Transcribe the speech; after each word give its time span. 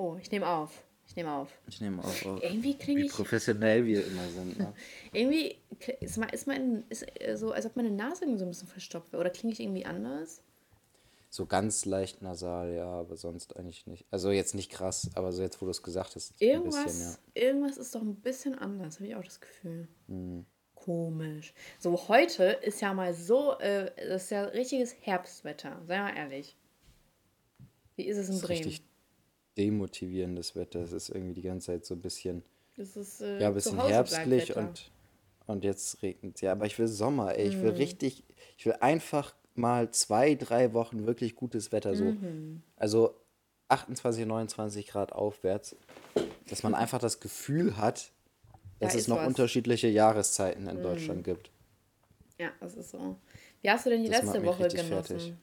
Oh, 0.00 0.16
ich 0.18 0.30
nehme 0.30 0.46
auf. 0.46 0.82
Ich 1.06 1.14
nehme 1.14 1.30
auf. 1.30 1.50
Ich 1.68 1.80
nehme 1.82 2.02
auf. 2.02 2.24
auf. 2.24 2.42
Irgendwie 2.42 2.74
klinge 2.78 3.02
Wie 3.02 3.06
ich. 3.06 3.12
professionell 3.12 3.84
wir 3.84 4.06
immer 4.06 4.26
sind. 4.30 4.58
Ne? 4.58 4.72
Irgendwie 5.12 5.58
ist, 6.00 6.16
mein, 6.16 6.30
ist 6.30 6.46
mein. 6.46 6.84
Ist 6.88 7.04
äh, 7.20 7.36
so, 7.36 7.52
als 7.52 7.66
ob 7.66 7.76
meine 7.76 7.90
Nase 7.90 8.24
irgendwie 8.24 8.38
so 8.38 8.46
ein 8.46 8.48
bisschen 8.48 8.68
verstopft 8.68 9.12
wäre. 9.12 9.20
Oder 9.20 9.28
klinge 9.28 9.52
ich 9.52 9.60
irgendwie 9.60 9.84
anders? 9.84 10.42
So 11.28 11.44
ganz 11.44 11.84
leicht 11.84 12.22
nasal, 12.22 12.72
ja, 12.72 12.86
aber 12.86 13.16
sonst 13.16 13.56
eigentlich 13.56 13.86
nicht. 13.86 14.06
Also 14.10 14.30
jetzt 14.30 14.54
nicht 14.54 14.70
krass, 14.70 15.10
aber 15.14 15.32
so 15.32 15.42
jetzt, 15.42 15.60
wo 15.60 15.66
du 15.66 15.70
es 15.70 15.82
gesagt 15.82 16.16
hast, 16.16 16.32
ein 16.32 16.48
Irgendwas, 16.48 16.84
bisschen, 16.84 17.16
ja. 17.36 17.42
irgendwas 17.42 17.76
ist 17.76 17.94
doch 17.94 18.00
ein 18.00 18.16
bisschen 18.16 18.58
anders, 18.58 18.96
habe 18.96 19.06
ich 19.06 19.14
auch 19.14 19.22
das 19.22 19.40
Gefühl. 19.40 19.86
Hm. 20.08 20.46
Komisch. 20.74 21.52
So, 21.78 22.08
heute 22.08 22.44
ist 22.44 22.80
ja 22.80 22.94
mal 22.94 23.12
so, 23.12 23.58
äh, 23.58 23.92
das 24.08 24.24
ist 24.24 24.30
ja 24.30 24.44
richtiges 24.44 24.94
Herbstwetter, 25.02 25.82
sei 25.86 25.98
mal 25.98 26.16
ehrlich. 26.16 26.56
Wie 27.96 28.06
ist 28.06 28.16
es 28.16 28.28
in 28.28 28.36
Das 28.36 28.42
Bremen? 28.42 28.64
richtig 28.64 28.89
demotivierendes 29.60 30.56
Wetter. 30.56 30.80
Es 30.80 30.92
ist 30.92 31.10
irgendwie 31.10 31.34
die 31.34 31.42
ganze 31.42 31.66
Zeit 31.66 31.84
so 31.84 31.94
ein 31.94 32.00
bisschen, 32.00 32.42
ist 32.76 33.20
äh, 33.20 33.40
ja, 33.40 33.48
ein 33.48 33.54
bisschen 33.54 33.80
herbstlich 33.80 34.56
und, 34.56 34.90
und 35.46 35.64
jetzt 35.64 36.02
regnet 36.02 36.36
es. 36.36 36.40
Ja, 36.40 36.52
aber 36.52 36.66
ich 36.66 36.78
will 36.78 36.88
Sommer, 36.88 37.36
ey. 37.36 37.44
Mhm. 37.46 37.50
Ich 37.50 37.62
will 37.62 37.70
richtig, 37.70 38.24
ich 38.56 38.66
will 38.66 38.74
einfach 38.80 39.34
mal 39.54 39.90
zwei, 39.90 40.34
drei 40.34 40.72
Wochen 40.72 41.06
wirklich 41.06 41.34
gutes 41.34 41.72
Wetter. 41.72 41.94
So. 41.94 42.04
Mhm. 42.04 42.62
Also 42.76 43.14
28, 43.68 44.26
29 44.26 44.86
Grad 44.86 45.12
aufwärts. 45.12 45.76
Dass 46.48 46.62
man 46.62 46.74
einfach 46.74 46.98
das 46.98 47.20
Gefühl 47.20 47.76
hat, 47.76 48.10
dass 48.80 48.94
Da 48.94 48.98
es 48.98 49.08
noch 49.08 49.16
was. 49.16 49.22
Mhm. 49.22 49.28
unterschiedliche 49.28 49.88
Jahreszeiten 49.88 50.66
in 50.68 50.82
Deutschland 50.82 51.22
gibt. 51.22 51.50
Ja, 52.38 52.50
das 52.60 52.74
ist 52.74 52.90
so. 52.90 53.16
Wie 53.62 53.70
hast 53.70 53.84
du 53.84 53.90
denn 53.90 54.02
die 54.02 54.08
Das 54.08 54.22
letzte 54.22 54.42
Woche 54.44 54.68
genossen? 54.68 54.88
fertig. 54.88 55.34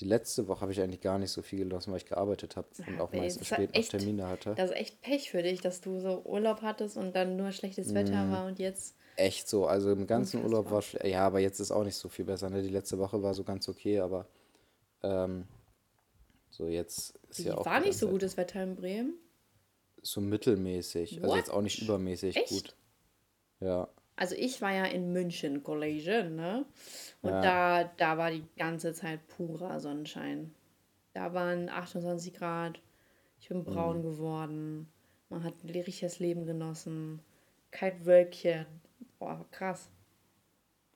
Die 0.00 0.06
letzte 0.06 0.48
Woche 0.48 0.62
habe 0.62 0.72
ich 0.72 0.80
eigentlich 0.80 1.00
gar 1.02 1.18
nicht 1.18 1.30
so 1.30 1.42
viel 1.42 1.58
genossen, 1.60 1.90
weil 1.92 1.98
ich 1.98 2.06
gearbeitet 2.06 2.56
habe 2.56 2.66
und 2.86 2.94
Ja, 2.96 3.00
auch 3.02 3.12
ey, 3.12 3.20
meistens 3.20 3.46
spät 3.48 3.70
noch 3.70 3.78
echt- 3.78 3.90
Termine 3.90 4.26
hatte. 4.28 4.54
Das 4.56 4.70
ist 4.70 4.76
echt 4.76 5.00
Pech 5.02 5.30
für 5.30 5.42
dich, 5.42 5.60
dass 5.60 5.80
du 5.82 6.00
so 6.00 6.22
Urlaub 6.24 6.62
hattest 6.62 6.96
und 6.96 7.14
dann 7.14 7.36
nur 7.36 7.52
schlechtes 7.52 7.92
Wetter 7.94 8.24
Mhm. 8.24 8.32
war 8.32 8.46
und 8.46 8.58
jetzt. 8.58 8.96
Echt 9.16 9.48
so, 9.48 9.66
also 9.66 9.90
im 9.92 10.06
ganzen. 10.06 10.42
Urlaub 10.42 10.70
war 10.70 10.80
schle- 10.80 11.06
ja, 11.06 11.26
aber 11.26 11.40
jetzt 11.40 11.60
ist 11.60 11.70
auch 11.70 11.84
nicht 11.84 11.96
so 11.96 12.08
viel 12.08 12.24
besser. 12.24 12.48
Ne? 12.48 12.62
Die 12.62 12.68
letzte 12.70 12.98
Woche 12.98 13.22
war 13.22 13.34
so 13.34 13.44
ganz 13.44 13.68
okay, 13.68 14.00
aber 14.00 14.26
ähm, 15.02 15.46
so 16.48 16.66
jetzt 16.66 17.18
ist 17.28 17.40
ja 17.40 17.58
auch 17.58 17.66
war 17.66 17.80
nicht 17.80 17.98
so 17.98 18.08
gutes 18.08 18.36
Wetter 18.38 18.62
in 18.62 18.76
Bremen. 18.76 19.14
So 20.02 20.22
mittelmäßig, 20.22 21.18
also 21.18 21.28
What? 21.28 21.36
jetzt 21.36 21.50
auch 21.50 21.60
nicht 21.60 21.82
übermäßig 21.82 22.36
Echt? 22.36 22.48
gut. 22.48 22.74
Ja, 23.60 23.88
Also 24.16 24.34
ich 24.34 24.60
war 24.60 24.72
ja 24.72 24.84
in 24.84 25.12
München 25.12 25.62
College, 25.62 26.28
ne? 26.30 26.66
Und 27.22 27.30
Ja. 27.30 27.40
da, 27.40 27.84
da 27.96 28.18
war 28.18 28.30
die 28.30 28.44
ganze 28.56 28.92
Zeit 28.92 29.26
purer 29.28 29.80
Sonnenschein. 29.80 30.54
Da 31.14 31.32
waren 31.34 31.68
28 31.68 32.34
Grad. 32.34 32.80
Ich 33.40 33.48
bin 33.48 33.64
braun 33.64 33.98
Mhm. 33.98 34.02
geworden. 34.02 34.92
Man 35.30 35.44
hat 35.44 35.54
ein 35.64 35.70
richtiges 35.70 36.18
Leben 36.18 36.44
genossen. 36.46 37.20
Kein 37.70 38.04
Wölkchen. 38.04 38.66
Boah, 39.18 39.46
krass. 39.50 39.90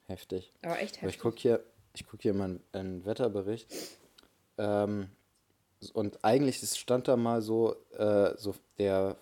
heftig. 0.06 0.52
Aber 0.62 0.78
echt 0.80 0.98
Aber 0.98 1.08
ich 1.08 1.16
heftig. 1.16 1.22
gucke 1.22 1.38
hier, 1.40 1.64
ich 1.94 2.06
guck 2.06 2.22
hier 2.22 2.34
mal 2.34 2.44
einen, 2.44 2.60
einen 2.72 3.04
Wetterbericht. 3.06 3.72
Ähm, 4.58 5.08
und 5.92 6.24
eigentlich 6.24 6.58
stand 6.58 7.08
da 7.08 7.16
mal 7.16 7.42
so, 7.42 7.74
äh, 7.96 8.34
so 8.36 8.54
der 8.78 9.16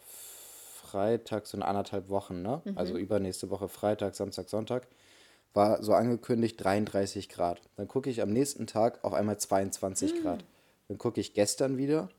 Freitag, 0.93 1.47
so 1.47 1.57
in 1.57 1.63
anderthalb 1.63 2.11
Wochen, 2.11 2.43
ne? 2.43 2.61
Mhm. 2.65 2.77
Also 2.77 2.99
übernächste 2.99 3.49
Woche 3.49 3.69
Freitag, 3.69 4.15
Samstag, 4.15 4.51
Sonntag, 4.51 4.87
war 5.55 5.83
so 5.83 5.95
angekündigt 5.95 6.63
33 6.63 7.31
Grad. 7.31 7.63
Dann 7.77 7.89
gucke 7.89 8.11
ich 8.11 8.21
am 8.21 8.31
nächsten 8.31 8.67
Tag 8.67 9.03
auf 9.03 9.15
einmal 9.15 9.39
22 9.39 10.13
Hm. 10.13 10.23
Grad. 10.23 10.45
Dann 10.89 10.99
gucke 10.99 11.21
ich 11.21 11.33
gestern 11.33 11.79
wieder, 11.79 12.11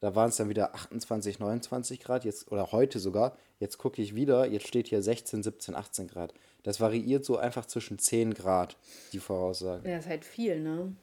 da 0.00 0.14
waren 0.14 0.30
es 0.30 0.36
dann 0.36 0.48
wieder 0.48 0.74
28, 0.74 1.40
29 1.40 2.00
Grad, 2.00 2.24
jetzt 2.24 2.50
oder 2.50 2.72
heute 2.72 2.98
sogar. 2.98 3.36
Jetzt 3.60 3.76
gucke 3.76 4.00
ich 4.00 4.14
wieder, 4.14 4.46
jetzt 4.46 4.66
steht 4.66 4.88
hier 4.88 5.02
16, 5.02 5.42
17, 5.42 5.74
18 5.74 6.08
Grad. 6.08 6.32
Das 6.62 6.80
variiert 6.80 7.24
so 7.24 7.36
einfach 7.36 7.66
zwischen 7.66 7.98
10 7.98 8.32
Grad, 8.34 8.76
die 9.12 9.20
Voraussage. 9.20 9.88
Ja, 9.88 9.98
ist 9.98 10.08
halt 10.08 10.24
viel, 10.24 10.58
ne? 10.60 10.96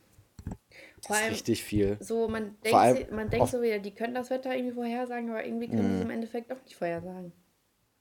Vor 1.10 1.18
allem, 1.18 1.30
richtig 1.32 1.64
viel. 1.64 1.98
so, 2.00 2.28
man 2.28 2.56
allem 2.72 2.96
denkt, 2.96 3.10
si- 3.10 3.14
man 3.16 3.30
denkt 3.30 3.50
so 3.50 3.62
wieder, 3.62 3.80
die 3.80 3.92
können 3.94 4.14
das 4.16 4.30
Wetter 4.30 4.56
irgendwie 4.56 4.74
vorhersagen, 4.76 5.30
aber 5.30 5.46
irgendwie 5.46 5.68
können 5.68 5.84
Mhm. 5.84 5.90
sie 5.92 5.96
es 5.98 6.02
im 6.02 6.10
Endeffekt 6.10 6.52
doch 6.52 6.64
nicht 6.64 6.76
vorhersagen. 6.76 7.32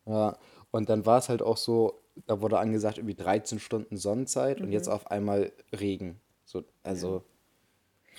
Ja, 0.07 0.39
und 0.71 0.89
dann 0.89 1.05
war 1.05 1.19
es 1.19 1.29
halt 1.29 1.43
auch 1.43 1.57
so, 1.57 2.01
da 2.27 2.41
wurde 2.41 2.59
angesagt, 2.59 2.99
irgendwie 2.99 3.15
13 3.15 3.59
Stunden 3.59 3.97
Sonnenzeit 3.97 4.61
und 4.61 4.69
Mhm. 4.69 4.73
jetzt 4.73 4.89
auf 4.89 5.11
einmal 5.11 5.53
Regen. 5.73 6.21
So, 6.45 6.65
also 6.83 7.23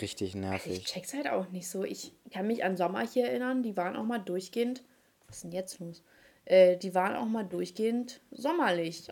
richtig 0.02 0.30
Ich 0.30 0.36
nervig. 0.36 0.84
check's 0.86 1.14
halt 1.14 1.30
auch 1.30 1.50
nicht 1.50 1.68
so. 1.70 1.84
Ich 1.84 2.14
kann 2.32 2.48
mich 2.48 2.64
an 2.64 2.78
Sommer 2.78 3.06
hier 3.06 3.26
erinnern, 3.28 3.64
die 3.64 3.76
waren 3.76 3.96
auch 3.96 4.04
mal 4.06 4.20
durchgehend. 4.20 4.84
Was 5.28 5.38
ist 5.38 5.44
denn 5.46 5.52
jetzt 5.52 5.80
los? 5.80 6.04
Äh, 6.46 6.78
die 6.78 6.94
waren 6.96 7.16
auch 7.16 7.26
mal 7.26 7.44
durchgehend 7.44 8.22
sommerlich. 8.32 9.08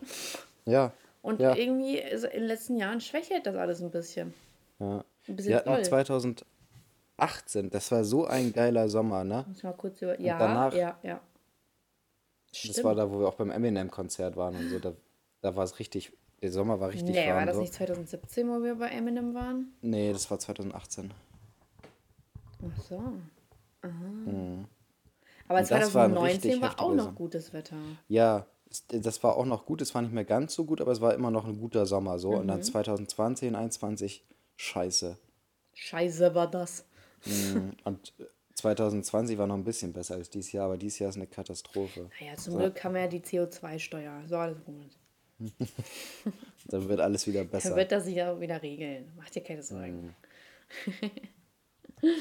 Ja, 0.65 0.93
Und 1.21 1.39
ja, 1.41 1.55
irgendwie 1.55 1.97
in 1.97 2.19
den 2.21 2.43
letzten 2.43 2.77
Jahren 2.77 3.01
schwächelt 3.01 3.45
das 3.45 3.55
alles 3.55 3.81
ein 3.81 3.91
bisschen. 3.91 4.33
ja. 4.79 5.03
Wir 5.27 5.55
hatten 5.57 5.69
noch 5.69 5.75
doll. 5.77 5.85
2018, 7.17 7.69
das 7.69 7.91
war 7.91 8.03
so 8.03 8.25
ein 8.25 8.53
geiler 8.53 8.89
Sommer, 8.89 9.23
ne? 9.23 9.45
Muss 9.47 9.63
mal 9.63 9.73
kurz 9.73 10.01
über. 10.01 10.19
Ja, 10.19 10.37
danach- 10.37 10.73
ja, 10.73 10.97
ja. 11.03 11.19
Das 12.51 12.59
Stimmt. 12.59 12.83
war 12.85 12.95
da, 12.95 13.11
wo 13.11 13.19
wir 13.19 13.27
auch 13.27 13.35
beim 13.35 13.51
Eminem-Konzert 13.51 14.35
waren 14.35 14.55
und 14.55 14.69
so. 14.69 14.79
Da, 14.79 14.93
da 15.41 15.55
war 15.55 15.63
es 15.63 15.79
richtig, 15.79 16.13
der 16.41 16.51
Sommer 16.51 16.79
war 16.79 16.89
richtig 16.89 17.09
nee, 17.15 17.27
war 17.29 17.35
warm. 17.37 17.45
das 17.47 17.55
so. 17.55 17.61
nicht 17.61 17.73
2017, 17.73 18.49
wo 18.49 18.63
wir 18.63 18.75
bei 18.75 18.87
Eminem 18.89 19.33
waren? 19.35 19.73
Nee, 19.81 20.13
das 20.13 20.29
war 20.31 20.39
2018. 20.39 21.13
Ach 22.63 22.81
so. 22.81 22.97
Aha. 23.81 23.89
Mhm. 23.91 24.65
Aber 25.47 25.59
Und 25.59 25.71
das 25.71 25.93
war 25.93 26.05
ein 26.05 26.11
2019 26.11 26.51
richtig 26.51 26.61
war 26.61 26.79
auch 26.81 26.93
noch 26.93 27.15
gutes 27.15 27.53
Wetter. 27.53 27.75
Ja, 28.07 28.45
das 28.89 29.23
war 29.23 29.37
auch 29.37 29.45
noch 29.45 29.65
gut. 29.65 29.81
Es 29.81 29.93
war 29.95 30.01
nicht 30.01 30.13
mehr 30.13 30.25
ganz 30.25 30.55
so 30.55 30.65
gut, 30.65 30.81
aber 30.81 30.91
es 30.91 30.99
war 30.99 31.13
immer 31.13 31.31
noch 31.31 31.45
ein 31.45 31.59
guter 31.59 31.85
Sommer 31.85 32.17
so. 32.19 32.31
Und 32.31 32.43
Mhm. 32.45 32.47
dann 32.47 32.63
2020 32.63 33.49
und 33.49 33.53
2021, 33.53 34.25
scheiße. 34.57 35.17
Scheiße 35.73 36.35
war 36.35 36.49
das. 36.51 36.85
Mhm. 37.25 37.73
Und 37.83 38.13
2020 38.55 39.37
war 39.37 39.47
noch 39.47 39.55
ein 39.55 39.63
bisschen 39.63 39.93
besser 39.93 40.15
als 40.15 40.29
dieses 40.29 40.51
Jahr, 40.51 40.65
aber 40.65 40.77
dieses 40.77 40.99
Jahr 40.99 41.09
ist 41.09 41.15
eine 41.15 41.27
Katastrophe. 41.27 42.09
Naja, 42.19 42.35
zum 42.35 42.53
So. 42.53 42.59
Glück 42.59 42.83
haben 42.83 42.95
wir 42.95 43.01
ja 43.01 43.07
die 43.07 43.21
CO2-Steuer. 43.21 44.23
So 44.27 44.37
alles 44.37 44.57
gut. 44.65 44.89
Dann 46.65 46.89
wird 46.89 46.99
alles 46.99 47.27
wieder 47.27 47.41
Dann 47.41 47.49
besser. 47.49 47.75
wird 47.75 47.91
das 47.91 48.05
sich 48.05 48.15
ja 48.15 48.39
wieder 48.39 48.61
regeln. 48.61 49.11
Macht 49.15 49.35
dir 49.35 49.41
keine 49.43 49.61
Sorgen. 49.63 50.15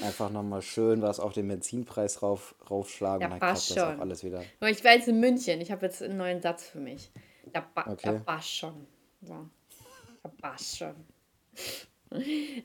Einfach 0.02 0.30
nochmal 0.30 0.62
schön 0.62 1.02
was 1.02 1.20
auf 1.20 1.32
den 1.34 1.48
Benzinpreis 1.48 2.22
rauf, 2.22 2.54
raufschlagen 2.70 3.20
Ja, 3.22 3.26
und 3.26 3.30
dann 3.32 3.38
klappt 3.40 3.52
passt 3.54 3.70
das 3.72 3.78
auch 3.78 3.98
alles 4.00 4.24
wieder. 4.24 4.42
Aber 4.60 4.70
ich 4.70 4.82
war 4.84 4.92
jetzt 4.92 5.08
in 5.08 5.20
München. 5.20 5.60
Ich 5.60 5.70
habe 5.70 5.84
jetzt 5.86 6.02
einen 6.02 6.16
neuen 6.16 6.40
Satz 6.40 6.64
für 6.66 6.80
mich. 6.80 7.10
Da, 7.52 7.60
ba 7.74 7.84
da 7.84 7.92
Okay. 7.92 8.20
passt 8.24 8.50
schon. 8.54 8.86
So. 9.22 9.48
Da 10.22 10.28
passt 10.40 10.78
schon. 10.78 10.94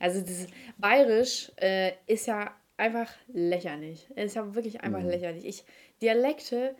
Also 0.00 0.20
dieses 0.20 0.46
Bayerisch 0.78 1.50
äh, 1.56 1.92
ist 2.06 2.26
ja 2.26 2.54
einfach 2.76 3.10
lächerlich. 3.28 4.08
Es 4.14 4.26
ist 4.26 4.34
ja 4.34 4.54
wirklich 4.54 4.80
einfach 4.82 5.00
lächerlich. 5.10 5.44
Ich, 5.44 5.64
Dialekte, 6.00 6.74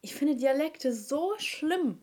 ich 0.00 0.14
finde 0.14 0.36
Dialekte 0.36 0.92
so 0.92 1.32
schlimm. 1.38 1.98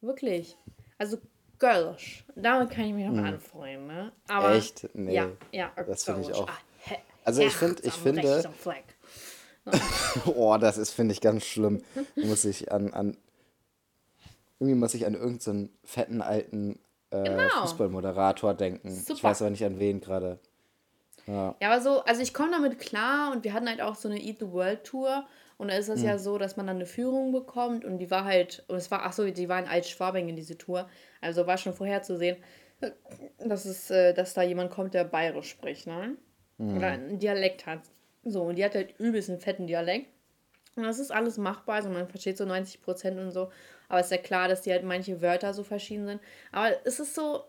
Wirklich. 0.00 0.56
Also 0.98 1.18
Gölsch, 1.58 2.24
damit 2.34 2.70
kann 2.70 2.84
ich 2.84 2.92
mich 2.92 3.06
noch 3.06 3.16
anfreuen, 3.24 3.86
ne? 3.86 4.12
Aber 4.28 4.54
Echt? 4.54 4.88
Nee, 4.94 5.14
ja, 5.14 5.28
ja, 5.52 5.72
das 5.86 6.04
finde 6.04 6.22
ich 6.22 6.34
auch. 6.34 6.48
Ah, 6.48 6.58
he- 6.80 6.96
Also 7.24 7.40
ich 7.42 7.54
find- 7.54 7.80
ich 7.84 7.92
finde-. 7.94 8.42
Oh, 10.26 10.56
das 10.58 10.76
ist, 10.78 10.90
finde 10.92 11.12
ich, 11.12 11.20
ganz 11.20 11.44
schlimm. 11.44 11.82
Muss 12.14 12.44
ich 12.44 12.70
an, 12.72 12.92
an 12.94 13.16
irgendwie 14.60 14.78
muss 14.78 14.94
ich 14.94 15.06
an 15.06 15.14
irgendeinen 15.14 15.70
fetten 15.84 16.22
alten 16.22 16.78
äh, 17.24 17.28
Genau. 17.28 17.60
Fußballmoderator 17.62 18.54
denken. 18.54 18.88
Ich 18.88 19.04
Super. 19.04 19.24
weiß 19.30 19.42
aber 19.42 19.50
nicht 19.50 19.64
an 19.64 19.78
wen 19.78 20.00
gerade. 20.00 20.38
Ja. 21.26 21.54
Ja, 21.60 21.70
aber 21.72 21.80
so, 21.80 22.02
also 22.04 22.22
ich 22.22 22.32
komme 22.32 22.52
damit 22.52 22.78
klar 22.78 23.32
und 23.32 23.42
wir 23.44 23.52
hatten 23.52 23.68
halt 23.68 23.80
auch 23.80 23.96
so 23.96 24.08
eine 24.08 24.20
Eat 24.20 24.38
the 24.38 24.52
World 24.52 24.84
Tour 24.84 25.26
und 25.58 25.68
da 25.68 25.76
ist 25.76 25.88
es 25.88 26.00
Mhm. 26.02 26.06
ja 26.06 26.18
so, 26.18 26.38
dass 26.38 26.56
man 26.56 26.66
dann 26.66 26.76
eine 26.76 26.86
Führung 26.86 27.32
bekommt 27.32 27.84
und 27.84 27.98
die 27.98 28.10
war 28.10 28.24
halt, 28.24 28.64
und 28.68 28.76
es 28.76 28.90
war, 28.90 29.02
ach 29.04 29.12
so, 29.12 29.28
die 29.28 29.48
war 29.48 29.58
in 29.58 29.66
Altschwabing 29.66 30.28
in 30.28 30.36
diese 30.36 30.56
Tour, 30.56 30.88
also 31.20 31.46
war 31.46 31.58
schon 31.58 31.72
vorherzusehen, 31.74 32.36
dass 33.38 33.64
es, 33.64 33.90
äh, 33.90 34.12
dass 34.14 34.34
da 34.34 34.42
jemand 34.42 34.70
kommt, 34.70 34.94
der 34.94 35.04
bayerisch 35.04 35.48
spricht, 35.50 35.86
ne? 35.86 36.16
Mhm. 36.58 36.76
Oder 36.76 36.86
einen 36.88 37.18
Dialekt 37.18 37.66
hat. 37.66 37.80
So, 38.24 38.42
und 38.42 38.56
die 38.56 38.64
hat 38.64 38.74
halt 38.74 38.98
übelst 38.98 39.30
einen 39.30 39.40
fetten 39.40 39.66
Dialekt. 39.66 40.08
Und 40.76 40.82
das 40.82 40.98
ist 40.98 41.10
alles 41.10 41.38
machbar, 41.38 41.76
also 41.76 41.88
man 41.88 42.06
versteht 42.06 42.36
so 42.36 42.44
90 42.44 42.82
Prozent 42.82 43.18
und 43.18 43.32
so. 43.32 43.50
Aber 43.88 44.00
es 44.00 44.06
ist 44.06 44.12
ja 44.12 44.18
klar, 44.18 44.48
dass 44.48 44.62
die 44.62 44.72
halt 44.72 44.84
manche 44.84 45.22
Wörter 45.22 45.54
so 45.54 45.64
verschieden 45.64 46.06
sind. 46.06 46.20
Aber 46.52 46.74
es 46.86 47.00
ist 47.00 47.14
so, 47.14 47.44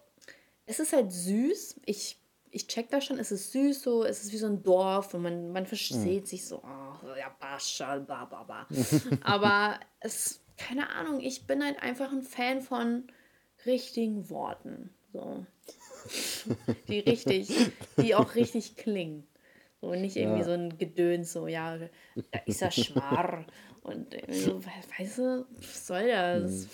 es 0.66 0.80
ist 0.80 0.94
halt 0.94 1.12
süß. 1.12 1.82
Ich, 1.86 2.18
ich 2.52 2.68
check 2.68 2.90
das 2.90 3.06
schon, 3.06 3.20
es 3.20 3.32
ist 3.32 3.52
süß 3.52 3.82
so, 3.82 4.04
es 4.04 4.24
ist 4.24 4.32
wie 4.32 4.38
so 4.38 4.48
ein 4.48 4.64
Dorf 4.64 5.14
und 5.14 5.24
man, 5.24 5.52
man 5.52 5.66
versteht 5.66 6.28
sich 6.28 6.46
so, 6.46 6.64
oh, 6.64 7.08
ja, 7.20 7.36
Baschal, 7.40 8.02
bla 8.02 8.26
bla 8.26 8.44
bla. 8.44 8.68
Aber 9.22 9.80
es, 10.00 10.40
keine 10.58 10.90
Ahnung, 10.90 11.20
ich 11.20 11.48
bin 11.48 11.64
halt 11.64 11.82
einfach 11.82 12.12
ein 12.12 12.24
Fan 12.24 12.62
von 12.62 13.08
richtigen 13.66 14.30
Worten. 14.30 14.94
So. 15.12 15.46
Die 16.88 17.00
richtig, 17.00 17.50
die 17.98 18.16
auch 18.16 18.36
richtig 18.36 18.78
klingen. 18.78 19.28
So 19.82 19.94
nicht 19.94 20.16
irgendwie 20.16 20.40
Ja. 20.40 20.46
so 20.46 20.52
ein 20.52 20.78
Gedöns, 20.78 21.34
so, 21.34 21.48
ja, 21.48 21.78
da 21.78 22.40
ist 22.46 22.62
er 22.62 22.72
schwar. 22.72 23.46
Und 23.84 24.16
so, 24.30 24.64
we- 24.66 24.70
weißt 25.00 25.18
du, 25.20 25.46
was 25.56 25.88
soll 25.88 26.08
das? 26.08 26.68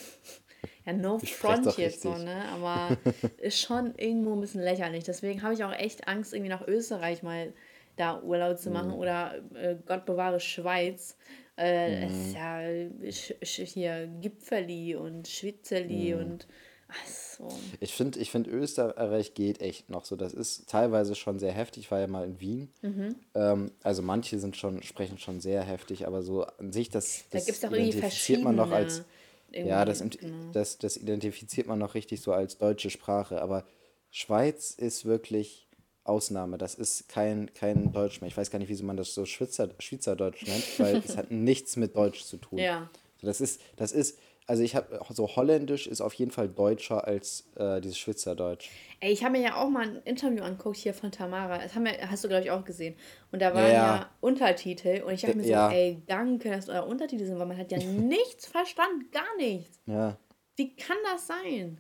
Ja, 0.86 0.94
no 0.94 1.18
front 1.20 1.78
jetzt 1.78 2.02
so, 2.02 2.18
ne? 2.18 2.44
Aber 2.54 2.98
ist 3.38 3.60
schon 3.60 3.94
irgendwo 3.96 4.34
ein 4.34 4.42
bisschen 4.42 4.62
lächerlich. 4.62 5.04
Deswegen 5.04 5.42
habe 5.44 5.54
ich 5.54 5.64
auch 5.64 5.74
echt 5.74 6.08
Angst, 6.08 6.34
irgendwie 6.34 6.50
nach 6.50 6.68
Österreich 6.68 7.24
mal 7.24 7.54
da 7.98 8.22
Urlaub 8.22 8.58
zu 8.58 8.70
Mhm. 8.70 8.74
machen 8.74 8.92
oder 8.94 9.36
äh, 9.54 9.76
Gott 9.86 10.06
bewahre 10.06 10.40
Schweiz. 10.40 11.18
Äh, 11.58 12.06
Es 12.06 12.14
Mhm. 12.14 12.20
ist 12.22 12.34
ja 12.36 13.12
sch, 13.12 13.34
sch, 13.44 13.72
hier 13.72 14.08
Gipfeli 14.22 14.96
und 14.96 15.28
Schwitzeli 15.28 16.16
Mhm. 16.16 16.22
und 16.22 16.48
ach 16.88 17.06
so. 17.50 17.58
Ich 17.80 17.94
finde, 17.94 18.20
ich 18.20 18.32
find 18.32 18.48
Österreich 18.48 19.34
geht 19.34 19.62
echt 19.62 19.90
noch 19.90 20.06
so. 20.06 20.16
Das 20.16 20.34
ist 20.34 20.70
teilweise 20.70 21.16
schon 21.16 21.40
sehr 21.40 21.52
heftig. 21.52 21.84
Ich 21.84 21.92
war 21.92 22.00
ja 22.00 22.08
mal 22.08 22.26
in 22.26 22.40
Wien. 22.40 22.70
Mhm. 22.82 23.16
Ähm, 23.36 23.72
also 23.82 24.02
manche 24.02 24.40
sind 24.40 24.58
schon, 24.58 24.84
sprechen 24.84 25.18
schon 25.18 25.40
sehr 25.40 25.64
heftig, 25.64 26.08
aber 26.08 26.22
so 26.22 26.44
an 26.44 26.72
sich, 26.72 26.90
das, 26.90 27.24
Da 27.30 27.38
das 27.38 27.46
gibt 27.46 27.56
es 27.56 27.62
doch 27.62 27.72
irgendwie 27.72 27.98
identifiziert 27.98 28.44
man 28.44 28.56
noch 28.56 28.72
als. 28.72 29.04
Ja, 29.52 29.86
das, 29.86 30.00
genau. 30.00 30.52
das, 30.52 30.80
das 30.80 30.98
identifiziert 30.98 31.68
man 31.68 31.78
noch 31.78 31.94
richtig 31.94 32.22
so 32.22 32.34
als 32.34 32.58
deutsche 32.58 32.90
Sprache. 32.90 33.40
Aber 33.40 33.66
Schweiz 34.10 34.72
ist 34.72 35.06
wirklich 35.06 35.68
Ausnahme. 36.04 36.58
Das 36.58 36.76
ist 36.76 37.08
kein, 37.08 37.54
kein 37.54 37.92
Deutsch 37.92 38.22
mehr. 38.22 38.28
Ich 38.28 38.38
weiß 38.38 38.52
gar 38.52 38.60
nicht, 38.60 38.70
wieso 38.70 38.84
man 38.84 38.98
das 38.98 39.14
so 39.14 39.26
Schweizer, 39.26 39.70
Schweizerdeutsch 39.80 40.46
nennt, 40.46 40.80
weil 40.80 40.98
es 40.98 41.18
hat 41.18 41.32
nichts 41.32 41.76
mit 41.76 41.96
Deutsch 41.96 42.24
zu 42.24 42.38
tun. 42.38 42.60
Ja. 42.60 42.90
Das 43.22 43.40
ist, 43.40 43.62
das 43.78 43.92
ist, 43.92 44.20
also 44.46 44.62
ich 44.64 44.76
habe 44.76 45.00
so 45.10 45.36
Holländisch 45.36 45.88
ist 45.88 46.02
auf 46.02 46.14
jeden 46.16 46.32
Fall 46.32 46.50
deutscher 46.50 47.08
als 47.08 47.48
äh, 47.56 47.80
dieses 47.82 47.98
Schweizerdeutsch. 47.98 48.70
Ey, 49.00 49.12
ich 49.14 49.24
habe 49.24 49.34
mir 49.38 49.42
ja 49.44 49.56
auch 49.56 49.70
mal 49.70 49.88
ein 49.88 50.02
Interview 50.04 50.44
angeguckt 50.44 50.78
hier 50.78 50.94
von 50.94 51.12
Tamara. 51.12 51.60
Das 51.60 51.76
haben 51.76 51.86
wir, 51.86 51.94
hast 52.10 52.24
du, 52.24 52.28
glaube 52.28 52.44
ich, 52.44 52.52
auch 52.52 52.66
gesehen. 52.66 52.96
Und 53.32 53.42
da 53.42 53.54
waren 53.54 53.64
Ja, 53.66 53.72
ja, 53.72 53.96
ja. 53.96 54.10
Untertitel. 54.22 55.04
Und 55.04 55.14
ich 55.14 55.22
dachte 55.22 55.38
mir 55.38 55.44
so, 55.44 55.50
Ja. 55.50 55.72
ey, 55.72 56.02
danke, 56.08 56.50
dass 56.50 56.68
eure 56.70 56.86
Untertitel 56.86 57.26
sind, 57.26 57.40
weil 57.40 57.46
man 57.46 57.58
hat 57.58 57.72
ja 57.72 57.78
nichts 57.84 58.48
verstanden. 58.48 59.10
Gar 59.12 59.38
nichts. 59.38 59.80
Ja. 59.86 60.18
Wie 60.56 60.76
kann 60.76 60.98
das 61.12 61.28
sein? 61.28 61.80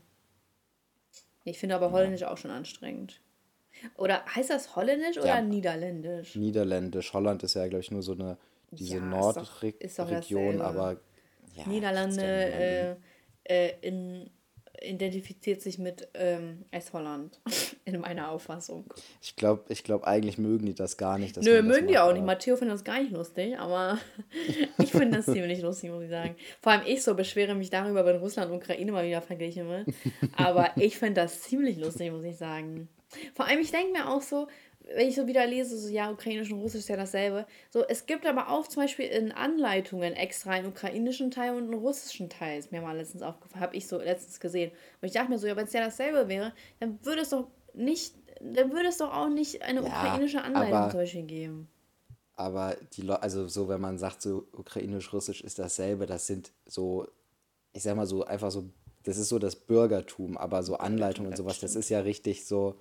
Ich 1.43 1.59
finde 1.59 1.75
aber 1.75 1.91
Holländisch 1.91 2.23
auch 2.23 2.37
schon 2.37 2.51
anstrengend. 2.51 3.19
Oder 3.97 4.23
heißt 4.25 4.49
das 4.49 4.75
Holländisch 4.75 5.17
oder. 5.17 5.41
Niederländisch? 5.41 6.35
Niederländisch, 6.35 7.13
Holland 7.13 7.43
ist 7.43 7.55
ja, 7.55 7.67
glaube 7.67 7.81
ich, 7.81 7.91
nur 7.91 8.01
so 8.01 8.13
eine, 8.13 8.37
diese 8.71 8.97
Nordregion, 9.01 10.61
aber 10.61 10.97
ja, 11.53 11.67
Niederlande 11.67 12.23
äh, 12.23 12.95
äh, 13.43 13.73
in, 13.81 14.29
identifiziert 14.81 15.61
sich 15.61 15.77
mit 15.79 16.07
ähm, 16.13 16.65
S-Holland. 16.71 17.39
In 17.85 17.99
meiner 17.99 18.31
Auffassung. 18.31 18.85
Ich 19.21 19.35
glaube, 19.35 19.65
ich 19.67 19.83
glaub, 19.83 20.05
eigentlich 20.05 20.37
mögen 20.37 20.65
die 20.65 20.73
das 20.73 20.95
gar 20.95 21.17
nicht. 21.17 21.35
Nö, 21.41 21.61
mögen 21.61 21.87
die 21.87 21.97
auch 21.97 22.13
nicht. 22.13 22.23
Matteo 22.23 22.55
findet 22.55 22.75
das 22.75 22.85
gar 22.85 23.01
nicht 23.01 23.11
lustig, 23.11 23.59
aber 23.59 23.97
ich 24.77 24.91
finde 24.91 25.17
das 25.17 25.25
ziemlich 25.25 25.61
lustig, 25.61 25.91
muss 25.91 26.03
ich 26.03 26.09
sagen. 26.09 26.35
Vor 26.61 26.71
allem 26.71 26.83
ich 26.85 27.03
so 27.03 27.13
beschwere 27.13 27.55
mich 27.55 27.69
darüber, 27.69 28.05
wenn 28.05 28.15
Russland 28.17 28.51
und 28.51 28.57
Ukraine 28.57 28.93
mal 28.93 29.05
wieder 29.05 29.21
verglichen 29.21 29.67
wird. 29.67 29.87
Aber 30.37 30.71
ich 30.77 30.97
finde 30.97 31.21
das 31.21 31.41
ziemlich 31.41 31.77
lustig, 31.77 32.09
muss 32.11 32.23
ich 32.23 32.37
sagen. 32.37 32.87
Vor 33.33 33.47
allem, 33.47 33.59
ich 33.59 33.71
denke 33.71 33.91
mir 33.91 34.09
auch 34.09 34.21
so, 34.21 34.47
wenn 34.95 35.07
ich 35.07 35.15
so 35.15 35.27
wieder 35.27 35.45
lese, 35.47 35.77
so 35.77 35.87
ja, 35.89 36.11
ukrainisch 36.11 36.51
und 36.51 36.59
russisch 36.59 36.79
ist 36.81 36.89
ja 36.89 36.97
dasselbe. 36.97 37.45
So, 37.69 37.83
es 37.87 38.05
gibt 38.05 38.25
aber 38.25 38.49
auch 38.49 38.67
zum 38.67 38.83
Beispiel 38.83 39.05
in 39.05 39.31
Anleitungen 39.31 40.13
extra 40.13 40.51
einen 40.51 40.67
ukrainischen 40.67 41.31
Teil 41.31 41.51
und 41.55 41.63
einen 41.63 41.73
russischen 41.75 42.29
Teil. 42.29 42.59
Ist 42.59 42.71
mir 42.71 42.81
mal 42.81 42.97
letztens 42.97 43.23
aufgefallen, 43.23 43.61
habe 43.63 43.75
ich 43.75 43.87
so 43.87 43.97
letztens 43.97 44.39
gesehen. 44.39 44.71
Und 45.01 45.07
ich 45.07 45.13
dachte 45.13 45.29
mir 45.29 45.39
so, 45.39 45.47
ja, 45.47 45.55
wenn 45.55 45.65
es 45.65 45.73
ja 45.73 45.81
dasselbe 45.81 46.27
wäre, 46.27 46.53
dann 46.79 46.99
würde 47.03 47.21
es 47.21 47.29
doch 47.29 47.47
nicht, 47.73 48.13
dann 48.41 48.71
würde 48.71 48.89
es 48.89 48.97
doch 48.97 49.13
auch 49.13 49.29
nicht 49.29 49.61
eine 49.61 49.81
Ja, 49.81 49.87
ukrainische 49.87 50.41
Anleitung 50.41 50.73
aber- 50.77 50.91
zum 50.91 50.99
Beispiel 50.99 51.23
geben. 51.23 51.67
Aber 52.35 52.75
die 52.93 53.03
Leute, 53.03 53.21
also 53.21 53.47
so, 53.47 53.69
wenn 53.69 53.79
man 53.79 53.97
sagt, 53.99 54.21
so 54.23 54.47
ukrainisch-russisch 54.53 55.41
ist 55.41 55.59
dasselbe, 55.59 56.07
das 56.07 56.25
sind 56.25 56.51
so, 56.65 57.07
ich 57.73 57.83
sag 57.83 57.95
mal 57.95 58.07
so, 58.07 58.25
einfach 58.25 58.49
so, 58.49 58.65
das 59.03 59.17
ist 59.17 59.29
so 59.29 59.37
das 59.37 59.55
Bürgertum, 59.55 60.35
aber 60.37 60.63
so 60.63 60.75
Anleitung 60.77 61.27
und 61.27 61.37
sowas, 61.37 61.59
das 61.59 61.75
ist 61.75 61.89
ja 61.89 61.99
richtig 61.99 62.45
so, 62.45 62.75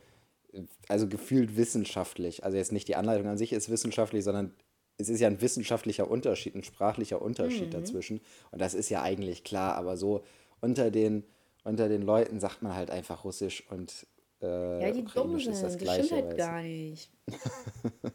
also 0.89 1.09
gefühlt 1.09 1.57
wissenschaftlich. 1.57 2.45
Also 2.45 2.57
jetzt 2.57 2.73
nicht 2.73 2.89
die 2.89 2.97
Anleitung 2.97 3.27
an 3.29 3.39
sich 3.39 3.53
ist 3.53 3.71
wissenschaftlich, 3.71 4.25
sondern 4.25 4.55
es 4.99 5.09
ist 5.09 5.21
ja 5.21 5.29
ein 5.29 5.41
wissenschaftlicher 5.41 6.11
Unterschied, 6.11 6.55
ein 6.55 6.63
sprachlicher 6.65 7.23
Unterschied 7.23 7.69
Mhm. 7.69 7.71
dazwischen. 7.71 8.21
Und 8.51 8.61
das 8.61 8.75
ist 8.75 8.89
ja 8.91 9.03
eigentlich 9.03 9.43
klar, 9.45 9.75
aber 9.77 9.97
so 9.97 10.23
unter 10.61 10.91
den, 10.91 11.25
unter 11.65 11.89
den 11.89 12.03
Leuten 12.03 12.41
sagt 12.41 12.63
man 12.63 12.75
halt 12.75 12.91
einfach 12.91 13.25
Russisch 13.25 13.65
und 13.71 14.07
äh, 14.43 14.83
Ja, 14.89 14.91
die 14.93 15.05
dumm 15.05 15.37
ist 15.37 15.47
Das, 15.49 15.63
das 15.63 15.79
Gleiche. 15.79 16.05
stimmt 16.05 16.23
halt 16.27 16.37
gar 16.37 16.63
nicht. 16.63 17.11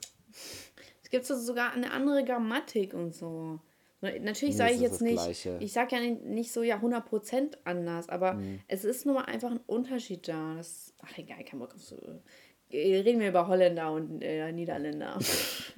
es 1.03 1.09
gibt 1.09 1.25
so 1.25 1.35
sogar 1.35 1.73
eine 1.73 1.91
andere 1.91 2.23
Grammatik 2.23 2.93
und 2.93 3.13
so. 3.15 3.59
So, 3.99 4.07
Natürlich 4.07 4.53
Nee, 4.55 4.57
sage 4.57 4.71
ich 4.73 4.75
ist 4.77 4.81
jetzt 4.91 5.01
nicht, 5.01 5.15
Gleiche. 5.15 5.57
ich 5.59 5.73
sage 5.73 5.95
ja 5.95 6.01
nicht, 6.01 6.23
nicht 6.23 6.51
so 6.51 6.61
ja 6.63 6.77
100% 6.77 7.57
anders, 7.63 8.09
aber 8.09 8.33
Mhm. 8.33 8.59
es 8.67 8.83
ist 8.85 9.05
nur 9.05 9.15
mal 9.15 9.25
einfach 9.25 9.49
ein 9.51 9.59
Unterschied 9.65 10.27
da. 10.27 10.55
Das, 10.55 10.93
ach 11.01 11.17
egal, 11.17 11.43
kein 11.43 11.59
Bock 11.59 11.73
auf 11.73 11.81
so. 11.83 11.95
Äh, 12.69 12.99
Reden 12.99 13.19
wir 13.19 13.29
über 13.29 13.47
Holländer 13.47 13.91
und 13.91 14.21
äh, 14.21 14.51
Niederländer. 14.51 15.17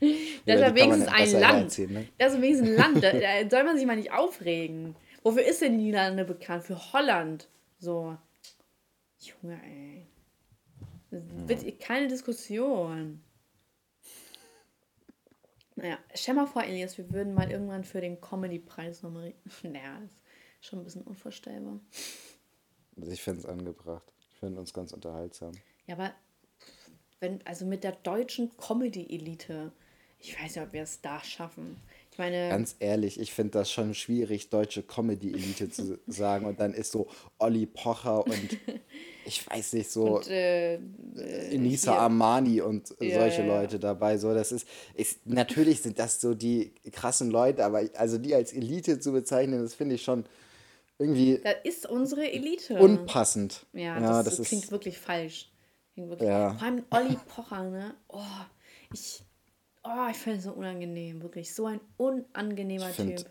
Das 0.00 0.10
ist 0.10 0.46
Ja, 0.46 0.56
man 0.60 0.74
wenigstens 0.74 1.08
ein 1.08 1.40
Land. 1.40 1.78
ne? 1.90 2.08
Das 2.18 2.34
ist 2.34 2.42
wenigstens 2.42 2.68
ein 2.70 2.76
Land. 2.76 3.02
Da, 3.04 3.12
da 3.12 3.50
soll 3.50 3.64
man 3.64 3.76
sich 3.76 3.86
mal 3.86 3.96
nicht 3.96 4.12
aufregen. 4.12 4.94
Wofür 5.22 5.42
ist 5.44 5.62
denn 5.62 5.76
Niederlande 5.78 6.24
bekannt? 6.24 6.64
Für 6.64 6.92
Holland. 6.92 7.48
So. 7.78 8.16
Junge, 9.20 9.58
ey. 9.64 10.06
Das 11.10 11.64
wird 11.64 11.80
keine 11.80 12.08
Diskussion. 12.08 13.22
Naja, 15.76 15.98
stell 16.14 16.34
mal 16.34 16.46
vor, 16.46 16.62
Elias, 16.62 16.98
wir 16.98 17.10
würden 17.10 17.34
mal 17.34 17.50
irgendwann 17.50 17.84
für 17.84 18.00
den 18.00 18.20
Comedy-Preis 18.20 19.02
nominieren. 19.02 19.34
Naja, 19.62 20.00
das 20.00 20.10
ist 20.60 20.66
schon 20.68 20.78
ein 20.80 20.84
bisschen 20.84 21.02
unvorstellbar. 21.02 21.80
Also 22.96 23.10
ich 23.10 23.22
finde 23.22 23.40
es 23.40 23.46
angebracht. 23.46 24.12
Ich 24.30 24.38
finde 24.38 24.60
uns 24.60 24.72
ganz 24.72 24.92
unterhaltsam. 24.92 25.52
Ja, 25.86 25.96
aber 25.96 26.14
wenn, 27.20 27.44
also 27.46 27.66
mit 27.66 27.82
der 27.82 27.92
deutschen 27.92 28.56
Comedy-Elite, 28.56 29.72
ich 30.18 30.40
weiß 30.40 30.56
nicht, 30.56 30.64
ob 30.64 30.72
wir 30.72 30.82
es 30.82 31.00
da 31.00 31.22
schaffen. 31.22 31.80
Ich 32.14 32.18
meine, 32.18 32.48
Ganz 32.48 32.76
ehrlich, 32.78 33.18
ich 33.18 33.32
finde 33.34 33.50
das 33.58 33.72
schon 33.72 33.92
schwierig, 33.92 34.48
deutsche 34.48 34.84
Comedy-Elite 34.84 35.68
zu 35.68 35.98
sagen. 36.06 36.46
Und 36.46 36.60
dann 36.60 36.72
ist 36.72 36.92
so 36.92 37.08
Olli 37.40 37.66
Pocher 37.66 38.24
und 38.24 38.56
ich 39.26 39.44
weiß 39.50 39.72
nicht, 39.72 39.90
so 39.90 40.18
und, 40.18 40.28
äh, 40.28 40.76
Enisa 41.50 41.90
hier- 41.90 42.00
Armani 42.02 42.60
und 42.60 42.94
Ja, 43.00 43.18
solche 43.18 43.40
ja, 43.42 43.48
ja. 43.48 43.60
Leute 43.60 43.80
dabei. 43.80 44.16
So, 44.18 44.32
das 44.32 44.52
ist, 44.52 44.64
ist, 44.94 45.26
natürlich 45.26 45.82
sind 45.82 45.98
das 45.98 46.20
so 46.20 46.34
die 46.34 46.72
krassen 46.92 47.32
Leute, 47.32 47.64
aber 47.64 47.82
also 47.94 48.16
die 48.18 48.32
als 48.32 48.52
Elite 48.52 49.00
zu 49.00 49.10
bezeichnen, 49.10 49.60
das 49.60 49.74
finde 49.74 49.96
ich 49.96 50.02
schon 50.04 50.24
irgendwie 51.00 51.40
das 51.42 51.56
ist 51.64 51.86
unsere 51.90 52.30
Elite. 52.30 52.76
unpassend. 52.78 53.66
Ja, 53.72 54.22
das, 54.22 54.40
klingt 54.40 54.70
wirklich 54.70 54.98
falsch. 54.98 55.50
Klingt 55.94 56.10
wirklich. 56.10 56.28
Vor 56.28 56.62
allem 56.62 56.84
Olli 56.90 57.16
Pocher, 57.26 57.68
ne? 57.70 57.96
Oh, 58.06 58.20
ich, 58.92 59.24
oh, 59.84 60.08
ich 60.10 60.16
finde 60.16 60.38
es 60.38 60.44
so 60.44 60.52
unangenehm, 60.52 61.22
wirklich. 61.22 61.54
So 61.54 61.66
ein 61.66 61.80
unangenehmer 61.96 62.90
Ich 62.90 62.96
Typ. 62.96 63.26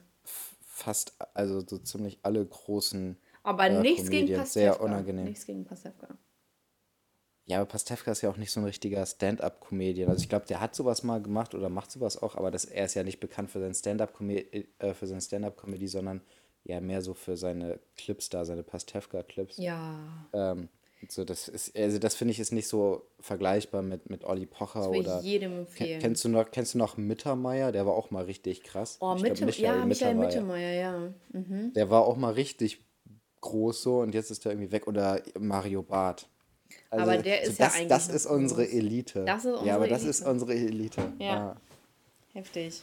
fast, 0.63 1.13
also 1.33 1.61
so 1.65 1.77
ziemlich 1.79 2.19
alle 2.23 2.45
großen. 2.45 3.17
Aber 3.43 3.67
äh, 3.67 3.81
nichts 3.81 4.09
gegen 4.09 4.27
Comedians 4.27 4.53
Pastewka. 4.53 4.73
sehr 4.73 4.81
unangenehm. 4.81 5.25
Nichts 5.25 5.45
gegen 5.45 5.65
Pastewka. 5.65 6.17
Ja, 7.45 7.57
aber 7.57 7.65
Pastewka 7.65 8.11
ist 8.11 8.21
ja 8.21 8.29
auch 8.29 8.37
nicht 8.37 8.51
so 8.51 8.61
ein 8.61 8.65
richtiger 8.65 9.05
Stand-up-Comedian. 9.05 10.09
Also 10.09 10.21
ich 10.21 10.29
glaube, 10.29 10.45
der 10.45 10.61
hat 10.61 10.75
sowas 10.75 11.03
mal 11.03 11.21
gemacht 11.21 11.53
oder 11.53 11.67
macht 11.67 11.91
sowas 11.91 12.21
auch, 12.21 12.35
aber 12.35 12.51
das, 12.51 12.63
er 12.63 12.85
ist 12.85 12.93
ja 12.93 13.03
nicht 13.03 13.19
bekannt 13.19 13.51
für 13.51 13.59
sein 13.59 13.73
Stand-up-Comedy, 13.73 14.69
äh, 14.79 14.93
für 14.93 15.07
sein 15.07 15.19
Stand-up-Comedy, 15.19 15.87
sondern 15.87 16.21
ja 16.63 16.79
mehr 16.79 17.01
so 17.01 17.13
für 17.13 17.35
seine 17.35 17.81
Clips 17.97 18.29
da, 18.29 18.45
seine 18.45 18.63
Pastewka-Clips. 18.63 19.57
Ja. 19.57 20.25
Ähm, 20.31 20.69
so, 21.11 21.23
das 21.25 21.47
ist, 21.47 21.75
also 21.77 21.99
das 21.99 22.15
finde 22.15 22.31
ich 22.31 22.39
ist 22.39 22.51
nicht 22.51 22.67
so 22.67 23.05
vergleichbar 23.19 23.81
mit, 23.81 24.09
mit 24.09 24.23
Olli 24.23 24.45
Pocher 24.45 24.79
Das 24.81 24.91
will 24.91 24.99
oder. 24.99 25.19
ich 25.19 25.25
jedem 25.25 25.59
empfehlen. 25.59 25.99
Kennst 26.01 26.23
du 26.23 26.29
noch, 26.29 26.51
kennst 26.51 26.73
du 26.73 26.77
noch 26.77 26.97
Mittermeier? 26.97 27.71
Der 27.71 27.85
war 27.85 27.93
auch 27.93 28.11
mal 28.11 28.23
richtig 28.25 28.63
krass. 28.63 28.97
oh, 29.01 29.13
Ich 29.17 29.23
glaub, 29.23 29.39
Mitte, 29.41 29.61
ja, 29.61 29.85
Michael 29.85 30.15
Mittermeier, 30.15 30.73
ja. 30.73 31.13
Mhm. 31.31 31.73
Der 31.73 31.89
war 31.89 32.05
auch 32.05 32.15
mal 32.17 32.33
richtig 32.33 32.85
groß 33.41 33.81
so 33.83 33.99
und 33.99 34.13
jetzt 34.13 34.31
ist 34.31 34.45
er 34.45 34.51
irgendwie 34.53 34.71
weg. 34.71 34.87
Oder 34.87 35.21
Mario 35.39 35.83
Barth. 35.83 36.27
Also, 36.89 37.03
Aber 37.03 37.17
der 37.21 37.41
ist 37.43 37.59
ja 37.59 37.65
das, 37.65 37.75
eigentlich 37.75 37.87
Das 37.89 38.07
ist 38.07 38.25
unsere. 38.25 38.67
Elite. 38.67 39.25
Das 39.25 39.39
ist 39.39 39.45
ja, 39.45 39.51
unsere 39.57 39.75
aber 39.75 39.87
das 39.87 40.01
Elite. 40.03 40.09
ist 40.09 40.25
unsere 40.27 40.53
Elite. 40.53 41.13
Ja. 41.19 41.55
Heftig. 42.33 42.81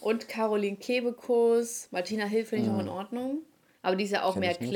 Und 0.00 0.28
Caroline 0.28 0.76
Kebekus, 0.76 1.86
Martina 1.92 2.24
Hill 2.24 2.44
finde 2.44 2.66
ich 2.66 2.70
auch 2.72 2.80
in 2.80 2.88
Ordnung. 2.88 3.38
Aber 3.82 3.96
die 3.96 4.04
ist 4.04 4.10
ja 4.10 4.24
auch 4.24 4.32
Kenn 4.34 4.40
mehr 4.40 4.50
ich 4.52 4.60
nicht. 4.60 4.72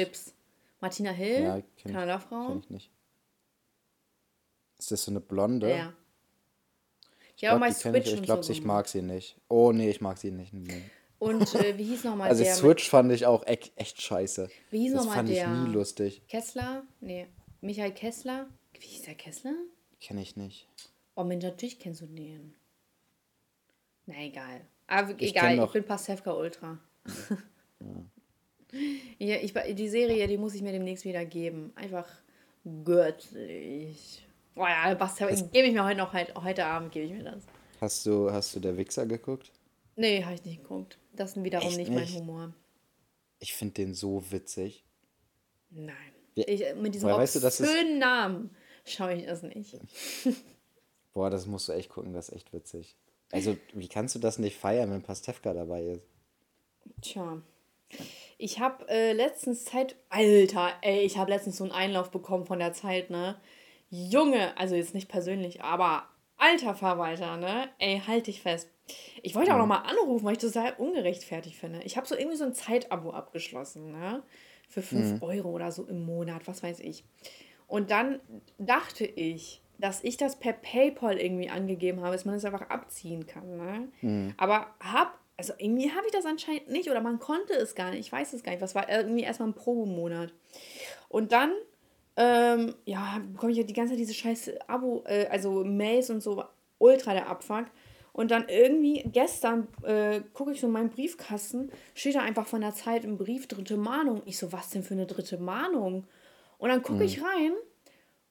Martina 0.80 1.10
Hill, 1.10 1.42
Ja, 1.42 1.54
kenn 1.60 1.64
ich- 1.76 1.84
Kanada-Frau. 1.84 2.48
Kenn 2.48 2.58
ich 2.60 2.70
nicht. 2.70 2.90
Ist 4.78 4.90
das 4.92 5.04
so 5.04 5.10
eine 5.10 5.20
Blonde? 5.20 5.70
Ja. 5.70 5.92
Ich 7.36 7.48
auch 7.48 7.58
glaube, 7.58 7.68
ich, 7.98 8.06
ich, 8.12 8.22
glaub, 8.22 8.44
so 8.44 8.52
ich 8.52 8.62
mag 8.64 8.88
sie 8.88 9.02
nicht. 9.02 9.36
Oh, 9.48 9.72
nee, 9.72 9.90
ich 9.90 10.00
mag 10.00 10.16
sie 10.18 10.30
nicht. 10.30 10.52
Nee. 10.54 10.82
Und 11.18 11.54
äh, 11.54 11.76
wie 11.78 11.84
hieß 11.84 12.04
nochmal 12.04 12.28
Also 12.30 12.42
der? 12.42 12.52
mit 12.52 12.60
Switch 12.60 12.88
fand 12.88 13.10
ich 13.12 13.26
auch 13.26 13.46
echt, 13.46 13.72
echt 13.76 14.00
scheiße. 14.02 14.48
Wie 14.70 14.78
hieß 14.80 14.92
das 14.92 15.00
noch 15.02 15.10
mal 15.10 15.16
fand 15.16 15.28
ich 15.30 15.36
der? 15.36 15.48
nie 15.48 15.72
lustig. 15.72 16.22
Kessler? 16.28 16.82
Nee, 17.00 17.26
Michael 17.62 17.92
Kessler. 17.92 18.48
Wie 18.78 18.86
hieß 18.86 19.02
der 19.02 19.14
Kessler? 19.14 19.54
Kenne 20.00 20.20
ich 20.22 20.36
nicht. 20.36 20.68
Oh 21.14 21.24
Mensch, 21.24 21.44
natürlich 21.44 21.78
kennst 21.78 22.02
du 22.02 22.06
den. 22.06 22.54
Na 24.06 24.14
egal. 24.18 24.60
Aber 24.86 25.10
Ich 25.18 25.30
egal, 25.30 25.58
ich 25.64 25.72
bin 25.72 25.84
Pastewka 25.84 26.32
Ultra. 26.32 26.78
ja, 27.80 27.86
ich, 29.18 29.54
die 29.74 29.88
Serie, 29.88 30.26
die 30.26 30.38
muss 30.38 30.54
ich 30.54 30.62
mir 30.62 30.72
demnächst 30.72 31.04
wieder 31.04 31.24
geben. 31.24 31.72
Einfach 31.74 32.08
göttlich. 32.84 34.26
Boah 34.54 34.68
ja, 34.68 34.94
Pastewka, 34.94 35.34
gebe 35.52 35.68
ich 35.68 35.74
mir 35.74 35.84
heute 35.84 35.98
noch, 35.98 36.12
heute 36.12 36.64
Abend 36.64 36.92
gebe 36.92 37.06
ich 37.06 37.12
mir 37.12 37.24
das. 37.24 37.44
Hast 37.80 38.06
du, 38.06 38.30
hast 38.30 38.56
du 38.56 38.60
der 38.60 38.76
Wichser 38.76 39.06
geguckt? 39.06 39.50
Nee, 39.96 40.24
habe 40.24 40.34
ich 40.34 40.44
nicht 40.44 40.62
geguckt. 40.62 40.98
Das 41.12 41.36
ist 41.36 41.44
wiederum 41.44 41.68
Echt 41.68 41.76
nicht 41.78 41.90
mein 41.90 42.00
nicht? 42.00 42.16
Humor. 42.16 42.54
Ich 43.38 43.54
finde 43.54 43.74
den 43.74 43.94
so 43.94 44.22
witzig. 44.30 44.84
Nein. 45.70 45.94
Ja, 46.34 46.44
Ich, 46.48 46.62
mit 46.74 46.94
diesem 46.94 47.08
woher 47.08 47.18
weißt 47.18 47.36
du, 47.36 47.46
obszönen 47.46 47.98
Namen 47.98 48.50
schaue 48.84 49.14
ich 49.14 49.26
das 49.26 49.42
nicht. 49.42 49.78
Boah, 51.14 51.30
das 51.30 51.46
musst 51.46 51.68
du 51.68 51.72
echt 51.72 51.90
gucken, 51.90 52.12
das 52.12 52.28
ist 52.28 52.34
echt 52.34 52.52
witzig. 52.52 52.96
Also, 53.32 53.56
wie 53.72 53.88
kannst 53.88 54.14
du 54.14 54.18
das 54.18 54.38
nicht 54.38 54.56
feiern, 54.56 54.90
wenn 54.90 55.02
Pastewka 55.02 55.52
dabei 55.52 55.84
ist? 55.84 56.06
Tja. 57.02 57.42
Ich 58.38 58.60
habe 58.60 58.88
äh, 58.88 59.12
letztens 59.12 59.64
Zeit. 59.64 59.96
Alter, 60.08 60.72
ey, 60.82 61.00
ich 61.00 61.18
habe 61.18 61.30
letztens 61.30 61.56
so 61.56 61.64
einen 61.64 61.72
Einlauf 61.72 62.10
bekommen 62.10 62.46
von 62.46 62.58
der 62.58 62.72
Zeit, 62.72 63.10
ne? 63.10 63.36
Junge, 63.88 64.56
also 64.58 64.74
jetzt 64.74 64.94
nicht 64.94 65.08
persönlich, 65.08 65.62
aber 65.62 66.08
alter 66.36 66.74
Verwalter, 66.74 67.36
ne? 67.36 67.68
Ey, 67.78 68.02
halt 68.06 68.26
dich 68.26 68.42
fest. 68.42 68.68
Ich 69.22 69.34
wollte 69.34 69.52
auch 69.54 69.58
noch 69.58 69.66
mal 69.66 69.78
anrufen, 69.78 70.24
weil 70.24 70.32
ich 70.32 70.38
das 70.38 70.52
total 70.52 70.74
ungerechtfertigt 70.74 71.56
finde. 71.56 71.80
Ich 71.82 71.96
habe 71.96 72.06
so 72.06 72.14
irgendwie 72.16 72.36
so 72.36 72.44
ein 72.44 72.54
Zeitabo 72.54 73.10
abgeschlossen, 73.10 73.92
ne? 73.92 74.22
Für 74.68 74.82
5 74.82 75.22
Euro 75.22 75.50
oder 75.50 75.70
so 75.72 75.84
im 75.84 76.04
Monat, 76.04 76.46
was 76.46 76.62
weiß 76.62 76.80
ich. 76.80 77.04
Und 77.68 77.90
dann 77.90 78.20
dachte 78.58 79.04
ich, 79.04 79.62
dass 79.78 80.02
ich 80.04 80.16
das 80.16 80.36
per 80.36 80.52
PayPal 80.52 81.18
irgendwie 81.18 81.50
angegeben 81.50 82.00
habe, 82.00 82.12
dass 82.12 82.24
man 82.24 82.34
das 82.34 82.44
einfach 82.44 82.68
abziehen 82.68 83.26
kann. 83.26 83.56
Ne? 83.56 83.88
Aber 84.36 84.68
hab, 84.80 85.18
also 85.36 85.52
irgendwie 85.58 85.90
habe 85.90 86.06
ich 86.06 86.12
das 86.12 86.24
anscheinend 86.24 86.68
nicht 86.68 86.90
oder 86.90 87.00
man 87.00 87.18
konnte 87.18 87.52
es 87.54 87.74
gar 87.74 87.90
nicht. 87.90 88.00
Ich 88.00 88.12
weiß 88.12 88.32
es 88.32 88.42
gar 88.42 88.52
nicht. 88.52 88.62
Was 88.62 88.74
war 88.74 88.88
irgendwie 88.88 89.22
erstmal 89.22 89.48
ein 89.48 89.54
Probemonat. 89.54 90.32
Und 91.08 91.32
dann, 91.32 91.52
ähm, 92.16 92.74
ja, 92.84 93.20
bekomme 93.32 93.52
ich 93.52 93.58
ja 93.58 93.64
die 93.64 93.74
ganze 93.74 93.92
Zeit 93.92 94.00
diese 94.00 94.14
scheiß 94.14 94.52
Abo, 94.66 95.04
äh, 95.06 95.26
also 95.26 95.64
Mails 95.64 96.10
und 96.10 96.22
so, 96.22 96.44
ultra 96.78 97.12
der 97.12 97.28
Abfuck. 97.28 97.66
Und 98.12 98.30
dann 98.30 98.48
irgendwie 98.48 99.02
gestern 99.12 99.68
äh, 99.82 100.22
gucke 100.32 100.52
ich 100.52 100.60
so 100.60 100.68
in 100.68 100.72
meinen 100.72 100.88
Briefkasten, 100.88 101.70
steht 101.94 102.14
da 102.14 102.20
einfach 102.20 102.46
von 102.46 102.62
der 102.62 102.74
Zeit 102.74 103.04
im 103.04 103.18
Brief 103.18 103.46
dritte 103.46 103.76
Mahnung. 103.76 104.22
Ich 104.24 104.38
so, 104.38 104.52
was 104.52 104.70
denn 104.70 104.82
für 104.82 104.94
eine 104.94 105.04
dritte 105.04 105.36
Mahnung? 105.36 106.06
Und 106.56 106.70
dann 106.70 106.82
gucke 106.82 107.04
ich 107.04 107.22
rein 107.22 107.52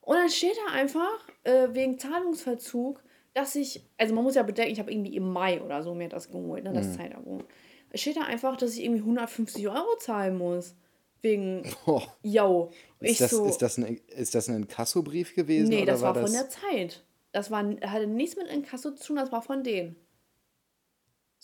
und 0.00 0.16
dann 0.16 0.28
steht 0.28 0.56
da 0.66 0.72
einfach 0.72 1.28
äh, 1.44 1.68
wegen 1.70 2.00
Zahlungsverzug, 2.00 3.00
dass 3.36 3.54
ich, 3.54 3.82
also 3.98 4.14
man 4.14 4.24
muss 4.24 4.34
ja 4.34 4.42
bedenken, 4.42 4.72
ich 4.72 4.78
habe 4.78 4.90
irgendwie 4.90 5.14
im 5.14 5.30
Mai 5.30 5.60
oder 5.60 5.82
so 5.82 5.94
mir 5.94 6.08
das 6.08 6.30
geholt, 6.30 6.64
ne, 6.64 6.72
das 6.72 6.96
Zeitabo. 6.96 7.42
Es 7.90 8.00
steht 8.00 8.16
da 8.16 8.22
einfach, 8.22 8.56
dass 8.56 8.72
ich 8.72 8.82
irgendwie 8.82 9.02
150 9.02 9.68
Euro 9.68 9.98
zahlen 9.98 10.38
muss. 10.38 10.74
Wegen, 11.20 11.62
Boah. 11.84 12.02
yo. 12.22 12.70
Ich 12.98 13.12
Ist 13.12 13.20
das, 13.20 13.30
so, 13.32 13.44
ist, 13.44 13.58
das 13.58 13.76
ein, 13.76 14.00
ist 14.08 14.34
das 14.34 14.48
ein 14.48 14.56
Inkassobrief 14.56 15.34
gewesen? 15.34 15.68
nee, 15.68 15.84
das 15.84 16.00
war, 16.00 16.14
das 16.14 16.30
von 16.30 16.32
der 16.32 16.48
Zeit. 16.48 17.04
Das 17.32 17.50
war, 17.50 17.62
hatte 17.62 18.06
nichts 18.06 18.36
mit 18.36 18.48
Inkasso 18.48 18.92
zu 18.92 19.08
tun, 19.08 19.16
das 19.16 19.30
war 19.32 19.42
von 19.42 19.62
denen. 19.62 19.96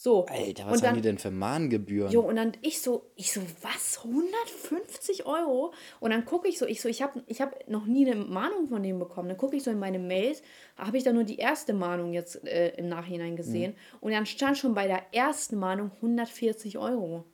So. 0.02 0.26
Alter, 0.26 0.64
und 0.64 0.73
was 0.73 0.80
dann, 0.80 0.88
haben 0.88 0.97
die 0.97 1.02
denn 1.02 1.18
für 1.18 1.30
Mahngebühren? 1.30 2.11
Jo, 2.11 2.23
und 2.23 2.35
dann 2.35 2.54
ich 2.61 2.82
so, 2.82 3.12
ich 3.14 3.32
so, 3.32 3.40
was? 3.61 4.00
150 4.04 5.26
Euro? 5.26 5.73
Und 6.00 6.11
dann 6.11 6.25
gucke 6.25 6.49
ich 6.49 6.59
so, 6.59 6.66
ich 6.66 6.80
so, 6.80 6.88
ich 6.88 7.02
habe 7.02 7.23
ich 7.28 7.40
hab 7.40 7.68
noch 7.68 7.87
nie 7.87 8.11
eine 8.11 8.21
Mahnung 8.21 8.66
von 8.66 8.82
denen 8.82 8.99
bekommen. 8.99 9.28
Dann 9.28 9.38
gucke 9.38 9.54
ich 9.54 9.62
so 9.62 9.71
in 9.71 9.78
meine 9.78 10.00
Mails, 10.00 10.42
habe 10.76 10.97
ich 10.97 11.04
da 11.04 11.12
nur 11.12 11.23
die 11.23 11.37
erste 11.37 11.73
Mahnung 11.73 12.12
jetzt 12.12 12.44
äh, 12.44 12.71
im 12.71 12.88
Nachhinein 12.88 13.37
gesehen. 13.37 13.76
Und 14.00 14.11
dann 14.11 14.26
stand 14.26 14.59
schon 14.59 14.75
bei 14.75 14.88
der 14.88 15.14
ersten 15.14 15.56
Mahnung 15.56 15.92
140 15.94 16.78
Euro. 16.78 17.25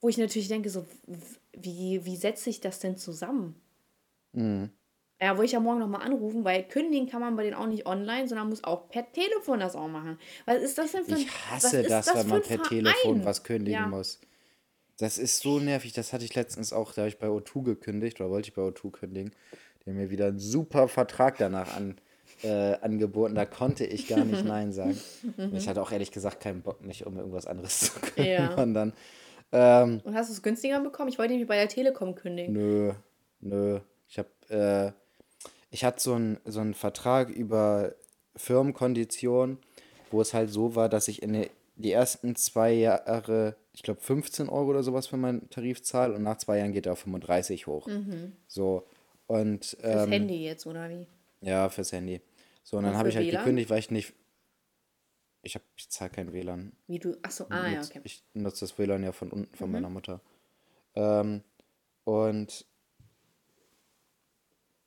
Wo 0.00 0.08
ich 0.08 0.16
natürlich 0.16 0.48
denke, 0.48 0.70
so, 0.70 0.86
wie, 1.52 2.06
wie 2.06 2.16
setze 2.16 2.48
ich 2.48 2.62
das 2.62 2.78
denn 2.78 2.96
zusammen? 2.96 3.54
Ja, 5.20 5.30
wollte 5.36 5.46
ich 5.46 5.52
ja 5.52 5.60
morgen 5.60 5.78
nochmal 5.78 6.02
anrufen, 6.02 6.44
weil 6.44 6.64
kündigen 6.64 7.08
kann 7.08 7.20
man 7.20 7.36
bei 7.36 7.44
denen 7.44 7.54
auch 7.54 7.66
nicht 7.68 7.86
online, 7.86 8.26
sondern 8.28 8.48
muss 8.48 8.64
auch 8.64 8.88
per 8.88 9.10
Telefon 9.12 9.60
das 9.60 9.76
auch 9.76 9.86
machen. 9.88 10.18
Was 10.44 10.60
ist 10.62 10.76
das 10.76 10.92
denn 10.92 11.04
für 11.04 11.14
ein 11.14 11.20
Ich 11.20 11.28
was 11.28 11.52
hasse 11.52 11.80
ist 11.80 11.90
das, 11.90 12.06
das 12.06 12.14
wenn 12.16 12.28
man 12.28 12.42
per 12.42 12.56
Verein? 12.56 12.68
Telefon 12.68 13.24
was 13.24 13.44
kündigen 13.44 13.80
Ja. 13.82 13.86
muss. 13.88 14.20
Das 14.98 15.18
ist 15.18 15.40
so 15.40 15.60
nervig. 15.60 15.92
Das 15.92 16.12
hatte 16.12 16.24
ich 16.24 16.34
letztens 16.34 16.72
auch, 16.72 16.92
da 16.92 17.02
habe 17.02 17.08
ich 17.08 17.18
bei 17.18 17.28
O2 17.28 17.62
gekündigt 17.62 18.20
oder 18.20 18.30
wollte 18.30 18.48
ich 18.48 18.54
bei 18.54 18.62
O2 18.62 18.90
kündigen. 18.90 19.32
Die 19.84 19.90
haben 19.90 19.96
mir 19.96 20.10
wieder 20.10 20.26
einen 20.26 20.38
super 20.40 20.88
Vertrag 20.88 21.38
danach 21.38 21.76
an, 21.76 21.96
äh, 22.42 22.74
angeboten. 22.80 23.34
Da 23.34 23.44
konnte 23.44 23.84
ich 23.86 24.08
gar 24.08 24.24
nicht 24.24 24.44
Nein 24.44 24.72
sagen. 24.72 25.00
Und 25.22 25.56
ich 25.56 25.68
hatte 25.68 25.80
auch 25.80 25.92
ehrlich 25.92 26.10
gesagt 26.10 26.40
keinen 26.40 26.62
Bock, 26.62 26.84
mich 26.84 27.06
um 27.06 27.16
irgendwas 27.16 27.46
anderes 27.46 27.80
zu 27.80 27.90
Ja. 28.16 28.48
kümmern. 28.48 28.74
Dann, 28.74 28.92
ähm, 29.52 30.00
Und 30.04 30.14
hast 30.16 30.28
du 30.28 30.32
es 30.34 30.42
günstiger 30.42 30.80
bekommen? 30.80 31.08
Ich 31.08 31.18
wollte 31.18 31.32
nämlich 31.32 31.48
bei 31.48 31.56
der 31.56 31.68
Telekom 31.68 32.14
kündigen. 32.14 32.52
Nö, 32.54 32.92
nö. 33.40 33.80
Ich 34.08 34.18
hab, 34.18 34.26
äh, 34.50 34.92
ich 35.74 35.84
hatte 35.84 36.00
so 36.00 36.14
einen 36.14 36.38
so 36.44 36.60
einen 36.60 36.72
Vertrag 36.72 37.30
über 37.30 37.96
Firmenkonditionen, 38.36 39.58
wo 40.12 40.20
es 40.20 40.32
halt 40.32 40.50
so 40.50 40.76
war, 40.76 40.88
dass 40.88 41.08
ich 41.08 41.20
in 41.20 41.48
die, 41.74 41.90
ersten 41.90 42.36
zwei 42.36 42.72
Jahre, 42.72 43.56
ich 43.72 43.82
glaube 43.82 44.00
15 44.00 44.48
Euro 44.48 44.70
oder 44.70 44.84
sowas 44.84 45.08
für 45.08 45.16
meinen 45.16 45.50
Tarif 45.50 45.82
zahle 45.82 46.14
und 46.14 46.22
nach 46.22 46.38
zwei 46.38 46.58
Jahren 46.58 46.70
geht 46.72 46.86
er 46.86 46.92
auf 46.92 47.00
35 47.00 47.66
hoch. 47.66 47.88
So. 48.46 48.86
Und 49.26 49.76
ähm, 49.82 50.12
Handy 50.12 50.44
jetzt, 50.44 50.64
oder 50.64 50.88
wie? 50.88 51.08
ja, 51.40 51.68
fürs 51.68 51.90
Handy. 51.90 52.20
So, 52.62 52.76
und 52.76 52.84
dann 52.84 52.92
Und 52.92 52.98
habe 52.98 53.08
für 53.08 53.10
ich 53.10 53.16
halt 53.16 53.26
WLAN? 53.26 53.42
gekündigt, 53.42 53.70
weil 53.70 53.80
ich 53.80 53.90
nicht. 53.90 54.12
Ich, 55.42 55.56
hab, 55.56 55.62
ich 55.76 55.90
zahle 55.90 56.10
kein 56.10 56.32
WLAN. 56.32 56.72
Wie 56.86 57.00
du. 57.00 57.16
Achso, 57.22 57.46
ah 57.50 57.68
ja, 57.68 57.82
okay. 57.82 58.00
Ich 58.04 58.22
nutze 58.32 58.60
das 58.60 58.78
WLAN 58.78 59.02
ja 59.02 59.10
von 59.10 59.32
unten 59.32 59.56
von 59.56 59.72
meiner 59.72 59.90
Mutter. 59.90 60.20
Ähm, 60.94 61.42
und 62.04 62.64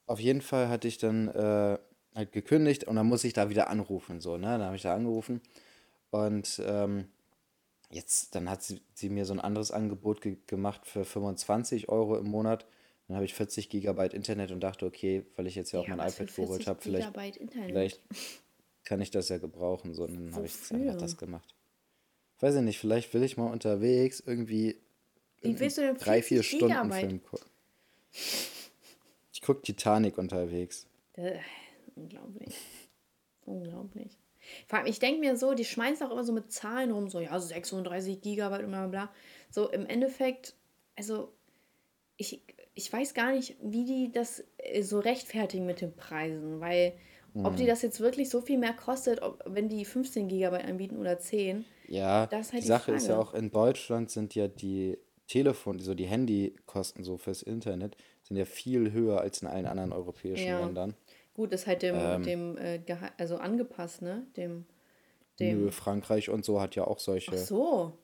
auf 0.08 0.20
jeden 0.20 0.42
Fall 0.42 0.70
hatte 0.70 0.88
ich 0.88 0.98
dann 0.98 1.28
äh, 1.28 1.78
halt 2.16 2.32
gekündigt 2.32 2.86
und 2.86 2.96
dann 2.96 3.06
muss 3.06 3.24
ich 3.24 3.34
da 3.34 3.50
wieder 3.50 3.70
anrufen. 3.70 4.20
So, 4.22 4.38
ne? 4.38 4.48
Dann 4.48 4.64
habe 4.64 4.76
ich 4.76 4.82
da 4.82 4.96
angerufen 4.96 5.42
und 6.10 6.62
ähm, 6.66 7.06
jetzt, 7.92 8.34
dann 8.34 8.50
hat 8.50 8.64
sie, 8.64 8.82
sie 8.94 9.10
mir 9.10 9.26
so 9.26 9.34
ein 9.34 9.40
anderes 9.40 9.72
Angebot 9.72 10.22
ge 10.22 10.38
gemacht 10.48 10.88
für 10.88 11.06
25 11.06 11.90
Euro 11.90 12.18
im 12.18 12.26
Monat. 12.26 12.66
Dann 13.08 13.16
habe 13.16 13.26
ich 13.26 13.34
40 13.34 13.70
Gigabyte 13.70 14.14
Internet 14.14 14.52
und 14.52 14.62
dachte, 14.62 14.86
okay, 14.86 15.26
weil 15.36 15.48
ich 15.48 15.56
jetzt 15.56 15.72
ja 15.72 15.80
auch 15.80 15.88
Ja, 15.88 15.96
mein 15.96 16.10
iPad 16.10 16.28
geholt 16.36 16.64
40 16.64 16.68
habe, 16.68 16.82
vielleicht, 16.82 17.14
vielleicht 17.52 18.02
kann 18.84 19.00
ich 19.00 19.12
das 19.12 19.30
ja 19.30 19.38
gebrauchen. 19.38 19.94
So, 19.94 20.04
und 20.04 20.16
dann 20.16 20.36
habe 20.36 20.46
ich 20.46 20.54
jetzt 20.54 20.74
einfach 20.74 20.98
das 20.98 21.18
gemacht. 21.18 21.54
Weiß 22.40 22.56
ich 22.56 22.62
nicht, 22.62 22.80
vielleicht 22.80 23.14
will 23.14 23.24
ich 23.24 23.38
mal 23.38 23.52
unterwegs 23.52 24.22
irgendwie 24.26 24.78
Wie 25.42 25.60
willst 25.60 25.78
du 25.78 25.82
denn 25.82 25.96
drei, 25.98 26.22
vier 26.22 26.44
40 26.44 26.58
Stunden 26.58 26.74
Gigabyte? 26.74 27.00
Film 27.00 27.24
gucken. 27.24 27.48
Ich 29.48 29.54
gucke 29.54 29.62
Titanic 29.62 30.18
unterwegs. 30.18 30.88
Äh, 31.14 31.38
unglaublich. 31.96 32.54
Unglaublich. 33.46 34.12
Vor 34.68 34.80
allem, 34.80 34.90
ich 34.90 35.00
denke 35.00 35.22
mir 35.22 35.38
so, 35.38 35.54
die 35.54 35.64
schmeißen 35.64 36.06
auch 36.06 36.12
immer 36.12 36.26
so 36.26 36.34
mit 36.34 36.52
Zahlen 36.52 36.92
rum, 36.92 37.08
so, 37.08 37.22
ja, 37.22 37.40
36 37.40 38.20
Gigabyte 38.20 38.66
und 38.66 38.72
bla 38.72 38.88
bla 38.88 39.06
bla. 39.06 39.14
So, 39.50 39.70
im 39.70 39.86
Endeffekt, 39.86 40.54
also, 40.98 41.32
ich, 42.18 42.44
ich 42.74 42.92
weiß 42.92 43.14
gar 43.14 43.32
nicht, 43.32 43.56
wie 43.62 43.86
die 43.86 44.12
das 44.12 44.44
äh, 44.58 44.82
so 44.82 45.00
rechtfertigen 45.00 45.66
mit 45.66 45.80
den 45.80 45.96
Preisen, 45.96 46.60
weil, 46.60 46.98
ob 47.42 47.56
die 47.56 47.68
das 47.68 47.84
jetzt 47.84 48.02
wirklich 48.02 48.30
so 48.30 48.42
viel 48.42 48.58
mehr 48.58 48.74
kostet, 48.74 49.22
ob, 49.22 49.42
wenn 49.46 49.70
die 49.70 49.86
15 49.86 50.28
Gigabyte 50.28 50.66
anbieten 50.66 50.98
oder 50.98 51.20
10. 51.20 51.64
Ja, 51.88 52.26
Das 52.28 52.48
ist 52.48 52.52
halt 52.52 52.64
die 52.64 52.66
die 52.66 52.68
Sache 52.68 52.92
ist 52.92 53.08
ja 53.08 53.16
Frage. 53.16 53.30
auch, 53.30 53.34
in 53.34 53.50
Deutschland 53.50 54.12
sind 54.12 54.36
ja 54.36 54.50
die 54.50 54.98
Telefon, 55.28 55.80
so 55.80 55.94
die 55.94 56.06
Handykosten 56.06 57.04
so 57.04 57.18
fürs 57.18 57.42
Internet, 57.42 57.96
sind 58.24 58.38
ja 58.38 58.46
viel 58.46 58.92
höher 58.92 59.22
als 59.22 59.42
in 59.42 59.48
allen 59.48 59.66
anderen 59.66 59.92
europäischen 59.94 60.48
Ja. 60.48 60.66
Ländern. 60.66 60.96
Gut, 61.34 61.52
ist 61.54 61.68
halt 61.68 61.82
dem, 61.84 61.96
Ähm. 61.96 62.24
dem 62.24 62.58
äh, 62.58 62.82
also 63.18 63.38
angepasst, 63.38 64.02
ne? 64.02 64.26
Dem, 64.36 64.66
dem. 65.40 65.66
Nö, 65.66 65.72
Frankreich 65.72 66.30
und 66.30 66.44
so 66.44 66.60
hat 66.60 66.76
ja 66.76 66.86
auch 66.86 67.00
solche, 67.00 67.32
Ach 67.34 67.38
so. 67.38 67.98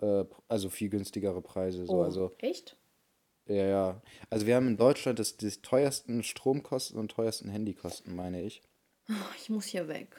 äh, 0.00 0.24
also 0.48 0.70
viel 0.70 0.88
günstigere 0.88 1.40
Preise. 1.40 1.86
So. 1.86 1.92
Oh, 1.94 2.02
Also, 2.02 2.32
echt? 2.38 2.76
ja, 3.46 3.66
ja. 3.66 4.02
Also 4.30 4.46
wir 4.46 4.56
haben 4.56 4.66
in 4.68 4.76
Deutschland 4.76 5.18
das, 5.20 5.36
die 5.36 5.50
teuersten 5.50 6.22
Stromkosten 6.24 6.98
und 6.98 7.10
teuersten 7.12 7.48
Handykosten, 7.48 8.16
meine 8.16 8.42
ich. 8.42 8.62
Oh, 9.08 9.12
ich 9.36 9.50
muss 9.50 9.66
hier 9.66 9.86
weg. 9.86 10.16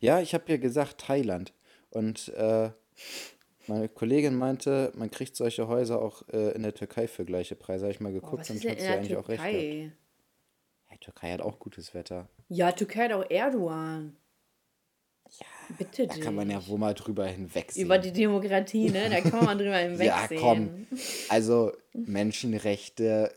Ja, 0.00 0.20
ich 0.20 0.32
habe 0.34 0.44
ja 0.50 0.56
gesagt 0.56 0.98
Thailand. 1.00 1.52
Und 1.90 2.28
äh, 2.30 2.70
meine 3.68 3.88
Kollegin 3.88 4.34
meinte, 4.36 4.92
man 4.96 5.10
kriegt 5.10 5.36
solche 5.36 5.68
Häuser 5.68 6.00
auch 6.00 6.22
äh, 6.32 6.52
in 6.52 6.62
der 6.62 6.74
Türkei 6.74 7.06
für 7.08 7.24
gleiche 7.24 7.54
Preise. 7.56 7.84
Habe 7.84 7.92
ich 7.92 8.00
mal 8.00 8.10
Oh, 8.10 8.14
geguckt 8.20 8.40
was 8.40 8.50
und 8.50 8.62
ja 8.62 8.74
der 8.74 8.98
eigentlich 8.98 9.16
auch 9.16 9.28
recht 9.28 9.48
gehabt. 9.48 9.52
Türkei? 9.52 9.92
Ja, 10.90 10.96
Türkei 10.98 11.32
hat 11.32 11.40
auch 11.42 11.58
gutes 11.58 11.94
Wetter. 11.94 12.28
Ja, 12.48 12.72
Türkei 12.72 13.04
hat 13.04 13.12
auch 13.12 13.30
Erdogan. 13.30 14.16
Bitte 15.76 16.06
Da 16.06 16.14
kann 16.16 16.34
man 16.34 16.50
ja 16.50 16.66
wohl 16.66 16.78
mal 16.78 16.94
drüber 16.94 17.26
hinwegsehen. 17.26 17.84
Über 17.84 17.98
die 17.98 18.12
Demokratie, 18.12 18.88
ne? 18.88 19.10
Da 19.10 19.20
kann 19.20 19.44
man 19.44 19.58
drüber 19.58 19.76
hinwegsehen. 19.76 20.08
Ja, 20.30 20.40
komm. 20.40 20.86
Also 21.28 21.72
Menschenrechte 21.92 23.30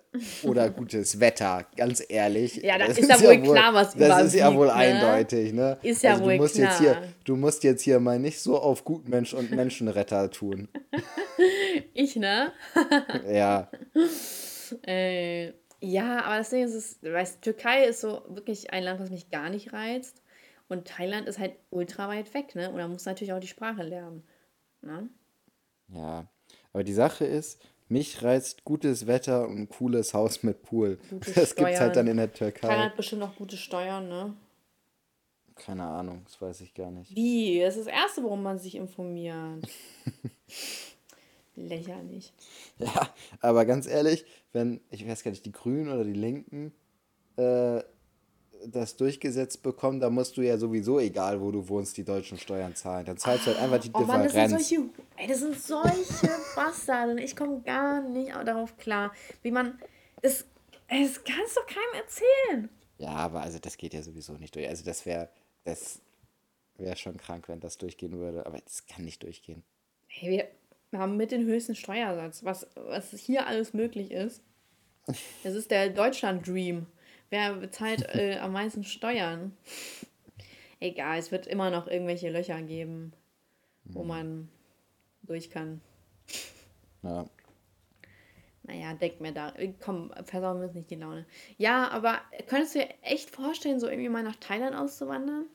oder 0.43 0.69
gutes 0.69 1.19
Wetter, 1.19 1.65
ganz 1.75 2.01
ehrlich. 2.07 2.55
Ja, 2.57 2.77
da 2.77 2.88
das 2.88 2.98
ist 2.98 3.10
ja 3.10 3.21
wohl 3.21 3.41
klar, 3.41 3.74
was 3.74 3.95
Das 3.95 4.27
ist 4.27 4.36
ja 4.36 4.53
wohl 4.55 4.67
ne? 4.67 4.74
eindeutig, 4.74 5.51
ne? 5.51 5.77
Ist 5.81 6.03
ja 6.03 6.12
also, 6.12 6.24
wohl 6.24 6.38
du 6.38 6.41
musst 6.43 6.55
klar. 6.55 6.69
Jetzt 6.69 6.79
hier, 6.79 7.01
du 7.25 7.36
musst 7.36 7.63
jetzt 7.63 7.81
hier 7.81 8.00
mal 8.00 8.19
nicht 8.19 8.39
so 8.39 8.57
auf 8.57 8.86
Gutmensch 8.86 9.33
und 9.33 9.51
Menschenretter 9.51 10.29
tun. 10.31 10.69
Ich, 11.93 12.15
ne? 12.15 12.51
Ja, 13.31 13.69
Äh, 14.86 15.53
ja, 15.79 16.24
aber 16.24 16.38
das 16.38 16.50
Ding 16.51 16.63
ist, 16.63 16.74
es, 16.75 16.98
weißt, 17.01 17.41
Türkei 17.41 17.86
ist 17.86 18.01
so 18.01 18.21
wirklich 18.29 18.71
ein 18.71 18.83
Land, 18.83 19.00
was 19.00 19.10
mich 19.10 19.29
gar 19.31 19.50
nicht 19.50 19.74
reizt. 19.74 20.21
Und 20.71 20.87
Thailand 20.87 21.27
ist 21.27 21.37
halt 21.37 21.55
ultra 21.69 22.07
weit 22.07 22.33
weg, 22.33 22.55
ne? 22.55 22.69
Und 22.71 22.77
da 22.77 22.87
muss 22.87 23.03
natürlich 23.03 23.33
auch 23.33 23.41
die 23.41 23.47
Sprache 23.47 23.83
lernen. 23.83 24.23
Ne? 24.81 25.09
ja. 25.89 26.25
Aber 26.71 26.85
die 26.85 26.93
Sache 26.93 27.25
ist, 27.25 27.61
mich 27.89 28.23
reizt 28.23 28.63
gutes 28.63 29.05
Wetter 29.05 29.49
und 29.49 29.57
ein 29.57 29.67
cooles 29.67 30.13
Haus 30.13 30.43
mit 30.43 30.63
Pool. 30.63 30.97
Gute 31.09 31.31
das 31.35 31.55
gibt's 31.55 31.81
halt 31.81 31.97
dann 31.97 32.07
in 32.07 32.15
der 32.15 32.31
Thailand 32.31 32.55
Türkei. 32.55 32.77
hat 32.77 32.95
bestimmt 32.95 33.21
auch 33.23 33.35
gute 33.35 33.57
Steuern, 33.57 34.07
ne? 34.07 34.33
Keine 35.55 35.83
Ahnung, 35.83 36.21
das 36.23 36.41
weiß 36.41 36.61
ich 36.61 36.73
gar 36.73 36.89
nicht. 36.89 37.13
Wie? 37.13 37.59
Das 37.59 37.75
ist 37.75 37.87
das 37.87 37.93
Erste, 37.93 38.23
worum 38.23 38.41
man 38.41 38.57
sich 38.57 38.75
informiert. 38.75 39.67
Lächerlich. 41.57 42.31
Ja, 42.79 43.09
aber 43.41 43.65
ganz 43.65 43.87
ehrlich, 43.87 44.23
wenn, 44.53 44.79
ich 44.89 45.05
weiß 45.05 45.21
gar 45.21 45.31
nicht, 45.31 45.45
die 45.45 45.51
Grünen 45.51 45.91
oder 45.91 46.05
die 46.05 46.13
Linken 46.13 46.71
äh, 47.35 47.81
das 48.68 48.96
durchgesetzt 48.96 49.63
bekommen, 49.63 50.00
dann 50.00 50.13
musst 50.13 50.38
du 50.38 50.41
ja 50.41 50.58
sowieso, 50.58 51.00
egal 51.00 51.41
wo 51.41 51.51
du 51.51 51.68
wohnst, 51.68 51.98
die 51.98 52.03
deutschen 52.03 52.38
Steuern 52.38 52.75
zahlen. 52.75 53.06
Dann 53.06 53.18
zahlst 53.18 53.46
du 53.48 53.51
halt 53.51 53.60
einfach 53.60 53.80
die 53.80 53.91
Oh 53.94 54.00
Mann, 54.01 54.24
das 54.24 54.34
sind 54.34 54.44
Differenz. 54.44 54.70
solche, 54.70 54.89
ey, 55.18 55.27
das 55.27 55.39
sind 55.39 55.62
solche 55.62 56.30
Bastarde. 56.56 57.22
Ich 57.22 57.36
komme 57.36 57.62
gar 57.62 58.01
nicht 58.01 58.32
darauf 58.46 58.77
klar, 58.77 59.13
wie 59.41 59.51
man. 59.51 59.80
Das, 60.22 60.46
das 60.89 61.24
kannst 61.24 61.58
doch 61.58 61.65
keinem 61.65 62.01
erzählen. 62.01 62.70
Ja, 62.98 63.10
aber 63.10 63.41
also 63.41 63.58
das 63.60 63.77
geht 63.77 63.94
ja 63.94 64.03
sowieso 64.03 64.34
nicht 64.34 64.53
durch. 64.56 64.68
Also 64.68 64.84
das 64.86 65.06
wäre, 65.06 65.30
das 65.63 66.00
wäre 66.77 66.96
schon 66.96 67.18
krank, 67.18 67.48
wenn 67.50 67.60
das 67.60 67.77
durchgehen 67.77 68.20
würde. 68.20 68.46
Aber 68.46 68.60
das 68.60 68.86
kann 68.86 69.06
nicht 69.06 69.24
durchgehen. 69.24 69.63
Hey, 70.08 70.30
wir, 70.30 70.48
wir 70.91 71.00
haben 71.00 71.18
mit 71.18 71.32
den 71.32 71.46
höchsten 71.46 71.75
Steuersatz, 71.75 72.44
was, 72.44 72.68
was 72.75 73.12
hier 73.12 73.48
alles 73.48 73.74
möglich 73.74 74.12
ist. 74.12 74.41
Das 75.44 75.56
ist 75.56 75.72
der 75.72 75.89
Deutschland-Dream. 75.89 76.86
Wer 77.31 77.53
bezahlt 77.55 78.03
äh, 78.13 78.38
am 78.38 78.51
meisten 78.53 78.83
Steuern? 78.83 79.57
Egal, 80.79 81.17
es 81.17 81.31
wird 81.31 81.47
immer 81.47 81.71
noch 81.71 81.88
irgendwelche 81.88 82.29
Löcher 82.29 82.61
geben, 82.61 83.13
wo 83.85 84.03
man 84.03 84.50
durch 85.23 85.50
kann. 85.50 85.81
Ja. 87.03 87.25
Naja, 88.63 88.93
denk 88.93 89.19
mir 89.21 89.31
da. 89.31 89.53
Komm, 89.79 90.13
versauen 90.23 90.59
wir 90.59 90.67
uns 90.67 90.75
nicht 90.75 90.89
die 90.91 90.95
Laune. 90.95 91.25
Ja, 91.57 91.88
aber 91.89 92.19
könntest 92.47 92.75
du 92.75 92.79
dir 92.79 92.89
echt 93.01 93.29
vorstellen, 93.31 93.79
so 93.79 93.88
irgendwie 93.88 94.09
mal 94.09 94.23
nach 94.23 94.35
Thailand 94.35 94.75
auszuwandern? 94.75 95.45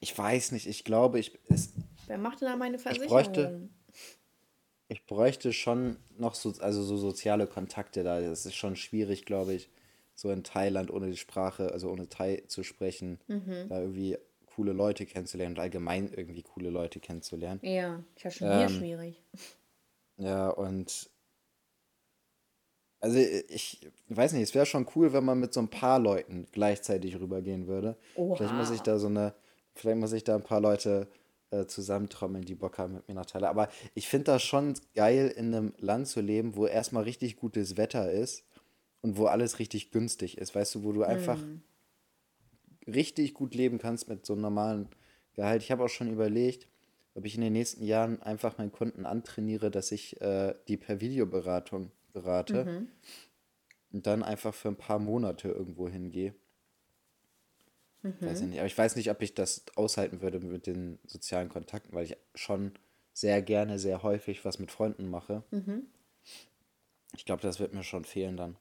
Ich 0.00 0.16
weiß 0.16 0.52
nicht, 0.52 0.66
ich 0.66 0.84
glaube, 0.84 1.18
ich, 1.18 1.38
es, 1.48 1.72
Wer 2.06 2.18
macht 2.18 2.40
denn 2.40 2.48
da 2.48 2.56
meine 2.56 2.78
Versicherung? 2.78 3.08
bräuchte- 3.10 3.68
ich 4.90 5.06
bräuchte 5.06 5.52
schon 5.52 5.96
noch 6.18 6.34
so, 6.34 6.52
also 6.60 6.82
so 6.82 6.96
soziale 6.96 7.46
Kontakte 7.46 8.02
da. 8.04 8.20
Das 8.20 8.44
ist 8.46 8.54
schon 8.56 8.76
schwierig, 8.76 9.24
glaube 9.24 9.54
ich, 9.54 9.70
so 10.14 10.30
in 10.30 10.44
Thailand 10.44 10.90
ohne 10.90 11.10
die 11.10 11.16
Sprache, 11.16 11.72
also 11.72 11.90
ohne 11.90 12.08
Thai 12.08 12.42
zu 12.48 12.62
sprechen, 12.62 13.20
Mhm. 13.28 13.66
da 13.68 13.80
irgendwie 13.80 14.18
coole 14.54 14.72
Leute 14.72 15.06
kennenzulernen 15.06 15.54
und 15.56 15.60
allgemein 15.60 16.08
irgendwie 16.12 16.42
coole 16.42 16.70
Leute 16.70 17.00
kennenzulernen. 17.00 17.60
Ja, 17.62 18.02
ich 18.16 18.24
habe 18.24 18.34
schon 18.34 18.50
hier 18.50 18.68
Ähm, 18.68 18.78
schwierig. 18.78 19.22
Ja, 20.18 20.50
und 20.50 21.10
also 23.00 23.18
ich 23.18 23.80
weiß 24.08 24.32
nicht, 24.32 24.42
es 24.42 24.54
wäre 24.54 24.66
schon 24.66 24.86
cool, 24.94 25.12
wenn 25.12 25.24
man 25.24 25.40
mit 25.40 25.54
so 25.54 25.60
ein 25.60 25.68
paar 25.70 25.98
Leuten 25.98 26.46
gleichzeitig 26.52 27.18
rübergehen 27.18 27.66
würde. 27.66 27.96
Vielleicht 28.34 28.54
muss 28.54 28.70
ich 28.70 28.80
Oha. 28.80 28.84
da 28.84 28.98
so 28.98 29.06
eine, 29.06 29.34
vielleicht 29.74 29.98
muss 29.98 30.12
ich 30.12 30.24
da 30.24 30.34
ein 30.36 30.42
paar 30.42 30.60
Leute 30.60 31.08
äh, 31.50 31.66
zusammentrommeln, 31.66 32.44
die 32.44 32.54
Bock 32.54 32.78
haben 32.78 32.94
mit 32.94 33.08
mir 33.08 33.14
nach 33.14 33.26
Thailand. 33.26 33.50
Aber 33.50 33.68
ich 33.94 34.08
finde 34.08 34.24
das 34.26 34.42
schon 34.42 34.74
geil, 34.94 35.32
in 35.36 35.54
einem 35.54 35.72
Land 35.78 36.08
zu 36.08 36.20
leben, 36.20 36.56
wo 36.56 36.66
erstmal 36.66 37.04
richtig 37.04 37.36
gutes 37.36 37.76
Wetter 37.76 38.10
ist 38.10 38.44
und 39.02 39.16
wo 39.16 39.26
alles 39.26 39.58
richtig 39.58 39.90
günstig 39.90 40.38
ist. 40.38 40.54
Weißt 40.54 40.74
du, 40.74 40.82
wo 40.84 40.92
du 40.92 41.02
einfach 41.02 41.40
Hm. 41.40 41.62
richtig 42.86 43.34
gut 43.34 43.54
leben 43.54 43.78
kannst 43.78 44.08
mit 44.08 44.24
so 44.26 44.32
einem 44.32 44.42
normalen 44.42 44.88
Gehalt. 45.34 45.62
Ich 45.62 45.70
habe 45.70 45.84
auch 45.84 45.88
schon 45.88 46.10
überlegt, 46.12 46.66
ob 47.14 47.24
ich 47.24 47.34
in 47.34 47.40
den 47.40 47.52
nächsten 47.52 47.84
Jahren 47.84 48.22
einfach 48.22 48.58
meinen 48.58 48.72
Kunden 48.72 49.06
antrainiere, 49.06 49.70
dass 49.70 49.92
ich 49.92 50.20
äh, 50.20 50.54
die 50.68 50.76
per 50.76 51.00
Videoberatung 51.00 51.90
berate 52.12 52.64
Mhm. 52.64 52.88
und 53.92 54.06
dann 54.06 54.22
einfach 54.22 54.54
für 54.54 54.68
ein 54.68 54.76
paar 54.76 54.98
Monate 54.98 55.48
irgendwo 55.48 55.88
hingehe. 55.88 56.34
Weiß 58.02 58.40
ich 58.40 58.44
Mhm. 58.44 58.50
nicht. 58.50 58.58
Aber 58.58 58.66
ich 58.66 58.76
weiß 58.78 58.96
nicht, 58.96 59.10
ob 59.10 59.20
ich 59.22 59.34
das 59.34 59.64
aushalten 59.76 60.20
würde 60.20 60.40
mit 60.40 60.66
den 60.66 60.98
sozialen 61.06 61.48
Kontakten, 61.48 61.92
weil 61.94 62.04
ich 62.04 62.16
schon 62.34 62.72
sehr 63.12 63.42
gerne, 63.42 63.78
sehr 63.78 64.02
häufig 64.02 64.44
was 64.44 64.58
mit 64.58 64.70
Freunden 64.70 65.08
mache. 65.08 65.42
Mhm. 65.50 65.86
Ich 67.16 67.24
glaube, 67.24 67.42
das 67.42 67.58
wird 67.60 67.74
mir 67.74 67.82
schon 67.84 68.04
fehlen 68.04 68.36
dann. 68.36 68.56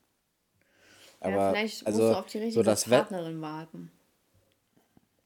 ja, 1.24 1.36
Aber 1.36 1.52
vielleicht 1.52 1.86
also 1.86 2.00
musst 2.00 2.14
du 2.14 2.18
auf 2.20 2.26
die 2.28 2.38
so 2.38 2.44
richtige 2.46 2.64
das 2.66 2.90
Wetter. 2.90 3.02
Partnerin 3.02 3.42
warten. 3.42 3.92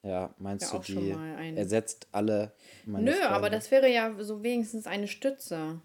Ja, 0.04 0.34
meinst 0.38 0.72
Ja, 0.74 0.80
du, 0.80 0.84
die 0.84 1.18
ersetzt 1.56 2.08
alle 2.12 2.52
meine 2.86 3.06
Nö, 3.06 3.14
aber 3.24 3.38
Freunde? 3.40 3.58
das 3.58 3.72
wäre 3.72 3.90
ja 3.90 4.14
so 4.22 4.44
wenigstens 4.44 4.86
eine 4.86 5.08
Stütze. 5.08 5.80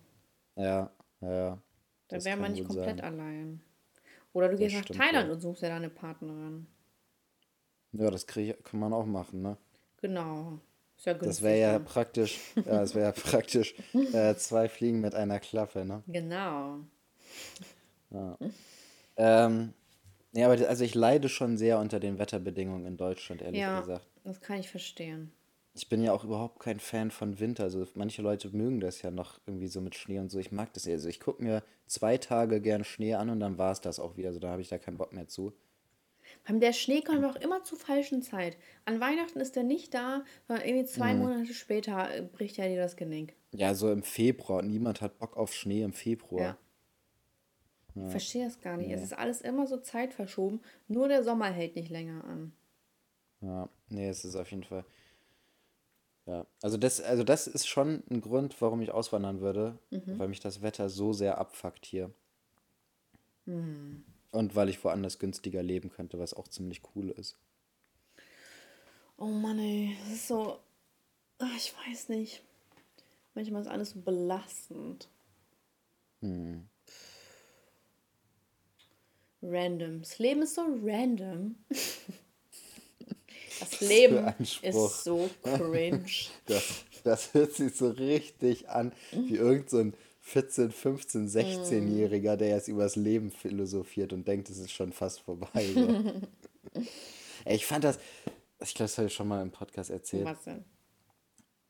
Ja, 0.57 0.91
ja, 1.21 1.33
ja. 1.33 1.63
Da 2.09 2.17
Das 2.17 2.25
wäre 2.25 2.37
man 2.37 2.53
nicht 2.53 2.65
komplett 2.65 2.99
sein. 2.99 3.05
allein. 3.05 3.61
Oder 4.33 4.49
du 4.49 4.57
Das 4.57 4.61
gehst 4.61 4.75
nach 4.75 4.85
Thailand 4.97 5.29
wohl. 5.29 5.35
und 5.35 5.41
suchst 5.41 5.63
dir 5.63 5.69
da 5.69 5.77
eine 5.77 5.91
Partnerin. 5.91 6.67
Ja, 7.93 8.11
das 8.11 8.27
krieg, 8.27 8.63
kann 8.65 8.81
man 8.81 8.93
auch 8.93 9.07
machen, 9.07 9.43
ne? 9.43 9.57
Genau. 10.01 10.59
Ist 10.97 11.07
ja 11.07 11.13
günstig. 11.13 11.29
Das 11.29 11.43
wäre 11.43 11.59
ja 11.59 11.79
praktisch, 11.79 12.39
ja, 12.57 12.63
das 12.63 12.95
wäre 12.95 13.07
ja 13.07 13.13
praktisch 13.31 13.75
äh, 14.13 14.35
zwei 14.35 14.69
Fliegen 14.69 15.01
mit 15.01 15.15
einer 15.15 15.41
Klappe, 15.41 15.85
ne? 15.85 16.03
Genau. 16.07 16.81
Ähm, 19.17 19.73
ja, 20.33 20.51
aber 20.51 20.69
also 20.69 20.85
ich 20.85 20.95
leide 20.95 21.29
schon 21.29 21.57
sehr 21.57 21.79
unter 21.79 22.01
den 22.01 22.19
Wetterbedingungen 22.19 22.87
in 22.87 22.97
Deutschland, 22.97 23.43
ehrlich 23.43 23.61
Ja, 23.61 23.81
gesagt. 23.81 24.07
das 24.25 24.41
kann 24.41 24.59
ich 24.59 24.69
verstehen. 24.69 25.33
Ich 25.75 25.89
bin 25.89 26.03
ja 26.03 26.13
auch 26.13 26.25
überhaupt 26.25 26.59
kein 26.59 26.81
Fan 26.81 27.11
von 27.11 27.39
Winter. 27.39 27.65
Also 27.65 27.87
manche 27.95 28.21
Leute 28.21 28.49
mögen 28.51 28.81
das 28.81 29.03
ja 29.03 29.11
noch 29.13 29.39
irgendwie 29.47 29.69
so 29.69 29.81
mit 29.81 29.95
Schnee 29.95 30.19
und 30.19 30.29
so. 30.31 30.39
Ich 30.39 30.51
mag 30.51 30.73
das 30.73 30.87
eher. 30.87 30.95
Also 30.95 31.09
ich 31.09 31.21
gucke 31.21 31.43
mir 31.43 31.63
zwei 31.87 32.19
Tage 32.19 32.61
gern 32.61 32.83
Schnee 32.83 33.15
an 33.15 33.31
und 33.31 33.39
dann 33.39 33.59
war 33.59 33.71
es 33.71 33.81
das 33.81 34.01
auch 34.01 34.17
wieder. 34.17 34.29
Also 34.29 34.41
da 34.41 34.49
habe 34.49 34.61
ich 34.63 34.69
da 34.69 34.79
keinen 34.79 34.97
Bock 34.99 35.13
mehr 35.13 35.29
zu. 35.29 35.53
Der 36.51 36.73
Schnee 36.73 37.03
kommt 37.03 37.25
auch 37.25 37.37
immer 37.37 37.63
zur 37.63 37.79
falschen 37.79 38.23
Zeit. 38.23 38.57
An 38.87 39.01
Weihnachten 39.01 39.39
ist 39.41 39.55
der 39.57 39.65
nicht 39.65 39.93
da, 39.93 40.25
sondern 40.47 40.67
irgendwie 40.67 40.87
zwei 40.87 41.13
Mhm. 41.15 41.21
Monate 41.21 41.53
später 41.55 42.15
äh, 42.15 42.23
bricht 42.23 42.59
er 42.59 42.69
dir 42.69 42.81
das 42.81 42.97
Genick. 42.97 43.35
Ja, 43.53 43.75
so 43.75 43.93
im 43.93 44.03
Februar. 44.03 44.63
Niemand 44.63 45.01
hat 45.03 45.19
Bock 45.19 45.37
auf 45.37 45.53
Schnee 45.55 45.83
im 45.83 45.93
Februar. 45.93 46.43
Ja. 47.95 48.05
Ich 48.05 48.11
verstehe 48.11 48.45
das 48.45 48.61
gar 48.61 48.77
nicht. 48.77 48.91
Es 48.91 49.03
ist 49.03 49.13
alles 49.13 49.41
immer 49.41 49.67
so 49.67 49.77
zeitverschoben. 49.79 50.61
Nur 50.87 51.09
der 51.09 51.25
Sommer 51.25 51.47
hält 51.47 51.75
nicht 51.75 51.91
länger 51.91 52.23
an. 52.25 52.53
Ja, 53.41 53.69
nee, 53.89 54.09
es 54.09 54.25
ist 54.25 54.37
auf 54.37 54.51
jeden 54.51 54.63
Fall. 54.65 54.85
Ja, 56.27 56.47
also 56.63 56.77
das, 56.77 57.01
also 57.01 57.25
das 57.25 57.47
ist 57.47 57.67
schon 57.67 58.03
ein 58.11 58.21
Grund, 58.21 58.61
warum 58.61 58.83
ich 58.83 58.91
auswandern 58.93 59.41
würde, 59.41 59.79
weil 59.91 60.29
mich 60.29 60.41
das 60.41 60.63
Wetter 60.63 60.89
so 60.91 61.13
sehr 61.13 61.39
abfuckt 61.39 61.87
hier. 61.87 62.11
Und 64.31 64.55
weil 64.55 64.69
ich 64.69 64.83
woanders 64.85 65.19
günstiger 65.19 65.63
leben 65.63 65.91
könnte, 65.91 66.19
was 66.19 66.35
auch 66.35 66.49
ziemlich 66.49 66.83
cool 66.95 67.11
ist. 67.11 67.37
Oh 69.17 69.27
Mann, 69.27 69.59
ey. 69.59 69.97
Das 70.05 70.13
ist 70.13 70.29
so. 70.29 70.59
Ach, 71.39 71.57
ich 71.57 71.73
weiß 71.87 72.11
nicht. 72.11 72.43
Manchmal 73.35 73.63
ist 73.63 73.69
alles 73.69 73.91
so 73.91 74.01
belastend. 74.01 75.09
Random. 79.43 80.01
Das 80.01 80.19
Leben 80.19 80.43
ist 80.43 80.55
so 80.55 80.63
random. 80.85 81.57
Das 83.61 83.81
Leben 83.81 84.35
ist 84.39 85.05
so 85.05 85.29
cringe. 85.43 86.05
Das, 86.47 86.85
das 87.03 87.35
hört 87.35 87.55
sich 87.55 87.75
so 87.75 87.91
richtig 87.91 88.69
an, 88.69 88.93
wie 89.11 89.35
irgend 89.35 89.69
so 89.69 89.79
14, 90.29 90.71
15, 90.71 91.29
16-Jähriger, 91.29 92.37
der 92.37 92.49
jetzt 92.49 92.69
übers 92.69 92.97
Leben 92.97 93.31
philosophiert 93.31 94.13
und 94.13 94.27
denkt, 94.29 94.51
es 94.51 94.59
ist 94.59 94.73
schon 94.73 94.93
fast 94.93 95.21
vorbei. 95.21 95.67
So. 95.75 96.83
Ich 97.47 97.65
fand 97.65 97.85
das, 97.85 97.99
ich 98.61 98.75
glaube, 98.75 98.89
das 98.89 98.99
habe 98.99 99.07
ich 99.07 99.15
schon 99.15 99.29
mal 99.29 99.41
im 99.41 99.53
Podcast 99.53 99.91
erzählt. 99.91 100.27
Was 100.27 100.43
denn? 100.43 100.65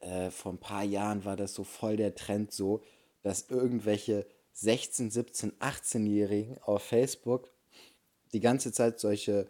äh, 0.01 0.31
vor 0.31 0.53
ein 0.53 0.59
paar 0.59 0.85
Jahren 0.85 1.25
war 1.25 1.37
das 1.37 1.55
so 1.55 1.65
voll 1.65 1.97
der 1.97 2.15
Trend 2.15 2.53
so, 2.53 2.83
dass 3.23 3.49
irgendwelche 3.49 4.27
16, 4.53 5.11
17, 5.11 5.53
18-Jährigen 5.59 6.59
auf 6.63 6.83
Facebook 6.83 7.51
die 8.33 8.41
ganze 8.41 8.73
Zeit 8.73 9.01
solche 9.01 9.47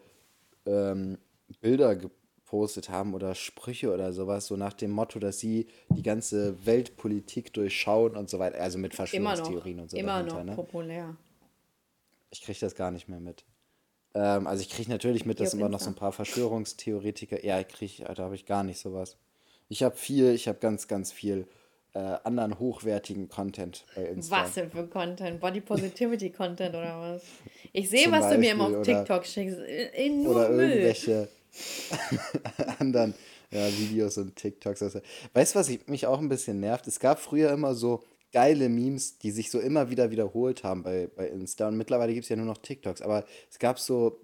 ähm, 0.65 1.17
Bilder 1.61 1.95
gepostet 2.49 2.89
haben 2.89 3.13
oder 3.13 3.35
Sprüche 3.35 3.93
oder 3.93 4.11
sowas, 4.11 4.47
so 4.47 4.57
nach 4.57 4.73
dem 4.73 4.89
Motto, 4.89 5.19
dass 5.19 5.39
sie 5.39 5.67
die 5.89 6.01
ganze 6.01 6.65
Weltpolitik 6.65 7.53
durchschauen 7.53 8.15
und 8.15 8.27
so 8.29 8.39
weiter, 8.39 8.59
also 8.59 8.79
mit 8.79 8.95
Verschwörungstheorien 8.95 9.79
und 9.79 9.91
so 9.91 9.97
Immer 9.97 10.23
dahinter, 10.23 10.37
noch 10.39 10.45
ne? 10.45 10.55
populär. 10.55 11.15
Ich 12.31 12.41
kriege 12.41 12.59
das 12.59 12.73
gar 12.73 12.89
nicht 12.89 13.07
mehr 13.07 13.19
mit. 13.19 13.45
Ähm, 14.15 14.47
also 14.47 14.61
ich 14.63 14.69
kriege 14.69 14.89
natürlich 14.89 15.25
mit, 15.25 15.39
dass 15.39 15.53
immer 15.53 15.69
noch 15.69 15.73
Insta. 15.77 15.85
so 15.85 15.91
ein 15.91 15.95
paar 15.95 16.11
Verschwörungstheoretiker, 16.11 17.45
ja, 17.45 17.59
ich 17.59 17.67
kriege, 17.67 18.03
da 18.03 18.23
habe 18.23 18.33
ich 18.35 18.47
gar 18.47 18.63
nicht 18.63 18.79
sowas. 18.79 19.17
Ich 19.67 19.83
habe 19.83 19.95
viel, 19.95 20.33
ich 20.33 20.47
habe 20.47 20.57
ganz, 20.57 20.87
ganz 20.87 21.11
viel 21.11 21.47
äh, 21.93 21.99
anderen 21.99 22.57
hochwertigen 22.57 23.29
Content 23.29 23.85
bei 23.95 24.05
Insta. 24.05 24.41
Was 24.43 24.55
denn 24.55 24.71
für 24.71 24.87
Content? 24.87 25.39
Body 25.39 25.61
Positivity 25.61 26.31
Content 26.31 26.73
oder 26.75 26.99
was? 26.99 27.23
Ich 27.73 27.91
sehe, 27.91 28.11
was 28.11 28.27
du 28.31 28.39
mir 28.39 28.51
immer 28.53 28.65
auf 28.65 28.71
Beispiel, 28.73 28.93
oder- 28.95 29.05
TikTok 29.05 29.25
schickst. 29.27 29.59
In, 29.59 29.89
in 30.15 30.23
nur 30.23 30.35
Oder 30.35 30.49
Müll. 30.49 30.69
irgendwelche 30.71 31.29
anderen 32.79 33.13
ja, 33.51 33.67
Videos 33.77 34.17
und 34.17 34.35
TikToks. 34.35 34.83
Also, 34.83 35.01
weißt 35.33 35.55
du, 35.55 35.59
was 35.59 35.69
ich, 35.69 35.87
mich 35.87 36.05
auch 36.05 36.19
ein 36.19 36.29
bisschen 36.29 36.59
nervt? 36.59 36.87
Es 36.87 36.99
gab 36.99 37.19
früher 37.19 37.51
immer 37.51 37.73
so 37.73 38.03
geile 38.31 38.69
Memes, 38.69 39.17
die 39.17 39.31
sich 39.31 39.49
so 39.49 39.59
immer 39.59 39.89
wieder 39.89 40.11
wiederholt 40.11 40.63
haben 40.63 40.83
bei, 40.83 41.09
bei 41.15 41.27
Insta. 41.27 41.67
Und 41.67 41.77
mittlerweile 41.77 42.13
gibt 42.13 42.25
es 42.25 42.29
ja 42.29 42.35
nur 42.35 42.45
noch 42.45 42.59
TikToks. 42.59 43.01
Aber 43.01 43.25
es 43.49 43.57
gab 43.59 43.79
so 43.79 44.21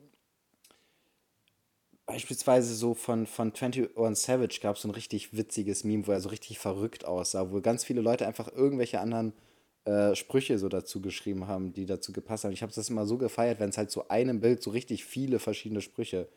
beispielsweise 2.06 2.76
so 2.76 2.94
von, 2.94 3.26
von 3.26 3.52
21 3.54 3.90
Savage 4.14 4.60
gab 4.62 4.76
es 4.76 4.84
so 4.84 4.88
ein 4.88 4.92
richtig 4.92 5.36
witziges 5.36 5.84
Meme, 5.84 6.06
wo 6.06 6.12
er 6.12 6.22
so 6.22 6.30
richtig 6.30 6.60
verrückt 6.60 7.06
aussah, 7.06 7.52
wo 7.52 7.62
ganz 7.62 7.84
viele 7.84 8.02
Leute 8.02 8.28
einfach 8.28 8.52
irgendwelche 8.52 9.00
anderen 9.00 9.34
äh, 9.86 10.16
Sprüche 10.16 10.58
so 10.58 10.68
dazu 10.68 11.00
geschrieben 11.02 11.48
haben, 11.48 11.72
die 11.74 11.86
dazu 11.86 12.12
gepasst 12.12 12.44
haben. 12.44 12.52
Ich 12.52 12.64
habe 12.64 12.74
das 12.74 12.90
immer 12.90 13.06
so 13.06 13.18
gefeiert, 13.18 13.60
wenn 13.60 13.70
es 13.70 13.78
halt 13.78 13.92
zu 13.92 14.10
einem 14.10 14.40
Bild 14.42 14.62
so 14.64 14.72
richtig 14.72 15.06
viele 15.06 15.40
verschiedene 15.40 15.82
Sprüche 15.82 16.28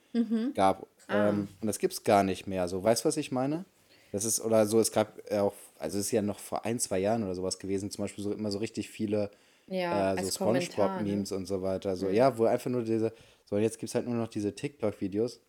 gab. 0.55 0.87
Ähm, 1.09 1.49
und 1.61 1.67
das 1.67 1.79
gibt 1.79 1.95
es 1.95 2.05
gar 2.05 2.23
nicht 2.23 2.47
mehr. 2.47 2.69
So, 2.69 2.83
weißt 2.83 3.05
du, 3.05 3.09
was 3.09 3.17
ich 3.17 3.33
meine? 3.33 3.65
Das 4.13 4.25
ist, 4.25 4.41
oder 4.41 4.67
so, 4.67 4.81
es 4.81 4.93
gab 4.93 5.19
auch, 5.33 5.55
also 5.79 5.99
es 5.99 6.07
ist 6.07 6.13
ja 6.13 6.23
noch 6.23 6.39
vor 6.39 6.65
ein, 6.65 6.79
zwei 6.79 6.99
Jahren 6.99 7.23
oder 7.25 7.35
sowas 7.35 7.59
gewesen, 7.59 7.91
zum 7.91 8.05
Beispiel 8.05 8.25
so 8.25 8.33
immer 8.33 8.51
so 8.51 8.59
richtig 8.59 8.89
viele 8.91 9.31
Ja, 9.67 10.15
äh, 10.15 10.17
so 10.25 10.25
ne? 10.25 10.61
Spongebob-Memes 10.63 11.33
und 11.33 11.47
so 11.47 11.63
weiter. 11.63 11.97
So, 11.97 12.09
ja, 12.09 12.37
wo 12.39 12.45
einfach 12.45 12.71
nur 12.71 12.83
diese, 12.83 13.13
so, 13.45 13.57
und 13.57 13.63
jetzt 13.63 13.79
gibt 13.79 13.89
es 13.89 13.95
halt 13.95 14.07
nur 14.07 14.17
noch 14.17 14.29
diese 14.29 14.55
TikTok-Videos, 14.55 15.41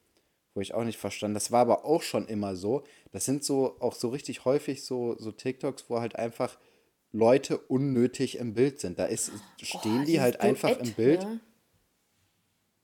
wo 0.54 0.62
ich 0.62 0.74
auch 0.74 0.84
nicht 0.84 0.98
verstanden. 0.98 1.36
Das 1.36 1.52
war 1.52 1.62
aber 1.62 1.86
auch 1.86 2.02
schon 2.02 2.28
immer 2.28 2.56
so. 2.56 2.84
Das 3.12 3.26
sind 3.26 3.44
so 3.44 3.76
auch 3.80 3.94
so 3.94 4.10
richtig 4.10 4.46
häufig 4.46 4.84
so, 4.84 5.16
so 5.18 5.32
TikToks, 5.32 5.86
wo 5.90 6.00
halt 6.00 6.16
einfach 6.16 6.58
Leute 7.12 7.58
unnötig 7.58 8.38
im 8.38 8.54
Bild 8.54 8.80
sind. 8.80 9.00
Da 9.00 9.06
ist, 9.06 9.32
stehen 9.62 10.02
Oh, 10.02 10.06
die 10.06 10.22
halt 10.22 10.42
einfach 10.42 10.70
Duett, 10.70 10.88
im 10.88 10.94
Bild. 10.94 11.24
Ne? 11.24 11.40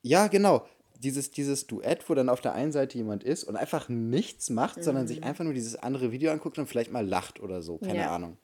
Ja, 0.01 0.27
genau. 0.27 0.65
Dieses, 0.97 1.31
dieses 1.31 1.67
Duett, 1.67 2.09
wo 2.09 2.13
dann 2.15 2.29
auf 2.29 2.41
der 2.41 2.53
einen 2.53 2.71
Seite 2.71 2.97
jemand 2.97 3.23
ist 3.23 3.43
und 3.43 3.55
einfach 3.55 3.89
nichts 3.89 4.49
macht, 4.49 4.83
sondern 4.83 5.07
sich 5.07 5.23
einfach 5.23 5.43
nur 5.43 5.53
dieses 5.53 5.75
andere 5.75 6.11
Video 6.11 6.31
anguckt 6.31 6.57
und 6.57 6.67
vielleicht 6.67 6.91
mal 6.91 7.05
lacht 7.05 7.39
oder 7.39 7.61
so. 7.61 7.77
Keine 7.77 7.99
Ja. 7.99 8.15
Ahnung. 8.15 8.37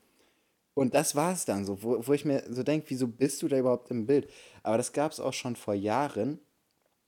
Und 0.74 0.94
das 0.94 1.16
war 1.16 1.34
es 1.34 1.46
dann 1.46 1.66
so, 1.66 1.82
wo, 1.84 2.06
wo 2.08 2.14
ich 2.14 2.26
mir 2.26 2.44
so 2.50 2.64
denke, 2.64 2.90
wieso 2.90 3.08
bist 3.08 3.42
du 3.42 3.48
da 3.48 3.58
überhaupt 3.58 3.90
im 3.92 4.06
Bild? 4.06 4.30
Aber 4.64 4.78
das 4.78 4.94
gab 4.94 5.12
es 5.12 5.20
auch 5.20 5.34
schon 5.34 5.56
vor 5.56 5.74
Jahren, 5.74 6.40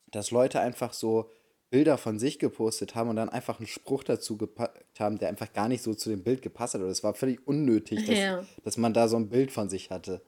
dass 0.08 0.32
Leute 0.32 0.60
einfach 0.60 0.94
so 0.94 1.30
Bilder 1.74 1.98
von 1.98 2.20
sich 2.20 2.38
gepostet 2.38 2.94
haben 2.94 3.10
und 3.10 3.16
dann 3.16 3.30
einfach 3.30 3.58
einen 3.58 3.66
Spruch 3.66 4.04
dazu 4.04 4.38
gepackt 4.38 5.00
haben, 5.00 5.18
der 5.18 5.30
einfach 5.30 5.52
gar 5.54 5.68
nicht 5.68 5.82
so 5.82 5.96
zu 5.96 6.12
dem 6.12 6.24
Bild 6.24 6.44
gepasst 6.44 6.76
hat. 6.76 6.82
Oder 6.82 6.92
es 6.92 7.04
war 7.04 7.16
völlig 7.16 7.48
unnötig, 7.48 8.06
dass, 8.06 8.16
Ja. 8.20 8.46
dass 8.64 8.78
man 8.78 8.94
da 8.94 9.08
so 9.08 9.18
ein 9.18 9.28
Bild 9.30 9.52
von 9.52 9.70
sich 9.70 9.90
hatte. 9.90 10.22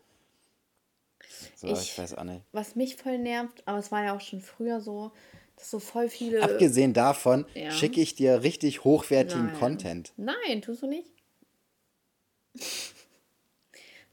So, 1.55 1.67
ich, 1.67 1.73
Ich- 1.91 1.97
weiß 1.99 2.15
auch 2.15 2.23
nicht. 2.23 2.41
Was 2.51 2.75
mich 2.75 2.95
voll 2.95 3.19
nervt, 3.19 3.62
aber 3.67 3.77
es 3.77 3.91
war 3.91 4.03
ja 4.03 4.15
auch 4.15 4.21
schon 4.21 4.41
früher 4.41 4.81
so, 4.81 5.12
dass 5.55 5.69
so 5.69 5.77
voll 5.77 6.10
viele. 6.10 6.41
Abgesehen 6.41 6.93
davon 6.93 7.45
Ja. 7.53 7.69
schicke 7.69 8.01
ich 8.01 8.15
dir 8.15 8.41
richtig 8.41 8.84
hochwertigen 8.84 9.45
Nein. 9.45 9.60
Content. 9.60 10.13
Nein, 10.17 10.63
tust 10.63 10.81
du 10.81 10.88
nicht? 10.88 11.12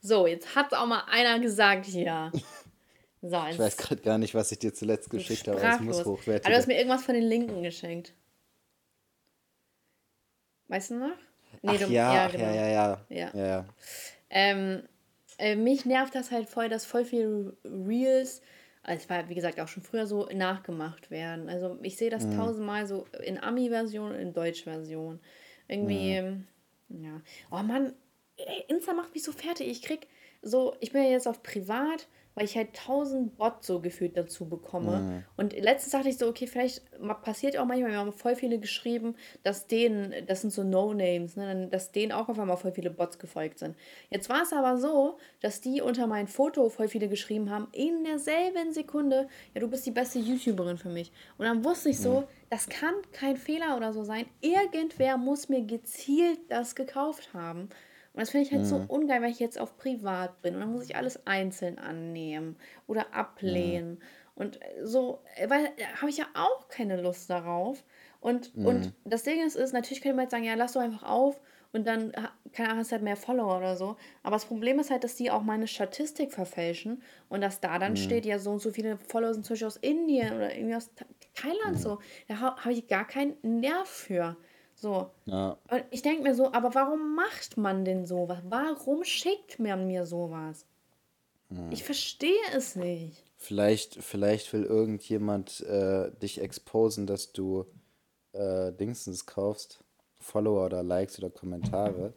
So, 0.01 0.27
jetzt 0.27 0.53
hat 0.55 0.71
auch 0.75 0.85
mal 0.85 1.03
einer 1.09 1.39
gesagt 1.39 1.87
hier. 1.87 2.31
So, 3.23 3.37
Ich 3.49 3.57
weiß 3.59 3.77
gerade 3.77 4.01
gar 4.01 4.17
nicht, 4.17 4.35
was 4.35 4.51
ich 4.51 4.59
dir 4.59 4.73
zuletzt 4.73 5.09
geschickt 5.09 5.47
habe, 5.47 5.59
aber 5.61 5.69
es 5.69 5.79
muss 5.79 6.03
hochwertig 6.05 6.45
Aber 6.45 6.51
du 6.53 6.57
hast 6.57 6.67
mir 6.67 6.77
irgendwas 6.77 7.05
von 7.05 7.15
den 7.15 7.23
Linken 7.23 7.63
geschenkt. 7.63 8.13
Weißt 10.67 10.91
du 10.91 10.95
noch? 10.95 11.15
Nee, 11.61 11.77
Ach 11.77 11.79
du, 11.79 11.93
ja, 11.93 12.25
ach 12.25 12.31
genau. 12.31 12.45
ja, 12.45 12.51
ja, 12.51 12.67
ja, 12.67 13.07
Ja. 13.09 13.31
ja. 13.33 13.47
ja. 13.47 13.65
Ähm, 14.29 14.83
äh, 15.37 15.55
mich 15.55 15.85
nervt 15.85 16.15
das 16.15 16.31
halt 16.31 16.49
voll, 16.49 16.67
dass 16.67 16.85
voll 16.85 17.05
viele 17.05 17.55
Reels, 17.63 18.41
also 18.81 19.01
es 19.03 19.09
war 19.09 19.29
wie 19.29 19.35
gesagt 19.35 19.59
auch 19.59 19.67
schon 19.67 19.83
früher 19.83 20.07
so, 20.07 20.27
nachgemacht 20.33 21.11
werden. 21.11 21.47
Also 21.49 21.77
ich 21.81 21.95
sehe 21.97 22.09
Mhm. 22.09 22.11
das 22.11 22.29
tausendmal 22.29 22.87
so 22.87 23.05
in 23.23 23.37
Ami-Version 23.41 24.11
und 24.11 24.19
in 24.19 24.33
Deutsch-Version. 24.33 25.19
Irgendwie, 25.67 26.19
Mhm. 26.19 26.47
ja. 26.89 27.21
Oh 27.51 27.63
Mann, 27.63 27.93
Insta 28.67 28.93
macht 28.93 29.13
mich 29.13 29.23
so 29.23 29.31
fertig. 29.31 29.67
Ich 29.67 29.81
krieg 29.81 30.07
so, 30.41 30.75
ich 30.81 30.91
bin 30.91 31.03
ja 31.03 31.09
jetzt 31.11 31.27
auf 31.27 31.43
privat, 31.43 32.07
weil 32.35 32.45
ich 32.45 32.55
halt 32.57 32.73
tausend 32.73 33.37
Bots 33.37 33.67
so 33.67 33.79
gefühlt 33.79 34.17
dazu 34.17 34.47
bekomme. 34.47 34.99
Mhm. 34.99 35.23
Und 35.37 35.53
letztens 35.59 35.91
dachte 35.91 36.09
ich 36.09 36.17
so, 36.17 36.27
okay, 36.27 36.47
vielleicht 36.47 36.81
passiert 37.21 37.57
auch 37.57 37.65
manchmal, 37.65 37.91
wir 37.91 37.97
haben 37.97 38.13
voll 38.13 38.35
viele 38.35 38.59
geschrieben, 38.59 39.15
dass 39.43 39.67
denen, 39.67 40.13
das 40.27 40.41
sind 40.41 40.51
so 40.51 40.63
No-Names, 40.63 41.35
ne, 41.35 41.67
dass 41.69 41.91
denen 41.91 42.11
auch 42.11 42.29
auf 42.29 42.39
einmal 42.39 42.57
voll 42.57 42.71
viele 42.71 42.89
Bots 42.89 43.19
gefolgt 43.19 43.59
sind. 43.59 43.75
Jetzt 44.09 44.29
war 44.29 44.43
es 44.43 44.53
aber 44.53 44.77
so, 44.77 45.17
dass 45.41 45.61
die 45.61 45.81
unter 45.81 46.07
mein 46.07 46.27
Foto 46.27 46.69
voll 46.69 46.87
viele 46.87 47.07
geschrieben 47.07 47.49
haben, 47.49 47.67
in 47.71 48.03
derselben 48.03 48.73
Sekunde, 48.73 49.27
ja, 49.53 49.61
du 49.61 49.67
bist 49.67 49.85
die 49.85 49.91
beste 49.91 50.19
YouTuberin 50.19 50.77
für 50.77 50.89
mich. 50.89 51.11
Und 51.37 51.45
dann 51.45 51.63
wusste 51.63 51.89
ich 51.89 51.99
so, 51.99 52.23
das 52.49 52.67
kann 52.69 52.93
kein 53.11 53.37
Fehler 53.37 53.77
oder 53.77 53.93
so 53.93 54.03
sein. 54.03 54.25
Irgendwer 54.41 55.17
muss 55.17 55.49
mir 55.49 55.61
gezielt 55.61 56.39
das 56.49 56.75
gekauft 56.75 57.33
haben. 57.33 57.69
Und 58.13 58.21
das 58.21 58.29
finde 58.29 58.45
ich 58.45 58.51
halt 58.53 58.65
so 58.65 58.77
ungeil, 58.87 59.21
weil 59.21 59.31
ich 59.31 59.39
jetzt 59.39 59.59
auf 59.59 59.77
privat 59.77 60.41
bin. 60.41 60.53
Und 60.55 60.61
dann 60.61 60.71
muss 60.71 60.83
ich 60.85 60.95
alles 60.95 61.25
einzeln 61.25 61.79
annehmen 61.79 62.57
oder 62.87 63.13
ablehnen. 63.13 64.01
Und 64.35 64.61
äh, 64.61 64.85
so, 64.85 65.23
äh, 65.35 65.49
weil 65.49 65.69
da 65.77 65.85
habe 66.01 66.09
ich 66.09 66.17
ja 66.17 66.25
auch 66.35 66.67
keine 66.67 67.01
Lust 67.01 67.29
darauf. 67.29 67.83
Und, 68.19 68.53
und 68.61 68.93
das 69.03 69.23
Ding 69.23 69.45
ist, 69.45 69.55
ist, 69.55 69.73
natürlich 69.73 70.01
könnte 70.01 70.15
man 70.15 70.23
jetzt 70.25 70.31
sagen, 70.31 70.43
ja, 70.43 70.53
lass 70.55 70.73
doch 70.73 70.81
einfach 70.81 71.03
auf 71.03 71.41
und 71.73 71.87
dann, 71.87 72.13
keine 72.53 72.69
Ahnung, 72.69 72.79
hast 72.81 72.91
halt 72.91 73.01
mehr 73.01 73.17
Follower 73.17 73.57
oder 73.57 73.75
so. 73.75 73.97
Aber 74.21 74.35
das 74.35 74.45
Problem 74.45 74.79
ist 74.79 74.91
halt, 74.91 75.03
dass 75.03 75.15
die 75.15 75.31
auch 75.31 75.41
meine 75.41 75.67
Statistik 75.67 76.31
verfälschen 76.31 77.01
und 77.29 77.41
dass 77.41 77.59
da 77.61 77.79
dann 77.79 77.95
steht, 77.97 78.25
ja, 78.25 78.37
so 78.39 78.51
und 78.51 78.59
so 78.59 78.71
viele 78.71 78.97
Follower 78.97 79.33
sind 79.33 79.43
zum 79.45 79.53
Beispiel 79.55 79.67
aus 79.67 79.77
Indien 79.77 80.35
oder 80.35 80.55
irgendwie 80.55 80.75
aus 80.75 80.93
Tha- 80.93 81.05
Thailand 81.33 81.79
so. 81.79 81.99
Da 82.27 82.39
ha- 82.39 82.57
habe 82.63 82.73
ich 82.73 82.87
gar 82.87 83.05
keinen 83.07 83.35
Nerv 83.41 83.87
für. 83.89 84.37
So. 84.83 85.11
ja. 85.27 85.57
Und 85.71 85.85
ich 85.91 86.01
denke 86.01 86.23
mir 86.23 86.35
so, 86.35 86.51
aber 86.51 86.75
warum 86.75 87.15
macht 87.15 87.55
man 87.55 87.85
denn 87.85 88.05
sowas? 88.05 88.39
Warum 88.49 89.05
schickt 89.05 89.57
man 89.57 89.87
mir 89.87 90.05
sowas? 90.05 90.65
Ich 91.71 91.85
verstehe 91.85 92.43
es 92.53 92.75
nicht. 92.75 93.23
Vielleicht, 93.37 94.03
vielleicht 94.03 94.51
will 94.51 94.63
irgendjemand 94.63 95.61
äh, 95.61 96.11
dich 96.21 96.41
exposen, 96.41 97.07
dass 97.07 97.31
du 97.31 97.65
äh, 98.33 98.73
Dingsens 98.73 99.25
kaufst, 99.25 99.79
Follower 100.19 100.65
oder 100.65 100.83
Likes 100.83 101.17
oder 101.17 101.29
Kommentare 101.29 102.13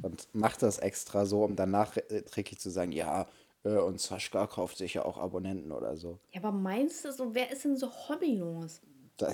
und 0.00 0.26
macht 0.32 0.62
das 0.62 0.78
extra 0.78 1.26
so, 1.26 1.44
um 1.44 1.54
danach 1.54 1.98
äh, 1.98 2.22
trickig 2.22 2.60
zu 2.60 2.70
sagen, 2.70 2.92
ja, 2.92 3.28
äh, 3.64 3.76
und 3.76 4.00
Sascha 4.00 4.46
kauft 4.46 4.78
sich 4.78 4.94
ja 4.94 5.04
auch 5.04 5.18
Abonnenten 5.18 5.70
oder 5.70 5.98
so. 5.98 6.18
Ja, 6.32 6.40
aber 6.40 6.52
meinst 6.52 7.04
du 7.04 7.12
so, 7.12 7.34
wer 7.34 7.50
ist 7.50 7.64
denn 7.64 7.76
so 7.76 7.90
hobbylos? 7.90 8.80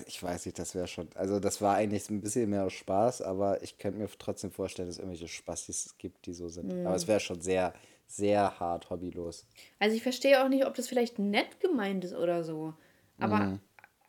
Ich 0.06 0.22
weiß 0.22 0.46
nicht, 0.46 0.58
das 0.58 0.74
wäre 0.74 0.86
schon, 0.86 1.08
also 1.14 1.40
das 1.40 1.60
war 1.60 1.74
eigentlich 1.74 2.08
ein 2.10 2.20
bisschen 2.20 2.50
mehr 2.50 2.70
Spaß, 2.70 3.22
aber 3.22 3.62
ich 3.62 3.78
könnte 3.78 3.98
mir 3.98 4.08
trotzdem 4.18 4.50
vorstellen, 4.52 4.88
dass 4.88 4.96
es 4.96 5.00
irgendwelche 5.00 5.28
Spastis 5.28 5.96
gibt, 5.98 6.26
die 6.26 6.34
so 6.34 6.48
sind. 6.48 6.72
Aber 6.84 6.94
es 6.94 7.08
wäre 7.08 7.20
schon 7.20 7.40
sehr, 7.40 7.72
sehr 8.06 8.60
hart 8.60 8.90
hobbylos. 8.90 9.44
Also 9.78 9.96
ich 9.96 10.02
verstehe 10.02 10.44
auch 10.44 10.48
nicht, 10.48 10.66
ob 10.66 10.74
das 10.74 10.88
vielleicht 10.88 11.18
nett 11.18 11.60
gemeint 11.60 12.04
ist 12.04 12.14
oder 12.14 12.44
so. 12.44 12.74
Aber, 13.18 13.38
Mhm. 13.40 13.60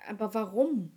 aber 0.07 0.33
warum? 0.33 0.91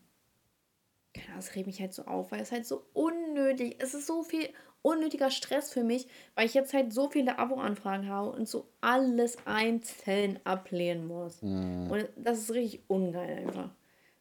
Keine 1.15 1.29
Ahnung, 1.29 1.37
Das 1.39 1.55
regt 1.55 1.67
mich 1.67 1.81
halt 1.81 1.95
so 1.95 2.05
auf, 2.05 2.31
weil 2.33 2.41
es 2.43 2.53
halt 2.53 2.67
so 2.67 2.85
unnötig, 2.93 3.77
es 3.79 3.95
ist 3.95 4.07
so 4.07 4.23
viel 4.23 4.49
unnötiger 4.83 5.31
Stress 5.31 5.73
für 5.73 5.83
mich, 5.83 6.07
weil 6.35 6.47
ich 6.47 6.55
jetzt 6.55 6.73
halt 6.75 6.93
so 6.93 7.09
viele 7.11 7.39
Abo-Anfragen 7.39 8.09
habe 8.09 8.31
und 8.31 8.49
so 8.49 8.69
alles 8.81 9.39
einzeln 9.47 10.39
ablehnen 10.45 11.07
muss. 11.07 11.43
Und 11.89 12.09
das 12.17 12.39
ist 12.39 12.53
richtig 12.53 12.83
ungeil 12.89 13.39
einfach. 13.47 13.71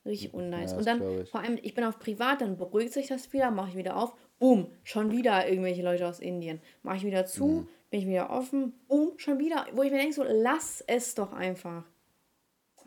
Richtig 0.06 0.34
unnice. 0.34 0.72
Ja, 0.72 0.78
und 0.78 0.86
dann, 0.88 1.26
vor 1.26 1.42
allem, 1.42 1.58
ich 1.62 1.74
bin 1.74 1.84
auf 1.84 1.98
privat, 2.00 2.42
dann 2.42 2.58
beruhigt 2.58 2.94
sich 2.94 3.08
das 3.08 3.34
wieder, 3.34 3.50
mache 3.52 3.70
ich 3.72 3.76
wieder 3.76 3.98
auf, 3.98 4.14
boom, 4.40 4.68
schon 4.84 5.12
wieder 5.12 5.48
irgendwelche 5.50 5.82
Leute 5.82 6.08
aus 6.08 6.20
Indien. 6.20 6.62
Mache 6.84 6.98
ich 6.98 7.06
wieder 7.06 7.26
zu, 7.26 7.48
Mhm. 7.48 7.68
bin 7.90 8.00
ich 8.02 8.08
wieder 8.08 8.30
offen, 8.30 8.74
boom, 8.88 9.18
schon 9.18 9.40
wieder. 9.40 9.66
Wo 9.74 9.82
ich 9.82 9.92
mir 9.92 9.98
denke, 9.98 10.14
so, 10.14 10.24
lass 10.24 10.82
es 10.86 11.16
doch 11.16 11.34
einfach. 11.34 11.84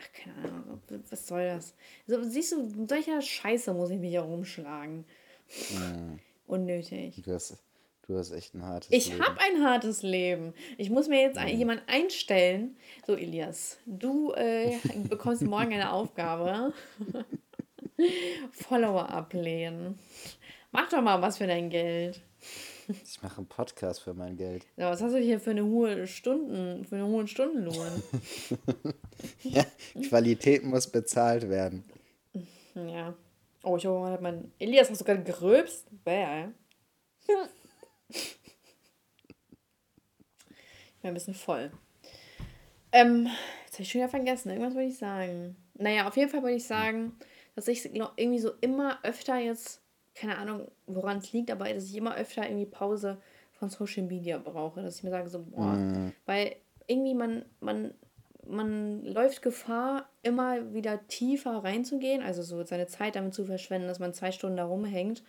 Ach, 0.01 0.13
keine 0.13 0.37
Ahnung, 0.53 0.81
was 1.11 1.27
soll 1.27 1.45
das? 1.45 1.75
So, 2.07 2.23
siehst 2.23 2.53
du, 2.53 2.63
mit 2.63 2.89
solcher 2.89 3.21
Scheiße 3.21 3.75
muss 3.75 3.91
ich 3.91 3.99
mich 3.99 4.13
herumschlagen. 4.15 5.05
Unnötig. 6.47 7.21
Du 7.25 7.33
hast, 7.33 7.59
du 8.09 8.19
hast 8.19 8.33
echt 8.33 8.55
ein 8.55 8.65
hartes 8.65 8.91
Ich 8.91 9.11
Leben. 9.11 9.23
habe 9.25 9.41
ein 9.41 9.65
hartes 9.65 10.03
Leben. 10.03 10.55
Ich 10.79 10.91
muss 10.91 11.09
mir 11.09 11.21
jetzt 11.21 11.39
ein, 11.39 11.57
jemand 11.57 11.83
einstellen. 11.87 12.77
So, 13.07 13.15
Elias, 13.15 13.79
du 13.87 14.33
äh, 14.33 14.77
bekommst 15.09 15.43
morgen 15.43 15.73
eine 15.75 15.93
Aufgabe. 15.93 16.73
Follower 18.53 19.09
ablehnen. 19.11 19.99
Mach 20.73 20.89
doch 20.89 21.03
mal 21.03 21.21
was 21.23 21.39
für 21.39 21.47
dein 21.47 21.71
Geld. 21.71 22.21
Ich 22.89 23.23
mache 23.23 23.39
einen 23.39 23.47
Podcast 23.47 24.01
für 24.01 24.15
mein 24.15 24.37
Geld. 24.37 24.65
Ja, 24.77 24.91
was 24.91 25.03
hast 25.03 25.13
du 25.13 25.19
hier 25.19 25.41
für 25.41 25.51
eine 25.51 25.65
hohe 25.65 26.07
Stunden, 26.07 26.87
für 26.87 26.97
einen 26.97 27.07
hohen 27.07 27.29
Stundenlohn? 27.29 28.03
ja, 29.43 29.65
Qualität 30.09 30.65
muss 30.65 30.87
bezahlt 30.87 31.51
werden. 31.51 31.85
Ja. 32.75 33.15
Oh, 33.63 33.77
ich 33.77 33.85
hoffe, 33.85 34.01
man 34.01 34.13
hat 34.13 34.23
mein. 34.23 34.53
Elias, 34.59 34.89
hast 34.89 35.01
du 35.01 35.05
gerade 35.05 35.23
gerülpst? 35.23 35.87
Bäh. 36.05 36.47
Ein 41.09 41.15
bisschen 41.15 41.35
voll. 41.35 41.71
Ähm, 42.93 43.29
jetzt 43.65 43.75
habe 43.75 43.83
ich 43.83 43.91
schon 43.91 44.01
wieder 44.01 44.09
vergessen. 44.09 44.51
Irgendwas 44.51 44.75
wollte 44.75 44.89
ich 44.89 44.99
sagen. 44.99 45.57
Naja, 45.75 46.09
auf 46.09 46.17
jeden 46.17 46.31
Fall 46.31 46.43
wollte 46.43 46.57
ich 46.57 46.67
sagen, 46.67 47.13
dass 47.55 47.69
ich 47.69 47.95
irgendwie 47.95 48.39
so 48.39 48.53
immer 48.61 48.99
öfter 49.05 49.37
jetzt 49.39 49.83
keine 50.19 50.39
Ahnung, 50.39 50.69
woran 50.87 51.19
es 51.19 51.33
liegt, 51.33 51.51
aber 51.51 51.73
dass 51.73 51.85
ich 51.85 51.97
immer 51.97 52.17
öfter 52.17 52.45
irgendwie 52.45 52.67
Pause 52.67 53.19
von 53.53 53.69
Social 53.71 54.03
Media 54.05 54.39
brauche. 54.39 54.83
Dass 54.83 54.97
ich 54.97 55.03
mir 55.05 55.11
sage, 55.11 55.29
so, 55.29 55.43
boah, 55.43 55.75
mm. 55.75 56.13
weil 56.27 56.57
irgendwie 56.87 57.15
man, 57.15 57.45
man, 57.61 57.95
man 58.47 59.05
läuft 59.05 59.43
Gefahr, 59.43 60.09
immer 60.23 60.73
wieder 60.75 61.07
tiefer 61.07 61.63
reinzugehen, 61.63 62.23
also 62.23 62.43
so 62.43 62.63
seine 62.65 62.87
Zeit 62.87 63.17
damit 63.17 63.35
zu 63.35 63.45
verschwenden, 63.45 63.89
dass 63.89 64.01
man 64.01 64.15
zwei 64.15 64.33
Stunden 64.33 64.57
da 64.57 64.65
rumhängt 64.65 65.23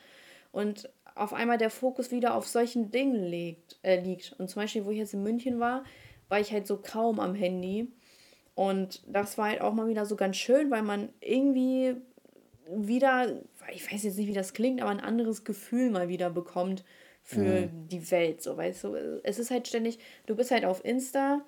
und 0.52 0.90
auf 1.20 1.34
einmal 1.34 1.58
der 1.58 1.70
Fokus 1.70 2.12
wieder 2.12 2.36
auf 2.36 2.48
solchen 2.48 2.92
Dingen 2.92 3.24
liegt, 3.24 3.80
äh, 3.84 4.00
liegt. 4.00 4.36
Und 4.40 4.50
zum 4.50 4.62
Beispiel, 4.62 4.86
wo 4.86 4.92
ich 4.92 4.98
jetzt 4.98 5.14
in 5.14 5.24
München 5.24 5.60
war, 5.60 5.84
war 6.30 6.40
ich 6.40 6.52
halt 6.52 6.68
so 6.68 6.78
kaum 6.78 7.20
am 7.20 7.36
Handy. 7.36 7.92
Und 8.56 9.04
das 9.08 9.38
war 9.38 9.50
halt 9.50 9.62
auch 9.62 9.74
mal 9.74 9.88
wieder 9.88 10.06
so 10.06 10.16
ganz 10.16 10.38
schön, 10.38 10.70
weil 10.72 10.84
man 10.84 11.10
irgendwie 11.22 11.96
wieder, 12.70 13.42
ich 13.74 13.92
weiß 13.92 14.04
jetzt 14.04 14.18
nicht, 14.18 14.28
wie 14.28 14.34
das 14.34 14.54
klingt, 14.54 14.82
aber 14.82 14.92
ein 14.92 15.00
anderes 15.00 15.44
Gefühl 15.44 15.90
mal 15.90 16.08
wieder 16.08 16.30
bekommt 16.30 16.84
für 17.24 17.68
mhm. 17.68 17.88
die 17.88 18.10
Welt, 18.12 18.42
so 18.42 18.58
weißt 18.58 18.84
du. 18.86 19.22
Es 19.24 19.40
ist 19.40 19.52
halt 19.52 19.68
ständig, 19.68 20.00
du 20.26 20.36
bist 20.36 20.52
halt 20.52 20.66
auf 20.66 20.84
Insta 20.84 21.42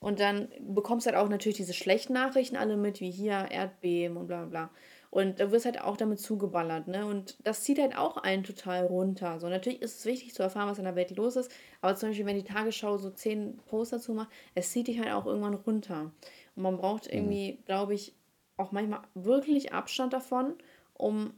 und 0.00 0.20
dann 0.20 0.48
bekommst 0.60 1.06
halt 1.06 1.16
auch 1.16 1.28
natürlich 1.28 1.56
diese 1.56 1.74
schlechten 1.74 2.14
Nachrichten 2.14 2.56
alle 2.56 2.76
mit, 2.76 3.00
wie 3.00 3.10
hier 3.10 3.48
Erdbeben 3.50 4.16
und 4.16 4.28
bla 4.28 4.44
bla. 4.44 4.70
Und 5.16 5.40
da 5.40 5.50
wirst 5.50 5.64
halt 5.64 5.80
auch 5.80 5.96
damit 5.96 6.20
zugeballert, 6.20 6.88
ne? 6.88 7.06
Und 7.06 7.38
das 7.42 7.62
zieht 7.62 7.78
halt 7.78 7.96
auch 7.96 8.18
einen 8.18 8.44
total 8.44 8.84
runter. 8.84 9.40
So, 9.40 9.48
natürlich 9.48 9.80
ist 9.80 10.00
es 10.00 10.04
wichtig 10.04 10.34
zu 10.34 10.42
erfahren, 10.42 10.68
was 10.68 10.76
in 10.76 10.84
der 10.84 10.94
Welt 10.94 11.16
los 11.16 11.36
ist, 11.36 11.50
aber 11.80 11.96
zum 11.96 12.10
Beispiel, 12.10 12.26
wenn 12.26 12.36
die 12.36 12.44
Tagesschau 12.44 12.98
so 12.98 13.08
zehn 13.08 13.56
Poster 13.64 13.98
zumacht, 13.98 14.28
es 14.54 14.72
zieht 14.72 14.88
dich 14.88 14.98
halt 14.98 15.12
auch 15.12 15.24
irgendwann 15.24 15.54
runter. 15.54 16.12
Und 16.54 16.62
man 16.62 16.76
braucht 16.76 17.06
mhm. 17.06 17.14
irgendwie, 17.14 17.62
glaube 17.64 17.94
ich, 17.94 18.14
auch 18.58 18.72
manchmal 18.72 19.00
wirklich 19.14 19.72
Abstand 19.72 20.12
davon, 20.12 20.54
um, 20.92 21.32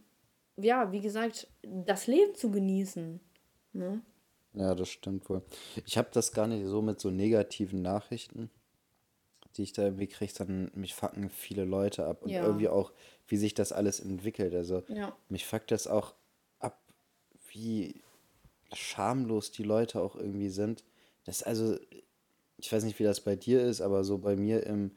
ja, 0.57 0.91
wie 0.91 0.99
gesagt, 0.99 1.47
das 1.61 2.07
Leben 2.07 2.35
zu 2.35 2.51
genießen. 2.51 3.21
Ne? 3.71 4.01
Ja, 4.55 4.75
das 4.75 4.89
stimmt 4.89 5.29
wohl. 5.29 5.41
Ich 5.85 5.97
habe 5.97 6.09
das 6.11 6.33
gar 6.33 6.47
nicht 6.47 6.65
so 6.65 6.81
mit 6.81 6.99
so 6.99 7.11
negativen 7.11 7.81
Nachrichten, 7.81 8.49
die 9.57 9.63
ich 9.63 9.73
da 9.73 9.83
irgendwie 9.83 10.07
kriege, 10.07 10.31
sondern 10.31 10.71
mich 10.75 10.95
fucken 10.95 11.29
viele 11.29 11.65
Leute 11.65 12.05
ab 12.05 12.23
und 12.23 12.29
ja. 12.29 12.43
irgendwie 12.43 12.67
auch, 12.67 12.91
wie 13.27 13.37
sich 13.37 13.53
das 13.53 13.71
alles 13.71 13.99
entwickelt. 13.99 14.53
Also 14.53 14.83
ja. 14.87 15.15
mich 15.29 15.45
fuckt 15.45 15.71
das 15.71 15.87
auch 15.87 16.13
ab, 16.59 16.79
wie 17.51 18.01
schamlos 18.73 19.51
die 19.51 19.63
Leute 19.63 20.01
auch 20.01 20.15
irgendwie 20.15 20.49
sind. 20.49 20.83
Das 21.25 21.43
also, 21.43 21.77
ich 22.57 22.71
weiß 22.71 22.83
nicht, 22.83 22.99
wie 22.99 23.03
das 23.03 23.21
bei 23.21 23.35
dir 23.35 23.61
ist, 23.63 23.81
aber 23.81 24.03
so 24.03 24.17
bei 24.17 24.35
mir 24.35 24.65
im 24.65 24.91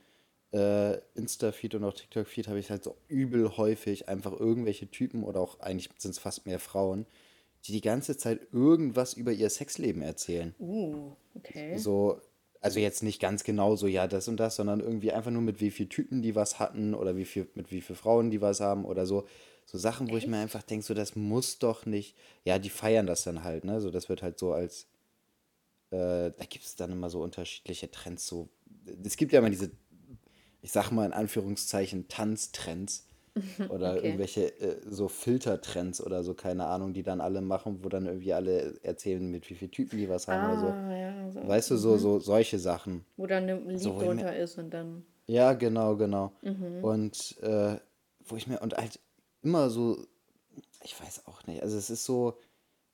äh, 0.52 0.98
Insta-Feed 1.14 1.74
und 1.74 1.84
auch 1.84 1.94
TikTok-Feed 1.94 2.48
habe 2.48 2.58
ich 2.58 2.70
halt 2.70 2.84
so 2.84 2.96
übel 3.08 3.56
häufig 3.56 4.08
einfach 4.08 4.38
irgendwelche 4.38 4.90
Typen 4.90 5.24
oder 5.24 5.40
auch 5.40 5.60
eigentlich 5.60 5.90
sind 5.96 6.10
es 6.10 6.18
fast 6.18 6.46
mehr 6.46 6.58
Frauen, 6.58 7.06
die 7.64 7.72
die 7.72 7.80
ganze 7.80 8.16
Zeit 8.16 8.40
irgendwas 8.52 9.14
über 9.14 9.32
ihr 9.32 9.48
Sexleben 9.48 10.02
erzählen. 10.02 10.54
Uh, 10.58 11.12
okay. 11.34 11.78
So, 11.78 12.20
also 12.62 12.80
jetzt 12.80 13.02
nicht 13.02 13.20
ganz 13.20 13.44
genau 13.44 13.76
so, 13.76 13.86
ja, 13.86 14.06
das 14.06 14.28
und 14.28 14.38
das, 14.38 14.56
sondern 14.56 14.80
irgendwie 14.80 15.12
einfach 15.12 15.30
nur 15.30 15.42
mit 15.42 15.60
wie 15.60 15.70
vielen 15.70 15.90
Typen 15.90 16.22
die 16.22 16.34
was 16.34 16.58
hatten 16.58 16.94
oder 16.94 17.16
wie 17.16 17.24
viel, 17.24 17.48
mit 17.54 17.70
wie 17.70 17.80
vielen 17.80 17.98
Frauen 17.98 18.30
die 18.30 18.40
was 18.40 18.60
haben 18.60 18.84
oder 18.84 19.04
so. 19.04 19.26
So 19.66 19.78
Sachen, 19.78 20.08
wo 20.08 20.16
Echt? 20.16 20.24
ich 20.24 20.30
mir 20.30 20.38
einfach 20.38 20.62
denke, 20.62 20.84
so, 20.84 20.94
das 20.94 21.14
muss 21.14 21.58
doch 21.58 21.86
nicht. 21.86 22.16
Ja, 22.44 22.58
die 22.58 22.70
feiern 22.70 23.06
das 23.06 23.24
dann 23.24 23.44
halt, 23.44 23.64
ne? 23.64 23.80
So, 23.80 23.90
das 23.90 24.08
wird 24.08 24.22
halt 24.22 24.38
so 24.38 24.52
als. 24.52 24.86
Äh, 25.90 26.32
da 26.36 26.44
gibt 26.48 26.64
es 26.64 26.74
dann 26.74 26.90
immer 26.90 27.10
so 27.10 27.22
unterschiedliche 27.22 27.90
Trends. 27.90 28.26
So, 28.26 28.48
es 29.04 29.16
gibt 29.16 29.32
ja 29.32 29.38
immer 29.38 29.50
diese 29.50 29.70
ich 30.62 30.70
sag 30.70 30.90
mal 30.92 31.04
in 31.04 31.12
Anführungszeichen, 31.12 32.08
Tanztrends 32.08 33.04
oder 33.70 33.92
okay. 33.92 34.06
irgendwelche 34.06 34.60
äh, 34.60 34.80
so 34.86 35.08
Filtertrends 35.08 36.04
oder 36.04 36.22
so, 36.22 36.34
keine 36.34 36.66
Ahnung, 36.66 36.92
die 36.92 37.02
dann 37.02 37.20
alle 37.20 37.40
machen, 37.40 37.82
wo 37.82 37.88
dann 37.88 38.06
irgendwie 38.06 38.32
alle 38.32 38.78
erzählen, 38.82 39.30
mit 39.30 39.48
wie 39.48 39.54
vielen 39.54 39.70
Typen 39.70 39.98
die 39.98 40.08
was 40.08 40.28
haben 40.28 40.42
ah, 40.42 40.52
oder 40.52 40.60
so. 40.60 40.66
Ah, 40.66 40.96
ja, 40.96 41.30
so. 41.30 41.48
Weißt 41.48 41.70
du, 41.70 41.76
so, 41.76 41.92
mhm. 41.94 41.98
so 41.98 42.18
solche 42.18 42.58
Sachen. 42.58 43.04
Wo 43.16 43.26
dann 43.26 43.48
ein 43.48 43.68
Lied 43.68 43.80
so, 43.80 43.98
drunter 43.98 44.32
mir, 44.32 44.36
ist 44.36 44.58
und 44.58 44.70
dann. 44.70 45.04
Ja, 45.26 45.54
genau, 45.54 45.96
genau. 45.96 46.32
Mhm. 46.42 46.84
Und 46.84 47.38
äh, 47.42 47.76
wo 48.24 48.36
ich 48.36 48.46
mir, 48.46 48.60
und 48.60 48.76
halt 48.76 49.00
immer 49.42 49.70
so, 49.70 50.06
ich 50.82 51.00
weiß 51.00 51.26
auch 51.26 51.46
nicht, 51.46 51.62
also 51.62 51.78
es 51.78 51.90
ist 51.90 52.04
so, 52.04 52.38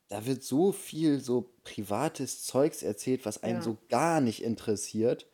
da 0.09 0.24
wird 0.24 0.42
so 0.42 0.72
viel 0.72 1.20
so 1.20 1.53
privates 1.64 2.44
Zeugs 2.44 2.83
erzählt, 2.83 3.27
was 3.27 3.42
einen 3.42 3.57
ja. 3.57 3.62
so 3.62 3.77
gar 3.88 4.20
nicht 4.20 4.42
interessiert. 4.42 5.27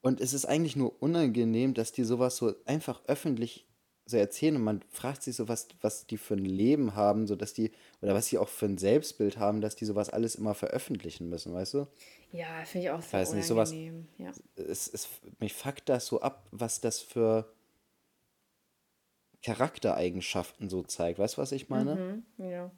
Und 0.00 0.20
es 0.20 0.34
ist 0.34 0.44
eigentlich 0.44 0.76
nur 0.76 1.02
unangenehm, 1.02 1.74
dass 1.74 1.92
die 1.92 2.04
sowas 2.04 2.36
so 2.36 2.54
einfach 2.66 3.02
öffentlich 3.06 3.63
so 4.06 4.16
erzählen 4.16 4.56
und 4.56 4.62
man 4.62 4.82
fragt 4.90 5.22
sich 5.22 5.36
so, 5.36 5.48
was, 5.48 5.68
was 5.80 6.06
die 6.06 6.18
für 6.18 6.34
ein 6.34 6.44
Leben 6.44 6.94
haben, 6.94 7.26
so 7.26 7.36
dass 7.36 7.54
die, 7.54 7.72
oder 8.02 8.14
was 8.14 8.26
sie 8.26 8.38
auch 8.38 8.48
für 8.48 8.66
ein 8.66 8.76
Selbstbild 8.76 9.38
haben, 9.38 9.60
dass 9.60 9.76
die 9.76 9.86
sowas 9.86 10.10
alles 10.10 10.34
immer 10.34 10.54
veröffentlichen 10.54 11.28
müssen, 11.30 11.54
weißt 11.54 11.74
du? 11.74 11.86
Ja, 12.32 12.64
finde 12.64 12.86
ich 12.86 12.90
auch 12.90 13.00
sehr 13.00 13.20
Weiß 13.20 13.32
nicht, 13.32 13.46
sowas, 13.46 13.72
ja. 13.72 14.32
es, 14.56 14.88
es, 14.88 15.08
mich 15.38 15.54
fuckt 15.54 15.88
das 15.88 16.06
so 16.06 16.20
ab, 16.20 16.46
was 16.50 16.80
das 16.80 17.00
für 17.00 17.50
Charaktereigenschaften 19.42 20.68
so 20.68 20.82
zeigt. 20.82 21.18
Weißt 21.18 21.36
du, 21.36 21.42
was 21.42 21.52
ich 21.52 21.68
meine? 21.68 22.24
Mhm, 22.38 22.44
ja. 22.50 22.70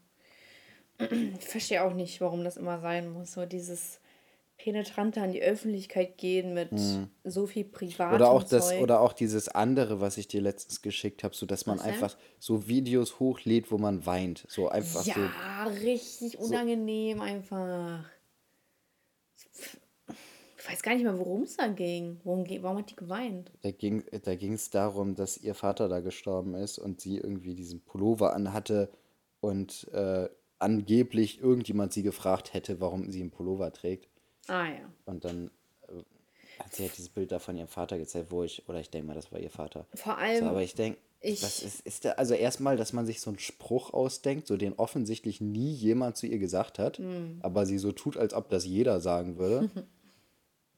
Ich 1.38 1.44
verstehe 1.46 1.84
auch 1.84 1.92
nicht, 1.92 2.20
warum 2.20 2.42
das 2.42 2.56
immer 2.56 2.80
sein 2.80 3.08
muss. 3.10 3.32
So 3.32 3.44
dieses 3.46 4.00
penetranter 4.58 5.22
an 5.22 5.32
die 5.32 5.42
Öffentlichkeit 5.42 6.16
gehen 6.18 6.54
mit 6.54 6.72
mhm. 6.72 7.08
so 7.24 7.46
viel 7.46 7.64
privatem 7.64 8.16
oder 8.16 8.30
auch 8.30 8.42
das 8.42 8.70
Zeug. 8.70 8.82
oder 8.82 9.00
auch 9.00 9.12
dieses 9.12 9.48
andere, 9.48 10.00
was 10.00 10.16
ich 10.16 10.28
dir 10.28 10.40
letztens 10.40 10.82
geschickt 10.82 11.24
habe, 11.24 11.34
so 11.34 11.46
dass 11.46 11.66
man 11.66 11.78
was 11.78 11.84
einfach 11.84 12.16
so 12.38 12.66
Videos 12.66 13.20
hochlädt, 13.20 13.70
wo 13.70 13.78
man 13.78 14.06
weint, 14.06 14.46
so 14.48 14.68
einfach 14.68 15.04
ja, 15.04 15.14
so 15.64 15.84
richtig 15.84 16.38
unangenehm 16.38 17.18
so. 17.18 17.24
einfach. 17.24 18.04
Ich 20.58 20.72
weiß 20.72 20.82
gar 20.82 20.94
nicht 20.94 21.04
mehr, 21.04 21.16
worum 21.16 21.42
es 21.42 21.56
da 21.56 21.68
ging. 21.68 22.20
Worum, 22.24 22.44
warum 22.62 22.78
hat 22.78 22.90
die 22.90 22.96
geweint? 22.96 23.52
Da 23.62 23.70
ging 23.70 24.04
da 24.24 24.34
ging 24.34 24.54
es 24.54 24.70
darum, 24.70 25.14
dass 25.14 25.38
ihr 25.38 25.54
Vater 25.54 25.88
da 25.88 26.00
gestorben 26.00 26.54
ist 26.54 26.78
und 26.78 27.00
sie 27.00 27.18
irgendwie 27.18 27.54
diesen 27.54 27.82
Pullover 27.82 28.34
anhatte 28.34 28.90
und 29.40 29.86
äh, 29.92 30.28
angeblich 30.58 31.40
irgendjemand 31.40 31.92
sie 31.92 32.02
gefragt 32.02 32.54
hätte, 32.54 32.80
warum 32.80 33.12
sie 33.12 33.20
einen 33.20 33.30
Pullover 33.30 33.72
trägt. 33.72 34.08
Ah 34.48 34.66
ja. 34.66 34.92
Und 35.04 35.24
dann 35.24 35.50
äh, 35.88 36.62
hat 36.62 36.74
sie 36.74 36.84
halt 36.84 36.96
dieses 36.96 37.10
Bild 37.10 37.32
da 37.32 37.38
von 37.38 37.56
ihrem 37.56 37.68
Vater 37.68 37.98
gezeigt, 37.98 38.30
wo 38.30 38.42
ich, 38.42 38.68
oder 38.68 38.80
ich 38.80 38.90
denke 38.90 39.08
mal, 39.08 39.14
das 39.14 39.32
war 39.32 39.40
ihr 39.40 39.50
Vater. 39.50 39.86
Vor 39.94 40.18
allem. 40.18 40.44
So, 40.44 40.50
aber 40.50 40.62
ich 40.62 40.74
denke, 40.74 40.98
was 41.22 41.62
ist, 41.62 41.80
ist 41.80 42.04
der, 42.04 42.18
also 42.18 42.34
erstmal, 42.34 42.76
dass 42.76 42.92
man 42.92 43.06
sich 43.06 43.20
so 43.20 43.30
einen 43.30 43.38
Spruch 43.38 43.92
ausdenkt, 43.92 44.46
so 44.46 44.56
den 44.56 44.74
offensichtlich 44.74 45.40
nie 45.40 45.72
jemand 45.72 46.16
zu 46.16 46.26
ihr 46.26 46.38
gesagt 46.38 46.78
hat, 46.78 46.98
mm. 46.98 47.40
aber 47.40 47.66
sie 47.66 47.78
so 47.78 47.90
tut, 47.92 48.16
als 48.16 48.32
ob 48.32 48.48
das 48.48 48.64
jeder 48.64 49.00
sagen 49.00 49.38
würde. 49.38 49.70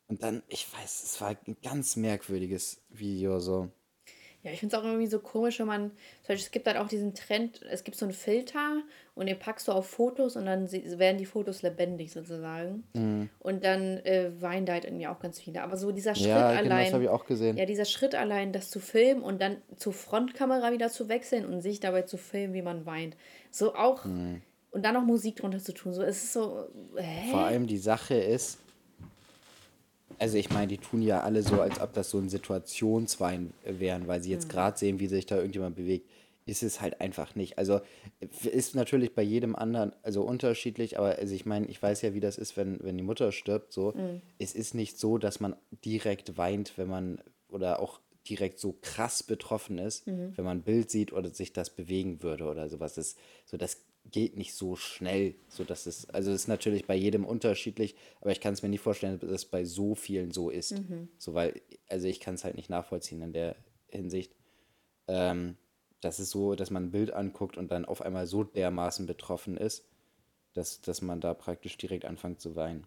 Und 0.09 0.22
dann, 0.22 0.42
ich 0.48 0.66
weiß, 0.72 1.02
es 1.02 1.20
war 1.20 1.37
ein 1.46 1.57
ganz 1.62 1.96
merkwürdiges 1.96 2.81
Video 2.88 3.40
so. 3.40 3.68
Ja, 4.48 4.54
ich 4.54 4.61
finde 4.61 4.74
es 4.74 4.82
auch 4.82 4.84
irgendwie 4.84 5.06
so 5.06 5.18
komisch, 5.18 5.58
wenn 5.58 5.66
man, 5.66 5.90
zum 5.90 6.28
Beispiel, 6.28 6.46
es 6.46 6.50
gibt 6.50 6.66
halt 6.66 6.78
auch 6.78 6.88
diesen 6.88 7.14
Trend, 7.14 7.61
es 7.70 7.84
gibt 7.84 7.96
so 7.98 8.06
einen 8.06 8.14
Filter 8.14 8.82
und 9.14 9.26
den 9.26 9.38
packst 9.38 9.68
du 9.68 9.72
auf 9.72 9.87
Fotos 9.87 10.37
und 10.37 10.46
dann 10.46 10.72
werden 10.72 11.18
die 11.18 11.26
Fotos 11.26 11.61
lebendig 11.62 12.12
sozusagen. 12.12 12.84
Mhm. 12.94 13.28
Und 13.40 13.64
dann 13.64 13.98
äh, 13.98 14.30
weinen 14.40 14.64
da 14.64 14.72
halt 14.72 14.84
irgendwie 14.84 15.06
auch 15.06 15.20
ganz 15.20 15.38
viele. 15.38 15.62
Aber 15.62 15.76
so 15.76 15.92
dieser 15.92 16.14
Schritt 16.14 16.28
ja, 16.28 16.48
allein. 16.48 16.64
Genau, 16.64 16.78
das 16.78 16.92
habe 16.94 17.04
ich 17.04 17.11
auch 17.11 17.26
gesehen. 17.26 17.56
Ja, 17.58 17.66
dieser 17.66 17.84
Schritt 17.84 18.14
allein, 18.14 18.52
das 18.52 18.70
zu 18.70 18.80
filmen 18.80 19.22
und 19.22 19.42
dann 19.42 19.58
zur 19.76 19.92
Frontkamera 19.92 20.72
wieder 20.72 20.88
zu 20.88 21.08
wechseln 21.08 21.44
und 21.44 21.61
sich 21.61 21.80
dabei 21.80 22.02
zu 22.02 22.16
filmen, 22.16 22.54
wie 22.54 22.62
man 22.62 22.87
weint. 22.87 23.16
So 23.50 23.74
auch. 23.74 24.04
Mhm. 24.06 24.40
Und 24.70 24.84
dann 24.84 24.94
noch 24.94 25.04
Musik 25.04 25.37
drunter 25.37 25.58
zu 25.58 25.72
tun. 25.72 25.92
So, 25.92 26.02
es 26.02 26.24
ist 26.24 26.32
so. 26.32 26.66
Hä? 26.96 27.30
Vor 27.30 27.40
allem 27.40 27.66
die 27.66 27.78
Sache 27.78 28.14
ist, 28.14 28.61
also 30.18 30.37
ich 30.37 30.50
meine, 30.50 30.68
die 30.68 30.78
tun 30.78 31.02
ja 31.02 31.20
alle 31.20 31.42
so, 31.42 31.61
als 31.61 31.81
ob 31.81 31.92
das 31.92 32.11
so 32.11 32.18
ein 32.18 32.28
Situationswein 32.28 33.52
wären, 33.64 34.07
weil 34.09 34.22
sie 34.22 34.31
jetzt 34.31 34.46
mhm. 34.46 34.52
gerade 34.52 34.78
sehen, 34.78 35.00
wie 35.00 35.07
sich 35.07 35.26
da 35.26 35.37
irgendjemand 35.37 35.76
bewegt. 35.76 36.09
Ist 36.46 36.62
es 36.62 36.81
halt 36.81 37.02
einfach 37.02 37.35
nicht. 37.35 37.59
Also 37.59 37.81
ist 38.20 38.74
natürlich 38.74 39.14
bei 39.14 39.22
jedem 39.22 39.54
anderen 39.54 39.92
also 40.02 40.22
unterschiedlich, 40.22 40.98
aber 40.98 41.16
also 41.18 41.35
ich 41.35 41.44
meine, 41.44 41.66
ich 41.66 41.83
weiß 41.83 42.00
ja, 42.00 42.14
wie 42.14 42.20
das 42.20 42.38
ist, 42.38 42.57
wenn, 42.57 42.83
wenn 42.83 42.96
die 42.96 43.02
Mutter 43.02 43.33
stirbt. 43.33 43.72
So, 43.72 43.92
mhm. 43.92 44.22
es 44.38 44.54
ist 44.54 44.74
nicht 44.74 44.98
so, 44.98 45.18
dass 45.18 45.40
man 45.40 45.57
direkt 45.85 46.38
weint, 46.38 46.72
wenn 46.76 46.88
man 46.88 47.20
oder 47.50 47.81
auch 47.81 48.00
direkt 48.28 48.61
so 48.61 48.76
krass 48.81 49.22
betroffen 49.22 49.78
ist, 49.78 50.07
Mhm. 50.07 50.33
wenn 50.37 50.44
man 50.44 50.59
ein 50.59 50.62
Bild 50.62 50.90
sieht 50.90 51.12
oder 51.12 51.31
sich 51.31 51.52
das 51.52 51.70
bewegen 51.70 52.22
würde 52.22 52.44
oder 52.44 52.68
sowas. 52.68 52.94
Das, 52.94 53.16
so, 53.44 53.57
das 53.57 53.83
geht 54.11 54.37
nicht 54.37 54.55
so 54.55 54.77
schnell. 54.77 55.35
So, 55.49 55.64
dass 55.64 55.87
es, 55.87 56.09
also 56.11 56.31
es 56.31 56.42
ist 56.42 56.49
natürlich 56.49 56.87
bei 56.87 56.94
jedem 56.94 57.25
unterschiedlich, 57.25 57.94
aber 58.21 58.33
ich 58.33 58.40
kann 58.40 58.55
es 58.55 58.62
mir 58.62 58.68
nicht 58.68 58.81
vorstellen, 58.81 59.18
dass 59.18 59.31
es 59.31 59.44
bei 59.44 59.64
so 59.64 59.94
vielen 59.94 60.31
so 60.31 60.51
ist. 60.51 60.73
Mhm. 60.73 61.09
So, 61.18 61.35
weil, 61.35 61.61
also 61.88 62.07
ich 62.07 62.21
kann 62.21 62.35
es 62.35 62.44
halt 62.44 62.57
nicht 62.57 62.71
nachvollziehen 62.71 63.23
in 63.23 63.33
der 63.33 63.57
Hinsicht. 63.88 64.35
Ähm, 65.07 65.57
das 66.01 66.21
ist 66.21 66.31
so, 66.31 66.55
dass 66.55 66.71
man 66.71 66.85
ein 66.85 66.90
Bild 66.90 67.12
anguckt 67.12 67.57
und 67.57 67.71
dann 67.71 67.85
auf 67.85 68.03
einmal 68.03 68.27
so 68.27 68.44
dermaßen 68.44 69.07
betroffen 69.07 69.57
ist, 69.57 69.85
dass, 70.55 70.81
dass 70.81 71.03
man 71.03 71.21
da 71.21 71.35
praktisch 71.35 71.77
direkt 71.77 72.05
anfängt 72.05 72.40
zu 72.40 72.57
weinen. 72.57 72.87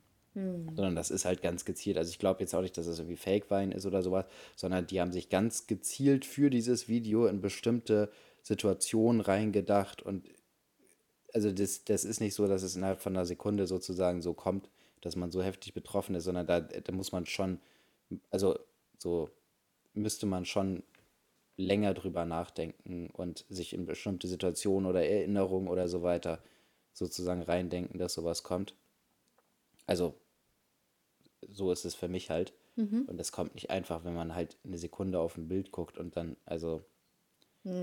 Sondern 0.75 0.95
das 0.95 1.11
ist 1.11 1.25
halt 1.25 1.41
ganz 1.41 1.65
gezielt. 1.65 1.97
Also 1.97 2.09
ich 2.09 2.19
glaube 2.19 2.39
jetzt 2.39 2.55
auch 2.55 2.61
nicht, 2.61 2.77
dass 2.77 2.87
es 2.87 2.99
irgendwie 2.99 3.17
Fake-Wein 3.17 3.73
ist 3.73 3.85
oder 3.85 4.01
sowas, 4.01 4.25
sondern 4.55 4.87
die 4.87 5.01
haben 5.01 5.11
sich 5.11 5.27
ganz 5.29 5.67
gezielt 5.67 6.23
für 6.23 6.49
dieses 6.49 6.87
Video 6.87 7.25
in 7.25 7.41
bestimmte 7.41 8.09
Situationen 8.41 9.19
reingedacht 9.19 10.01
und 10.01 10.25
also 11.33 11.51
das, 11.51 11.83
das 11.85 12.05
ist 12.05 12.19
nicht 12.19 12.33
so, 12.33 12.47
dass 12.47 12.63
es 12.63 12.75
innerhalb 12.75 13.01
von 13.01 13.15
einer 13.15 13.25
Sekunde 13.25 13.67
sozusagen 13.67 14.21
so 14.21 14.33
kommt, 14.33 14.69
dass 15.01 15.15
man 15.15 15.31
so 15.31 15.41
heftig 15.41 15.73
betroffen 15.73 16.15
ist, 16.15 16.25
sondern 16.25 16.47
da, 16.47 16.59
da 16.59 16.91
muss 16.91 17.11
man 17.11 17.25
schon, 17.25 17.59
also 18.29 18.59
so 18.97 19.29
müsste 19.93 20.25
man 20.25 20.45
schon 20.45 20.83
länger 21.57 21.93
drüber 21.93 22.25
nachdenken 22.25 23.09
und 23.11 23.45
sich 23.49 23.73
in 23.73 23.85
bestimmte 23.85 24.27
Situationen 24.27 24.89
oder 24.89 25.05
Erinnerungen 25.05 25.67
oder 25.67 25.87
so 25.87 26.01
weiter 26.03 26.41
sozusagen 26.93 27.41
reindenken, 27.41 27.99
dass 27.99 28.13
sowas 28.13 28.43
kommt. 28.43 28.73
Also 29.85 30.15
so 31.49 31.71
ist 31.71 31.85
es 31.85 31.95
für 31.95 32.07
mich 32.07 32.29
halt. 32.29 32.53
Und 33.07 33.17
das 33.17 33.31
kommt 33.31 33.55
nicht 33.55 33.69
einfach, 33.69 34.03
wenn 34.05 34.15
man 34.15 34.33
halt 34.35 34.57
eine 34.63 34.77
Sekunde 34.77 35.19
auf 35.19 35.37
ein 35.37 35.47
Bild 35.47 35.71
guckt 35.71 35.97
und 35.97 36.15
dann, 36.15 36.37
also 36.45 36.83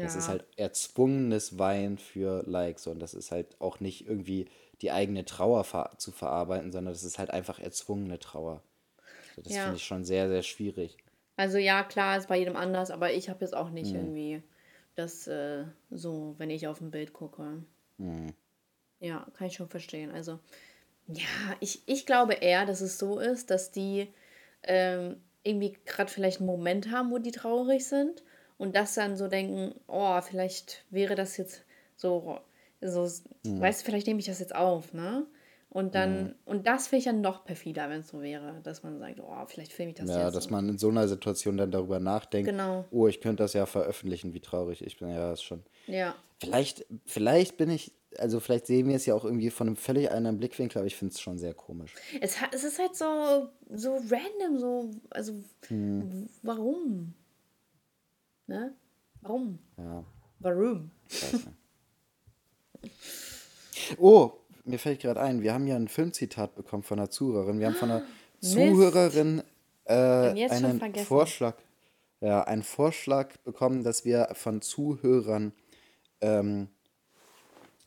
es 0.01 0.15
ist 0.15 0.29
Ja. 0.29 0.29
halt 0.29 0.45
erzwungenes 0.57 1.59
Weinen 1.59 1.99
für 1.99 2.43
Likes 2.47 2.87
und 2.87 3.01
das 3.01 3.15
ist 3.15 3.31
halt 3.33 3.61
auch 3.61 3.81
nicht 3.81 4.07
irgendwie 4.07 4.49
die 4.83 4.93
eigene 4.93 5.25
Trauer 5.25 5.65
ver 5.65 5.93
zu 5.99 6.13
verarbeiten, 6.13 6.73
sondern 6.73 6.95
das 6.95 7.03
ist 7.05 7.19
halt 7.19 7.31
einfach 7.31 7.59
erzwungene 7.61 8.19
Trauer. 8.19 8.63
So, 9.37 9.43
das 9.43 9.53
Ja. 9.55 9.63
finde 9.63 9.77
ich 9.77 9.85
schon 9.85 10.05
sehr, 10.05 10.29
sehr 10.29 10.43
schwierig. 10.43 10.99
Also 11.37 11.57
ja, 11.57 11.85
klar, 11.85 12.19
ist 12.19 12.29
bei 12.29 12.37
jedem 12.39 12.55
anders, 12.57 12.91
aber 12.91 13.13
ich 13.15 13.29
habe 13.31 13.41
jetzt 13.41 13.55
auch 13.55 13.71
Mhm. 13.71 13.75
nicht 13.75 13.95
irgendwie 13.95 14.43
das 14.95 15.27
äh, 15.27 15.65
so, 15.91 16.35
wenn 16.39 16.51
ich 16.51 16.67
auf 16.67 16.81
ein 16.83 16.91
Bild 16.91 17.13
gucke. 17.15 17.63
Mhm. 17.99 18.35
Ja, 19.01 19.27
kann 19.35 19.47
ich 19.47 19.55
schon 19.55 19.69
verstehen. 19.69 20.11
Also, 20.11 20.39
ja, 21.09 21.27
ich, 21.61 21.83
ich 21.87 22.07
glaube 22.07 22.35
eher, 22.35 22.67
dass 22.67 22.81
es 22.81 22.99
so 22.99 23.19
ist, 23.21 23.51
dass 23.51 23.73
die 23.73 24.09
ähm, 24.65 25.23
irgendwie 25.45 25.77
gerade 25.87 26.11
vielleicht 26.11 26.39
einen 26.41 26.49
Moment 26.49 26.91
haben, 26.91 27.11
wo 27.13 27.19
die 27.19 27.33
traurig 27.33 27.87
sind 27.87 28.23
und 28.59 28.77
das 28.77 28.95
dann 28.95 29.17
so 29.17 29.29
denken, 29.29 29.75
oh, 29.87 30.21
vielleicht 30.21 30.85
wäre 30.91 31.15
das 31.15 31.37
jetzt 31.37 31.63
so, 31.97 32.39
so 32.81 33.09
Mhm. 33.45 33.61
weißt 33.61 33.81
du, 33.81 33.85
vielleicht 33.87 34.07
nehme 34.07 34.21
ich 34.21 34.27
das 34.27 34.41
jetzt 34.41 34.55
auf, 34.55 34.93
ne? 34.93 35.27
Und 35.71 35.95
dann, 35.95 36.35
und 36.47 36.67
das 36.67 36.89
finde 36.89 36.99
ich 37.01 37.05
dann 37.05 37.21
noch 37.21 37.45
perfider, 37.45 37.91
wenn 37.91 38.01
es 38.01 38.09
so 38.09 38.23
wäre, 38.23 38.61
dass 38.63 38.83
man 38.83 38.99
sagt, 38.99 39.21
oh, 39.21 39.45
vielleicht 39.47 39.71
filme 39.73 39.91
ich 39.93 39.99
das 39.99 40.09
Ja, 40.09 40.25
jetzt. 40.25 40.35
dass 40.35 40.45
so. 40.45 40.51
man 40.51 40.67
in 40.67 40.79
so 40.79 40.89
einer 40.89 41.07
Situation 41.07 41.59
dann 41.59 41.71
darüber 41.71 42.01
nachdenkt, 42.01 42.49
Genau. 42.51 42.87
oh, 42.91 43.07
ich 43.07 43.21
könnte 43.21 43.43
das 43.43 43.53
ja 43.53 43.67
veröffentlichen, 43.67 44.33
wie 44.33 44.41
traurig 44.41 44.83
ich 44.83 44.97
bin. 44.99 45.11
Ja, 45.11 45.31
ist 45.33 45.43
schon. 45.43 45.63
Ja. 45.87 46.15
Vielleicht, 46.41 46.87
vielleicht 47.05 47.59
bin 47.59 47.69
ich, 47.69 47.93
also 48.17 48.41
vielleicht 48.41 48.67
sehen 48.67 48.89
wir 48.89 48.97
es 48.97 49.05
ja 49.05 49.15
auch 49.15 49.25
irgendwie 49.27 49.51
von 49.51 49.67
einem 49.67 49.77
völlig 49.77 50.11
anderen 50.11 50.39
Blickwinkel, 50.39 50.79
aber 50.79 50.87
ich 50.87 50.97
finde 50.97 51.13
es 51.13 51.21
schon 51.21 51.37
sehr 51.37 51.53
komisch. 51.53 51.95
Es, 52.23 52.37
es 52.53 52.65
ist 52.65 52.79
halt 52.79 52.97
so, 52.97 53.49
so 53.71 53.97
random, 54.11 54.59
so, 54.59 54.91
also, 55.11 55.35
Hm. 55.69 56.29
warum? 56.43 57.13
Ne? 58.49 58.75
Warum? 59.21 59.59
Ja. 59.77 60.05
Warum? 60.41 60.91
Oh, 63.97 64.33
mir 64.65 64.79
fällt 64.79 65.01
gerade 65.01 65.21
ein, 65.21 65.41
wir 65.43 65.55
haben 65.55 65.67
ja 65.67 65.75
ein 65.75 65.89
Filmzitat 65.89 66.55
bekommen 66.55 66.83
von 66.83 66.99
einer 66.99 67.09
Zuhörerin. 67.09 67.59
Wir 67.59 67.69
haben 67.69 67.75
von 67.75 67.91
einer 67.91 68.03
Mist. 68.41 68.53
Zuhörerin 68.53 69.43
äh, 69.85 69.95
einen. 69.95 70.95
Vorschlag, 70.97 71.55
ja, 72.21 72.43
einen 72.45 72.63
Vorschlag 72.63 73.37
bekommen, 73.45 73.85
dass 73.85 74.05
wir 74.05 74.29
von 74.35 74.61
Zuhörern 74.61 75.53
ähm, 76.21 76.69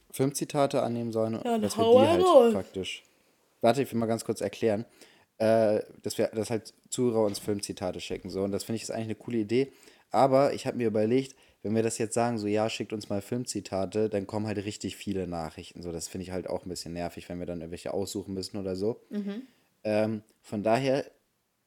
Filmzitate 0.10 0.82
annehmen 0.82 1.12
sollen, 1.12 1.40
dann 1.44 1.62
dass 1.62 1.78
wir 1.78 1.84
die 1.84 2.08
halt 2.08 2.24
raus. 2.24 2.54
praktisch. 2.54 3.04
Warte, 3.62 3.84
ich 3.84 3.92
will 3.92 4.00
mal 4.00 4.08
ganz 4.08 4.26
kurz 4.26 4.42
erklären. 4.42 4.86
Äh, 5.38 5.82
dass 6.02 6.18
wir, 6.18 6.28
dass 6.28 6.50
halt 6.50 6.74
Zuhörer 6.90 7.26
uns 7.26 7.40
Filmzitate 7.40 8.02
schicken. 8.02 8.30
So, 8.30 8.44
und 8.44 8.52
das 8.52 8.64
finde 8.64 8.78
ich 8.78 8.84
ist 8.84 8.92
eigentlich 8.92 9.06
eine 9.06 9.16
coole 9.16 9.38
Idee. 9.38 9.72
Aber 10.12 10.54
ich 10.54 10.68
habe 10.68 10.78
mir 10.78 10.88
überlegt, 10.88 11.36
wenn 11.64 11.76
wir 11.76 11.84
das 11.84 11.98
jetzt 11.98 12.14
sagen, 12.14 12.38
so 12.38 12.48
ja, 12.48 12.70
schickt 12.70 12.92
uns 12.92 13.10
mal 13.10 13.22
Filmzitate, 13.22 14.10
dann 14.10 14.28
kommen 14.28 14.48
halt 14.48 14.58
richtig 14.58 14.96
viele 14.96 15.28
Nachrichten. 15.28 15.82
So, 15.82 15.92
das 15.92 16.08
finde 16.08 16.24
ich 16.24 16.32
halt 16.32 16.50
auch 16.50 16.66
ein 16.66 16.70
bisschen 16.70 16.94
nervig, 16.94 17.30
wenn 17.30 17.40
wir 17.40 17.46
dann 17.46 17.60
irgendwelche 17.60 17.94
aussuchen 17.94 18.34
müssen 18.34 18.58
oder 18.58 18.76
so. 18.76 19.02
Ähm, 19.84 20.24
von 20.42 20.64
daher 20.64 21.10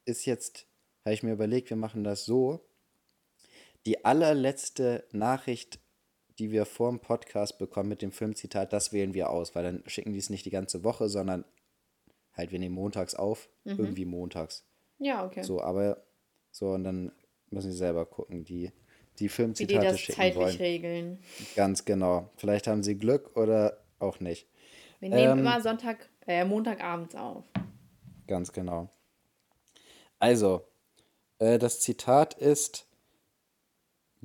ist 0.05 0.25
jetzt, 0.25 0.67
habe 1.03 1.13
ich 1.13 1.23
mir 1.23 1.33
überlegt, 1.33 1.69
wir 1.69 1.77
machen 1.77 2.03
das 2.03 2.25
so. 2.25 2.59
Die 3.85 4.03
allerletzte 4.03 5.05
Nachricht, 5.11 5.79
die 6.39 6.51
wir 6.51 6.65
vor 6.65 6.89
dem 6.89 6.99
Podcast 6.99 7.57
bekommen 7.57 7.89
mit 7.89 8.01
dem 8.01 8.11
Filmzitat, 8.11 8.73
das 8.73 8.91
wählen 8.91 9.13
wir 9.13 9.29
aus, 9.29 9.55
weil 9.55 9.63
dann 9.63 9.83
schicken 9.87 10.11
die 10.11 10.19
es 10.19 10.29
nicht 10.29 10.45
die 10.45 10.49
ganze 10.51 10.83
Woche, 10.83 11.07
sondern 11.07 11.45
halt, 12.33 12.51
wir 12.51 12.59
nehmen 12.59 12.75
montags 12.75 13.15
auf, 13.15 13.47
irgendwie 13.63 14.05
montags. 14.05 14.65
Ja, 14.97 15.25
okay. 15.25 15.43
So, 15.43 15.61
aber 15.61 16.03
so, 16.51 16.71
und 16.71 16.83
dann 16.83 17.11
müssen 17.49 17.71
sie 17.71 17.77
selber 17.77 18.05
gucken, 18.05 18.43
die, 18.43 18.65
die 18.65 18.71
Wie 18.71 18.73
die 19.17 19.29
Filmzitate 19.29 19.85
das 19.85 19.99
schicken 19.99 20.15
zeitlich 20.17 20.37
wollen. 20.37 20.55
regeln. 20.57 21.19
Ganz 21.55 21.85
genau. 21.85 22.29
Vielleicht 22.37 22.67
haben 22.67 22.83
sie 22.83 22.97
Glück 22.97 23.35
oder 23.37 23.83
auch 23.99 24.19
nicht. 24.19 24.47
Wir 24.99 25.09
nehmen 25.09 25.33
Ähm, 25.33 25.39
immer 25.39 25.61
Sonntag, 25.61 26.09
äh, 26.27 26.43
Montagabends 26.45 27.15
auf. 27.15 27.45
Ganz 28.27 28.51
genau. 28.51 28.89
Also, 30.19 30.65
äh, 31.39 31.59
das 31.59 31.79
Zitat 31.81 32.33
ist: 32.33 32.87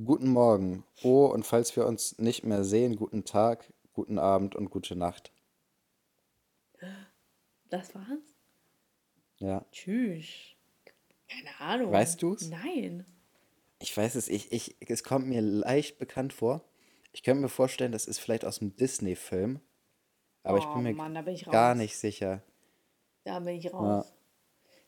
Guten 0.03 0.29
Morgen. 0.31 0.85
Oh, 1.03 1.27
und 1.27 1.45
falls 1.45 1.77
wir 1.77 1.87
uns 1.87 2.19
nicht 2.19 2.45
mehr 2.45 2.65
sehen, 2.65 2.97
guten 2.97 3.25
Tag, 3.25 3.73
guten 3.93 4.19
Abend 4.19 4.55
und 4.55 4.71
gute 4.71 4.97
Nacht. 4.97 5.33
Das 7.69 7.95
war's? 7.95 8.35
Ja. 9.39 9.65
Tschüss. 9.71 10.55
Keine 11.31 11.61
Ahnung. 11.61 11.93
Weißt 11.93 12.23
du's? 12.23 12.49
Nein. 12.51 13.07
Ich 13.79 13.97
weiß 13.97 14.15
es, 14.17 14.29
ich, 14.29 14.53
ich, 14.53 14.77
es 14.89 15.05
kommt 15.05 15.27
mir 15.27 15.41
leicht 15.41 15.99
bekannt 15.99 16.33
vor. 16.33 16.63
Ich 17.13 17.23
könnte 17.23 17.41
mir 17.43 17.49
vorstellen, 17.49 17.93
das 17.93 18.07
ist 18.07 18.19
vielleicht 18.19 18.45
aus 18.45 18.61
einem 18.61 18.77
Disney-Film. 18.77 19.61
Aber 20.43 20.59
ich 20.59 20.65
Oh 20.65 20.75
bin 20.75 20.83
mir 20.85 20.93
Mann, 20.95 21.15
bin 21.25 21.35
ich 21.35 21.45
gar 21.45 21.75
nicht 21.75 21.97
sicher. 21.97 22.43
Da 23.25 23.41
bin 23.41 23.57
ich 23.57 23.73
raus. 23.73 24.13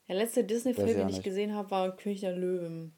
Der 0.08 0.16
letzte 0.16 0.44
Disney-Film, 0.44 0.88
ich 0.88 0.94
den 0.94 1.08
ich 1.08 1.14
nicht. 1.16 1.24
gesehen 1.24 1.54
habe, 1.54 1.70
war 1.70 1.96
König 1.96 2.20
der 2.20 2.36
Löwen. 2.36 2.94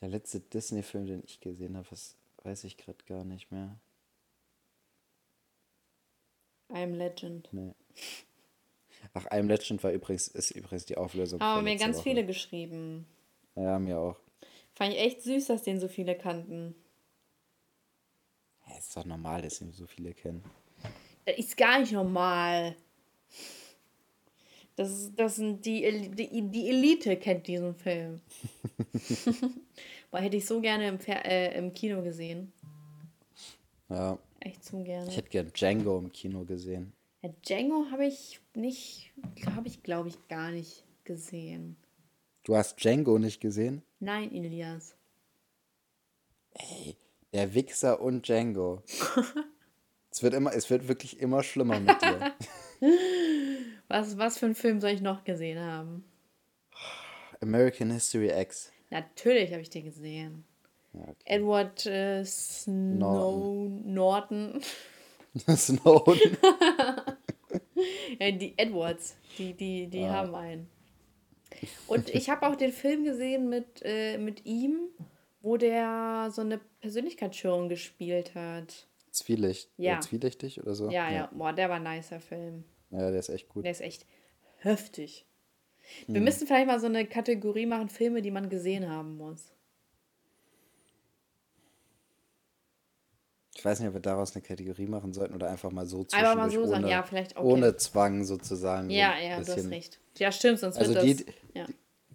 Der 0.00 0.08
letzte 0.08 0.40
Disney-Film, 0.40 1.06
den 1.06 1.22
ich 1.24 1.40
gesehen 1.40 1.76
habe, 1.76 1.88
das 1.88 2.16
weiß 2.42 2.64
ich 2.64 2.76
gerade 2.76 3.04
gar 3.04 3.24
nicht 3.24 3.50
mehr. 3.50 3.78
I 6.70 6.82
am 6.82 6.94
Legend. 6.94 7.48
Nee. 7.52 7.74
Ach, 9.14 9.26
I'm 9.26 9.46
Legend 9.46 9.82
war 9.84 9.92
übrigens, 9.92 10.28
ist 10.28 10.52
übrigens 10.52 10.86
die 10.86 10.96
Auflösung. 10.96 11.40
Aber 11.40 11.60
mir 11.62 11.76
ganz 11.76 11.96
Woche. 11.96 12.04
viele 12.04 12.24
geschrieben. 12.26 13.06
Ja, 13.54 13.78
mir 13.78 13.98
auch. 13.98 14.16
Fand 14.74 14.94
ich 14.94 15.00
echt 15.00 15.22
süß, 15.22 15.46
dass 15.48 15.62
den 15.62 15.78
so 15.80 15.88
viele 15.88 16.14
kannten. 16.16 16.74
Ja, 18.66 18.78
ist 18.78 18.96
doch 18.96 19.04
normal, 19.04 19.42
dass 19.42 19.60
ihn 19.60 19.72
so 19.72 19.86
viele 19.86 20.14
kennen. 20.14 20.42
Das 21.26 21.36
ist 21.36 21.56
gar 21.56 21.78
nicht 21.80 21.92
normal. 21.92 22.74
Das, 24.76 24.90
ist- 24.90 25.12
das 25.16 25.36
sind 25.36 25.64
die, 25.66 25.82
die, 26.10 26.42
die 26.50 26.68
Elite 26.70 27.16
kennt 27.18 27.46
diesen 27.46 27.74
Film. 27.74 28.20
Weil 30.10 30.22
hätte 30.24 30.36
ich 30.38 30.46
so 30.46 30.60
gerne 30.60 30.88
im, 30.88 30.98
Fer 30.98 31.24
äh, 31.26 31.56
im 31.58 31.74
Kino 31.74 32.02
gesehen. 32.02 32.52
Ja, 33.90 34.18
Echt 34.40 34.64
zu 34.64 34.82
gerne. 34.82 35.08
ich 35.10 35.16
hätte 35.18 35.28
gern 35.28 35.52
Django 35.52 35.98
im 35.98 36.10
Kino 36.10 36.44
gesehen. 36.44 36.94
Ja, 37.22 37.30
Django 37.46 37.86
habe 37.92 38.06
ich 38.06 38.40
nicht, 38.54 39.12
habe 39.46 39.68
ich 39.68 39.82
glaube 39.84 40.08
ich 40.08 40.26
gar 40.26 40.50
nicht 40.50 40.84
gesehen. 41.04 41.76
Du 42.42 42.56
hast 42.56 42.82
Django 42.82 43.18
nicht 43.18 43.40
gesehen? 43.40 43.82
Nein, 44.00 44.34
Elias. 44.34 44.96
Der 47.32 47.54
Wichser 47.54 48.00
und 48.00 48.26
Django. 48.26 48.82
es 50.10 50.22
wird 50.24 50.34
immer, 50.34 50.52
es 50.52 50.68
wird 50.68 50.88
wirklich 50.88 51.20
immer 51.20 51.44
schlimmer 51.44 51.78
mit 51.78 52.02
dir. 52.02 52.34
Was, 53.88 54.16
was 54.16 54.38
für 54.38 54.46
einen 54.46 54.54
Film 54.54 54.80
soll 54.80 54.90
ich 54.90 55.02
noch 55.02 55.22
gesehen 55.22 55.58
haben? 55.58 56.02
American 57.42 57.90
History 57.90 58.30
X. 58.30 58.72
Natürlich 58.88 59.52
habe 59.52 59.60
ich 59.60 59.68
den 59.68 59.84
gesehen. 59.84 60.44
Ja, 60.94 61.02
okay. 61.02 61.14
Edward 61.26 61.84
äh, 61.84 62.24
Snow 62.24 63.68
Norton. 63.84 64.62
Snowden. 65.56 66.38
Ja, 68.18 68.30
die 68.32 68.54
Edwards, 68.56 69.16
die, 69.38 69.52
die, 69.54 69.86
die 69.88 70.02
Ah. 70.04 70.10
haben 70.12 70.34
einen. 70.34 70.68
Und 71.86 72.08
ich 72.14 72.30
habe 72.30 72.46
auch 72.46 72.56
den 72.56 72.72
Film 72.72 73.04
gesehen 73.04 73.48
mit, 73.48 73.82
äh, 73.82 74.18
mit 74.18 74.44
ihm, 74.46 74.88
wo 75.42 75.56
der 75.56 76.30
so 76.32 76.40
eine 76.40 76.58
Persönlichkeitsstörung 76.80 77.68
gespielt 77.68 78.34
hat. 78.34 78.86
Zwielicht. 79.10 79.68
Ja. 79.76 79.92
Oder 79.94 80.00
zwielichtig 80.00 80.60
oder 80.62 80.74
so? 80.74 80.90
Ja, 80.90 81.10
ja, 81.10 81.30
boah, 81.32 81.52
der 81.52 81.68
war 81.68 81.76
ein 81.76 81.82
nicer 81.96 82.20
Film. 82.20 82.64
Ja, 82.90 83.10
der 83.10 83.20
ist 83.20 83.28
echt 83.28 83.48
gut. 83.48 83.64
Der 83.64 83.72
ist 83.72 83.80
echt 83.82 84.06
heftig. 84.58 85.26
Wir 86.06 86.16
Hm. 86.16 86.24
müssen 86.24 86.46
vielleicht 86.46 86.66
mal 86.68 86.80
so 86.80 86.86
eine 86.86 87.06
Kategorie 87.06 87.66
machen, 87.66 87.88
Filme, 87.90 88.22
die 88.22 88.30
man 88.30 88.48
gesehen 88.48 88.88
haben 88.88 89.16
muss. 89.16 89.52
Ich 93.62 93.64
weiß 93.64 93.78
nicht, 93.78 93.86
ob 93.90 93.94
wir 93.94 94.00
daraus 94.00 94.34
eine 94.34 94.42
Kategorie 94.42 94.86
machen 94.86 95.12
sollten 95.12 95.34
oder 95.36 95.48
einfach 95.48 95.70
mal 95.70 95.86
so 95.86 96.00
Einfach 96.10 96.34
mal 96.34 96.50
so 96.50 96.66
sagen, 96.66 96.82
ohne, 96.82 96.90
ja, 96.90 97.04
vielleicht 97.04 97.36
okay. 97.36 97.46
ohne 97.46 97.76
Zwang 97.76 98.24
sozusagen. 98.24 98.88
so 98.88 98.92
Ja, 98.96 99.16
ja, 99.16 99.36
du 99.36 99.42
hast 99.42 99.54
bisschen. 99.54 99.70
recht. 99.72 100.00
Ja, 100.18 100.32
stimmt, 100.32 100.58
sonst 100.58 100.78
Also 100.78 100.94
wird 100.94 101.04
die, 101.04 101.14
das. 101.24 101.34
Ja. 101.54 101.66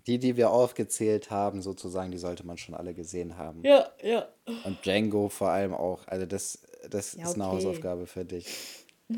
die, 0.08 0.20
die 0.20 0.36
wir 0.36 0.52
aufgezählt 0.52 1.32
haben, 1.32 1.62
sozusagen, 1.62 2.12
die 2.12 2.18
sollte 2.18 2.46
man 2.46 2.58
schon 2.58 2.76
alle 2.76 2.94
gesehen 2.94 3.38
haben. 3.38 3.64
ja, 3.64 3.88
ja. 4.04 4.28
Und 4.66 4.84
Django 4.86 5.30
vor 5.30 5.48
allem 5.52 5.74
auch. 5.74 6.06
Also 6.10 6.26
das, 6.26 6.64
das 6.90 7.14
Ja, 7.14 7.24
ist 7.24 7.36
eine. 7.36 7.46
Hausaufgabe 7.46 8.08
für 8.08 8.26
dich. 8.26 8.86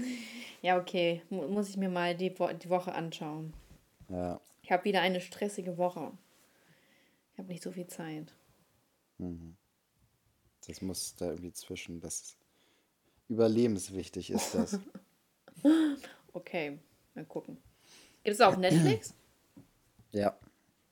Ja, 0.62 0.78
okay. 0.80 1.24
Mu- 1.32 1.48
Muss 1.48 1.70
ich 1.70 1.78
mir 1.78 1.90
mal 1.90 2.14
die, 2.16 2.38
Wo 2.38 2.48
die 2.50 2.70
Woche 2.70 2.94
anschauen. 2.94 3.54
Ja. 4.10 4.40
Ich 4.62 4.72
habe 4.72 4.84
wieder 4.84 5.02
eine 5.02 5.20
stressige 5.20 5.80
Woche. 5.80 6.12
Ich 7.34 7.40
habe 7.40 7.48
nicht 7.48 7.64
so 7.64 7.72
viel 7.72 7.88
Zeit. 7.88 8.36
Das 10.68 10.82
muss 10.82 11.16
da 11.16 11.28
irgendwie 11.28 11.54
zwischen. 11.54 12.00
Das 12.00 12.36
überlebenswichtig 13.28 14.30
ist 14.32 14.56
das. 14.56 14.80
Okay, 16.32 16.80
mal 17.16 17.26
gucken. 17.26 17.58
Gibt 18.24 18.36
es 18.36 18.40
auch 18.40 18.50
auf 18.54 18.58
Netflix? 18.58 19.14
ja, 20.14 20.38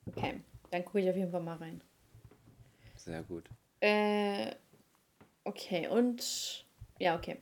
Okay, 0.06 0.42
dann 0.70 0.84
gucke 0.84 1.00
ich 1.00 1.08
auf 1.08 1.16
jeden 1.16 1.30
Fall 1.30 1.40
mal 1.42 1.56
rein. 1.56 1.80
sehr 2.96 3.22
gut. 3.22 3.48
Äh, 3.80 4.54
okay, 5.44 5.88
und. 5.88 6.66
Ja, 6.98 7.16
okay. 7.16 7.38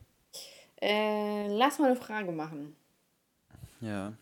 Äh, 0.81 1.49
lass 1.49 1.79
mal 1.79 1.87
eine 1.87 1.97
Frage 1.97 2.31
machen. 2.33 2.77
Ja. 3.81 4.12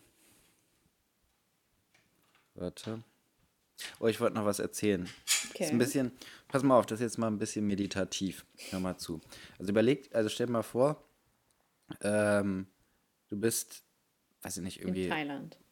Warte. 2.55 3.03
Oh, 3.99 4.07
ich 4.07 4.19
wollte 4.21 4.35
noch 4.35 4.45
was 4.45 4.59
erzählen. 4.59 5.09
Okay. 5.49 5.65
Ist 5.65 5.71
ein 5.71 5.77
bisschen, 5.77 6.11
pass 6.55 6.63
mal 6.63 6.79
auf, 6.79 6.85
das 6.85 7.01
ist 7.01 7.03
jetzt 7.03 7.17
mal 7.17 7.27
ein 7.27 7.37
bisschen 7.37 7.67
meditativ. 7.67 8.45
Hör 8.69 8.79
mal 8.79 8.95
zu. 8.95 9.19
Also 9.59 9.71
überleg, 9.71 10.09
also 10.15 10.29
stell 10.29 10.47
dir 10.47 10.53
mal 10.53 10.63
vor, 10.63 11.03
ähm, 11.99 12.67
du 13.27 13.37
bist, 13.37 13.83
weiß 14.41 14.55
ich 14.55 14.63
nicht, 14.63 14.79
irgendwie. 14.79 15.11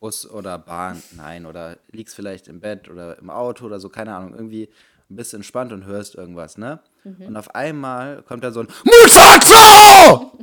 Bus 0.02 0.30
oder 0.30 0.60
Bahn, 0.60 1.02
nein, 1.16 1.46
oder 1.46 1.80
liegst 1.88 2.18
vielleicht 2.18 2.50
im 2.50 2.60
Bett 2.60 2.90
oder 2.90 3.18
im 3.18 3.30
Auto 3.30 3.66
oder 3.66 3.80
so, 3.80 3.88
keine 3.88 4.14
Ahnung, 4.14 4.34
irgendwie 4.34 4.68
ein 5.10 5.16
bisschen 5.16 5.38
entspannt 5.38 5.72
und 5.72 5.86
hörst 5.86 6.16
irgendwas, 6.16 6.58
ne? 6.58 6.82
Mhm. 7.06 7.28
Und 7.28 7.38
auf 7.38 7.56
einmal 7.56 8.22
kommt 8.24 8.44
da 8.44 8.52
so 8.52 8.60
ein 8.60 8.68
Mutato! 8.84 10.38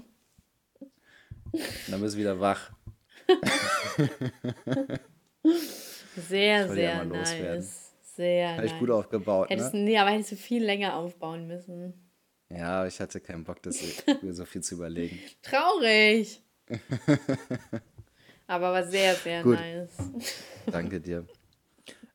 und 1.52 1.62
dann 1.88 2.00
bist 2.00 2.14
du 2.14 2.18
wieder 2.18 2.40
wach. 2.40 2.70
Sehr, 6.16 6.66
soll 6.66 6.78
ja 6.78 6.96
sehr 6.96 7.04
mal 7.04 7.08
loswerden. 7.08 7.68
Sehr 8.20 8.54
Habe 8.54 8.66
ich 8.66 8.78
gut 8.78 8.90
aufgebaut, 8.90 9.48
Hättest, 9.48 9.72
ne? 9.72 9.80
Nee, 9.80 9.96
aber 9.98 10.10
hättest 10.10 10.32
du 10.32 10.36
viel 10.36 10.62
länger 10.62 10.94
aufbauen 10.94 11.46
müssen. 11.46 11.94
Ja, 12.50 12.84
ich 12.86 13.00
hatte 13.00 13.18
keinen 13.18 13.44
Bock, 13.44 13.62
das 13.62 13.82
mir 14.22 14.34
so 14.34 14.44
viel 14.44 14.62
zu 14.62 14.74
überlegen. 14.74 15.18
Traurig. 15.40 16.42
aber 18.46 18.72
war 18.74 18.84
sehr, 18.86 19.14
sehr 19.14 19.42
Gut. 19.42 19.54
nice. 19.54 19.96
Danke 20.66 21.00
dir. 21.00 21.24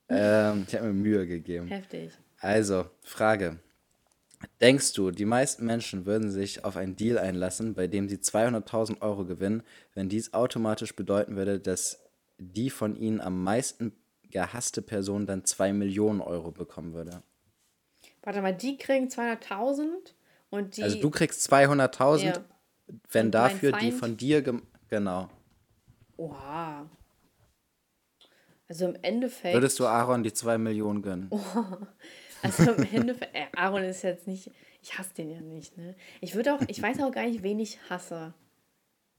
ähm, 0.07 0.65
ich 0.67 0.75
habe 0.75 0.85
mir 0.89 0.93
Mühe 0.93 1.25
gegeben. 1.25 1.69
Heftig. 1.69 2.11
Also, 2.37 2.85
Frage. 3.01 3.57
Denkst 4.61 4.93
du, 4.93 5.09
die 5.09 5.25
meisten 5.25 5.65
Menschen 5.65 6.05
würden 6.05 6.29
sich 6.29 6.63
auf 6.65 6.77
einen 6.77 6.95
Deal 6.95 7.17
einlassen, 7.17 7.73
bei 7.73 7.87
dem 7.87 8.07
sie 8.09 8.17
200.000 8.17 9.01
Euro 9.01 9.25
gewinnen, 9.25 9.63
wenn 9.95 10.07
dies 10.07 10.35
automatisch 10.35 10.95
bedeuten 10.95 11.35
würde, 11.35 11.59
dass 11.59 12.03
die 12.37 12.69
von 12.69 12.95
ihnen 12.95 13.21
am 13.21 13.43
meisten 13.43 13.93
gehasste 14.36 14.81
Person 14.81 15.25
dann 15.25 15.45
2 15.45 15.71
Millionen 15.71 16.19
Euro 16.19 16.51
bekommen 16.51 16.93
würde? 16.93 17.23
Warte 18.21 18.41
mal, 18.41 18.53
die 18.53 18.77
kriegen 18.77 19.07
200.000 19.07 19.86
und 20.49 20.75
die. 20.75 20.83
Also 20.83 20.99
du 20.99 21.09
kriegst 21.09 21.49
200.000, 21.49 22.25
Ja. 22.25 22.33
wenn 23.11 23.27
Und 23.27 23.31
dafür 23.31 23.71
die 23.71 23.93
von 23.93 24.17
dir, 24.17 24.43
genau. 24.89 25.29
Oha. 26.17 26.89
Also 28.67 28.88
im 28.89 28.97
Endeffekt. 29.03 29.53
Würdest 29.53 29.79
du 29.79 29.86
Aaron 29.86 30.21
die 30.23 30.33
2 30.33 30.57
Millionen 30.57 31.01
gönnen? 31.01 31.29
Also 32.41 32.73
im 32.73 32.83
Endeffekt. 32.93 33.33
Äh, 33.33 33.47
Aaron 33.55 33.83
ist 33.86 34.03
jetzt 34.03 34.27
nicht. 34.27 34.51
Ich 34.83 34.99
hasse 34.99 35.15
den 35.15 35.31
ja 35.31 35.41
nicht, 35.41 35.77
ne? 35.77 35.95
Ich 36.21 36.36
würde 36.36 36.53
auch. 36.53 36.61
Ich 36.67 36.79
weiß 36.79 36.99
auch 37.01 37.11
gar 37.11 37.25
nicht, 37.25 37.41
wen 37.41 37.59
ich 37.59 37.79
hasse. 37.89 38.36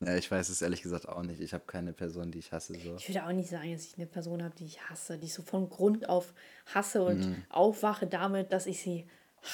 Ja, 0.00 0.14
ich 0.16 0.30
weiß 0.30 0.50
es 0.50 0.60
ehrlich 0.60 0.82
gesagt 0.82 1.08
auch 1.08 1.22
nicht. 1.22 1.40
Ich 1.40 1.54
habe 1.54 1.64
keine 1.66 1.92
Person, 1.92 2.30
die 2.30 2.38
ich 2.38 2.52
hasse 2.52 2.74
so. 2.74 2.96
Ich 2.96 3.08
würde 3.08 3.24
auch 3.24 3.32
nicht 3.32 3.48
sagen, 3.48 3.72
dass 3.72 3.86
ich 3.86 3.96
eine 3.96 4.06
Person 4.06 4.42
habe, 4.42 4.54
die 4.54 4.66
ich 4.66 4.88
hasse, 4.90 5.18
die 5.18 5.26
ich 5.26 5.34
so 5.34 5.42
von 5.42 5.68
Grund 5.70 6.08
auf 6.08 6.34
hasse 6.74 7.02
und 7.02 7.26
Mhm. 7.26 7.42
aufwache 7.48 8.06
damit, 8.06 8.52
dass 8.52 8.66
ich 8.66 8.82
sie 8.82 9.06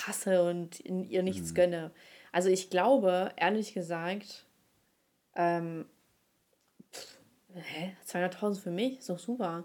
hasse 0.06 0.42
und 0.42 0.80
in 0.80 1.04
ihr 1.04 1.20
Mhm. 1.20 1.24
nichts 1.26 1.54
gönne. 1.54 1.92
Also 2.32 2.48
ich 2.48 2.70
glaube, 2.70 3.30
ehrlich 3.36 3.72
gesagt, 3.72 4.46
ähm, 5.36 5.86
pff, 6.92 7.18
hä, 7.54 7.96
200.000 8.04 8.62
für 8.62 8.70
mich 8.70 8.98
ist 8.98 9.10
doch 9.10 9.18
super. 9.20 9.64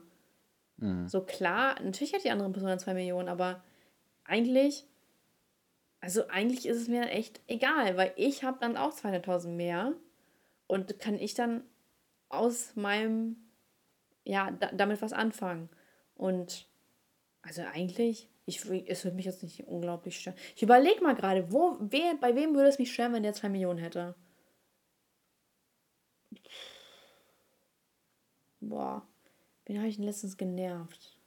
Mhm. 0.78 1.08
So 1.08 1.22
klar, 1.22 1.82
natürlich 1.82 2.14
hat 2.14 2.24
die 2.24 2.30
andere 2.32 2.52
Person 2.52 2.70
dann 2.70 2.80
2 2.80 2.94
Millionen, 2.94 3.30
aber 3.30 3.64
eigentlich, 4.26 4.86
also 6.02 6.28
eigentlich 6.28 6.66
ist 6.68 6.78
es 6.78 6.88
mir 6.88 7.02
dann 7.02 7.10
echt 7.10 7.42
egal, 7.48 7.98
weil 7.98 8.14
ich 8.16 8.44
habe 8.44 8.58
dann 8.60 8.78
auch 8.78 8.94
200.000 8.94 9.56
mehr 9.56 9.94
und 10.68 11.00
kann 11.00 11.16
ich 11.16 11.34
dann 11.34 11.64
aus 12.30 12.76
meinem, 12.76 13.38
ja, 14.24 14.52
da, 14.52 14.72
damit 14.72 15.02
was 15.02 15.14
anfangen. 15.14 15.70
Und 16.16 16.68
also 17.42 17.62
eigentlich, 17.62 18.30
ich, 18.46 18.66
es 18.88 19.04
würde 19.04 19.16
mich 19.16 19.26
jetzt 19.26 19.44
nicht 19.44 19.68
unglaublich 19.68 20.20
stören. 20.20 20.38
Ich 20.56 20.64
überlege 20.64 21.02
mal 21.02 21.16
gerade, 21.16 21.52
wo, 21.52 21.78
wer, 21.80 22.16
bei 22.16 22.36
wem 22.36 22.54
würde 22.56 22.70
es 22.70 22.80
mich 22.80 22.94
stören, 22.94 23.14
wenn 23.14 23.24
der 23.24 23.34
2 23.34 23.50
Millionen 23.50 23.80
hätte? 23.80 24.16
Boah, 28.60 29.08
wen 29.66 29.78
habe 29.78 29.88
ich 29.88 29.96
denn 29.96 30.06
letztens 30.06 30.38
genervt? 30.38 31.18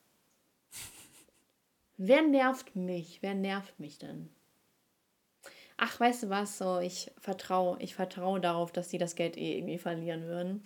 Wer 1.96 2.22
nervt 2.22 2.76
mich? 2.76 3.20
Wer 3.22 3.34
nervt 3.34 3.78
mich 3.78 3.98
denn? 3.98 4.30
Ach, 5.82 5.98
weißt 5.98 6.24
du 6.24 6.28
was? 6.28 6.58
So, 6.58 6.78
ich 6.78 7.10
vertraue, 7.18 7.78
ich 7.80 7.94
vertraue 7.94 8.38
darauf, 8.38 8.70
dass 8.70 8.88
die 8.88 8.98
das 8.98 9.14
Geld 9.14 9.38
eh 9.38 9.56
irgendwie 9.56 9.78
verlieren 9.78 10.24
würden. 10.24 10.62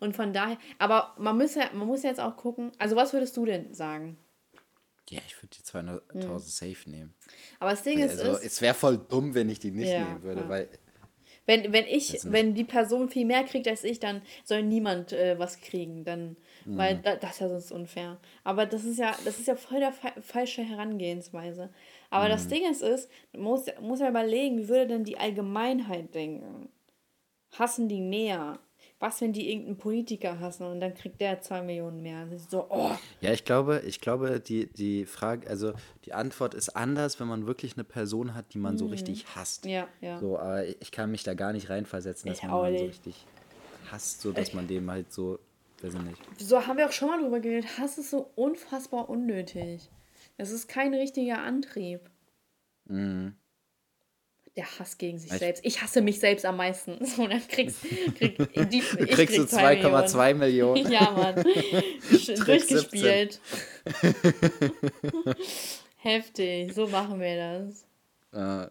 Und 0.00 0.16
von 0.16 0.32
daher, 0.32 0.56
aber 0.78 1.14
man 1.18 1.36
muss 1.36 1.56
ja, 1.56 1.68
man 1.74 1.86
muss 1.86 2.02
jetzt 2.02 2.20
auch 2.20 2.36
gucken. 2.38 2.72
Also, 2.78 2.96
was 2.96 3.12
würdest 3.12 3.36
du 3.36 3.44
denn 3.44 3.74
sagen? 3.74 4.16
Ja, 5.10 5.20
ich 5.26 5.36
würde 5.42 5.56
die 5.58 5.62
200.000 5.62 6.38
safe 6.40 6.88
nehmen. 6.88 7.12
Aber 7.58 7.70
das 7.72 7.82
Ding 7.82 7.98
ist, 7.98 8.18
Also, 8.20 8.36
ist 8.38 8.44
es 8.44 8.60
wäre 8.62 8.74
voll 8.74 8.96
dumm, 8.96 9.34
wenn 9.34 9.50
ich 9.50 9.58
die 9.58 9.72
nicht 9.72 9.92
Ja, 9.92 10.04
nehmen 10.04 10.22
würde, 10.22 10.40
ja. 10.42 10.48
weil 10.48 10.68
wenn, 11.46 11.72
wenn 11.72 11.86
ich, 11.86 12.12
nicht. 12.12 12.30
wenn 12.30 12.54
die 12.54 12.64
Person 12.64 13.08
viel 13.08 13.24
mehr 13.26 13.42
kriegt 13.44 13.66
als 13.66 13.82
ich, 13.82 13.98
dann 13.98 14.22
soll 14.44 14.62
niemand 14.62 15.12
äh, 15.12 15.38
was 15.38 15.60
kriegen. 15.60 16.04
Dann, 16.04 16.36
weil 16.66 16.96
Mhm. 16.96 17.02
da, 17.02 17.16
das 17.16 17.32
ist 17.32 17.40
ja 17.40 17.48
sonst 17.48 17.72
unfair. 17.72 18.18
Aber 18.44 18.66
das 18.66 18.84
ist 18.84 18.98
ja, 18.98 19.16
das 19.24 19.38
ist 19.40 19.48
ja 19.48 19.56
voll 19.56 19.80
der 19.80 19.92
fa 19.92 20.12
falsche 20.22 20.62
Herangehensweise. 20.62 21.70
Aber 22.10 22.28
das 22.28 22.46
Mhm. 22.46 22.50
Ding 22.50 22.70
ist, 22.70 22.82
ist, 22.82 23.08
muss, 23.32 23.66
muss 23.80 24.00
ja 24.00 24.08
überlegen, 24.08 24.58
wie 24.58 24.68
würde 24.68 24.88
denn 24.88 25.04
die 25.04 25.16
Allgemeinheit 25.18 26.14
denken? 26.14 26.68
Hassen 27.58 27.88
die 27.88 28.00
mehr? 28.00 28.58
Was, 28.98 29.20
wenn 29.22 29.32
die 29.32 29.48
irgendeinen 29.50 29.78
Politiker 29.78 30.40
hassen 30.40 30.64
und 30.66 30.80
dann 30.80 30.92
kriegt 30.94 31.20
der 31.22 31.40
zwei 31.40 31.62
Millionen 31.62 32.02
mehr? 32.02 32.26
Das 32.26 32.50
so, 32.50 32.66
oh, 32.68 32.90
Ja, 33.22 33.32
ich 33.32 33.44
glaube, 33.46 33.82
ich 33.86 34.00
glaube, 34.00 34.40
die, 34.40 34.66
die 34.70 35.06
Frage, 35.06 35.48
also 35.48 35.72
die 36.04 36.12
Antwort 36.12 36.52
ist 36.52 36.70
anders, 36.76 37.18
wenn 37.18 37.26
man 37.26 37.46
wirklich 37.46 37.74
eine 37.76 37.84
Person 37.84 38.34
hat, 38.34 38.52
die 38.52 38.58
man 38.58 38.76
so 38.76 38.86
richtig 38.86 39.24
hasst. 39.34 39.64
Mhm. 39.64 39.70
ja, 39.70 39.88
ja. 40.02 40.18
So, 40.18 40.38
aber 40.38 40.66
ich 40.66 40.90
kann 40.92 41.10
mich 41.10 41.22
da 41.22 41.32
gar 41.34 41.52
nicht 41.54 41.70
reinversetzen, 41.70 42.28
dass 42.28 42.38
Ich 42.38 42.44
man 42.44 42.76
so 42.76 42.84
richtig 42.84 43.26
hasst, 43.90 44.20
so 44.20 44.32
dass 44.32 44.52
man 44.52 44.66
dem 44.66 44.90
halt 44.90 45.12
so, 45.12 45.38
weiß 45.80 45.94
ich 45.94 46.00
nicht. 46.02 46.20
So 46.38 46.66
haben 46.66 46.76
wir 46.76 46.86
auch 46.86 46.92
schon 46.92 47.08
mal 47.08 47.20
drüber 47.22 47.40
geredet. 47.40 47.78
Hass 47.78 47.96
ist 47.96 48.10
so 48.10 48.30
unfassbar 48.36 49.08
unnötig. 49.08 49.88
Es 50.36 50.50
ist 50.50 50.68
kein 50.68 50.94
richtiger 50.94 51.42
Antrieb. 51.42 52.08
Der 52.88 54.78
Hass 54.78 54.98
gegen 54.98 55.18
sich 55.18 55.30
Ich- 55.32 55.38
selbst. 55.38 55.64
Ich 55.64 55.80
hasse 55.82 56.00
mich 56.02 56.18
selbst 56.18 56.44
am 56.44 56.56
meisten. 56.56 56.98
So, 57.06 57.26
dann 57.26 57.46
kriegst 57.46 57.82
krieg, 57.82 58.16
die, 58.18 58.34
Du 58.80 59.06
kriegst 59.06 59.14
krieg 59.16 59.36
du 59.36 59.46
zwei 59.46 59.80
2,2 59.80 60.34
Millionen. 60.34 60.82
Millionen. 60.82 60.92
Ja, 60.92 61.10
Mann. 61.12 61.44
Durchgespielt. 62.46 63.40
Heftig. 65.96 66.74
So 66.74 66.86
machen 66.88 67.20
wir 67.20 67.36
das. 67.36 67.86
Äh, 68.32 68.70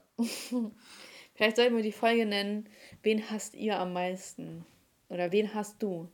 Vielleicht 1.36 1.56
sollten 1.56 1.76
wir 1.78 1.84
die 1.84 1.92
Folge 1.94 2.26
nennen, 2.26 2.68
wen 3.04 3.30
hasst 3.30 3.54
ihr 3.56 3.80
am 3.80 3.94
meisten? 3.94 4.66
Oder 5.08 5.32
wen 5.32 5.54
hasst 5.54 5.82
du? 5.82 6.12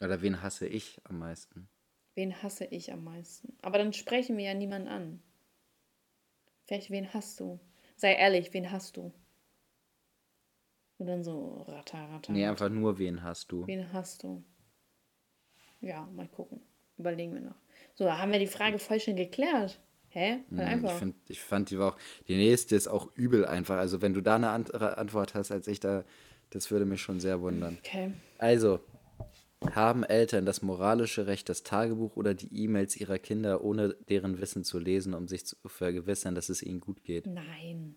Oder 0.00 0.22
wen 0.22 0.42
hasse 0.42 0.66
ich 0.68 1.00
am 1.04 1.18
meisten? 1.18 1.68
Wen 2.20 2.42
hasse 2.42 2.66
ich 2.66 2.92
am 2.92 3.02
meisten? 3.02 3.56
Aber 3.62 3.78
dann 3.78 3.94
sprechen 3.94 4.36
wir 4.36 4.44
ja 4.44 4.52
niemanden 4.52 4.88
an. 4.88 5.22
Vielleicht, 6.66 6.90
wen 6.90 7.14
hast 7.14 7.40
du? 7.40 7.58
Sei 7.96 8.12
ehrlich, 8.12 8.52
wen 8.52 8.70
hast 8.70 8.98
du? 8.98 9.10
Und 10.98 11.06
dann 11.06 11.24
so 11.24 11.62
ratter, 11.66 11.96
ratter. 12.10 12.30
Nee, 12.34 12.44
einfach 12.46 12.68
nur 12.68 12.98
wen 12.98 13.22
hast 13.22 13.50
du? 13.50 13.66
Wen 13.66 13.90
hast 13.94 14.22
du? 14.22 14.44
Ja, 15.80 16.04
mal 16.14 16.28
gucken. 16.28 16.60
Überlegen 16.98 17.32
wir 17.32 17.40
noch. 17.40 17.56
So, 17.94 18.04
da 18.04 18.18
haben 18.18 18.32
wir 18.32 18.38
die 18.38 18.46
Frage 18.46 18.78
voll 18.78 19.00
schön 19.00 19.16
geklärt. 19.16 19.80
Hä? 20.10 20.40
Voll 20.50 20.58
Hm, 20.58 20.66
Ich, 20.66 20.72
einfach. 20.74 20.98
find, 20.98 21.16
ich 21.26 21.40
fand 21.40 21.70
die 21.70 21.78
war 21.78 21.94
auch. 21.94 21.98
Die 22.28 22.36
nächste 22.36 22.76
ist 22.76 22.86
auch 22.86 23.10
übel 23.16 23.46
einfach. 23.46 23.78
Also, 23.78 24.02
wenn 24.02 24.12
du 24.12 24.20
da 24.20 24.36
eine 24.36 24.50
andere 24.50 24.98
Antwort 24.98 25.32
hast 25.32 25.52
als 25.52 25.66
ich, 25.68 25.80
da, 25.80 26.04
das 26.50 26.70
würde 26.70 26.84
mich 26.84 27.00
schon 27.00 27.18
sehr 27.18 27.40
wundern. 27.40 27.78
Okay. 27.78 28.12
Also, 28.36 28.80
haben 29.74 30.04
Eltern 30.04 30.46
das 30.46 30.62
moralische 30.62 31.26
Recht, 31.26 31.48
das 31.48 31.62
Tagebuch 31.62 32.16
oder 32.16 32.34
die 32.34 32.64
E-Mails 32.64 32.96
ihrer 32.96 33.18
Kinder 33.18 33.62
ohne 33.62 33.94
deren 34.08 34.40
Wissen 34.40 34.64
zu 34.64 34.78
lesen, 34.78 35.14
um 35.14 35.28
sich 35.28 35.46
zu 35.46 35.56
vergewissern, 35.66 36.34
dass 36.34 36.48
es 36.48 36.62
ihnen 36.62 36.80
gut 36.80 37.02
geht? 37.04 37.26
Nein. 37.26 37.94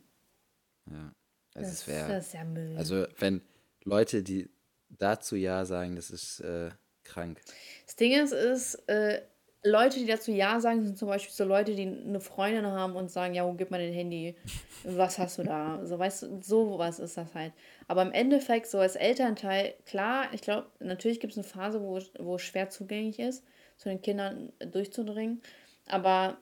Ja, 0.89 1.13
das, 1.53 1.63
Das, 1.63 1.73
ist 1.73 1.83
fair. 1.83 2.07
das 2.07 2.27
ist 2.27 2.33
ja 2.33 2.43
Müll. 2.43 2.75
Also, 2.77 3.05
wenn 3.19 3.41
Leute, 3.83 4.23
die 4.23 4.49
dazu 4.89 5.35
Ja 5.35 5.65
sagen, 5.65 5.95
das 5.95 6.09
ist 6.09 6.41
äh, 6.41 6.71
krank. 7.03 7.39
Das 7.85 7.95
Ding 7.95 8.11
ist, 8.11 8.33
ist 8.33 8.75
äh, 8.89 9.21
Leute, 9.63 9.99
die 9.99 10.05
dazu 10.05 10.31
Ja 10.31 10.59
sagen, 10.59 10.83
sind 10.83 10.97
zum 10.97 11.07
Beispiel 11.07 11.33
so 11.33 11.45
Leute, 11.45 11.73
die 11.73 11.83
eine 11.87 12.19
Freundin 12.19 12.65
haben 12.65 12.95
und 12.97 13.09
sagen, 13.09 13.33
ja, 13.33 13.49
gib 13.53 13.71
mal 13.71 13.79
dein 13.79 13.93
Handy, 13.93 14.35
was 14.83 15.17
hast 15.17 15.37
du 15.37 15.43
da? 15.43 15.85
So, 15.85 15.97
weißt 15.97 16.23
du, 16.23 16.41
so 16.41 16.77
was 16.77 16.99
ist 16.99 17.15
das 17.15 17.33
halt. 17.33 17.53
Aber 17.87 18.01
im 18.01 18.11
Endeffekt, 18.11 18.67
so 18.67 18.79
als 18.79 18.95
Elternteil, 18.95 19.75
klar, 19.85 20.27
ich 20.33 20.41
glaube, 20.41 20.67
natürlich 20.79 21.19
gibt 21.19 21.33
es 21.33 21.37
eine 21.37 21.47
Phase, 21.47 21.81
wo, 21.81 21.99
wo 22.19 22.35
es 22.35 22.41
schwer 22.41 22.69
zugänglich 22.69 23.19
ist, 23.19 23.43
zu 23.77 23.89
den 23.89 24.01
Kindern 24.01 24.53
durchzudringen, 24.59 25.41
aber 25.87 26.37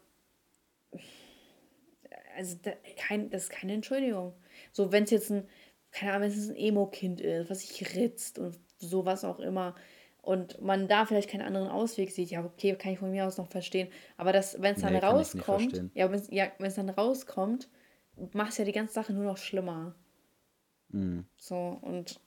also 2.36 2.58
da, 2.62 2.72
kein, 2.98 3.30
das 3.30 3.44
ist 3.44 3.50
keine 3.50 3.74
Entschuldigung. 3.74 4.34
So, 4.72 4.92
wenn 4.92 5.04
es 5.04 5.12
jetzt 5.12 5.32
ein, 5.32 5.48
keine 5.92 6.14
Ahnung, 6.14 6.30
wenn 6.30 6.38
es 6.38 6.50
ein 6.50 6.56
Emo-Kind 6.56 7.22
ist, 7.22 7.50
was 7.50 7.62
sich 7.62 7.96
ritzt 7.96 8.40
und 8.40 8.58
sowas 8.80 9.24
auch 9.26 9.40
immer 9.40 9.76
und 10.22 10.62
man 10.62 10.88
da 10.88 11.06
vielleicht 11.06 11.30
keinen 11.30 11.42
anderen 11.42 11.68
Ausweg 11.68 12.12
sieht, 12.12 12.30
ja, 12.32 12.44
okay, 12.46 12.76
kann 12.76 12.94
ich 12.94 13.00
von 13.00 13.12
mir 13.12 13.26
aus 13.26 13.38
noch 13.38 13.50
verstehen. 13.50 13.90
Aber 14.18 14.32
das, 14.34 14.62
wenn 14.62 14.76
es 14.76 14.82
dann 14.82 14.94
Nee, 14.94 15.00
rauskommt, 15.00 15.84
ja, 15.94 16.12
wenn 16.12 16.20
es 16.20 16.30
ja, 16.30 16.52
wenn's 16.60 16.76
dann 16.76 16.90
rauskommt, 16.90 17.70
macht 18.34 18.52
es 18.52 18.58
ja 18.58 18.66
die 18.66 18.72
ganze 18.72 18.94
Sache 18.94 19.14
nur 19.14 19.24
noch 19.24 19.38
schlimmer. 19.38 19.96
Mhm. 20.92 21.26
So, 21.38 21.80
und. 21.82 22.20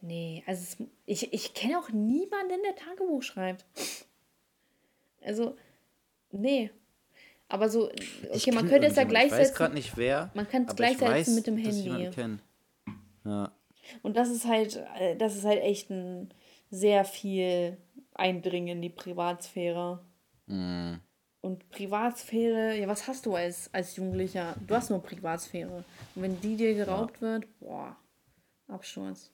Nee, 0.00 0.42
also 0.46 0.62
es, 0.62 0.76
ich, 1.06 1.32
ich 1.32 1.54
kenne 1.54 1.78
auch 1.78 1.90
niemanden, 1.90 2.60
der 2.64 2.74
Tagebuch 2.74 3.22
schreibt. 3.22 3.64
Also, 5.24 5.56
nee. 6.32 6.70
Aber 7.48 7.68
so, 7.68 7.90
Ich 7.92 8.48
okay, 8.48 8.52
man 8.52 8.68
könnte 8.68 8.88
es 8.88 8.96
ja 8.96 9.02
irgendjemanden. 9.02 9.10
Ich 9.10 9.12
weiß 9.12 9.28
gleichsetzen. 9.28 9.56
gerade 9.56 9.74
nicht 9.74 9.96
wer. 9.96 10.30
Man 10.34 10.48
kann 10.48 10.64
es 10.66 10.74
gleichsetzen 10.74 11.34
mit 11.34 11.46
dem 11.46 11.56
Handy. 11.56 12.10
Ja. 13.24 13.52
Und 14.02 14.16
das 14.16 14.30
ist 14.30 14.46
halt, 14.46 14.76
äh, 14.98 15.16
das 15.16 15.36
ist 15.36 15.44
halt 15.44 15.62
echt 15.62 15.90
ein 15.90 16.32
sehr 16.70 17.04
viel 17.04 17.76
Eindringen 18.14 18.76
in 18.76 18.82
die 18.82 18.88
Privatsphäre. 18.88 20.02
Mhm. 20.46 21.00
Und 21.42 21.68
Privatsphäre, 21.70 22.78
ja, 22.78 22.86
was 22.86 23.08
hast 23.08 23.26
du 23.26 23.34
als, 23.34 23.68
als 23.74 23.96
Jugendlicher? 23.96 24.54
Du 24.64 24.76
hast 24.76 24.90
nur 24.90 25.02
Privatsphäre. 25.02 25.84
Und 26.14 26.22
wenn 26.22 26.40
die 26.40 26.56
dir 26.56 26.72
geraubt 26.74 27.20
wird, 27.20 27.46
boah, 27.58 27.96
Absturz. 28.68 29.32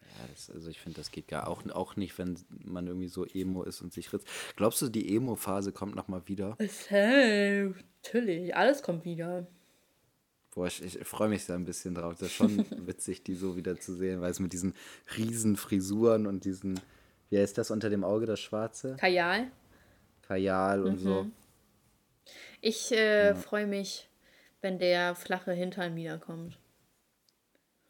Ja, 0.00 0.28
das, 0.30 0.50
also 0.50 0.70
ich 0.70 0.80
finde, 0.80 0.96
das 0.96 1.10
geht 1.10 1.28
gar 1.28 1.46
auch, 1.46 1.62
auch 1.72 1.96
nicht, 1.96 2.16
wenn 2.16 2.38
man 2.48 2.86
irgendwie 2.86 3.08
so 3.08 3.26
Emo 3.26 3.64
ist 3.64 3.82
und 3.82 3.92
sich 3.92 4.14
ritzt. 4.14 4.26
Glaubst 4.56 4.80
du, 4.80 4.88
die 4.88 5.14
Emo-Phase 5.14 5.72
kommt 5.72 5.94
nochmal 5.94 6.22
wieder? 6.26 6.56
Safe. 6.58 7.74
Natürlich, 8.02 8.56
alles 8.56 8.82
kommt 8.82 9.04
wieder. 9.04 9.46
Boah, 10.54 10.68
ich, 10.68 10.82
ich 10.82 11.06
freue 11.06 11.28
mich 11.28 11.44
da 11.44 11.54
ein 11.54 11.66
bisschen 11.66 11.94
drauf. 11.94 12.14
Das 12.14 12.28
ist 12.28 12.34
schon 12.34 12.64
witzig, 12.86 13.22
die 13.24 13.34
so 13.34 13.56
wieder 13.56 13.78
zu 13.78 13.94
sehen, 13.94 14.22
weil 14.22 14.30
es 14.30 14.40
mit 14.40 14.54
diesen 14.54 14.74
riesen 15.18 15.56
Frisuren 15.56 16.26
und 16.26 16.46
diesen, 16.46 16.80
wie 17.28 17.38
heißt 17.38 17.58
das 17.58 17.70
unter 17.70 17.90
dem 17.90 18.04
Auge, 18.04 18.24
das 18.24 18.40
Schwarze? 18.40 18.96
Kajal. 18.98 19.50
Kajal 20.22 20.82
und 20.82 20.98
so. 20.98 21.26
Ich 22.60 22.92
äh, 22.92 23.34
freue 23.34 23.66
mich, 23.66 24.08
wenn 24.60 24.78
der 24.78 25.14
flache 25.14 25.52
Hintern 25.52 25.96
wiederkommt. 25.96 26.58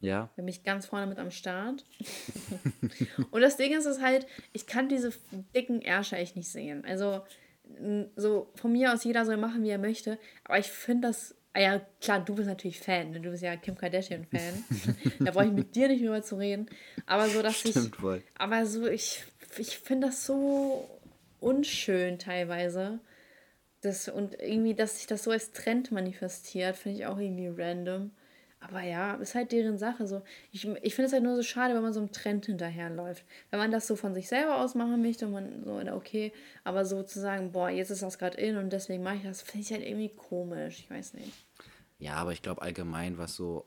Ja, 0.03 0.29
Bin 0.35 0.43
mich 0.43 0.63
ganz 0.63 0.87
vorne 0.87 1.07
mit 1.07 1.17
am 1.17 1.31
Start. 1.31 1.85
und 3.31 3.39
das 3.39 3.55
Ding 3.55 3.71
ist, 3.71 3.85
ist 3.85 4.01
halt, 4.01 4.27
ich 4.51 4.67
kann 4.67 4.89
diese 4.89 5.13
dicken 5.55 5.81
Ärsche 5.81 6.17
echt 6.17 6.35
nicht 6.35 6.49
sehen. 6.49 6.83
Also, 6.83 7.21
so 8.17 8.51
von 8.55 8.73
mir 8.73 8.91
aus 8.93 9.05
jeder 9.05 9.25
soll 9.25 9.37
machen, 9.37 9.63
wie 9.63 9.69
er 9.69 9.77
möchte. 9.77 10.19
Aber 10.43 10.59
ich 10.59 10.67
finde 10.67 11.07
das. 11.07 11.35
Ah 11.53 11.61
ja, 11.61 11.81
klar, 12.01 12.19
du 12.19 12.35
bist 12.35 12.49
natürlich 12.49 12.79
Fan. 12.79 13.11
Ne? 13.11 13.21
Du 13.21 13.29
bist 13.29 13.43
ja 13.43 13.55
Kim 13.55 13.77
Kardashian-Fan. 13.77 14.65
da 15.19 15.31
brauche 15.31 15.45
ich 15.45 15.51
mit 15.51 15.75
dir 15.75 15.87
nicht 15.87 16.01
drüber 16.03 16.23
zu 16.23 16.35
reden. 16.35 16.67
Aber 17.05 17.29
so, 17.29 17.41
dass 17.43 17.59
stimmt 17.59 17.95
ich. 17.95 18.01
wohl. 18.01 18.23
Aber 18.35 18.65
so, 18.65 18.87
ich, 18.87 19.23
ich 19.57 19.77
finde 19.77 20.07
das 20.07 20.25
so 20.25 20.89
unschön 21.43 22.19
teilweise. 22.19 22.99
Das, 23.81 24.07
und 24.07 24.39
irgendwie, 24.41 24.73
dass 24.75 24.97
sich 24.97 25.07
das 25.07 25.23
so 25.23 25.31
als 25.31 25.51
Trend 25.51 25.91
manifestiert, 25.91 26.75
finde 26.75 26.99
ich 26.99 27.05
auch 27.05 27.17
irgendwie 27.17 27.47
random. 27.47 28.11
Aber 28.61 28.81
ja, 28.81 29.15
ist 29.15 29.35
halt 29.35 29.51
deren 29.51 29.77
Sache. 29.77 30.07
So. 30.07 30.21
Ich, 30.51 30.65
ich 30.65 30.95
finde 30.95 31.07
es 31.07 31.13
halt 31.13 31.23
nur 31.23 31.35
so 31.35 31.43
schade, 31.43 31.75
wenn 31.75 31.81
man 31.81 31.91
so 31.91 31.99
einem 31.99 32.13
Trend 32.13 32.45
hinterherläuft. 32.45 33.25
Wenn 33.49 33.59
man 33.59 33.71
das 33.71 33.87
so 33.87 33.97
von 33.97 34.13
sich 34.13 34.29
selber 34.29 34.61
aus 34.61 34.73
machen 34.73 35.01
möchte 35.01 35.25
und 35.25 35.33
man 35.33 35.63
so, 35.65 35.73
okay, 35.93 36.31
aber 36.63 36.85
so 36.85 37.03
zu 37.03 37.19
sagen, 37.19 37.51
boah, 37.51 37.69
jetzt 37.69 37.89
ist 37.89 38.03
das 38.03 38.17
gerade 38.17 38.37
in 38.37 38.55
und 38.55 38.71
deswegen 38.71 39.03
mache 39.03 39.17
ich 39.17 39.23
das, 39.23 39.41
finde 39.41 39.65
ich 39.65 39.73
halt 39.73 39.85
irgendwie 39.85 40.09
komisch. 40.09 40.79
Ich 40.79 40.89
weiß 40.89 41.15
nicht. 41.15 41.33
Ja, 41.99 42.13
aber 42.15 42.31
ich 42.31 42.41
glaube 42.41 42.61
allgemein, 42.61 43.17
was 43.17 43.35
so 43.35 43.65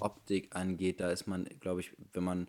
Optik 0.00 0.54
angeht, 0.54 1.00
da 1.00 1.10
ist 1.10 1.26
man, 1.26 1.48
glaube 1.60 1.80
ich, 1.80 1.92
wenn 2.12 2.24
man, 2.24 2.48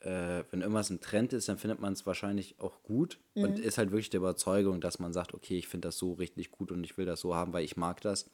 äh, 0.00 0.44
wenn 0.50 0.60
irgendwas 0.60 0.90
ein 0.90 1.00
Trend 1.00 1.32
ist, 1.32 1.48
dann 1.48 1.58
findet 1.58 1.80
man 1.80 1.92
es 1.92 2.06
wahrscheinlich 2.06 2.60
auch 2.60 2.82
gut 2.82 3.18
und 3.34 3.58
ist 3.58 3.78
halt 3.78 3.90
wirklich 3.90 4.10
der 4.10 4.20
Überzeugung, 4.20 4.80
dass 4.80 4.98
man 4.98 5.12
sagt, 5.12 5.34
okay, 5.34 5.58
ich 5.58 5.68
finde 5.68 5.88
das 5.88 5.98
so 5.98 6.12
richtig 6.12 6.50
gut 6.50 6.70
und 6.70 6.84
ich 6.84 6.96
will 6.98 7.06
das 7.06 7.20
so 7.20 7.34
haben, 7.34 7.52
weil 7.52 7.64
ich 7.64 7.76
mag 7.76 8.00
das. 8.02 8.30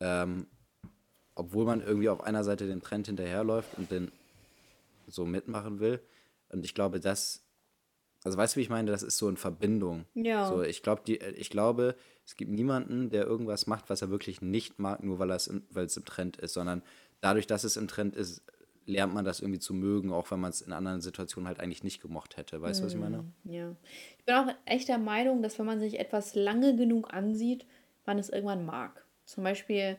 Ähm, 0.00 0.46
obwohl 1.34 1.66
man 1.66 1.82
irgendwie 1.82 2.08
auf 2.08 2.22
einer 2.22 2.44
Seite 2.44 2.66
dem 2.66 2.82
Trend 2.82 3.06
hinterherläuft 3.06 3.76
und 3.76 3.90
den 3.90 4.10
so 5.06 5.24
mitmachen 5.26 5.80
will. 5.80 6.00
Und 6.48 6.64
ich 6.64 6.74
glaube, 6.74 6.98
das, 6.98 7.44
also 8.24 8.38
weißt 8.38 8.54
du, 8.54 8.58
wie 8.58 8.62
ich 8.62 8.70
meine, 8.70 8.90
das 8.90 9.02
ist 9.02 9.18
so 9.18 9.28
in 9.28 9.36
Verbindung. 9.36 10.06
Ja. 10.14 10.48
So, 10.48 10.62
ich, 10.62 10.82
glaub, 10.82 11.04
die, 11.04 11.18
ich 11.18 11.50
glaube, 11.50 11.94
es 12.24 12.36
gibt 12.36 12.50
niemanden, 12.50 13.10
der 13.10 13.26
irgendwas 13.26 13.66
macht, 13.66 13.90
was 13.90 14.02
er 14.02 14.10
wirklich 14.10 14.40
nicht 14.40 14.78
mag, 14.78 15.02
nur 15.04 15.18
weil, 15.18 15.30
es 15.30 15.46
im, 15.46 15.62
weil 15.70 15.86
es 15.86 15.96
im 15.96 16.04
Trend 16.06 16.38
ist, 16.38 16.54
sondern 16.54 16.82
dadurch, 17.20 17.46
dass 17.46 17.64
es 17.64 17.76
im 17.76 17.86
Trend 17.86 18.16
ist, 18.16 18.42
lernt 18.86 19.12
man 19.12 19.24
das 19.24 19.40
irgendwie 19.40 19.58
zu 19.58 19.74
mögen, 19.74 20.12
auch 20.12 20.30
wenn 20.30 20.40
man 20.40 20.50
es 20.50 20.62
in 20.62 20.72
anderen 20.72 21.00
Situationen 21.00 21.48
halt 21.48 21.60
eigentlich 21.60 21.84
nicht 21.84 22.00
gemocht 22.00 22.36
hätte. 22.36 22.62
Weißt 22.62 22.80
du, 22.80 22.84
was 22.84 22.94
ich 22.94 22.98
meine? 22.98 23.24
Ja. 23.44 23.74
Ich 24.18 24.24
bin 24.24 24.34
auch 24.34 24.48
echt 24.64 24.88
der 24.88 24.98
Meinung, 24.98 25.42
dass 25.42 25.58
wenn 25.58 25.66
man 25.66 25.80
sich 25.80 25.98
etwas 25.98 26.34
lange 26.34 26.76
genug 26.76 27.12
ansieht, 27.12 27.66
man 28.06 28.18
es 28.18 28.30
irgendwann 28.30 28.64
mag. 28.64 29.04
Zum 29.24 29.42
Beispiel 29.42 29.96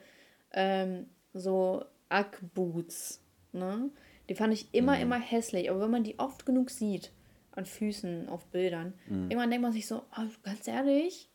ähm, 0.54 1.08
so 1.34 1.84
Ugg-Boots. 2.10 3.22
Ne? 3.52 3.90
Die 4.30 4.36
fand 4.36 4.54
ich 4.54 4.74
immer, 4.74 5.00
immer 5.00 5.20
hässlich. 5.20 5.70
Aber 5.70 5.82
wenn 5.82 5.92
man 5.92 6.04
die 6.04 6.18
oft 6.20 6.46
genug 6.46 6.70
sieht, 6.70 7.12
an 7.52 7.66
Füßen, 7.66 8.30
auf 8.30 8.46
Bildern, 8.48 8.94
irgendwann 9.10 9.50
denkt 9.50 9.64
man 9.64 9.74
sich 9.74 9.88
so, 9.88 10.04
oh, 10.16 10.28
ganz 10.44 10.68
ehrlich, 10.68 11.28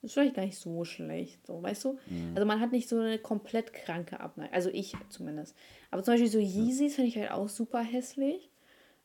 das 0.00 0.10
ist 0.10 0.14
vielleicht 0.14 0.34
gar 0.34 0.44
nicht 0.44 0.58
so 0.58 0.84
schlecht. 0.84 1.46
So, 1.46 1.62
weißt 1.62 1.84
du? 1.84 1.98
Also 2.34 2.46
man 2.46 2.60
hat 2.60 2.72
nicht 2.72 2.88
so 2.88 2.98
eine 2.98 3.18
komplett 3.18 3.72
kranke 3.72 4.20
Abneigung. 4.20 4.54
Also 4.54 4.70
ich 4.70 4.94
zumindest. 5.08 5.56
Aber 5.94 6.02
zum 6.02 6.14
Beispiel 6.14 6.28
so 6.28 6.40
Yeezys 6.40 6.96
finde 6.96 7.06
ich 7.08 7.16
halt 7.16 7.30
auch 7.30 7.48
super 7.48 7.78
hässlich. 7.80 8.50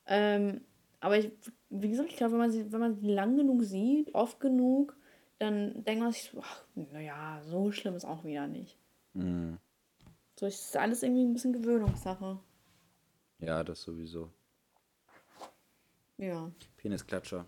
Ähm, 0.08 0.62
aber 1.02 1.20
ich, 1.20 1.32
wie 1.70 1.88
gesagt, 1.88 2.10
ich 2.10 2.18
glaube, 2.18 2.32
wenn 2.32 2.40
man 2.40 2.52
sie, 2.52 2.72
wenn 2.72 2.80
man 2.80 2.96
sie 2.96 3.06
lang 3.12 3.38
genug 3.38 3.62
sieht, 3.64 4.16
oft 4.16 4.40
genug, 4.40 4.98
dann 5.38 5.84
denkt 5.84 6.02
man 6.02 6.12
sich 6.12 6.24
so, 6.24 6.40
ach, 6.42 6.64
naja, 6.74 7.42
so 7.46 7.72
schlimm 7.72 7.94
ist 7.96 8.06
auch 8.06 8.24
wieder 8.26 8.48
nicht. 8.48 8.76
So 9.14 10.48
es 10.48 10.60
ist 10.62 10.78
alles 10.78 11.04
irgendwie 11.04 11.26
ein 11.26 11.34
bisschen 11.34 11.54
Gewöhnungssache. 11.54 12.40
Ja, 13.38 13.64
das 13.64 13.84
sowieso. 13.84 14.32
Ja. 16.18 16.52
Penisklatscher. 16.78 17.46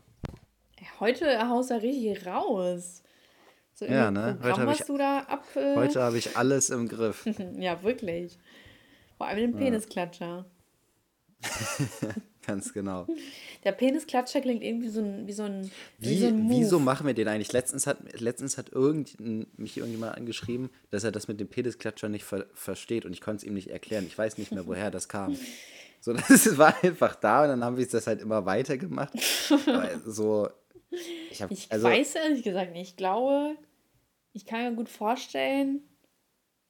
Heute 0.99 1.49
haust 1.49 1.71
du 1.71 1.81
richtig 1.81 2.27
raus. 2.27 3.01
So 3.73 3.85
Ja, 3.85 4.11
ne? 4.11 4.37
Programm, 4.39 4.43
Heute 4.43 4.61
hab 4.61 4.67
was 4.67 4.79
ich- 4.81 5.01
ab. 5.01 5.45
Äh, 5.55 5.75
Heute 5.75 6.03
habe 6.03 6.17
ich 6.19 6.37
alles 6.37 6.69
im 6.69 6.87
Griff. 6.87 7.25
Ja, 7.57 7.81
wirklich. 7.81 8.37
Vor 9.22 9.28
allem 9.28 9.51
den 9.51 9.55
Penisklatscher. 9.55 10.45
Ganz 12.47 12.74
genau. 12.74 13.05
Der 13.63 13.72
Penisklatscher 13.72 14.41
klingt 14.41 14.63
irgendwie 14.63 14.89
so 14.89 14.99
ein, 14.99 15.28
wie 15.28 15.32
so 15.32 15.43
ein, 15.43 15.69
wie, 15.99 16.09
Wie, 16.09 16.17
so 16.17 16.26
ein 16.26 16.49
wieso 16.49 16.80
machen 16.80 17.05
wir 17.05 17.13
den 17.13 17.28
eigentlich? 17.28 17.51
Letztens 17.51 17.86
hat, 17.86 18.19
letztens 18.19 18.57
hat 18.57 18.72
irgend, 18.72 19.19
mich 19.59 19.78
irgendjemand 19.78 20.17
angeschrieben, 20.17 20.72
dass 20.89 21.03
er 21.03 21.11
das 21.11 21.28
mit 21.28 21.39
dem 21.39 21.49
Penisklatscher 21.49 22.09
nicht 22.09 22.24
ver 22.24 22.47
versteht 22.55 23.05
und 23.05 23.13
ich 23.13 23.22
konnte 23.22 23.38
es 23.38 23.43
ihm 23.43 23.53
nicht 23.53 23.69
erklären. 23.69 24.07
Ich 24.07 24.17
weiß 24.17 24.39
nicht 24.39 24.51
mehr, 24.51 24.65
woher 24.65 24.89
das 24.89 25.07
kam. 25.07 25.38
So, 25.99 26.13
das 26.28 26.57
war 26.57 26.84
einfach 26.84 27.13
da 27.13 27.43
und 27.43 27.49
dann 27.49 27.63
haben 27.63 27.78
wir 27.78 27.86
das 27.86 28.07
halt 28.07 28.24
immer 28.24 28.47
weitergemacht. 28.47 29.13
Aber 29.67 29.88
so, 30.03 30.49
ich, 31.30 31.43
hab, 31.43 31.51
ich 31.51 31.72
also, 31.72 31.88
weiß 31.88 32.15
ehrlich 32.15 32.41
gesagt 32.41 32.72
nicht. 32.72 32.89
Ich 32.89 32.97
glaube, 32.97 33.55
ich 34.34 34.47
kann 34.47 34.63
mir 34.63 34.76
gut 34.76 34.89
vorstellen, 34.89 35.84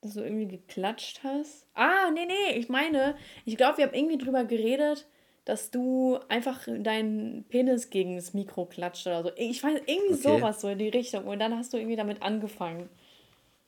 dass 0.02 0.16
du 0.16 0.22
irgendwie 0.22 0.48
geklatscht 0.48 1.24
hast. 1.24 1.68
Ah, 1.74 2.10
nee, 2.12 2.26
nee, 2.26 2.58
ich 2.58 2.70
meine, 2.70 3.16
ich 3.46 3.56
glaube, 3.56 3.78
wir 3.78 3.86
haben 3.86 3.94
irgendwie 3.94 4.18
drüber 4.18 4.46
geredet, 4.46 5.08
dass 5.46 5.72
du 5.72 6.20
einfach 6.28 6.68
deinen 6.68 7.44
Penis 7.46 7.90
gegen 7.90 8.16
das 8.16 8.34
Mikro 8.34 8.66
klatscht 8.66 9.08
oder 9.08 9.24
so. 9.24 9.32
Ich 9.36 9.64
weiß, 9.64 9.82
irgendwie 9.86 10.14
okay. 10.14 10.38
sowas 10.38 10.62
so 10.62 10.70
in 10.70 10.80
die 10.80 10.90
Richtung. 10.90 11.26
Und 11.26 11.40
dann 11.40 11.56
hast 11.56 11.74
du 11.74 11.78
irgendwie 11.78 11.96
damit 11.96 12.22
angefangen. 12.22 12.90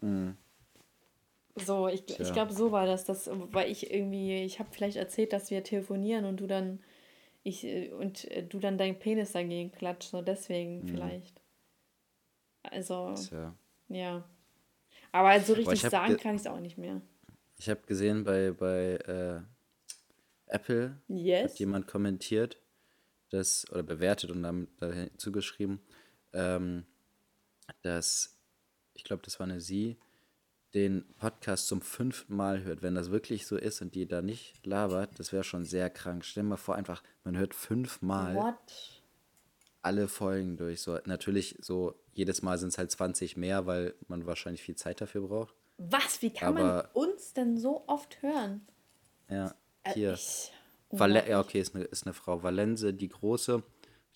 Mhm. 0.02 0.38
So, 1.56 1.88
ich, 1.88 2.04
ich 2.20 2.34
glaube, 2.34 2.52
so 2.52 2.72
war 2.72 2.88
das, 2.88 3.06
das, 3.06 3.30
weil 3.32 3.72
ich 3.72 3.92
irgendwie, 3.92 4.44
ich 4.44 4.60
habe 4.60 4.70
vielleicht 4.72 4.98
erzählt, 4.98 5.34
dass 5.34 5.52
wir 5.52 5.64
telefonieren 5.64 6.26
und 6.26 6.40
du 6.40 6.48
dann, 6.48 6.80
ich, 7.44 7.92
und 7.94 8.28
du 8.50 8.60
dann 8.60 8.80
deinen 8.80 8.98
Penis 8.98 9.34
dagegen 9.34 9.72
klatscht, 9.72 10.10
so 10.10 10.24
deswegen 10.24 10.82
mhm. 10.82 10.88
vielleicht. 10.88 11.42
Also, 12.64 13.14
Tja. 13.14 13.54
ja. 13.90 14.24
Aber 15.14 15.40
so 15.40 15.54
richtig 15.54 15.80
sagen 15.80 16.18
kann 16.18 16.36
ich 16.36 16.42
es 16.42 16.48
auch 16.48 16.60
nicht 16.60 16.78
mehr. 16.78 17.02
Ich 17.58 17.70
habe 17.70 17.82
gesehen 17.86 18.24
bei, 18.24 18.52
bei 18.52 18.96
äh, 18.96 19.42
Apple 20.48 21.00
yes. 21.08 21.52
hat 21.52 21.60
jemand 21.60 21.88
kommentiert, 21.88 22.58
das, 23.30 23.70
oder 23.72 23.84
bewertet 23.84 24.32
und 24.32 24.44
dann 24.44 24.68
dazu 24.80 25.32
geschrieben, 25.32 25.82
ähm, 26.34 26.86
dass, 27.84 28.38
ich 28.96 29.04
glaube, 29.04 29.22
das 29.24 29.40
war 29.40 29.46
eine 29.46 29.62
Sie, 29.62 29.98
den 30.74 31.06
Podcast 31.20 31.68
zum 31.68 31.82
fünften 31.82 32.36
Mal 32.36 32.64
hört. 32.64 32.82
Wenn 32.82 32.96
das 32.96 33.12
wirklich 33.12 33.46
so 33.46 33.56
ist 33.56 33.82
und 33.84 33.94
die 33.94 34.08
da 34.08 34.24
nicht 34.24 34.66
labert, 34.66 35.20
das 35.20 35.32
wäre 35.32 35.44
schon 35.44 35.64
sehr 35.64 35.92
krank. 35.92 36.26
Stell 36.26 36.44
dir 36.44 36.50
mal 36.50 36.58
vor, 36.58 36.76
einfach, 36.76 37.04
man 37.24 37.38
hört 37.38 37.54
fünfmal 37.54 38.36
What? 38.36 39.04
alle 39.84 40.08
Folgen 40.08 40.58
durch. 40.58 40.82
So, 40.82 40.98
natürlich, 41.06 41.56
so 41.62 42.03
jedes 42.14 42.42
Mal 42.42 42.58
sind 42.58 42.70
es 42.70 42.78
halt 42.78 42.92
20 42.92 43.38
mehr, 43.38 43.66
weil 43.66 43.94
man 44.08 44.26
wahrscheinlich 44.26 44.62
viel 44.62 44.76
Zeit 44.76 45.02
dafür 45.02 45.28
braucht. 45.28 45.54
Was? 45.78 46.22
Wie 46.22 46.32
kann 46.32 46.58
Aber, 46.58 46.64
man 46.64 46.86
uns 46.94 47.34
denn 47.34 47.58
so 47.58 47.84
oft 47.88 48.22
hören? 48.22 48.66
Ja, 49.30 49.56
äh, 49.84 49.94
hier. 49.94 50.18
Äh, 50.92 51.30
ja, 51.30 51.40
okay, 51.40 51.60
ist 51.60 51.76
eine, 51.76 51.86
ist 51.86 52.06
eine 52.06 52.14
Frau. 52.14 52.44
Valenze, 52.44 52.94
die 52.94 53.10
Große, 53.10 53.64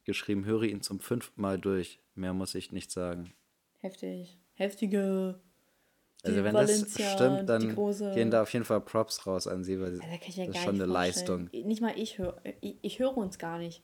geschrieben, 0.05 0.45
höre 0.45 0.63
ihn 0.63 0.81
zum 0.81 0.99
fünften 0.99 1.41
Mal 1.41 1.57
durch. 1.57 1.99
Mehr 2.13 2.33
muss 2.33 2.55
ich 2.55 2.71
nicht 2.71 2.91
sagen. 2.91 3.33
Heftig. 3.79 4.37
Heftige. 4.53 5.39
Also 6.23 6.43
wenn 6.43 6.53
Valencia, 6.53 7.05
das 7.05 7.13
stimmt, 7.13 7.49
dann 7.49 7.75
gehen 8.15 8.31
da 8.31 8.41
auf 8.41 8.51
jeden 8.51 8.65
Fall 8.65 8.81
Props 8.81 9.25
raus 9.27 9.47
an 9.47 9.63
sie, 9.63 9.79
weil 9.79 9.97
ja, 9.97 10.17
das 10.17 10.27
ist 10.27 10.35
schon 10.35 10.43
eine 10.45 10.55
vorstellen. 10.55 10.89
Leistung. 10.89 11.49
Nicht 11.51 11.81
mal 11.81 11.93
ich 11.95 12.17
höre, 12.17 12.41
ich, 12.59 12.75
ich 12.81 12.99
höre 12.99 13.15
uns 13.15 13.37
gar 13.37 13.59
nicht. 13.59 13.83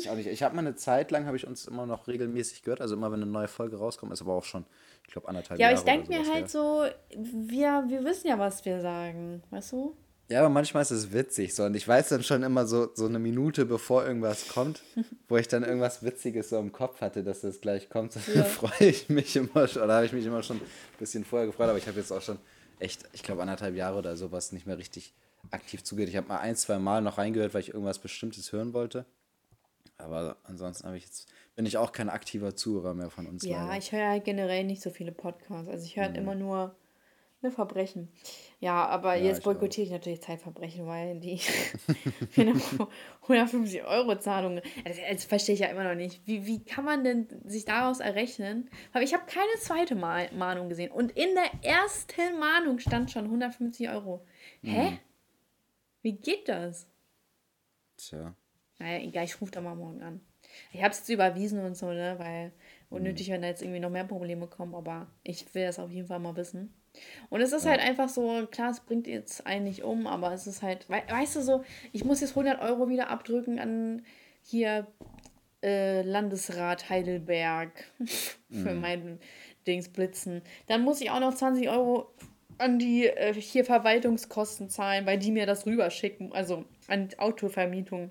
Ich 0.00 0.10
auch 0.10 0.16
nicht. 0.16 0.26
Ich 0.26 0.42
habe 0.42 0.54
mal 0.54 0.60
eine 0.60 0.76
Zeit 0.76 1.10
lang, 1.10 1.26
habe 1.26 1.36
ich 1.36 1.46
uns 1.46 1.66
immer 1.66 1.86
noch 1.86 2.08
regelmäßig 2.08 2.62
gehört. 2.62 2.80
Also 2.80 2.94
immer, 2.94 3.10
wenn 3.12 3.22
eine 3.22 3.30
neue 3.30 3.48
Folge 3.48 3.76
rauskommt, 3.76 4.12
ist 4.12 4.22
aber 4.22 4.34
auch 4.34 4.44
schon, 4.44 4.64
ich 5.06 5.12
glaube, 5.12 5.28
anderthalb 5.28 5.60
ja, 5.60 5.70
Jahre. 5.70 5.74
Ja, 5.74 5.82
aber 5.82 5.88
ich 5.88 6.06
denke 6.06 6.08
mir 6.08 6.32
halt 6.32 6.44
her. 6.44 6.48
so, 6.48 6.84
wir, 7.14 7.84
wir 7.88 8.04
wissen 8.04 8.28
ja, 8.28 8.38
was 8.38 8.64
wir 8.64 8.80
sagen. 8.80 9.42
Weißt 9.50 9.72
du? 9.72 9.96
Ja, 10.28 10.40
aber 10.40 10.48
manchmal 10.48 10.82
ist 10.82 10.90
es 10.90 11.12
witzig 11.12 11.54
so. 11.54 11.64
Und 11.64 11.76
ich 11.76 11.86
weiß 11.86 12.08
dann 12.08 12.24
schon 12.24 12.42
immer 12.42 12.66
so, 12.66 12.90
so 12.94 13.06
eine 13.06 13.20
Minute, 13.20 13.64
bevor 13.64 14.04
irgendwas 14.04 14.48
kommt, 14.48 14.82
wo 15.28 15.36
ich 15.36 15.46
dann 15.46 15.62
irgendwas 15.62 16.02
Witziges 16.02 16.48
so 16.48 16.58
im 16.58 16.72
Kopf 16.72 17.00
hatte, 17.00 17.22
dass 17.22 17.42
das 17.42 17.60
gleich 17.60 17.88
kommt. 17.88 18.12
So 18.12 18.20
ja. 18.34 18.44
freue 18.44 18.88
ich 18.88 19.08
mich 19.08 19.36
immer 19.36 19.68
schon. 19.68 19.82
Oder 19.82 19.94
habe 19.94 20.06
ich 20.06 20.12
mich 20.12 20.26
immer 20.26 20.42
schon 20.42 20.56
ein 20.56 20.66
bisschen 20.98 21.24
vorher 21.24 21.46
gefreut. 21.46 21.68
Aber 21.68 21.78
ich 21.78 21.86
habe 21.86 21.98
jetzt 21.98 22.12
auch 22.12 22.22
schon 22.22 22.38
echt, 22.80 23.04
ich 23.12 23.22
glaube, 23.22 23.42
anderthalb 23.42 23.76
Jahre 23.76 23.98
oder 23.98 24.16
sowas 24.16 24.50
nicht 24.50 24.66
mehr 24.66 24.78
richtig 24.78 25.14
aktiv 25.52 25.84
zugehört. 25.84 26.10
Ich 26.10 26.16
habe 26.16 26.26
mal 26.28 26.38
ein, 26.38 26.56
zwei 26.56 26.78
Mal 26.78 27.02
noch 27.02 27.18
reingehört, 27.18 27.54
weil 27.54 27.60
ich 27.60 27.68
irgendwas 27.68 28.00
Bestimmtes 28.00 28.52
hören 28.52 28.72
wollte. 28.72 29.06
Aber 29.98 30.36
ansonsten 30.44 30.92
ich 30.94 31.04
jetzt, 31.04 31.28
bin 31.54 31.66
ich 31.66 31.78
auch 31.78 31.92
kein 31.92 32.08
aktiver 32.08 32.54
Zuhörer 32.54 32.94
mehr 32.94 33.10
von 33.10 33.26
uns. 33.26 33.44
Ja, 33.44 33.64
leider. 33.66 33.78
ich 33.78 33.92
höre 33.92 34.08
halt 34.08 34.24
generell 34.24 34.64
nicht 34.64 34.82
so 34.82 34.90
viele 34.90 35.12
Podcasts. 35.12 35.68
Also 35.68 35.84
ich 35.84 35.96
höre 35.96 36.10
mhm. 36.10 36.16
immer 36.16 36.34
nur 36.34 36.76
ne, 37.40 37.50
Verbrechen. 37.50 38.08
Ja, 38.60 38.86
aber 38.86 39.14
ja, 39.14 39.26
jetzt 39.26 39.42
boykottiere 39.42 39.84
ich, 39.84 39.88
ich 39.88 39.92
natürlich 39.92 40.22
Zeitverbrechen, 40.22 40.86
weil 40.86 41.18
die 41.20 41.40
150 43.22 43.84
Euro 43.84 44.18
Zahlung, 44.18 44.60
das, 44.84 44.96
das, 45.10 45.24
verstehe 45.24 45.54
ich 45.54 45.60
ja 45.60 45.68
immer 45.68 45.84
noch 45.84 45.94
nicht. 45.94 46.26
Wie, 46.26 46.46
wie 46.46 46.62
kann 46.62 46.84
man 46.84 47.04
denn 47.04 47.26
sich 47.44 47.64
daraus 47.64 48.00
errechnen? 48.00 48.68
Aber 48.92 49.02
ich 49.02 49.14
habe 49.14 49.24
keine 49.26 49.60
zweite 49.60 49.94
Mahnung 49.94 50.68
gesehen 50.68 50.90
und 50.90 51.12
in 51.12 51.28
der 51.34 51.64
ersten 51.70 52.38
Mahnung 52.38 52.78
stand 52.78 53.10
schon 53.10 53.24
150 53.24 53.88
Euro. 53.88 54.24
Hä? 54.62 54.90
Mhm. 54.90 54.98
Wie 56.02 56.12
geht 56.12 56.48
das? 56.48 56.86
Tja. 57.96 58.34
Naja, 58.78 59.02
egal, 59.02 59.24
ich 59.24 59.40
rufe 59.40 59.52
da 59.52 59.60
mal 59.60 59.74
morgen 59.74 60.02
an. 60.02 60.20
Ich 60.72 60.82
habe 60.82 60.92
es 60.92 60.98
jetzt 60.98 61.08
überwiesen 61.08 61.64
und 61.64 61.76
so, 61.76 61.92
ne, 61.92 62.14
weil 62.18 62.52
unnötig, 62.90 63.28
mhm. 63.28 63.34
wenn 63.34 63.42
da 63.42 63.48
jetzt 63.48 63.62
irgendwie 63.62 63.80
noch 63.80 63.90
mehr 63.90 64.04
Probleme 64.04 64.46
kommen, 64.46 64.74
aber 64.74 65.06
ich 65.22 65.54
will 65.54 65.64
das 65.64 65.78
auf 65.78 65.90
jeden 65.90 66.08
Fall 66.08 66.18
mal 66.18 66.36
wissen. 66.36 66.74
Und 67.28 67.40
es 67.40 67.52
ist 67.52 67.64
ja. 67.64 67.72
halt 67.72 67.80
einfach 67.80 68.08
so, 68.08 68.46
klar, 68.50 68.70
es 68.70 68.80
bringt 68.80 69.06
jetzt 69.06 69.46
einen 69.46 69.64
nicht 69.64 69.82
um, 69.82 70.06
aber 70.06 70.32
es 70.32 70.46
ist 70.46 70.62
halt, 70.62 70.88
we 70.88 71.02
weißt 71.08 71.36
du 71.36 71.42
so, 71.42 71.64
ich 71.92 72.04
muss 72.04 72.20
jetzt 72.20 72.30
100 72.30 72.60
Euro 72.60 72.88
wieder 72.88 73.10
abdrücken 73.10 73.58
an 73.58 74.02
hier 74.42 74.86
äh, 75.62 76.02
Landesrat 76.02 76.88
Heidelberg 76.88 77.72
für 78.50 78.74
mhm. 78.74 78.80
meinen 78.80 79.20
Dings 79.66 79.88
Blitzen. 79.88 80.42
Dann 80.68 80.82
muss 80.82 81.00
ich 81.00 81.10
auch 81.10 81.20
noch 81.20 81.34
20 81.34 81.68
Euro 81.68 82.14
an 82.58 82.78
die 82.78 83.06
äh, 83.06 83.34
hier 83.34 83.64
Verwaltungskosten 83.64 84.70
zahlen, 84.70 85.06
weil 85.06 85.18
die 85.18 85.32
mir 85.32 85.46
das 85.46 85.66
rüberschicken, 85.66 86.32
also 86.32 86.64
an 86.88 87.08
Autovermietung, 87.18 88.10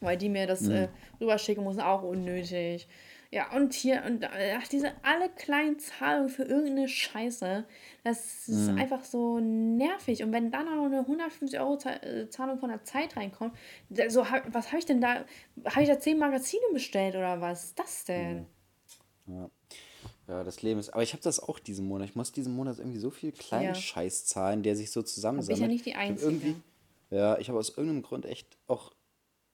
weil 0.00 0.16
die 0.16 0.28
mir 0.28 0.46
das 0.46 0.62
mhm. 0.62 0.72
äh, 0.72 0.88
rüberschicken 1.20 1.64
muss, 1.64 1.78
auch 1.78 2.02
unnötig. 2.02 2.88
Ja, 3.32 3.52
und 3.54 3.74
hier, 3.74 4.02
und 4.04 4.24
ach, 4.24 4.66
diese 4.66 4.90
alle 5.02 5.28
kleinen 5.28 5.78
Zahlungen 5.78 6.30
für 6.30 6.42
irgendeine 6.42 6.88
Scheiße, 6.88 7.64
das 8.02 8.48
ist 8.48 8.70
mhm. 8.70 8.78
einfach 8.78 9.04
so 9.04 9.38
nervig. 9.38 10.24
Und 10.24 10.32
wenn 10.32 10.50
dann 10.50 10.66
noch 10.66 10.84
eine 10.84 11.00
150 11.00 11.60
Euro 11.60 11.78
äh, 11.84 12.28
Zahlung 12.28 12.58
von 12.58 12.70
der 12.70 12.82
Zeit 12.82 13.16
reinkommt, 13.16 13.54
so, 14.08 14.26
was 14.48 14.68
habe 14.68 14.78
ich 14.78 14.86
denn 14.86 15.00
da? 15.00 15.24
Habe 15.64 15.82
ich 15.82 15.88
da 15.88 16.00
zehn 16.00 16.18
Magazine 16.18 16.62
bestellt 16.72 17.14
oder 17.14 17.40
was 17.40 17.66
ist 17.66 17.78
das 17.78 18.04
denn? 18.04 18.46
Mhm. 19.26 19.34
Ja. 19.34 19.50
Ja, 20.26 20.44
das 20.44 20.62
Leben 20.62 20.78
ist. 20.78 20.90
Aber 20.90 21.02
ich 21.02 21.12
habe 21.12 21.22
das 21.22 21.40
auch 21.40 21.58
diesen 21.58 21.86
Monat. 21.86 22.08
Ich 22.08 22.14
muss 22.14 22.30
diesen 22.30 22.54
Monat 22.54 22.78
irgendwie 22.78 22.98
so 22.98 23.10
viel 23.10 23.32
kleinen 23.32 23.66
ja. 23.66 23.74
Scheiß 23.74 24.26
zahlen, 24.26 24.62
der 24.62 24.76
sich 24.76 24.92
so 24.92 25.02
zusammensammelt. 25.02 25.58
Ich 25.58 25.62
bin 25.62 25.70
ja 25.70 25.74
nicht 25.74 25.86
die 25.86 25.94
Einzige. 25.94 26.54
ja, 27.10 27.36
ich 27.38 27.48
habe 27.48 27.58
aus 27.58 27.70
irgendeinem 27.70 28.02
Grund 28.02 28.26
echt 28.26 28.46
auch 28.68 28.92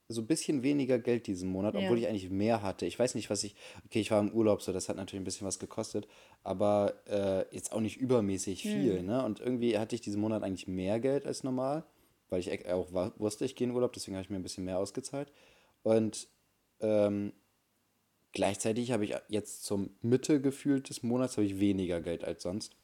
so 0.08 0.20
ein 0.20 0.26
bisschen 0.26 0.62
weniger 0.62 0.98
Geld 0.98 1.26
diesen 1.26 1.48
Monat, 1.48 1.74
ja. 1.74 1.80
obwohl 1.80 1.98
ich 1.98 2.06
eigentlich 2.06 2.30
mehr 2.30 2.62
hatte. 2.62 2.86
Ich 2.86 2.98
weiß 2.98 3.14
nicht, 3.16 3.28
was 3.28 3.42
ich. 3.42 3.56
Okay, 3.86 4.00
ich 4.00 4.10
war 4.10 4.20
im 4.20 4.30
Urlaub, 4.30 4.62
so 4.62 4.72
das 4.72 4.88
hat 4.88 4.96
natürlich 4.96 5.20
ein 5.20 5.24
bisschen 5.24 5.46
was 5.46 5.58
gekostet, 5.58 6.06
aber 6.44 6.94
äh, 7.06 7.54
jetzt 7.54 7.72
auch 7.72 7.80
nicht 7.80 7.96
übermäßig 7.96 8.62
hm. 8.62 8.70
viel. 8.70 8.98
Hm. 8.98 9.06
Ne? 9.06 9.24
Und 9.24 9.40
irgendwie 9.40 9.78
hatte 9.78 9.94
ich 9.94 10.00
diesen 10.00 10.20
Monat 10.20 10.42
eigentlich 10.42 10.68
mehr 10.68 11.00
Geld 11.00 11.26
als 11.26 11.42
normal, 11.42 11.84
weil 12.28 12.40
ich 12.40 12.68
auch 12.68 12.92
wusste, 13.18 13.44
ich 13.44 13.56
gehe 13.56 13.66
in 13.66 13.74
Urlaub, 13.74 13.92
deswegen 13.92 14.16
habe 14.16 14.22
ich 14.22 14.30
mir 14.30 14.36
ein 14.36 14.42
bisschen 14.42 14.64
mehr 14.64 14.78
ausgezahlt. 14.78 15.32
Und 15.82 16.28
ähm, 16.80 17.32
gleichzeitig 18.32 18.92
habe 18.92 19.04
ich 19.04 19.14
jetzt 19.28 19.64
zum 19.64 19.90
Mitte 20.02 20.40
gefühlt 20.40 20.88
des 20.88 21.02
Monats 21.02 21.36
habe 21.36 21.46
ich 21.46 21.58
weniger 21.58 22.00
Geld 22.00 22.22
als 22.22 22.42
sonst. 22.42 22.76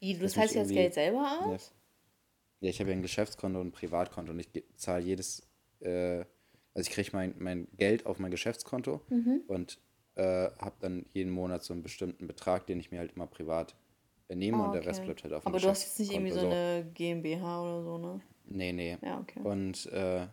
Wie, 0.00 0.14
du 0.14 0.28
zahlst 0.28 0.56
das 0.56 0.68
Geld 0.68 0.94
selber 0.94 1.40
aus? 1.44 1.72
Ja, 2.60 2.70
ich 2.70 2.80
habe 2.80 2.90
ja 2.90 2.96
ein 2.96 3.02
Geschäftskonto 3.02 3.60
und 3.60 3.68
ein 3.68 3.72
Privatkonto 3.72 4.32
und 4.32 4.40
ich 4.40 4.48
zahle 4.76 5.04
jedes 5.04 5.42
äh, 5.82 6.24
also 6.74 6.88
ich 6.88 6.90
kriege 6.90 7.10
mein, 7.12 7.34
mein 7.38 7.68
Geld 7.76 8.06
auf 8.06 8.18
mein 8.18 8.30
Geschäftskonto 8.30 9.00
mhm. 9.08 9.42
und 9.46 9.78
äh, 10.14 10.50
habe 10.58 10.74
dann 10.80 11.06
jeden 11.12 11.32
Monat 11.32 11.62
so 11.62 11.72
einen 11.72 11.82
bestimmten 11.82 12.26
Betrag, 12.26 12.66
den 12.66 12.80
ich 12.80 12.90
mir 12.90 12.98
halt 12.98 13.12
immer 13.14 13.26
privat 13.26 13.74
nehme 14.28 14.62
oh, 14.62 14.66
und 14.66 14.72
der 14.72 14.86
Rest 14.86 15.04
bleibt 15.04 15.24
halt 15.24 15.34
auf 15.34 15.44
dem 15.44 15.48
Aber 15.48 15.60
du 15.60 15.68
hast 15.68 15.84
jetzt 15.84 15.98
nicht 15.98 16.12
irgendwie 16.12 16.32
so 16.32 16.40
eine 16.40 16.86
GmbH 16.94 17.62
oder 17.62 17.82
so, 17.82 17.98
ne? 17.98 18.20
Nee, 18.46 18.72
nee. 18.72 18.98
Ja, 19.02 19.20
okay. 19.20 19.40
Und 19.42 19.86
äh, 19.92 20.26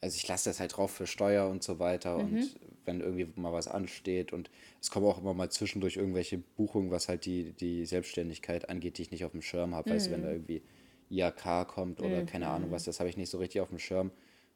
also 0.00 0.16
ich 0.16 0.26
lasse 0.26 0.48
das 0.48 0.60
halt 0.60 0.76
drauf 0.76 0.90
für 0.90 1.06
Steuer 1.06 1.48
und 1.48 1.62
so 1.62 1.78
weiter 1.78 2.18
mhm. 2.18 2.24
und 2.24 2.60
wenn 2.86 3.00
irgendwie 3.00 3.28
mal 3.36 3.52
was 3.52 3.68
ansteht 3.68 4.32
und 4.32 4.50
es 4.80 4.90
kommen 4.90 5.06
auch 5.06 5.18
immer 5.18 5.34
mal 5.34 5.50
zwischendurch 5.50 5.96
irgendwelche 5.96 6.38
Buchungen, 6.38 6.90
was 6.90 7.08
halt 7.08 7.26
die, 7.26 7.52
die 7.52 7.84
Selbstständigkeit 7.84 8.68
angeht, 8.70 8.96
die 8.96 9.02
ich 9.02 9.10
nicht 9.10 9.24
auf 9.24 9.32
dem 9.32 9.42
Schirm 9.42 9.74
habe. 9.74 9.90
Mhm. 9.90 9.94
Weißt 9.94 10.06
du, 10.06 10.10
wenn 10.12 10.22
da 10.22 10.28
mhm. 10.28 10.34
irgendwie 10.34 10.62
IAK 11.10 11.68
kommt 11.68 12.00
oder 12.00 12.22
mhm. 12.22 12.26
keine 12.26 12.48
Ahnung 12.48 12.70
was, 12.70 12.84
das 12.84 13.00
habe 13.00 13.10
ich 13.10 13.16
nicht 13.16 13.30
so 13.30 13.38
richtig 13.38 13.60
auf 13.60 13.68
dem 13.68 13.78
Schirm 13.78 14.10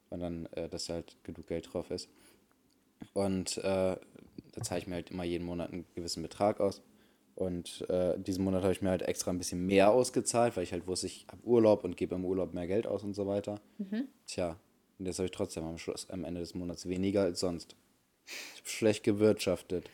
sondern 0.09 0.45
äh, 0.53 0.69
dass 0.69 0.89
halt 0.89 1.17
genug 1.23 1.47
Geld 1.47 1.73
drauf 1.73 1.91
ist. 1.91 2.09
Und 3.13 3.57
äh, 3.57 3.61
da 3.61 4.61
zahle 4.61 4.79
ich 4.79 4.87
mir 4.87 4.95
halt 4.95 5.11
immer 5.11 5.23
jeden 5.23 5.45
Monat 5.45 5.71
einen 5.71 5.85
gewissen 5.95 6.23
Betrag 6.23 6.59
aus. 6.59 6.81
Und 7.35 7.87
äh, 7.89 8.17
diesen 8.17 8.45
Monat 8.45 8.63
habe 8.63 8.71
ich 8.71 8.81
mir 8.81 8.89
halt 8.91 9.01
extra 9.01 9.29
ein 9.31 9.37
bisschen 9.37 9.65
mehr 9.65 9.91
ausgezahlt, 9.91 10.55
weil 10.55 10.63
ich 10.63 10.71
halt 10.71 10.87
wusste, 10.87 11.07
ich 11.07 11.25
habe 11.29 11.43
Urlaub 11.43 11.83
und 11.83 11.97
gebe 11.97 12.15
im 12.15 12.23
Urlaub 12.23 12.53
mehr 12.53 12.65
Geld 12.67 12.87
aus 12.87 13.03
und 13.03 13.13
so 13.13 13.27
weiter. 13.27 13.59
Mhm. 13.77 14.07
Tja, 14.25 14.57
und 14.97 15.05
jetzt 15.05 15.19
habe 15.19 15.25
ich 15.25 15.31
trotzdem 15.31 15.65
am 15.65 15.77
Schluss, 15.77 16.09
am 16.09 16.23
Ende 16.23 16.39
des 16.39 16.55
Monats 16.55 16.87
weniger 16.87 17.23
als 17.23 17.41
sonst. 17.41 17.75
Ich 18.25 18.61
habe 18.61 18.69
schlecht 18.69 19.03
gewirtschaftet. 19.03 19.89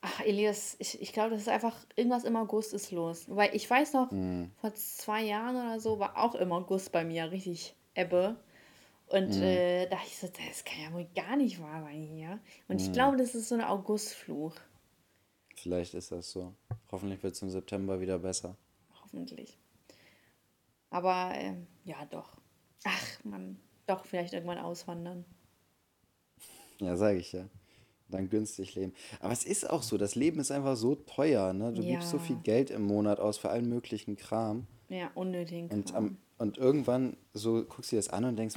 Ach, 0.00 0.20
Elias, 0.20 0.74
ich, 0.80 1.00
ich 1.00 1.12
glaube, 1.12 1.30
das 1.30 1.42
ist 1.42 1.48
einfach, 1.48 1.76
irgendwas 1.96 2.24
im 2.24 2.36
August 2.36 2.74
ist 2.74 2.90
los. 2.90 3.24
Weil 3.28 3.54
ich 3.54 3.70
weiß 3.70 3.92
noch, 3.94 4.10
Mhm. 4.10 4.50
vor 4.60 4.74
zwei 4.74 5.22
Jahren 5.22 5.54
oder 5.54 5.78
so 5.80 5.98
war 6.00 6.18
auch 6.18 6.34
im 6.34 6.50
August 6.52 6.90
bei 6.90 7.04
mir 7.04 7.30
richtig 7.30 7.74
Ebbe. 7.94 8.36
Und 9.06 9.36
Mhm. 9.36 9.42
äh, 9.42 9.84
da 9.86 9.96
dachte 9.96 10.08
ich 10.08 10.18
so, 10.18 10.26
das 10.28 10.64
kann 10.64 10.80
ja 10.82 10.92
wohl 10.92 11.06
gar 11.14 11.36
nicht 11.36 11.60
wahr 11.60 11.82
sein 11.82 12.02
hier. 12.02 12.40
Und 12.68 12.76
Mhm. 12.76 12.82
ich 12.86 12.92
glaube, 12.92 13.16
das 13.16 13.34
ist 13.34 13.48
so 13.48 13.54
eine 13.54 13.68
Augustfluch. 13.68 14.54
Vielleicht 15.56 15.94
ist 15.94 16.10
das 16.12 16.30
so. 16.30 16.54
Hoffentlich 16.90 17.22
wird 17.22 17.34
es 17.34 17.42
im 17.42 17.50
September 17.50 18.00
wieder 18.00 18.18
besser. 18.18 18.56
Hoffentlich. 19.02 19.58
Aber 20.90 21.32
ähm, 21.34 21.66
ja, 21.84 22.04
doch. 22.06 22.36
Ach, 22.84 23.24
man, 23.24 23.58
doch 23.86 24.04
vielleicht 24.04 24.32
irgendwann 24.32 24.58
auswandern. 24.58 25.24
Ja, 26.80 26.96
sage 26.96 27.18
ich 27.18 27.32
ja. 27.32 27.48
Dann 28.08 28.28
günstig 28.28 28.74
leben. 28.74 28.92
Aber 29.20 29.32
es 29.32 29.44
ist 29.44 29.68
auch 29.68 29.82
so, 29.82 29.96
das 29.96 30.14
Leben 30.14 30.38
ist 30.40 30.50
einfach 30.50 30.76
so 30.76 30.94
teuer, 30.94 31.52
ne? 31.52 31.72
Du 31.72 31.82
gibst 31.82 32.10
so 32.10 32.18
Ja. 32.18 32.22
viel 32.22 32.36
Geld 32.36 32.70
im 32.70 32.82
Monat 32.82 33.18
aus 33.18 33.38
für 33.38 33.48
allen 33.50 33.68
möglichen 33.68 34.16
Kram. 34.16 34.66
Ja, 34.88 35.10
unnötigen 35.14 35.70
Und, 35.70 35.86
Kram. 35.92 35.96
am, 35.96 36.18
und 36.38 36.58
irgendwann 36.58 37.16
so 37.32 37.64
guckst 37.64 37.92
du 37.92 37.96
dir 37.96 38.00
das 38.00 38.08
an 38.08 38.24
und 38.24 38.36
denkst, 38.36 38.56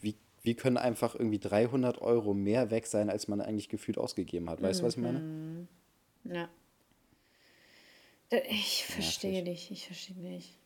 wie, 0.00 0.14
wie 0.42 0.54
können 0.54 0.76
einfach 0.76 1.14
irgendwie 1.14 1.38
300 1.38 2.00
Euro 2.00 2.34
mehr 2.34 2.70
weg 2.70 2.86
sein, 2.86 3.10
als 3.10 3.28
man 3.28 3.40
eigentlich 3.40 3.68
gefühlt 3.68 3.98
ausgegeben 3.98 4.48
hat. 4.50 4.62
Weißt 4.62 4.80
du, 4.80 4.84
was 4.84 4.96
ich 4.96 5.02
meine? 5.02 5.66
Ja. 6.24 6.48
Da, 8.30 8.38
ich 8.48 8.86
verstehe 8.86 9.42
dich, 9.42 9.70
ich 9.70 9.86
verstehe 9.86 10.16
dich. 10.16 10.56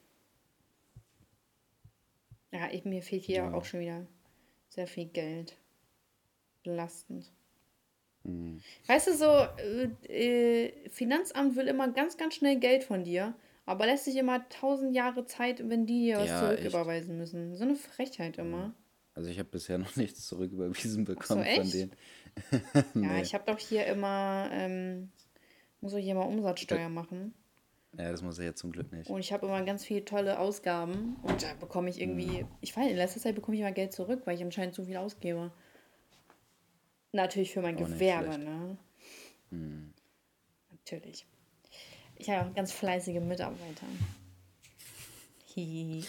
Ja, 2.52 2.70
ich, 2.72 2.84
mir 2.84 3.02
fehlt 3.02 3.24
hier 3.24 3.36
Ja. 3.36 3.52
auch 3.52 3.64
schon 3.64 3.80
wieder 3.80 4.06
sehr 4.68 4.86
viel 4.86 5.06
Geld. 5.06 5.56
Belastend. 6.62 7.30
Hm. 8.24 8.60
Weißt 8.86 9.08
du, 9.08 9.14
so, 9.14 9.26
äh, 9.26 10.66
äh, 10.66 10.88
Finanzamt 10.90 11.56
will 11.56 11.68
immer 11.68 11.88
ganz, 11.88 12.16
ganz 12.16 12.34
schnell 12.34 12.58
Geld 12.58 12.84
von 12.84 13.04
dir, 13.04 13.34
aber 13.66 13.86
lässt 13.86 14.04
sich 14.06 14.16
immer 14.16 14.48
tausend 14.48 14.94
Jahre 14.94 15.26
Zeit, 15.26 15.68
wenn 15.68 15.84
die 15.86 16.04
dir 16.06 16.18
was 16.18 16.28
Ja, 16.28 16.40
zurücküberweisen 16.40 17.18
müssen. 17.18 17.54
So 17.56 17.64
eine 17.64 17.76
Frechheit 17.76 18.38
immer. 18.38 18.72
Also 19.14 19.28
ich 19.30 19.38
habe 19.38 19.48
bisher 19.48 19.76
noch 19.78 19.96
nichts 19.96 20.26
zurücküberwiesen 20.26 21.04
bekommen 21.04 21.44
von 21.44 21.62
echt? 21.62 21.74
denen. 21.74 21.92
Ja, 22.72 22.82
Nee. 22.94 23.22
ich 23.22 23.34
habe 23.34 23.44
doch 23.46 23.58
hier 23.58 23.86
immer, 23.86 24.48
ähm, 24.52 25.10
muss 25.80 25.94
ich 25.94 26.04
hier 26.04 26.14
mal 26.14 26.22
Umsatzsteuer 26.22 26.88
machen. 26.88 27.34
Ja, 27.98 28.10
das 28.10 28.20
muss 28.20 28.38
ich 28.38 28.44
jetzt 28.44 28.60
zum 28.60 28.72
Glück 28.72 28.92
nicht. 28.92 29.08
Und 29.08 29.20
ich 29.20 29.32
habe 29.32 29.46
immer 29.46 29.62
ganz 29.64 29.82
viele 29.86 30.04
tolle 30.04 30.38
Ausgaben. 30.38 31.16
Und 31.22 31.42
da 31.42 31.54
bekomme 31.58 31.88
ich 31.88 31.98
irgendwie, 31.98 32.44
ich 32.60 32.76
weiß, 32.76 32.90
in 32.90 32.96
letzter 32.96 33.20
Zeit 33.20 33.34
bekomme 33.34 33.54
ich 33.56 33.62
immer 33.62 33.72
Geld 33.72 33.94
zurück, 33.94 34.20
weil 34.26 34.36
ich 34.36 34.42
anscheinend 34.42 34.74
zu 34.74 34.84
viel 34.84 34.98
ausgebe. 34.98 35.50
Natürlich 37.12 37.52
für 37.52 37.62
mein 37.62 37.76
Auch 37.76 37.86
Gewerbe, 37.86 38.36
ne? 38.36 38.76
Natürlich. 40.70 41.26
Ich 42.18 42.30
habe 42.30 42.48
auch 42.48 42.54
ganz 42.54 42.72
fleißige 42.72 43.20
Mitarbeiter. 43.20 43.86
Hihihi. 45.54 46.04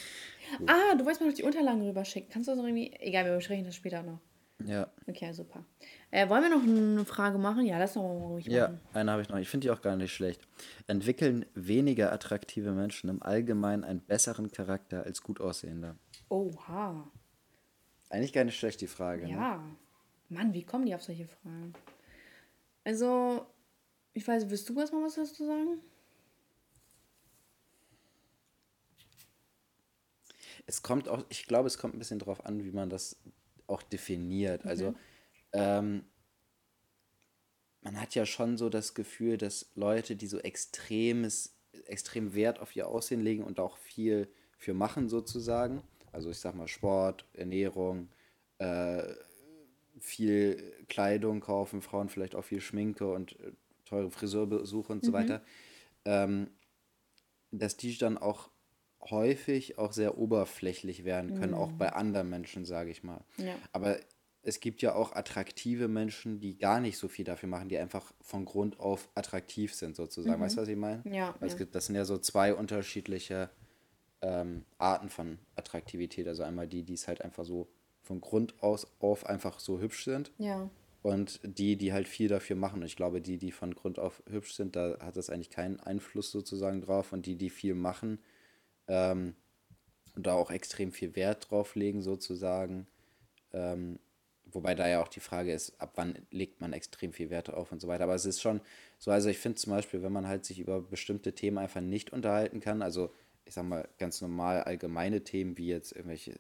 Ah, 0.66 0.96
du 0.96 1.04
wolltest 1.04 1.22
mir 1.22 1.28
noch 1.28 1.36
die 1.36 1.44
Unterlagen 1.44 1.82
rüberschicken. 1.82 2.30
Kannst 2.32 2.48
du 2.48 2.52
das 2.52 2.58
noch 2.58 2.66
irgendwie. 2.66 2.94
Egal, 3.00 3.26
wir 3.26 3.36
besprechen 3.36 3.66
das 3.66 3.76
später 3.76 4.04
noch. 4.04 4.20
Ja, 4.66 4.88
Okay, 5.06 5.32
super. 5.34 5.64
Äh, 6.10 6.28
wollen 6.30 6.42
wir 6.44 6.50
noch 6.50 6.64
eine 6.64 7.06
Frage 7.06 7.38
machen? 7.38 7.66
Ja, 7.66 7.78
lass 7.78 7.94
doch 7.94 8.02
mal 8.02 8.18
ruhig 8.28 8.48
ja, 8.48 8.70
machen. 8.70 8.82
eine 8.94 9.12
habe 9.12 9.22
ich 9.22 9.30
noch. 9.30 9.38
Ich 9.38 9.50
finde 9.50 9.66
die 9.66 9.72
auch 9.72 9.82
gar 9.82 9.96
nicht 9.96 10.12
schlecht. 10.12 10.42
Entwickeln 10.88 11.46
weniger 11.54 12.12
attraktive 12.12 12.72
Menschen 12.72 13.10
im 13.10 13.22
Allgemeinen 13.22 13.84
einen 13.84 14.02
besseren 14.02 14.52
Charakter 14.52 15.04
als 15.04 15.22
gut 15.22 15.40
aussehende? 15.40 15.96
Oha. 16.30 17.08
Eigentlich 18.10 18.34
gar 18.34 18.46
nicht 18.46 18.58
schlecht, 18.58 18.82
die 18.82 18.88
Frage. 18.88 19.26
Ne? 19.26 19.34
Ja. 19.34 19.64
Mann, 20.30 20.54
wie 20.54 20.64
kommen 20.64 20.86
die 20.86 20.96
auf 20.96 21.04
solche 21.04 21.28
Fragen? 21.28 21.74
Also, 22.84 23.46
ich 24.14 24.28
weiß, 24.28 24.50
willst 24.50 24.68
du 24.70 24.80
erstmal 24.80 25.04
was 25.04 25.16
dazu 25.16 25.46
sagen? 25.46 25.80
Es 30.68 30.84
kommt 30.84 31.10
auch, 31.10 31.26
ich 31.30 31.48
glaube, 31.48 31.68
es 31.68 31.80
kommt 31.80 31.96
ein 31.96 32.00
bisschen 32.00 32.20
drauf 32.20 32.46
an, 32.46 32.64
wie 32.64 32.72
man 32.72 32.90
das 32.90 33.18
auch 33.66 33.82
definiert. 33.82 34.64
Mhm. 34.64 34.70
Also, 34.70 34.96
ähm, 35.54 36.04
man 37.82 38.00
hat 38.00 38.16
ja 38.16 38.26
schon 38.26 38.58
so 38.58 38.70
das 38.70 38.94
Gefühl, 38.94 39.38
dass 39.38 39.72
Leute, 39.76 40.16
die 40.16 40.28
so 40.28 40.40
extremes, 40.40 41.56
extrem 41.86 42.34
Wert 42.34 42.60
auf 42.60 42.76
ihr 42.76 42.88
Aussehen 42.88 43.22
legen 43.22 43.44
und 43.44 43.60
auch 43.60 43.78
viel 43.78 44.30
für 44.58 44.74
machen 44.74 45.08
sozusagen, 45.08 45.82
also 46.12 46.30
ich 46.30 46.40
sag 46.40 46.56
mal 46.56 46.68
Sport, 46.68 47.26
Ernährung, 47.34 48.10
äh, 48.58 49.04
viel 50.00 50.86
Kleidung 50.90 51.40
kaufen, 51.40 51.82
Frauen 51.82 52.10
vielleicht 52.10 52.36
auch 52.36 52.44
viel 52.44 52.62
Schminke 52.62 53.12
und 53.12 53.40
äh, 53.40 53.52
teure 53.86 54.12
Friseurbesuche 54.12 54.92
und 54.92 55.06
so 55.06 55.14
weiter, 55.14 55.42
ähm, 56.06 56.50
dass 57.52 57.78
die 57.78 57.98
dann 57.98 58.18
auch 58.18 58.50
häufig 59.10 59.78
auch 59.78 59.94
sehr 59.94 60.18
oberflächlich 60.18 61.04
werden 61.06 61.40
können, 61.40 61.54
auch 61.54 61.72
bei 61.72 61.94
anderen 61.94 62.30
Menschen, 62.30 62.66
sage 62.66 62.92
ich 62.92 63.04
mal. 63.04 63.22
Ja. 63.38 63.56
Aber 63.72 63.98
es 64.44 64.60
gibt 64.62 64.82
ja 64.82 64.96
auch 64.96 65.14
attraktive 65.14 65.88
Menschen, 65.88 66.40
die 66.40 66.58
gar 66.58 66.80
nicht 66.80 66.98
so 66.98 67.08
viel 67.08 67.26
dafür 67.26 67.50
machen, 67.50 67.68
die 67.70 67.78
einfach 67.78 68.14
von 68.22 68.46
Grund 68.46 68.80
auf 68.80 69.10
attraktiv 69.16 69.74
sind, 69.74 69.96
sozusagen. 69.96 70.42
Weißt 70.42 70.56
du, 70.58 70.62
was 70.62 70.70
ich 70.70 70.78
meine? 70.78 71.02
Ja, 71.06 71.36
Es 71.42 71.54
ja. 71.54 71.58
gibt, 71.60 71.76
das 71.76 71.88
sind 71.88 71.96
ja 71.96 72.06
so 72.06 72.18
zwei 72.18 72.54
unterschiedliche 72.54 73.50
ähm, 74.22 74.64
Arten 74.78 75.10
von 75.10 75.38
Attraktivität. 75.56 76.28
Also 76.28 76.44
einmal 76.44 76.68
die, 76.68 76.84
die 76.84 76.94
es 76.94 77.08
halt 77.08 77.22
einfach 77.22 77.44
so 77.46 77.68
von 78.04 78.22
Grund 78.22 78.62
aus 78.64 78.88
auf 79.00 79.26
einfach 79.26 79.60
so 79.60 79.82
hübsch 79.82 80.06
sind 80.06 80.32
Ja. 80.38 80.70
und 81.02 81.42
die, 81.44 81.76
die 81.76 81.92
halt 81.92 82.08
viel 82.08 82.30
dafür 82.30 82.56
machen. 82.56 82.80
Und 82.80 82.86
ich 82.86 82.96
glaube, 82.96 83.20
die, 83.20 83.38
die 83.38 83.52
von 83.52 83.76
Grund 83.76 84.00
auf 84.00 84.24
hübsch 84.30 84.54
sind, 84.54 84.78
da 84.78 84.98
hat 85.02 85.18
das 85.18 85.30
eigentlich 85.30 85.50
keinen 85.50 85.82
Einfluss 85.82 86.32
sozusagen 86.32 86.80
drauf. 86.82 87.12
Und 87.12 87.26
die, 87.26 87.36
die 87.36 87.50
viel 87.50 87.76
machen 87.76 88.20
ähm, 88.88 89.36
und 90.16 90.28
da 90.28 90.34
auch 90.34 90.52
extrem 90.52 90.92
viel 90.92 91.16
Wert 91.16 91.50
drauf 91.50 91.76
legen 91.76 92.02
sozusagen. 92.02 92.88
Ähm, 93.54 94.00
wobei 94.46 94.76
da 94.76 94.88
ja 94.88 95.02
auch 95.02 95.08
die 95.08 95.20
Frage 95.20 95.54
ist, 95.54 95.80
ab 95.80 95.94
wann 95.96 96.18
legt 96.32 96.62
man 96.62 96.74
extrem 96.74 97.14
viel 97.14 97.30
Wert 97.30 97.50
drauf 97.50 97.72
und 97.72 97.80
so 97.80 97.88
weiter. 97.88 98.06
Aber 98.06 98.16
es 98.16 98.26
ist 98.26 98.42
schon 98.42 98.62
so, 98.98 99.12
also 99.12 99.30
ich 99.30 99.38
finde 99.38 99.58
zum 99.58 99.72
Beispiel, 99.72 100.02
wenn 100.02 100.12
man 100.12 100.28
halt 100.28 100.46
sich 100.46 100.60
über 100.60 100.82
bestimmte 100.82 101.34
Themen 101.34 101.58
einfach 101.58 101.82
nicht 101.82 102.12
unterhalten 102.12 102.60
kann, 102.60 102.82
also 102.82 103.12
ich 103.46 103.54
sag 103.54 103.66
mal 103.66 103.88
ganz 103.98 104.22
normal 104.22 104.64
allgemeine 104.64 105.24
Themen 105.24 105.58
wie 105.58 105.68
jetzt 105.68 105.94
irgendwelche 105.94 106.34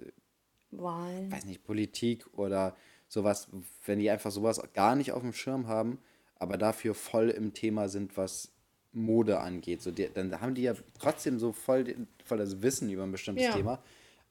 Wahlen. 0.72 1.32
weiß 1.32 1.46
nicht, 1.46 1.64
Politik 1.64 2.26
oder 2.34 2.76
sowas, 3.08 3.48
wenn 3.86 4.00
die 4.00 4.10
einfach 4.10 4.32
sowas 4.32 4.62
gar 4.74 4.96
nicht 4.96 5.12
auf 5.14 5.22
dem 5.22 5.34
Schirm 5.34 5.68
haben, 5.68 6.00
aber 6.36 6.58
dafür 6.58 6.94
voll 6.94 7.30
im 7.30 7.54
Thema 7.54 7.88
sind, 7.90 8.18
was 8.18 8.52
Mode 8.98 9.40
angeht. 9.40 9.82
So 9.82 9.92
die, 9.92 10.10
dann 10.14 10.42
haben 10.42 10.56
die 10.56 10.64
ja 10.64 10.74
trotzdem 11.00 11.40
so 11.40 11.52
voll, 11.52 11.96
voll 12.26 12.38
das 12.38 12.62
Wissen 12.62 12.90
über 12.90 13.04
ein 13.04 13.12
bestimmtes 13.12 13.46
Ja. 13.46 13.54
Thema. 13.54 13.82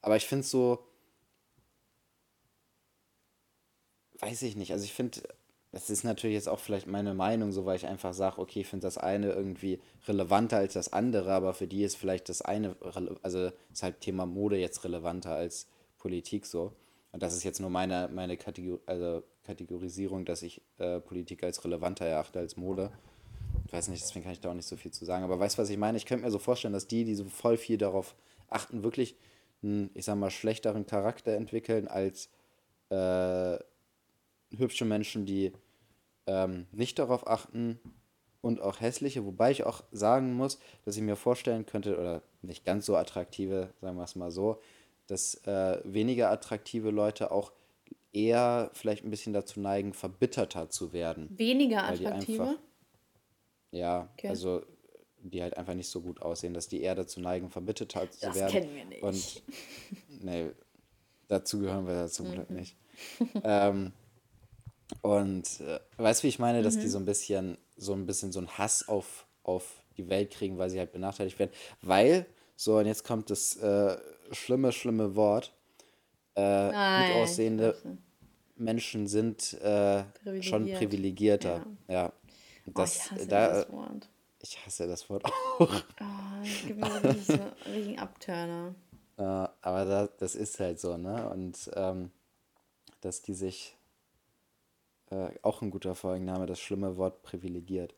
Aber 0.02 0.16
ich 0.16 0.26
finde 0.26 0.42
es 0.42 0.50
so, 0.50 0.86
weiß 4.20 4.42
ich 4.42 4.56
nicht, 4.56 4.72
also 4.72 4.84
ich 4.84 4.92
finde, 4.92 5.22
das 5.72 5.90
ist 5.90 6.04
natürlich 6.04 6.34
jetzt 6.34 6.48
auch 6.48 6.58
vielleicht 6.58 6.86
meine 6.86 7.14
Meinung, 7.14 7.52
so 7.52 7.66
weil 7.66 7.76
ich 7.76 7.86
einfach 7.86 8.14
sage, 8.14 8.38
okay, 8.38 8.60
ich 8.60 8.66
finde 8.66 8.86
das 8.86 8.98
eine 8.98 9.32
irgendwie 9.32 9.80
relevanter 10.06 10.58
als 10.58 10.74
das 10.74 10.92
andere, 10.92 11.32
aber 11.32 11.54
für 11.54 11.66
die 11.66 11.84
ist 11.84 11.96
vielleicht 11.96 12.28
das 12.28 12.42
eine, 12.42 12.76
also 13.22 13.50
ist 13.72 13.82
halt 13.82 14.00
Thema 14.00 14.26
Mode 14.26 14.56
jetzt 14.56 14.84
relevanter 14.84 15.34
als 15.34 15.66
Politik 15.98 16.46
so. 16.46 16.72
Und 17.12 17.22
das 17.22 17.34
ist 17.34 17.44
jetzt 17.44 17.60
nur 17.60 17.70
meine, 17.70 18.08
meine 18.12 18.36
Kategor 18.36 18.78
also 18.86 19.22
Kategorisierung, 19.44 20.24
dass 20.24 20.42
ich 20.42 20.60
äh, 20.78 21.00
Politik 21.00 21.42
als 21.44 21.64
relevanter 21.64 22.04
erachte 22.04 22.38
als 22.38 22.56
Mode. 22.56 22.90
Ich 23.64 23.72
weiß 23.72 23.88
nicht, 23.88 24.02
deswegen 24.02 24.24
kann 24.24 24.32
ich 24.32 24.40
da 24.40 24.50
auch 24.50 24.54
nicht 24.54 24.68
so 24.68 24.76
viel 24.76 24.92
zu 24.92 25.04
sagen. 25.04 25.24
Aber 25.24 25.38
weißt 25.38 25.57
du, 25.57 25.62
was 25.62 25.70
ich 25.70 25.78
meine? 25.78 25.96
Ich 25.96 26.07
könnte 26.07 26.24
mir 26.24 26.30
so 26.30 26.38
vorstellen, 26.38 26.74
dass 26.74 26.86
die, 26.86 27.04
die 27.04 27.14
so 27.14 27.24
voll 27.24 27.57
viel 27.57 27.78
darauf 27.78 28.14
achten, 28.48 28.82
wirklich 28.82 29.16
einen, 29.62 29.90
ich 29.94 30.04
sag 30.04 30.16
mal, 30.16 30.30
schlechteren 30.30 30.86
Charakter 30.86 31.32
entwickeln 31.32 31.88
als 31.88 32.28
äh, 32.90 33.59
hübsche 34.57 34.84
Menschen, 34.84 35.26
die 35.26 35.52
ähm, 36.26 36.66
nicht 36.72 36.98
darauf 36.98 37.26
achten 37.26 37.80
und 38.40 38.61
auch 38.61 38.80
hässliche, 38.80 39.24
wobei 39.24 39.50
ich 39.50 39.64
auch 39.64 39.82
sagen 39.90 40.34
muss, 40.34 40.59
dass 40.84 40.96
ich 40.96 41.02
mir 41.02 41.16
vorstellen 41.16 41.66
könnte, 41.66 41.98
oder 41.98 42.22
nicht 42.42 42.64
ganz 42.64 42.86
so 42.86 42.96
attraktive, 42.96 43.72
sagen 43.80 43.96
wir 43.96 44.04
es 44.04 44.16
mal 44.16 44.30
so, 44.30 44.61
dass 45.07 45.34
äh, 45.46 45.80
weniger 45.84 46.30
attraktive 46.30 46.90
Leute 46.90 47.30
auch 47.30 47.52
eher 48.12 48.70
vielleicht 48.72 49.04
ein 49.04 49.11
bisschen 49.11 49.32
dazu 49.32 49.61
neigen, 49.61 49.92
verbitterter 49.92 50.70
zu 50.70 50.92
werden. 50.92 51.28
Weniger 51.36 51.84
attraktive? 51.84 52.57
Ja, 53.77 54.09
Okay. 54.14 54.29
also 54.29 54.62
die 55.18 55.43
halt 55.43 55.57
einfach 55.57 55.74
nicht 55.74 55.89
so 55.89 56.01
gut 56.01 56.22
aussehen, 56.22 56.55
dass 56.55 56.68
die 56.68 56.83
eher 56.83 56.95
dazu 56.95 57.20
neigen, 57.20 57.51
verbitterter 57.51 58.09
zu 58.11 58.20
Das 58.27 58.35
werden. 58.37 58.53
kennen 58.53 58.74
wir 58.77 58.85
nicht. 58.85 59.03
Und 59.03 59.43
nee, 60.22 60.51
dazu 61.29 61.59
gehören 61.59 61.87
wir 61.87 61.95
ja 61.95 62.07
zum 62.09 62.29
Mhm. 62.29 62.33
Glück 62.33 62.51
nicht. 62.51 62.77
ähm, 63.43 63.93
und 65.03 65.61
äh, 65.61 65.81
weißt 65.97 66.22
du, 66.22 66.24
wie 66.24 66.29
ich 66.29 66.39
meine, 66.39 66.62
dass 66.62 66.77
Mhm. 66.77 66.81
die 66.81 66.89
so 66.89 66.99
ein 66.99 67.05
bisschen, 67.07 67.59
so 67.77 67.93
ein 67.93 68.07
bisschen 68.07 68.33
so 68.33 68.39
einen 68.39 68.57
Hass 68.57 68.89
auf, 68.89 69.27
auf 69.43 69.83
die 69.97 70.09
Welt 70.09 70.31
kriegen, 70.31 70.59
weil 70.59 70.70
sie 70.70 70.79
halt 70.79 70.93
benachteiligt 70.93 71.39
werden. 71.39 71.51
Weil, 71.83 72.27
so, 72.55 72.79
und 72.79 72.87
jetzt 72.87 73.05
kommt 73.05 73.31
das 73.31 73.57
äh, 73.57 73.97
schlimme, 74.33 74.72
schlimme 74.72 75.16
Wort. 75.16 75.53
Äh, 76.35 76.68
gut 76.68 77.14
aussehende. 77.16 77.77
Menschen 78.57 79.07
sind 79.07 79.55
äh, 79.55 80.05
schon 80.41 80.62
Privilegiert. 80.64 80.79
privilegierter. 80.79 81.66
Ja. 81.89 82.12
Das, 82.66 82.76
oh, 82.76 82.84
ich 82.84 83.10
hasse 83.10 83.26
da, 83.28 83.48
dieses 83.48 83.72
Wort. 83.72 84.08
Ich 84.40 84.66
hasse 84.66 84.86
das 84.86 85.08
Wort 85.10 85.24
auch. 85.24 85.82
Oh, 86.00 86.66
gibt 86.66 86.78
mir 86.80 86.90
so 86.90 87.34
so 87.34 87.70
richtigen 87.72 87.98
Abturner. 87.98 88.74
Äh, 89.18 89.22
aber 89.62 89.84
da, 89.84 90.06
das 90.18 90.34
ist 90.34 90.60
halt 90.60 90.80
so, 90.80 90.96
ne? 90.96 91.28
Und 91.30 91.70
ähm, 91.74 92.10
dass 93.00 93.22
die 93.22 93.34
sich, 93.34 93.76
äh, 95.10 95.30
auch 95.42 95.62
ein 95.62 95.70
guter 95.70 95.94
Folgenname, 95.94 96.46
das 96.46 96.60
schlimme 96.60 96.96
Wort 96.96 97.22
privilegiert. 97.22 97.94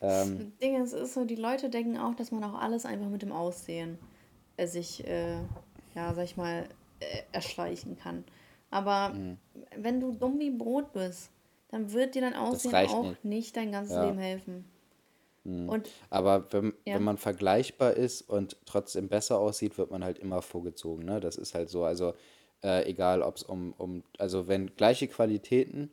Ähm, 0.00 0.38
Das 0.38 0.58
Ding 0.60 0.82
ist, 0.82 0.92
ist 0.92 1.14
so, 1.14 1.24
die 1.24 1.36
Leute 1.36 1.70
denken 1.70 1.98
auch, 1.98 2.14
dass 2.14 2.30
man 2.30 2.44
auch 2.44 2.54
alles 2.54 2.84
einfach 2.86 3.08
mit 3.08 3.22
dem 3.22 3.32
Aussehen 3.32 3.98
äh, 4.56 4.66
sich, 4.66 5.06
äh, 5.06 5.38
ja, 5.94 6.14
sag 6.14 6.24
ich 6.24 6.36
mal, 6.36 6.68
äh, 7.00 7.22
erschleichen 7.32 7.96
kann. 7.98 8.24
Aber 8.70 9.10
Mhm. 9.10 9.38
wenn 9.76 10.00
du 10.00 10.12
dumm 10.12 10.38
wie 10.38 10.50
Brot 10.50 10.92
bist, 10.92 11.30
dann 11.74 11.92
wird 11.92 12.14
dir 12.14 12.20
dein 12.22 12.34
Aussehen 12.34 12.72
auch 12.74 13.02
nicht. 13.02 13.24
nicht. 13.24 13.56
dein 13.56 13.72
ganzes 13.72 13.96
Ja. 13.96 14.02
Mhm. 14.02 14.08
Leben 14.10 14.18
helfen. 14.20 14.64
Und 15.44 15.90
Aber 16.08 16.50
wenn, 16.52 16.72
Ja. 16.86 16.94
wenn 16.94 17.02
man 17.02 17.18
vergleichbar 17.18 17.92
ist 17.94 18.22
und 18.22 18.56
trotzdem 18.64 19.08
besser 19.08 19.38
aussieht, 19.38 19.76
wird 19.76 19.90
man 19.90 20.02
halt 20.02 20.18
immer 20.18 20.40
vorgezogen. 20.40 21.04
Ne? 21.04 21.20
Das 21.20 21.36
ist 21.36 21.54
halt 21.54 21.68
so. 21.68 21.84
Also 21.84 22.14
äh, 22.62 22.88
egal, 22.88 23.20
ob 23.20 23.36
es 23.36 23.42
um, 23.42 23.74
um, 23.76 24.04
also 24.18 24.48
wenn 24.48 24.74
gleiche 24.74 25.06
Qualitäten, 25.06 25.90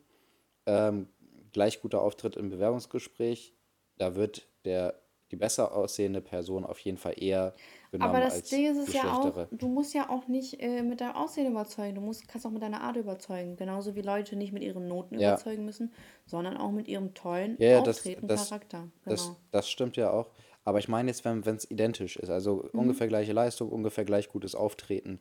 ähm, 0.64 1.08
gleich 1.52 1.82
guter 1.82 2.00
Auftritt 2.00 2.36
im 2.36 2.48
Bewerbungsgespräch, 2.48 3.52
da 3.98 4.14
wird 4.14 4.46
der, 4.64 5.01
die 5.32 5.36
besser 5.36 5.72
aussehende 5.74 6.20
Person 6.20 6.64
auf 6.64 6.78
jeden 6.80 6.98
Fall 6.98 7.14
eher 7.20 7.54
genommen 7.90 8.14
Aber 8.14 8.20
das 8.20 8.34
als 8.34 8.48
Ding 8.48 8.66
ist 8.70 8.78
es 8.78 8.92
die 8.92 8.96
ja 8.96 9.16
auch, 9.16 9.46
du 9.50 9.68
musst 9.68 9.94
ja 9.94 10.08
auch 10.10 10.26
nicht 10.28 10.60
äh, 10.60 10.82
mit 10.82 11.00
deinem 11.00 11.14
Aussehen 11.14 11.50
überzeugen, 11.50 11.94
du 11.94 12.00
musst, 12.00 12.26
kannst 12.28 12.46
auch 12.46 12.50
mit 12.50 12.62
deiner 12.62 12.80
Art 12.82 12.96
überzeugen. 12.96 13.56
Genauso 13.56 13.94
wie 13.94 14.02
Leute 14.02 14.34
nicht 14.36 14.52
mit 14.52 14.62
ihren 14.62 14.88
Noten 14.88 15.14
Ja. 15.14 15.34
überzeugen 15.34 15.64
müssen, 15.64 15.92
sondern 16.26 16.56
auch 16.56 16.72
mit 16.72 16.88
ihrem 16.88 17.14
tollen 17.14 17.58
Ja, 17.58 17.68
ja, 17.68 17.80
das, 17.80 18.02
Auftreten, 18.02 18.26
das, 18.26 18.48
Charakter. 18.48 18.88
das, 19.06 19.20
Genau. 19.20 19.36
das 19.50 19.68
stimmt 19.70 19.96
ja 19.96 20.10
auch. 20.10 20.30
Aber 20.64 20.78
ich 20.78 20.88
meine 20.88 21.10
jetzt, 21.10 21.24
wenn 21.24 21.40
es 21.44 21.70
identisch 21.70 22.16
ist, 22.16 22.30
also 22.30 22.68
Mhm. 22.72 22.78
ungefähr 22.78 23.08
gleiche 23.08 23.32
Leistung, 23.32 23.68
ungefähr 23.70 24.04
gleich 24.04 24.28
gutes 24.28 24.54
Auftreten, 24.54 25.20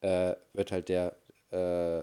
äh, 0.00 0.34
wird 0.52 0.72
halt 0.72 0.88
der 0.88 1.16
äh, 1.50 2.02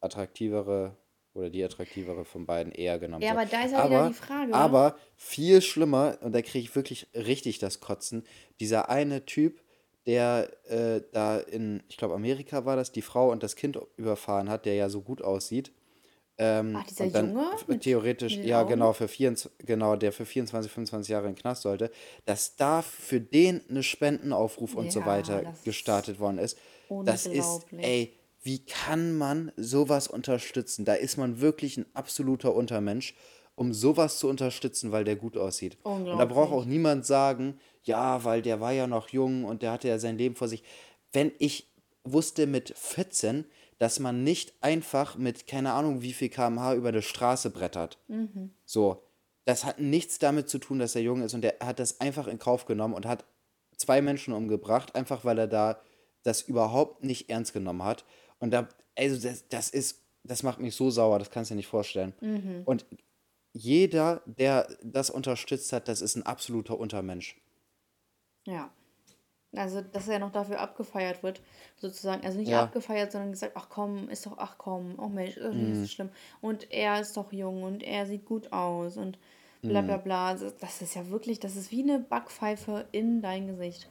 attraktivere 0.00 0.96
oder 1.36 1.50
die 1.50 1.62
attraktivere 1.62 2.24
von 2.24 2.46
beiden 2.46 2.72
eher 2.72 2.98
genommen. 2.98 3.22
Ja, 3.22 3.32
aber 3.32 3.44
da 3.46 3.64
ist 3.64 3.72
ja 3.72 3.84
wieder 3.86 4.08
die 4.08 4.14
Frage. 4.14 4.54
Aber 4.54 4.96
viel 5.16 5.60
schlimmer, 5.62 6.18
und 6.22 6.32
da 6.34 6.42
kriege 6.42 6.60
ich 6.60 6.74
wirklich 6.74 7.06
richtig 7.14 7.58
das 7.58 7.80
Kotzen, 7.80 8.24
dieser 8.60 8.88
eine 8.88 9.24
Typ, 9.26 9.60
der 10.06 10.50
äh, 10.68 11.02
da 11.12 11.38
in, 11.38 11.82
ich 11.88 11.96
glaube, 11.96 12.14
Amerika 12.14 12.64
war 12.64 12.76
das, 12.76 12.92
die 12.92 13.02
Frau 13.02 13.30
und 13.30 13.42
das 13.42 13.56
Kind 13.56 13.78
überfahren 13.96 14.48
hat, 14.48 14.64
der 14.64 14.74
ja 14.74 14.88
so 14.88 15.02
gut 15.02 15.20
aussieht. 15.22 15.72
Ähm, 16.38 16.76
Ach, 16.78 16.86
dieser 16.86 17.06
dann 17.08 17.28
Junge 17.30 17.44
mit- 17.66 17.82
theoretisch, 17.82 18.36
mit 18.36 18.44
ja 18.44 18.60
Augen? 18.60 18.68
genau, 18.68 18.92
für 18.92 19.08
24, 19.08 19.66
genau, 19.66 19.96
der 19.96 20.12
für 20.12 20.26
24, 20.26 20.70
25 20.70 21.10
Jahre 21.10 21.26
in 21.28 21.32
den 21.34 21.40
Knast 21.40 21.62
sollte, 21.62 21.90
dass 22.26 22.56
da 22.56 22.82
für 22.82 23.20
den 23.20 23.62
eine 23.70 23.82
Spendenaufruf 23.82 24.74
und 24.74 24.92
so 24.92 25.00
Ja, 25.00 25.06
weiter 25.06 25.54
gestartet 25.64 26.20
worden 26.20 26.38
ist. 26.38 26.58
Das 27.04 27.24
ist, 27.26 27.66
ey, 27.78 28.12
wie 28.46 28.64
kann 28.64 29.18
man 29.18 29.50
sowas 29.56 30.06
unterstützen? 30.06 30.84
Da 30.84 30.94
ist 30.94 31.16
man 31.16 31.40
wirklich 31.40 31.76
ein 31.76 31.86
absoluter 31.94 32.54
Untermensch, 32.54 33.14
um 33.56 33.72
sowas 33.72 34.18
zu 34.18 34.28
unterstützen, 34.28 34.92
weil 34.92 35.02
der 35.02 35.16
gut 35.16 35.36
aussieht. 35.36 35.76
Und 35.82 36.18
da 36.18 36.24
braucht 36.24 36.52
auch 36.52 36.64
niemand 36.64 37.04
sagen, 37.04 37.58
ja, 37.82 38.22
weil 38.24 38.42
der 38.42 38.60
war 38.60 38.70
ja 38.72 38.86
noch 38.86 39.08
jung 39.08 39.44
und 39.44 39.62
der 39.62 39.72
hatte 39.72 39.88
ja 39.88 39.98
sein 39.98 40.16
Leben 40.16 40.36
vor 40.36 40.46
sich. 40.46 40.62
Wenn 41.12 41.32
ich 41.38 41.72
wusste 42.04 42.46
mit 42.46 42.72
14, 42.76 43.46
dass 43.78 43.98
man 43.98 44.22
nicht 44.22 44.54
einfach 44.60 45.16
mit 45.16 45.48
keine 45.48 45.72
Ahnung 45.72 46.00
wie 46.02 46.12
viel 46.12 46.28
kmh 46.28 46.74
über 46.74 46.90
eine 46.90 47.02
Straße 47.02 47.50
brettert. 47.50 47.98
So, 48.64 49.02
das 49.44 49.64
hat 49.64 49.80
nichts 49.80 50.20
damit 50.20 50.48
zu 50.48 50.58
tun, 50.58 50.78
dass 50.78 50.94
er 50.94 51.02
jung 51.02 51.22
ist 51.22 51.34
und 51.34 51.44
er 51.44 51.56
hat 51.66 51.80
das 51.80 52.00
einfach 52.00 52.28
in 52.28 52.38
Kauf 52.38 52.64
genommen 52.64 52.94
und 52.94 53.06
hat 53.06 53.24
zwei 53.76 54.00
Menschen 54.02 54.32
umgebracht, 54.32 54.94
einfach 54.94 55.24
weil 55.24 55.38
er 55.38 55.48
da 55.48 55.80
das 56.22 56.42
überhaupt 56.42 57.02
nicht 57.02 57.28
ernst 57.28 57.52
genommen 57.52 57.82
hat. 57.82 58.04
Und 58.40 58.50
da, 58.52 58.68
also 58.96 59.20
das, 59.28 59.48
das 59.48 59.70
ist, 59.70 60.02
das 60.24 60.42
macht 60.42 60.60
mich 60.60 60.74
so 60.74 60.90
sauer, 60.90 61.18
das 61.18 61.30
kannst 61.30 61.50
du 61.50 61.54
dir 61.54 61.58
nicht 61.58 61.68
vorstellen. 61.68 62.14
Und 62.64 62.86
jeder, 63.52 64.22
der 64.26 64.68
das 64.82 65.10
unterstützt 65.10 65.72
hat, 65.72 65.88
das 65.88 66.00
ist 66.02 66.16
ein 66.16 66.24
absoluter 66.24 66.78
Untermensch. 66.78 67.36
Ja. 68.46 68.70
Also, 69.56 69.80
dass 69.82 70.08
er 70.08 70.18
noch 70.20 70.32
dafür 70.32 70.60
abgefeiert 70.60 71.22
wird, 71.22 71.42
sozusagen. 71.76 72.24
Also 72.24 72.38
nicht 72.38 72.54
Ja. 72.54 72.56
abgefeiert, 72.56 73.12
sondern 73.12 73.32
gesagt, 73.32 73.54
ach 73.56 73.68
komm, 73.70 74.08
ist 74.10 74.26
doch, 74.26 74.38
ach 74.38 74.58
komm, 74.58 74.98
oh 74.98 75.08
Mensch, 75.08 75.36
ist 75.38 75.44
Mhm. 75.52 75.74
so 75.82 75.94
schlimm. 75.94 76.10
Und 76.42 76.70
er 76.72 77.00
ist 77.00 77.16
doch 77.16 77.32
jung 77.32 77.62
und 77.64 77.82
er 77.82 78.06
sieht 78.06 78.24
gut 78.26 78.52
aus 78.52 78.96
und 78.98 79.18
bla 79.66 79.80
Mhm. 79.80 79.82
bla 79.82 79.98
bla. 79.98 80.28
Also, 80.28 80.50
Das 80.50 80.82
ist 80.82 80.94
ja 80.96 81.08
wirklich, 81.10 81.40
das 81.40 81.56
ist 81.56 81.70
wie 81.72 81.82
eine 81.82 82.00
Backpfeife 82.00 82.88
in 82.92 83.22
dein 83.22 83.46
Gesicht. 83.48 83.90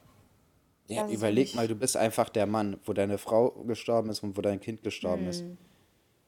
Ja, 0.88 1.04
Das 1.04 1.12
überleg 1.12 1.56
mal, 1.56 1.68
du 1.68 1.76
bist 1.76 1.98
einfach 1.98 2.30
der 2.30 2.46
Mann, 2.46 2.80
wo 2.86 2.94
deine 2.94 3.18
Frau 3.18 3.52
gestorben 3.64 4.10
ist 4.10 4.22
und 4.24 4.38
wo 4.38 4.42
dein 4.42 4.60
Kind 4.60 4.84
gestorben 4.84 5.28
ist. 5.28 5.44
Mhm. 5.44 5.58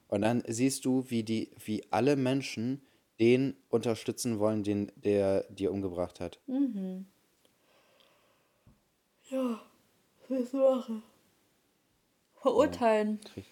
Und 0.08 0.22
dann 0.22 0.42
siehst 0.46 0.84
du, 0.84 1.04
wie 1.08 1.22
die, 1.22 1.50
wie 1.64 1.84
alle 1.92 2.16
Menschen 2.16 2.82
den 3.20 3.56
unterstützen 3.68 4.38
wollen, 4.38 4.62
den 4.64 4.90
der 4.96 5.44
dir 5.50 5.70
umgebracht 5.72 6.18
hat. 6.20 6.40
Ja, 9.30 9.60
was 10.20 10.30
willst 10.30 10.52
du 10.54 10.58
machen? 10.58 11.02
Verurteilen. 12.40 13.20
Krieg, 13.20 13.44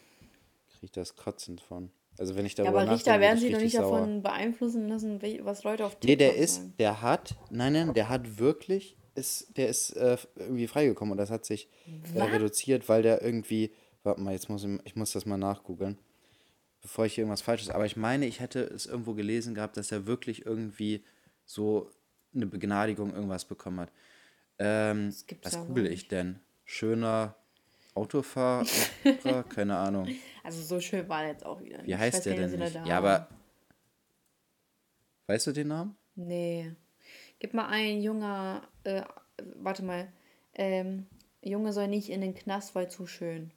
krieg 0.70 0.82
ich 0.82 0.92
das 0.92 1.16
kotzend 1.16 1.60
von. 1.60 1.90
Also 2.18 2.34
wenn 2.36 2.46
ich 2.46 2.56
Ja, 2.56 2.64
darüber 2.64 2.82
aber 2.82 2.92
Richter 2.92 3.20
werden 3.20 3.22
werd 3.22 3.34
ich 3.36 3.40
sich 3.42 3.52
doch 3.52 3.60
nicht 3.60 3.72
sauer. 3.76 3.98
davon 3.98 4.22
beeinflussen 4.22 4.88
lassen, 4.88 5.20
was 5.44 5.64
Leute 5.64 5.84
auf 5.84 5.92
TikTok 5.96 6.08
Nee, 6.08 6.16
der 6.16 6.36
ist, 6.36 6.62
der 6.78 7.02
hat, 7.02 7.36
nein, 7.50 7.74
nein, 7.74 7.92
der 7.92 8.08
hat 8.08 8.38
wirklich, 8.38 8.96
ist, 9.16 9.56
der 9.56 9.68
ist 9.68 9.90
äh, 9.96 10.16
irgendwie 10.36 10.66
freigekommen 10.66 11.12
und 11.12 11.18
das 11.18 11.30
hat 11.30 11.44
sich 11.44 11.68
äh, 12.14 12.22
reduziert, 12.22 12.88
weil 12.88 13.02
der 13.02 13.22
irgendwie, 13.22 13.72
warte 14.02 14.20
mal, 14.20 14.32
jetzt 14.32 14.48
muss 14.48 14.64
ich, 14.64 14.78
ich 14.84 14.96
muss 14.96 15.12
das 15.12 15.26
mal 15.26 15.36
nachgoogeln, 15.36 15.98
bevor 16.82 17.06
ich 17.06 17.14
hier 17.14 17.22
irgendwas 17.22 17.42
Falsches, 17.42 17.70
aber 17.70 17.86
ich 17.86 17.96
meine, 17.96 18.26
ich 18.26 18.40
hätte 18.40 18.60
es 18.60 18.86
irgendwo 18.86 19.14
gelesen 19.14 19.54
gehabt, 19.54 19.76
dass 19.76 19.92
er 19.92 20.06
wirklich 20.06 20.46
irgendwie 20.46 21.04
so 21.44 21.90
eine 22.34 22.46
Begnadigung 22.46 23.14
irgendwas 23.14 23.44
bekommen 23.44 23.80
hat. 23.80 23.92
Ähm, 24.58 25.14
was 25.42 25.58
google 25.66 25.86
ich 25.86 26.08
denn? 26.08 26.40
Schöner 26.64 27.36
Autofahrer? 27.94 28.66
Keine 29.48 29.76
Ahnung. 29.76 30.08
Also 30.44 30.62
so 30.62 30.80
schön 30.80 31.08
war 31.08 31.22
er 31.22 31.30
jetzt 31.30 31.46
auch 31.46 31.62
wieder. 31.62 31.84
Wie 31.84 31.96
heißt 31.96 32.26
der 32.26 32.34
denn 32.34 32.58
nicht? 32.58 32.74
Ja, 32.84 32.98
aber 32.98 33.28
weißt 35.26 35.46
du 35.46 35.52
den 35.52 35.68
Namen? 35.68 35.96
Nee. 36.14 36.74
Gib 37.38 37.54
mal 37.54 37.66
ein 37.66 38.00
junger, 38.02 38.66
äh, 38.84 39.02
warte 39.56 39.84
mal, 39.84 40.12
ähm, 40.54 41.06
Junge 41.42 41.72
soll 41.72 41.88
nicht 41.88 42.08
in 42.08 42.20
den 42.20 42.34
Knast, 42.34 42.74
weil 42.74 42.90
zu 42.90 43.06
schön. 43.06 43.52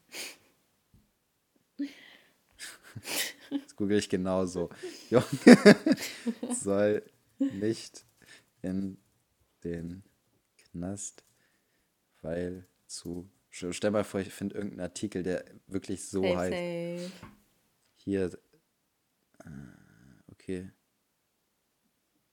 Das 3.49 3.75
google 3.75 3.97
ich 3.97 4.09
genauso. 4.09 4.69
Junge 5.09 5.25
soll 6.53 7.03
nicht 7.39 8.05
in 8.61 8.97
den 9.63 10.03
Knast, 10.57 11.23
weil 12.21 12.67
zu. 12.85 13.27
Stell 13.49 13.91
mal 13.91 14.03
vor, 14.03 14.19
ich 14.19 14.31
finde 14.31 14.55
irgendeinen 14.55 14.81
Artikel, 14.81 15.23
der 15.23 15.43
wirklich 15.65 16.05
so 16.05 16.21
Safe, 16.21 16.37
heißt. 16.37 17.11
safe. 17.11 17.27
Hier. 17.95 18.39
Äh, 19.43 20.31
okay. 20.31 20.71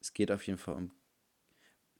Es 0.00 0.12
geht 0.12 0.30
auf 0.30 0.46
jeden 0.46 0.58
Fall 0.58 0.74
um. 0.74 0.90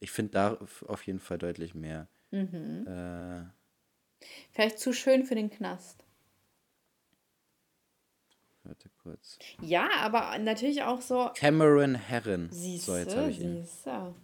Ich 0.00 0.10
finde 0.10 0.32
da 0.32 0.58
auf 0.86 1.06
jeden 1.06 1.20
Fall 1.20 1.38
deutlich 1.38 1.74
mehr. 1.74 2.08
Mhm. 2.30 2.86
Äh, 2.86 3.44
Vielleicht 4.52 4.78
zu 4.78 4.92
schön 4.92 5.24
für 5.24 5.34
den 5.34 5.50
Knast. 5.50 6.02
warte 8.64 8.88
kurz. 9.02 9.38
Ja, 9.60 9.88
aber 10.00 10.36
natürlich 10.38 10.82
auch 10.82 11.00
so. 11.00 11.30
Cameron 11.34 11.94
Herron. 11.94 12.48
Siehste, 12.50 12.90
So, 12.92 12.96
jetzt 12.98 13.16
habe 13.16 13.30
ich 13.30 13.40
ihn. 13.40 13.64
siehste. 13.64 14.14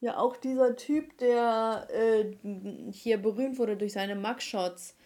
Ja, 0.00 0.16
auch 0.16 0.36
dieser 0.36 0.76
Typ, 0.76 1.18
der 1.18 1.88
äh, 1.90 2.36
hier 2.92 3.18
berühmt 3.18 3.58
wurde 3.58 3.76
durch 3.76 3.92
seine 3.92 4.14
Mugshots. 4.14 4.96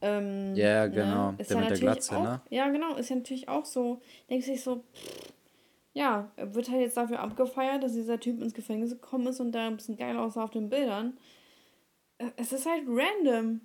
Ähm, 0.00 0.54
Ja, 0.54 0.86
genau, 0.86 1.34
Ist 1.38 1.50
der 1.50 1.56
ja 1.56 1.62
mit 1.62 1.70
der 1.70 1.78
natürlich 1.78 1.80
Glatze, 1.80 2.16
auch, 2.16 2.22
ne? 2.22 2.40
Ja, 2.50 2.68
genau, 2.70 2.94
ist 2.96 3.10
ja 3.10 3.16
natürlich 3.16 3.48
auch 3.48 3.64
so. 3.64 4.00
Denkst 4.30 4.46
du 4.46 4.52
dich 4.52 4.62
so, 4.62 4.84
pff, 4.94 5.32
ja, 5.94 6.30
wird 6.36 6.70
halt 6.70 6.80
jetzt 6.82 6.96
dafür 6.96 7.20
abgefeiert, 7.20 7.82
dass 7.82 7.92
dieser 7.92 8.20
Typ 8.20 8.40
ins 8.40 8.54
Gefängnis 8.54 8.90
gekommen 8.90 9.26
ist 9.26 9.40
und 9.40 9.52
da 9.52 9.66
ein 9.66 9.76
bisschen 9.76 9.96
geil 9.96 10.16
aussah 10.16 10.44
auf 10.44 10.50
den 10.50 10.68
Bildern. 10.70 11.18
Äh, 12.18 12.30
Es 12.36 12.52
ist 12.52 12.66
halt 12.66 12.84
random. 12.86 13.60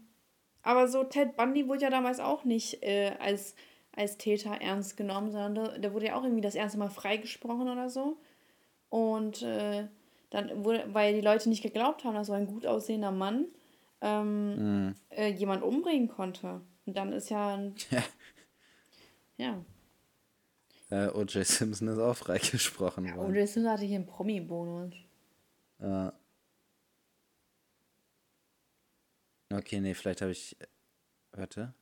Aber 0.63 0.87
so 0.87 1.03
Ted 1.03 1.35
Bundy 1.35 1.67
wurde 1.67 1.81
ja 1.81 1.89
damals 1.89 2.19
auch 2.21 2.45
nicht 2.45 2.81
äh, 2.83 3.11
als, 3.19 3.53
als 3.95 4.17
Täter 4.17 4.51
ernst 4.61 4.95
genommen, 4.95 5.29
sondern 5.31 5.55
der, 5.55 5.79
der 5.79 5.93
wurde 5.93 6.07
ja 6.07 6.15
auch 6.15 6.23
irgendwie 6.23 6.41
das 6.41 6.55
erste 6.55 6.77
Mal 6.79 6.89
freigesprochen 6.89 7.67
oder 7.69 7.89
so. 7.89 8.17
Und 8.89 9.41
äh, 9.41 9.87
dann 10.29 10.63
wurde, 10.63 10.85
weil 10.93 11.13
die 11.13 11.21
Leute 11.21 11.49
nicht 11.49 11.61
geglaubt 11.63 12.03
haben, 12.05 12.15
dass 12.15 12.27
so 12.27 12.33
ein 12.33 12.47
gut 12.47 12.65
aussehender 12.65 13.11
Mann 13.11 13.47
ähm, 14.01 14.87
Mhm. 14.87 14.95
äh, 15.09 15.29
jemand 15.31 15.63
umbringen 15.63 16.07
konnte. 16.07 16.61
Und 16.85 16.95
dann 16.97 17.11
ist 17.13 17.29
ja 17.29 17.55
ein, 17.55 17.75
Ja. 17.91 18.03
ja. 19.37 19.65
Äh, 20.93 21.07
O.J. 21.07 21.43
Simpson 21.43 21.87
ist 21.87 21.97
auch 21.97 22.15
freigesprochen 22.15 23.05
Ja, 23.05 23.15
worden. 23.15 23.29
und 23.29 23.35
jetzt 23.35 23.57
hatte 23.57 23.83
ich 23.83 23.95
einen 23.95 24.05
Promi-Bonus. 24.05 24.93
Ja. 25.79 26.13
Okay, 29.51 29.81
nee, 29.81 29.95
vielleicht 29.95 30.21
habe 30.21 30.31
ich. 30.31 30.55
Warte. 31.31 31.73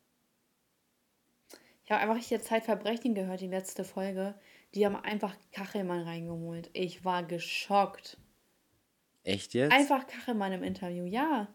Ich 1.83 1.91
habe 1.91 2.01
einfach 2.09 2.25
hier 2.25 2.41
Zeitverbrechen 2.41 3.13
gehört, 3.13 3.41
die 3.41 3.47
letzte 3.47 3.83
Folge. 3.83 4.33
Die 4.75 4.85
haben 4.85 4.95
einfach 4.95 5.35
Kachelmann 5.51 6.03
reingeholt. 6.03 6.69
Ich 6.71 7.03
war 7.03 7.21
geschockt. 7.23 8.17
Echt 9.23 9.53
jetzt? 9.53 9.73
Einfach 9.73 10.07
Kachelmann 10.07 10.53
im 10.53 10.63
Interview, 10.63 11.03
ja. 11.03 11.53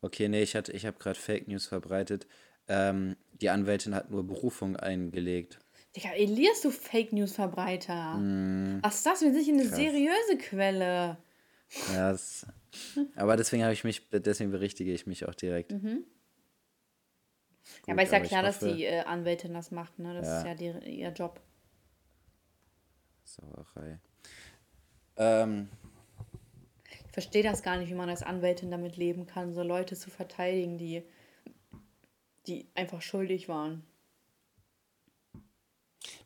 Okay, 0.00 0.28
nee, 0.28 0.42
ich 0.42 0.56
hatte, 0.56 0.72
ich 0.72 0.86
habe 0.86 0.98
gerade 0.98 1.18
Fake 1.18 1.46
News 1.46 1.66
verbreitet. 1.66 2.26
Ähm, 2.68 3.16
die 3.32 3.50
Anwältin 3.50 3.94
hat 3.94 4.10
nur 4.10 4.26
Berufung 4.26 4.76
eingelegt. 4.76 5.58
Digga, 5.96 6.10
Elias, 6.12 6.60
du 6.60 6.70
Fake 6.70 7.12
News-Verbreiter. 7.12 8.18
Was 8.82 8.96
ist 8.96 9.06
das? 9.06 9.22
Wir 9.22 9.32
sind 9.32 9.38
nicht 9.38 9.48
eine 9.48 9.62
Krass. 9.66 9.76
seriöse 9.76 10.38
Quelle. 10.38 11.16
Ja, 11.92 12.12
das, 12.12 12.46
aber 13.16 13.36
deswegen 13.36 13.62
habe 13.64 13.72
ich 13.72 13.82
mich, 13.82 14.08
deswegen 14.10 14.50
berichtige 14.50 14.92
ich 14.92 15.06
mich 15.06 15.26
auch 15.26 15.34
direkt. 15.34 15.72
ja, 15.72 15.78
Gut, 15.78 16.04
aber 17.88 18.02
ist 18.02 18.12
ja 18.12 18.20
klar, 18.20 18.42
dass 18.42 18.56
hoffe- 18.60 18.74
die 18.74 18.84
äh, 18.84 19.00
Anwältin 19.00 19.54
das 19.54 19.70
macht, 19.70 19.98
ne? 19.98 20.14
Das 20.14 20.26
Ja. 20.26 20.38
ist 20.40 20.46
ja 20.46 20.54
die, 20.54 20.88
ihr 21.00 21.10
Job. 21.12 21.40
Sauerei. 23.24 23.98
Ähm, 25.16 25.68
Ich 27.06 27.12
verstehe 27.12 27.42
das 27.42 27.62
gar 27.62 27.78
nicht, 27.78 27.88
wie 27.90 27.94
man 27.94 28.10
als 28.10 28.22
Anwältin 28.22 28.70
damit 28.70 28.96
leben 28.98 29.26
kann, 29.26 29.54
so 29.54 29.62
Leute 29.62 29.96
zu 29.96 30.10
verteidigen, 30.10 30.76
die, 30.78 31.02
die 32.46 32.66
einfach 32.74 33.00
schuldig 33.02 33.48
waren. 33.48 33.82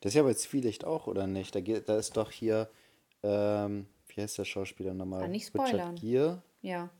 Das 0.00 0.10
ist 0.12 0.16
ja 0.16 0.22
bei 0.22 0.34
Zwielicht 0.34 0.84
auch, 0.84 1.06
oder 1.06 1.26
nicht? 1.26 1.54
Da, 1.54 1.60
geht, 1.60 1.88
da 1.88 1.96
ist 1.96 2.16
doch 2.16 2.30
hier, 2.30 2.68
ähm, 3.22 3.86
wie 4.08 4.20
heißt 4.20 4.38
der 4.38 4.44
Schauspieler 4.44 4.94
nochmal? 4.94 5.24
Ah, 5.24 5.28
nicht 5.28 5.46
spoilern. 5.46 5.94
Richard 5.94 6.00
Gere. 6.00 6.42
Ja. 6.62 6.90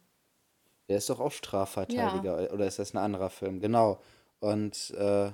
Der 0.89 0.99
ist 0.99 1.09
doch 1.09 1.21
auch 1.21 1.31
Strafverteidiger, 1.33 2.53
oder 2.53 2.67
ist 2.67 2.79
das 2.79 2.95
ein 2.95 2.99
anderer 2.99 3.31
Film? 3.31 3.61
Genau. 3.61 4.01
Und 4.41 4.91
äh, 4.99 5.31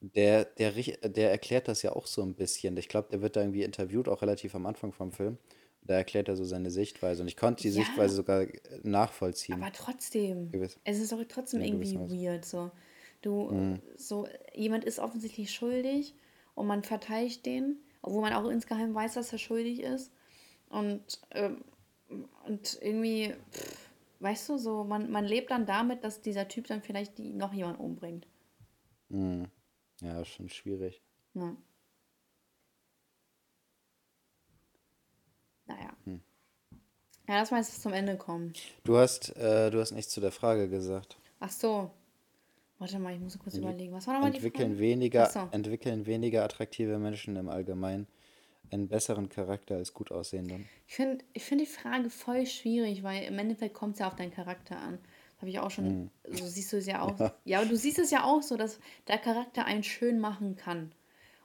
der, 0.00 0.44
der, 0.46 0.72
der 0.72 1.30
erklärt 1.30 1.68
das 1.68 1.82
ja 1.82 1.92
auch 1.92 2.06
so 2.06 2.22
ein 2.22 2.34
bisschen. 2.34 2.76
Ich 2.76 2.88
glaube, 2.88 3.08
der 3.10 3.22
wird 3.22 3.36
da 3.36 3.40
irgendwie 3.40 3.62
interviewt, 3.62 4.08
auch 4.08 4.22
relativ 4.22 4.54
am 4.54 4.66
Anfang 4.66 4.92
vom 4.92 5.12
Film. 5.12 5.38
Da 5.84 5.94
erklärt 5.94 6.28
er 6.28 6.36
so 6.36 6.44
seine 6.44 6.70
Sichtweise. 6.70 7.22
Und 7.22 7.28
ich 7.28 7.36
konnte 7.36 7.62
die 7.62 7.68
Ja. 7.68 7.74
Sichtweise 7.74 8.14
sogar 8.14 8.42
äh, 8.42 8.58
nachvollziehen. 8.82 9.60
Aber 9.62 9.72
trotzdem, 9.72 10.50
Gewiss. 10.50 10.78
es 10.84 10.98
ist 10.98 11.12
doch 11.12 11.22
trotzdem 11.28 11.60
Ja, 11.60 11.66
irgendwie 11.66 11.94
weird. 11.96 12.44
So. 12.44 12.70
Du, 13.22 13.78
so, 13.96 14.26
jemand 14.52 14.84
ist 14.84 14.98
offensichtlich 14.98 15.52
schuldig 15.52 16.14
und 16.54 16.66
man 16.66 16.82
verteidigt 16.82 17.46
den, 17.46 17.78
obwohl 18.02 18.20
man 18.20 18.32
auch 18.32 18.48
insgeheim 18.48 18.94
weiß, 18.94 19.14
dass 19.14 19.32
er 19.32 19.38
schuldig 19.38 19.80
ist. 19.80 20.12
Und, 20.68 21.20
ähm, 21.30 21.64
und 22.46 22.78
irgendwie, 22.82 23.34
pff, 23.52 23.90
weißt 24.20 24.48
du, 24.48 24.58
so, 24.58 24.84
man, 24.84 25.10
man 25.10 25.24
lebt 25.24 25.50
dann 25.50 25.66
damit, 25.66 26.02
dass 26.02 26.20
dieser 26.20 26.48
Typ 26.48 26.66
dann 26.66 26.82
vielleicht 26.82 27.18
die, 27.18 27.32
noch 27.32 27.52
jemanden 27.52 27.80
umbringt. 27.80 28.26
Mhm. 29.08 29.46
Ja, 30.00 30.20
ist 30.20 30.28
schon 30.28 30.48
schwierig. 30.48 31.00
Ja. 31.34 31.56
Naja. 35.66 35.90
Hm. 36.04 36.20
Ja, 37.28 37.36
lass 37.36 37.50
mal 37.52 37.58
jetzt 37.58 37.80
zum 37.80 37.92
Ende 37.92 38.16
kommen. 38.16 38.52
Du 38.82 38.96
hast, 38.96 39.36
äh, 39.36 39.70
du 39.70 39.80
hast 39.80 39.92
nichts 39.92 40.12
zu 40.12 40.20
der 40.20 40.32
Frage 40.32 40.68
gesagt. 40.68 41.16
Ach 41.38 41.50
so. 41.50 41.90
Warte 42.82 42.98
mal, 42.98 43.14
ich 43.14 43.20
muss 43.20 43.38
kurz 43.38 43.54
überlegen. 43.54 43.92
Was 43.92 44.08
war 44.08 44.14
nochmal 44.14 44.32
die 44.32 44.38
Entwickeln 44.38 44.70
Frage? 44.70 44.80
weniger, 44.80 45.26
so. 45.30 45.48
entwickeln 45.52 46.04
weniger 46.04 46.42
attraktive 46.42 46.98
Menschen 46.98 47.36
im 47.36 47.48
Allgemeinen 47.48 48.08
einen 48.72 48.88
besseren 48.88 49.28
Charakter 49.28 49.76
als 49.76 49.94
gut 49.94 50.10
aussehenden. 50.10 50.68
Ich 50.88 50.96
finde 50.96 51.24
ich 51.32 51.44
find 51.44 51.60
die 51.60 51.66
Frage 51.66 52.10
voll 52.10 52.44
schwierig, 52.44 53.04
weil 53.04 53.22
im 53.22 53.38
Endeffekt 53.38 53.74
kommt 53.74 53.94
es 53.94 54.00
ja 54.00 54.08
auf 54.08 54.16
deinen 54.16 54.32
Charakter 54.32 54.78
an. 54.78 54.98
Habe 55.38 55.48
ich 55.50 55.60
auch 55.60 55.70
schon, 55.70 56.10
so 56.28 56.44
siehst 56.44 56.72
du 56.72 56.78
es 56.78 56.86
ja 56.86 57.02
auch. 57.02 57.32
Ja. 57.44 57.60
aber 57.60 57.68
du 57.68 57.76
siehst 57.76 58.00
es 58.00 58.10
ja 58.10 58.24
auch 58.24 58.42
so, 58.42 58.56
dass 58.56 58.80
der 59.06 59.18
Charakter 59.18 59.64
einen 59.64 59.84
schön 59.84 60.18
machen 60.18 60.56
kann. 60.56 60.92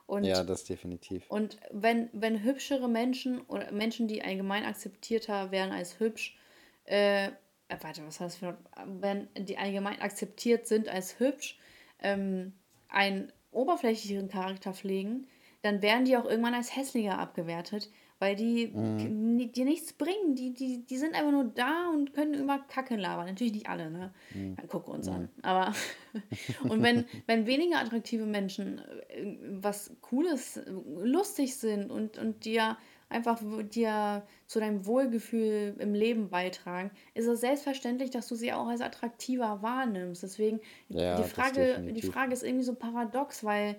Und, 0.08 0.24
Ja, 0.24 0.42
das 0.42 0.64
definitiv. 0.64 1.30
und 1.30 1.58
wenn, 1.70 2.08
wenn 2.12 2.42
hübschere 2.42 2.88
Menschen 2.88 3.42
oder 3.42 3.70
Menschen, 3.70 4.08
die 4.08 4.22
allgemein 4.24 4.64
akzeptierter 4.64 5.52
werden 5.52 5.70
als 5.70 6.00
hübsch, 6.00 6.36
äh, 6.84 7.30
äh, 7.68 7.76
warte, 7.80 8.06
was 8.06 8.20
heißt 8.20 8.34
das 8.34 8.36
für, 8.36 8.58
wenn 9.00 9.28
die 9.36 9.58
allgemein 9.58 10.00
akzeptiert 10.00 10.66
sind 10.66 10.88
als 10.88 11.18
hübsch, 11.20 11.58
ähm, 12.00 12.52
einen 12.88 13.32
oberflächlicheren 13.50 14.28
Charakter 14.28 14.72
pflegen, 14.72 15.26
dann 15.62 15.82
werden 15.82 16.04
die 16.04 16.16
auch 16.16 16.24
irgendwann 16.24 16.54
als 16.54 16.76
hässlicher 16.76 17.18
abgewertet, 17.18 17.90
weil 18.20 18.36
die 18.36 18.68
Mhm. 18.68 19.52
dir 19.52 19.64
nichts 19.64 19.92
bringen. 19.92 20.34
Die, 20.34 20.52
die, 20.52 20.84
die 20.84 20.96
sind 20.96 21.14
einfach 21.14 21.32
nur 21.32 21.44
da 21.44 21.90
und 21.90 22.14
können 22.14 22.34
immer 22.34 22.58
Kacke 22.60 22.96
labern. 22.96 23.26
Natürlich 23.26 23.52
nicht 23.52 23.68
alle, 23.68 23.90
ne? 23.90 24.12
Mhm. 24.34 24.56
Dann 24.56 24.68
gucken 24.68 24.94
uns 24.94 25.08
an. 25.08 25.28
Aber 25.42 25.74
und 26.68 26.82
wenn, 26.82 27.04
wenn 27.26 27.46
weniger 27.46 27.78
attraktive 27.80 28.26
Menschen 28.26 28.78
äh, 29.08 29.36
was 29.50 29.96
Cooles, 30.00 30.58
äh, 30.58 30.70
lustig 30.70 31.56
sind 31.56 31.90
und, 31.90 32.18
und 32.18 32.44
dir 32.44 32.76
einfach 33.08 33.40
dir 33.70 34.26
zu 34.46 34.60
deinem 34.60 34.84
Wohlgefühl 34.86 35.76
im 35.78 35.94
Leben 35.94 36.28
beitragen, 36.28 36.90
ist 37.14 37.26
es 37.26 37.40
selbstverständlich, 37.40 38.10
dass 38.10 38.28
du 38.28 38.34
sie 38.34 38.52
auch 38.52 38.66
als 38.66 38.80
attraktiver 38.80 39.62
wahrnimmst. 39.62 40.22
Deswegen, 40.22 40.60
Ja, 40.88 41.16
die, 41.16 41.24
Frage, 41.24 41.92
die. 41.92 42.02
Frage 42.02 42.32
ist 42.32 42.42
irgendwie 42.42 42.64
so 42.64 42.74
paradox, 42.74 43.44
weil 43.44 43.76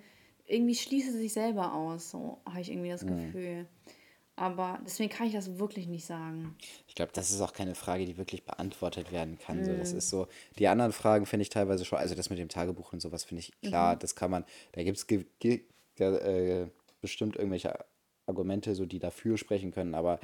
irgendwie 0.47 0.75
schließt 0.75 1.11
sie 1.11 1.17
sich 1.17 1.34
selber 1.34 1.73
aus. 1.73 2.09
So 2.09 2.39
habe 2.45 2.61
ich 2.61 2.71
irgendwie 2.71 2.89
das 2.89 3.03
Mhm. 3.03 3.07
Gefühl. 3.09 3.67
Aber 4.36 4.80
deswegen 4.86 5.09
kann 5.09 5.27
ich 5.27 5.34
das 5.34 5.59
wirklich 5.59 5.88
nicht 5.88 6.05
sagen. 6.05 6.55
Ich 6.88 6.95
glaube, 6.95 7.11
das 7.13 7.30
ist 7.30 7.41
auch 7.41 7.51
keine 7.51 7.75
Frage, 7.75 8.05
die 8.05 8.17
wirklich 8.17 8.45
beantwortet 8.45 9.11
werden 9.11 9.38
kann. 9.38 9.65
So, 9.65 9.73
Mhm. 9.73 9.80
das 9.80 9.91
ist 9.91 10.09
so, 10.09 10.27
die 10.57 10.67
anderen 10.69 10.93
Fragen 10.93 11.25
finde 11.25 11.41
ich 11.43 11.49
teilweise 11.49 11.84
schon, 11.84 11.99
also 11.99 12.15
das 12.15 12.30
mit 12.30 12.39
dem 12.39 12.47
Tagebuch 12.47 12.93
und 12.93 13.01
sowas 13.01 13.25
finde 13.25 13.41
ich 13.41 13.51
klar, 13.61 13.95
Mhm. 13.95 13.99
das 13.99 14.15
kann 14.15 14.32
man, 14.32 14.45
da 14.71 14.84
gibt 14.84 14.97
es 14.97 15.05
äh, 15.99 16.67
bestimmt 17.01 17.36
irgendwelche 17.36 17.77
Argumente, 18.30 18.75
so 18.75 18.86
die 18.86 18.99
dafür 18.99 19.38
sprechen 19.38 19.71
können, 19.71 19.95
aber 19.95 20.19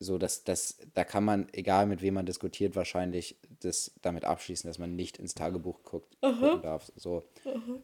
so, 0.00 0.18
dass 0.18 0.44
das, 0.44 0.78
da 0.94 1.04
kann 1.04 1.24
man, 1.24 1.48
egal 1.52 1.86
mit 1.86 2.02
wem 2.02 2.14
man 2.14 2.26
diskutiert, 2.26 2.74
wahrscheinlich 2.74 3.38
das 3.60 3.92
damit 4.02 4.24
abschließen, 4.24 4.68
dass 4.68 4.78
man 4.78 4.96
nicht 4.96 5.18
ins 5.18 5.34
Tagebuch 5.34 5.82
guckt, 5.84 6.20
gucken 6.20 6.62
darf. 6.62 6.90
So. 6.96 7.24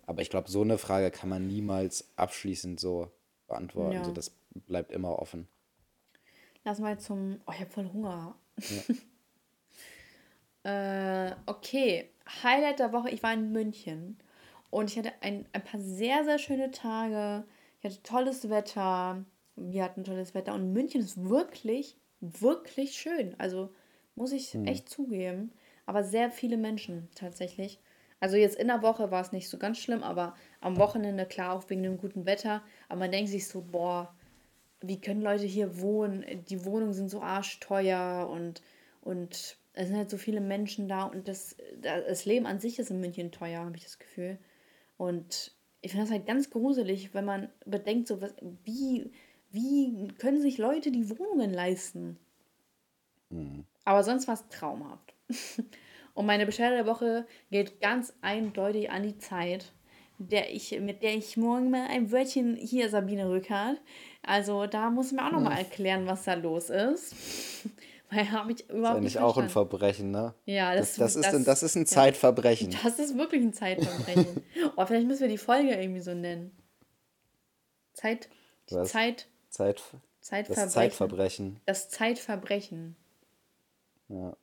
Aber 0.07 0.21
ich 0.21 0.31
glaube, 0.31 0.51
so 0.51 0.63
eine 0.63 0.79
Frage 0.79 1.11
kann 1.11 1.29
man 1.29 1.47
niemals 1.47 2.11
abschließend 2.17 2.81
so 2.81 3.11
beantworten. 3.47 3.93
Ja. 3.93 4.05
So, 4.05 4.13
das 4.13 4.33
bleibt 4.67 4.91
immer 4.91 5.19
offen. 5.19 5.47
Lass 6.65 6.79
mal 6.79 6.99
zum. 6.99 7.41
Oh, 7.47 7.53
ich 7.53 7.61
habe 7.61 7.71
voll 7.71 7.91
Hunger. 7.93 8.35
äh, 10.65 11.33
okay. 11.47 12.11
Highlight 12.43 12.81
der 12.81 12.93
Woche: 12.93 13.11
Ich 13.11 13.23
war 13.23 13.33
in 13.33 13.53
München 13.53 14.19
und 14.71 14.91
ich 14.91 14.99
hatte 14.99 15.13
ein, 15.21 15.47
ein 15.53 15.65
paar 15.65 15.81
sehr, 15.81 16.25
sehr 16.25 16.39
schöne 16.39 16.71
Tage. 16.71 17.45
Ich 17.81 17.91
hatte 17.91 18.03
tolles 18.03 18.51
Wetter. 18.51 19.25
Wir 19.61 19.85
hatten 19.85 20.05
tolles 20.05 20.35
Wetter 20.35 20.55
und 20.55 20.73
München 20.73 21.01
ist 21.01 21.29
wirklich, 21.29 21.97
wirklich 22.21 22.93
schön. 22.93 23.35
Also 23.39 23.71
muss 24.15 24.33
ich 24.33 24.55
echt 24.67 24.89
zugeben. 24.89 25.53
Aber 25.87 26.05
sehr 26.05 26.31
viele 26.31 26.57
Menschen 26.57 27.09
tatsächlich. 27.15 27.81
Also 28.21 28.37
jetzt 28.37 28.59
in 28.59 28.69
der 28.69 28.83
Woche 28.83 29.11
war 29.11 29.23
es 29.23 29.33
nicht 29.33 29.49
so 29.49 29.59
ganz 29.59 29.79
schlimm, 29.79 30.03
aber 30.03 30.35
am 30.61 30.77
Wochenende 30.77 31.25
klar 31.27 31.55
auch 31.55 31.69
wegen 31.69 31.83
dem 31.83 31.99
guten 31.99 32.27
Wetter. 32.27 32.63
Aber 32.89 33.01
man 33.01 33.11
denkt 33.11 33.31
sich 33.31 33.49
so, 33.49 33.63
boah, 33.63 34.15
wie 34.81 35.01
können 35.01 35.23
Leute 35.23 35.47
hier 35.47 35.81
wohnen? 35.81 36.25
Die 36.49 36.65
Wohnungen 36.65 36.93
sind 36.93 37.11
so 37.11 37.23
arschteuer 37.23 38.29
und, 38.31 38.63
und 39.01 39.57
es 39.73 39.89
sind 39.89 39.97
halt 39.97 40.11
so 40.11 40.19
viele 40.19 40.41
Menschen 40.41 40.89
da 40.89 41.05
und 41.05 41.29
das, 41.29 41.57
das 41.81 42.25
Leben 42.25 42.47
an 42.47 42.61
sich 42.61 42.79
ist 42.79 42.91
in 42.91 43.01
München 43.01 43.33
teuer, 43.33 43.65
habe 43.65 43.77
ich 43.77 43.85
das 43.85 43.99
Gefühl. 43.99 44.39
Und 44.97 45.55
ich 45.81 45.93
finde 45.93 46.05
das 46.05 46.13
halt 46.13 46.27
ganz 46.27 46.51
gruselig, 46.51 47.15
wenn 47.15 47.25
man 47.25 47.49
bedenkt, 47.65 48.09
so 48.09 48.21
was, 48.21 48.35
wie, 48.65 49.11
wie 49.51 50.09
können 50.19 50.41
sich 50.41 50.59
Leute 50.59 50.91
die 50.91 51.11
Wohnungen 51.11 51.53
leisten? 51.53 52.19
Aber 53.85 54.03
sonst 54.03 54.27
war 54.27 54.35
es 54.35 54.49
traumhaft. 54.49 55.15
Und 56.15 56.27
meine 56.27 56.47
Beschwerde 56.47 56.77
der 56.77 56.87
Woche 56.87 57.27
geht 57.51 57.81
ganz 57.81 58.13
eindeutig 58.21 58.91
an 58.91 59.05
die 59.05 59.19
Zeit, 59.19 59.73
der 60.19 60.53
ich, 60.53 60.79
mit 60.81 61.03
der 61.03 61.15
ich 61.15 61.37
morgen 61.37 61.71
mal 61.71 61.87
ein 61.89 62.11
Wörtchen 62.11 62.57
hier, 62.57 62.91
Sabine 62.91 63.29
Rückert. 63.31 63.81
Also 64.23 64.67
da 64.67 64.91
muss 64.91 65.13
man 65.13 65.27
auch 65.27 65.33
nochmal 65.33 65.59
erklären, 65.59 66.07
was 66.07 66.25
da 66.25 66.35
los 66.35 66.71
ist. 66.71 67.15
Weil 68.11 68.31
habe 68.33 68.51
ich 68.51 68.61
Ist 68.61 68.71
überhaupt 68.71 68.97
eigentlich 68.97 69.15
nicht 69.15 69.23
auch 69.23 69.39
ein. 69.39 69.49
Verbrechen, 69.49 70.11
ne? 70.11 70.35
Ja, 70.45 70.75
Das, 70.75 70.97
das, 70.97 71.15
das, 71.15 71.27
ist, 71.27 71.35
ein, 71.35 71.45
das 71.45 71.63
ist 71.63 71.77
ein 71.77 71.87
Zeitverbrechen. 71.87 72.77
Das 72.83 72.99
ist 72.99 73.17
wirklich 73.17 73.41
ein 73.41 73.53
Zeitverbrechen. 73.53 74.43
oh, 74.77 74.85
vielleicht 74.85 75.07
müssen 75.07 75.21
wir 75.21 75.29
die 75.29 75.39
Folge 75.39 75.71
irgendwie 75.71 76.01
so 76.01 76.13
nennen. 76.13 76.51
Zeit? 77.93 78.29
Zeit, 78.67 79.29
Zeit, 79.51 79.83
Zeitverbrechen. 80.21 80.55
das 80.65 80.73
Zeitverbrechen. 80.73 81.61
Das 81.67 81.91
Zeitverbrechen. 81.91 82.97
Ja, 84.09 84.37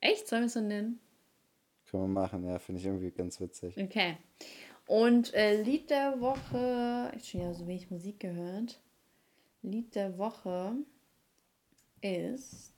Echt? 0.00 0.28
Sollen 0.28 0.42
wir 0.42 0.46
es 0.46 0.52
so 0.52 0.60
nennen? 0.60 1.00
können 1.86 2.04
wir 2.04 2.20
machen, 2.20 2.44
ja, 2.44 2.58
finde 2.58 2.80
ich 2.80 2.86
irgendwie 2.86 3.10
ganz 3.10 3.40
witzig. 3.40 3.76
Okay. 3.78 4.16
Und 4.86 5.34
äh, 5.34 5.62
Lied 5.62 5.90
der 5.90 6.20
Woche. 6.20 7.10
Ich 7.16 7.18
habe 7.18 7.24
schon 7.24 7.40
ja 7.40 7.54
so 7.54 7.66
wenig 7.66 7.90
Musik 7.90 8.20
gehört. 8.20 8.80
Lied 9.62 9.94
der 9.94 10.18
Woche 10.18 10.74
ist. 12.00 12.74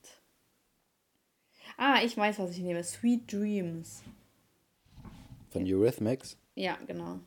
Ah, 1.76 2.01
ich 2.03 2.16
weiß, 2.16 2.38
was 2.38 2.51
ich 2.53 2.61
nehme. 2.61 2.82
Sweet 2.82 3.30
Dreams. 3.32 4.03
Von 5.51 5.64
Eurythmics. 5.64 6.36
Ja, 6.55 6.76
genau. 6.86 7.20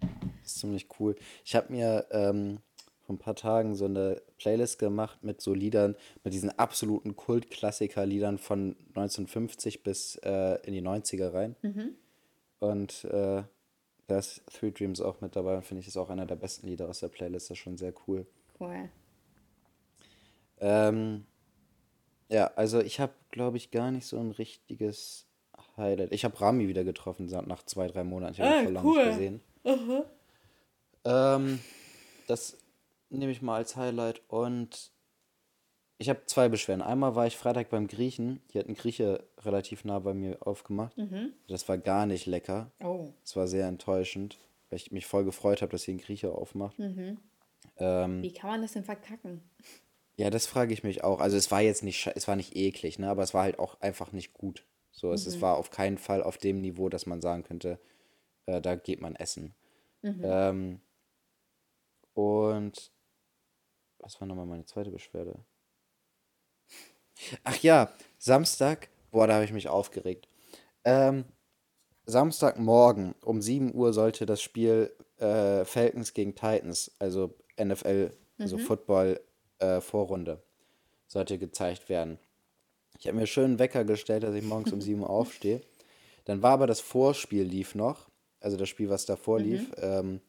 Das 0.00 0.10
ist 0.52 0.58
ziemlich 0.58 0.88
cool. 0.98 1.16
Ich 1.44 1.54
habe 1.54 1.72
mir 1.72 2.06
ähm, 2.10 2.58
vor 3.06 3.14
ein 3.14 3.18
paar 3.18 3.36
Tagen 3.36 3.74
so 3.74 3.84
eine 3.84 4.20
Playlist 4.38 4.78
gemacht 4.78 5.22
mit 5.22 5.40
so 5.40 5.52
Liedern, 5.54 5.94
mit 6.22 6.32
diesen 6.34 6.50
absoluten 6.58 7.16
Kultklassiker-Liedern 7.16 8.38
von 8.38 8.76
1950 8.94 9.82
bis 9.82 10.16
äh, 10.24 10.58
in 10.66 10.72
die 10.72 10.82
90er 10.82 11.32
rein. 11.32 11.56
Und 12.60 13.04
äh, 13.04 13.42
da 14.06 14.18
ist 14.18 14.42
Three 14.52 14.70
Dreams 14.70 15.00
auch 15.00 15.20
mit 15.20 15.36
dabei 15.36 15.56
und 15.56 15.64
finde 15.64 15.80
ich, 15.82 15.86
ist 15.88 15.96
auch 15.96 16.10
einer 16.10 16.26
der 16.26 16.36
besten 16.36 16.66
Lieder 16.66 16.88
aus 16.88 17.00
der 17.00 17.08
Playlist. 17.08 17.50
Das 17.50 17.56
ist 17.58 17.62
schon 17.62 17.76
sehr 17.76 17.92
cool. 18.06 18.26
Cool. 18.58 18.88
Ähm, 20.60 21.26
ja, 22.28 22.46
also 22.56 22.80
ich 22.80 23.00
habe, 23.00 23.12
glaube 23.30 23.56
ich, 23.56 23.70
gar 23.70 23.90
nicht 23.90 24.06
so 24.06 24.18
ein 24.18 24.30
richtiges 24.30 25.26
Highlight. 25.76 26.12
Ich 26.12 26.24
habe 26.24 26.40
Rami 26.40 26.68
wieder 26.68 26.84
getroffen 26.84 27.26
nach 27.26 27.62
zwei, 27.64 27.88
drei 27.88 28.04
Monaten. 28.04 28.34
Ich 28.34 28.40
habe 28.40 28.50
ihn 28.50 28.60
Ah, 28.60 28.62
vor 28.64 28.72
lange 28.72 28.88
cool. 28.88 29.06
nicht 29.06 29.16
gesehen. 29.16 29.40
Ähm, 31.04 31.60
das 32.26 32.56
nehme 33.18 33.32
ich 33.32 33.42
mal 33.42 33.56
als 33.56 33.76
Highlight 33.76 34.22
und 34.28 34.92
ich 35.98 36.08
habe 36.08 36.26
zwei 36.26 36.48
Beschwerden. 36.48 36.82
Einmal 36.82 37.14
war 37.14 37.26
ich 37.26 37.36
Freitag 37.36 37.70
beim 37.70 37.86
Griechen. 37.86 38.42
Hier 38.50 38.60
hat 38.60 38.68
ein 38.68 38.74
Grieche 38.74 39.24
relativ 39.38 39.84
nah 39.84 40.00
bei 40.00 40.12
mir 40.12 40.44
aufgemacht. 40.46 40.96
Das 41.48 41.68
war 41.68 41.78
gar 41.78 42.06
nicht 42.06 42.26
lecker. 42.26 42.72
Oh. 42.82 43.10
Das 43.22 43.36
war 43.36 43.46
sehr 43.46 43.68
enttäuschend, 43.68 44.38
weil 44.70 44.78
ich 44.78 44.90
mich 44.90 45.06
voll 45.06 45.24
gefreut 45.24 45.62
habe, 45.62 45.70
dass 45.72 45.84
hier 45.84 45.94
ein 45.94 45.98
Grieche 45.98 46.32
aufmacht. 46.32 46.76
Ähm, 47.76 48.22
Wie 48.22 48.32
kann 48.32 48.50
man 48.50 48.62
das 48.62 48.72
denn 48.72 48.84
verkacken? 48.84 49.40
ja, 50.16 50.30
das 50.30 50.46
frage 50.46 50.72
ich 50.72 50.82
mich 50.82 51.04
auch. 51.04 51.20
Also 51.20 51.36
es 51.36 51.50
war 51.50 51.60
jetzt 51.60 51.82
nicht, 51.82 52.10
es 52.14 52.28
war 52.28 52.36
nicht 52.36 52.56
eklig, 52.56 52.98
ne? 52.98 53.08
Aber 53.08 53.22
es 53.22 53.34
war 53.34 53.42
halt 53.42 53.58
auch 53.58 53.80
einfach 53.80 54.12
nicht 54.12 54.34
gut. 54.34 54.64
So, 54.90 55.12
es, 55.12 55.26
es 55.26 55.40
war 55.40 55.56
auf 55.56 55.70
keinen 55.70 55.98
Fall 55.98 56.22
auf 56.22 56.38
dem 56.38 56.60
Niveau, 56.60 56.88
dass 56.88 57.06
man 57.06 57.20
sagen 57.20 57.42
könnte, 57.42 57.80
äh, 58.46 58.60
da 58.60 58.76
geht 58.76 59.00
man 59.00 59.16
essen. 59.16 59.54
Ähm, 60.22 60.80
und 62.12 62.92
was 64.04 64.20
war 64.20 64.28
nochmal 64.28 64.46
meine 64.46 64.64
zweite 64.64 64.90
Beschwerde? 64.90 65.38
Ach 67.42 67.56
ja, 67.58 67.90
Samstag, 68.18 68.88
boah, 69.10 69.26
da 69.26 69.34
habe 69.34 69.44
ich 69.44 69.52
mich 69.52 69.68
aufgeregt. 69.68 70.28
Ähm, 70.84 71.24
Samstagmorgen 72.06 73.14
um 73.22 73.40
7 73.40 73.74
Uhr 73.74 73.92
sollte 73.92 74.26
das 74.26 74.42
Spiel 74.42 74.94
äh, 75.18 75.64
Falcons 75.64 76.12
gegen 76.12 76.34
Titans, 76.34 76.90
also 76.98 77.34
NFL, 77.58 78.10
also 78.38 78.58
Football 78.58 79.20
äh, 79.58 79.80
Vorrunde, 79.80 80.42
sollte 81.06 81.38
gezeigt 81.38 81.88
werden. 81.88 82.18
Ich 82.98 83.06
habe 83.06 83.16
mir 83.16 83.26
schön 83.26 83.44
einen 83.44 83.58
Wecker 83.58 83.84
gestellt, 83.84 84.24
dass 84.24 84.34
ich 84.34 84.44
morgens 84.44 84.72
um 84.72 84.80
7 84.80 85.00
Uhr 85.00 85.10
aufstehe. 85.10 85.62
Dann 86.26 86.42
war 86.42 86.52
aber 86.52 86.66
das 86.66 86.80
Vorspiel 86.80 87.44
lief 87.44 87.74
noch, 87.74 88.10
also 88.40 88.56
das 88.56 88.68
Spiel, 88.68 88.90
was 88.90 89.06
davor 89.06 89.40
lief. 89.40 89.72
Ähm, 89.78 90.20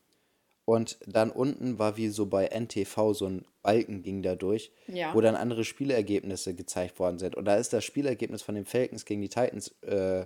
und 0.65 0.97
dann 1.05 1.29
unten 1.31 1.77
war 1.79 1.95
wie 1.97 2.09
so 2.09 2.25
bei 2.25 2.47
NTV 2.47 3.13
so 3.13 3.27
ein 3.27 3.45
Balken 3.61 4.01
ging 4.03 4.21
da 4.23 4.35
durch, 4.35 4.71
Ja. 4.87 5.13
wo 5.13 5.21
dann 5.21 5.35
andere 5.35 5.63
Spielergebnisse 5.63 6.53
gezeigt 6.55 6.99
worden 6.99 7.19
sind. 7.19 7.35
Und 7.35 7.45
da 7.45 7.55
ist 7.55 7.71
das 7.73 7.83
Spielergebnis 7.83 8.41
von 8.41 8.55
den 8.55 8.65
Falcons 8.65 9.05
gegen 9.05 9.21
die 9.21 9.29
Titans 9.29 9.69
äh, 9.81 10.25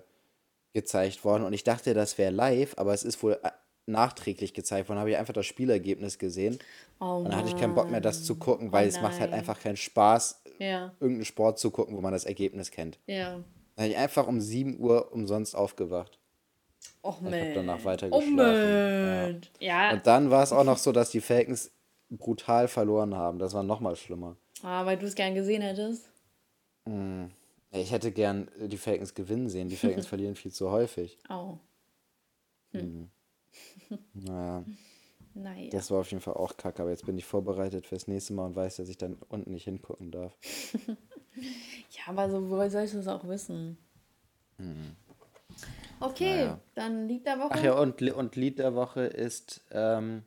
gezeigt 0.73 1.23
worden. 1.25 1.43
Und 1.43 1.53
ich 1.53 1.63
dachte, 1.63 1.93
das 1.93 2.17
wäre 2.17 2.31
live, 2.31 2.73
aber 2.77 2.93
es 2.93 3.03
ist 3.03 3.21
wohl 3.23 3.39
äh, 3.43 3.49
nachträglich 3.85 4.53
gezeigt 4.53 4.87
worden. 4.89 4.99
Habe 4.99 5.11
ich 5.11 5.17
einfach 5.17 5.33
das 5.33 5.45
Spielergebnis 5.45 6.19
gesehen. 6.19 6.59
Oh 6.99 7.17
Und 7.17 7.25
dann 7.25 7.35
hatte 7.37 7.49
ich 7.49 7.57
keinen 7.57 7.75
Bock 7.75 7.89
mehr, 7.89 8.01
das 8.01 8.23
zu 8.23 8.35
gucken, 8.35 8.71
weil 8.71 8.85
Oh 8.85 8.89
es 8.89 9.01
macht 9.01 9.19
halt 9.19 9.33
einfach 9.33 9.59
keinen 9.59 9.77
Spaß, 9.77 10.41
Ja, 10.59 10.93
irgendeinen 10.99 11.25
Sport 11.25 11.59
zu 11.59 11.71
gucken, 11.71 11.95
wo 11.97 12.01
man 12.01 12.11
das 12.13 12.25
Ergebnis 12.25 12.71
kennt. 12.71 12.99
ja. 13.07 13.41
Dann 13.75 13.85
habe 13.85 13.93
ich 13.93 13.97
einfach 13.97 14.27
um 14.27 14.41
7 14.41 14.77
Uhr 14.77 15.13
umsonst 15.13 15.55
aufgewacht. 15.55 16.18
Och, 17.01 17.19
Ich 17.21 17.25
habe 17.27 17.53
danach 17.55 17.83
weiter 17.85 18.09
Oh. 18.11 18.21
Ja. 18.21 19.29
Ja, 19.59 19.91
Und 19.93 20.05
dann 20.05 20.29
war 20.29 20.43
es 20.43 20.51
auch 20.51 20.63
noch 20.65 20.77
so, 20.77 20.91
dass 20.91 21.09
die 21.11 21.21
Falcons 21.21 21.71
brutal 22.09 22.67
verloren 22.67 23.15
haben. 23.15 23.39
Das 23.39 23.53
war 23.53 23.63
noch 23.63 23.79
mal 23.79 23.95
schlimmer. 23.95 24.35
ah, 24.63 24.85
weil 24.85 24.97
du 24.97 25.05
es 25.05 25.15
gern 25.15 25.33
gesehen 25.35 25.61
hättest. 25.61 26.09
Ich 27.71 27.91
hätte 27.91 28.11
gern 28.11 28.49
die 28.59 28.77
Falcons 28.77 29.13
gewinnen 29.13 29.47
sehen. 29.47 29.69
Die 29.69 29.75
Falcons 29.75 30.07
verlieren 30.13 30.35
viel 30.35 30.51
zu 30.51 30.71
häufig. 30.71 31.19
Oh, 31.29 31.57
Naja, 34.13 34.63
naja. 35.33 35.69
das 35.71 35.89
war 35.91 35.99
auf 35.99 36.09
jeden 36.11 36.21
Fall 36.21 36.33
auch 36.33 36.57
kacke. 36.57 36.81
Aber 36.81 36.91
jetzt 36.91 37.05
bin 37.05 37.17
ich 37.17 37.25
vorbereitet 37.25 37.85
fürs 37.87 38.07
nächste 38.07 38.33
Mal 38.33 38.47
und 38.47 38.55
weiß, 38.55 38.77
dass 38.77 38.89
ich 38.89 38.97
dann 38.97 39.17
unten 39.29 39.51
nicht 39.51 39.63
hingucken 39.65 40.11
darf. 40.11 40.33
Ja, 41.91 42.01
aber 42.07 42.29
so 42.29 42.49
woher 42.49 42.69
soll 42.69 42.83
ich 42.83 42.91
das 42.91 43.07
auch 43.07 43.25
wissen? 43.25 43.77
Okay, 45.99 46.35
Naja. 46.45 46.59
dann 46.75 47.07
Lied 47.07 47.25
der 47.25 47.39
Woche. 47.39 47.49
Ach 47.51 47.63
ja, 47.63 47.73
und, 47.73 48.01
und 48.01 48.35
Lied 48.35 48.59
der 48.59 48.75
Woche 48.75 49.01
ist, 49.01 49.61
ähm, 49.71 50.23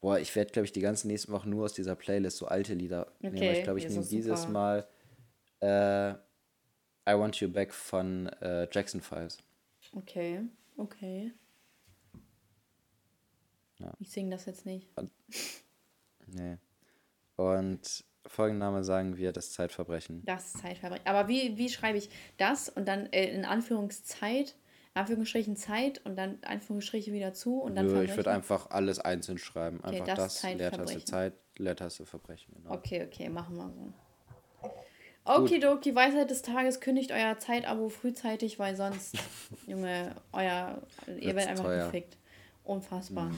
boah, 0.00 0.18
ich 0.18 0.34
werde, 0.34 0.52
glaube 0.52 0.64
ich, 0.66 0.72
die 0.72 0.80
ganzen 0.80 1.08
nächsten 1.08 1.32
Wochen 1.32 1.50
nur 1.50 1.64
aus 1.64 1.72
dieser 1.74 1.94
Playlist 1.94 2.36
so 2.38 2.46
alte 2.46 2.74
Lieder 2.74 3.12
nehmen. 3.20 3.36
Okay, 3.36 3.58
Ich 3.58 3.64
glaube, 3.64 3.78
ich 3.78 3.88
nehme 3.88 4.04
dieses 4.04 4.40
super. 4.42 4.52
Mal 4.52 4.88
äh, 5.60 6.10
I 7.08 7.18
Want 7.18 7.36
You 7.36 7.48
Back 7.50 7.72
von 7.72 8.26
äh, 8.40 8.68
Jackson 8.72 9.00
Files. 9.00 9.38
Okay, 9.92 10.40
okay. 10.76 11.32
Ja. 13.78 13.92
Ich 14.00 14.10
singe 14.10 14.30
das 14.30 14.46
jetzt 14.46 14.66
nicht. 14.66 14.88
Nee. 16.26 16.56
Und 17.36 18.04
Folgenname 18.26 18.82
sagen 18.82 19.16
wir 19.16 19.32
das 19.32 19.52
Zeitverbrechen. 19.52 20.24
Das 20.24 20.54
Zeitverbrechen. 20.54 21.06
Aber 21.06 21.28
wie, 21.28 21.56
wie 21.58 21.68
schreibe 21.68 21.98
ich 21.98 22.08
das 22.38 22.68
und 22.68 22.88
dann 22.88 23.06
äh, 23.12 23.30
in 23.30 23.44
Anführungszeit, 23.44 24.56
Anführungsstrichen 24.96 25.56
Zeit 25.56 26.00
und 26.04 26.16
dann 26.16 26.38
Anführungsstriche 26.42 27.12
wieder 27.12 27.34
zu 27.34 27.60
und 27.60 27.76
dann 27.76 27.86
Nö, 27.86 28.02
ich 28.02 28.16
würde 28.16 28.30
einfach 28.30 28.70
alles 28.70 28.98
einzeln 28.98 29.38
schreiben. 29.38 29.82
Einfach 29.84 30.06
das 30.06 30.40
das, 30.40 30.54
Leertaste. 30.54 31.04
Zeit, 31.04 31.34
Leertaste 31.58 32.06
Verbrechen. 32.06 32.54
Genau. 32.54 32.74
Okay, 32.74 33.04
okay, 33.06 33.28
machen 33.28 33.56
wir 33.56 33.70
so. 33.70 33.92
Okidoki, 35.26 35.94
Weisheit 35.94 36.30
des 36.30 36.42
Tages, 36.42 36.80
kündigt 36.80 37.10
euer 37.10 37.36
Zeitabo 37.38 37.88
frühzeitig, 37.88 38.58
weil 38.58 38.76
sonst, 38.76 39.16
Junge, 39.66 40.14
euer, 40.32 40.80
ihr 41.06 41.34
werdet 41.34 41.48
einfach 41.48 41.64
teuer. 41.64 41.86
Mhm. 41.86 41.92
gefickt. 41.92 42.16
Unfassbar. 42.64 43.30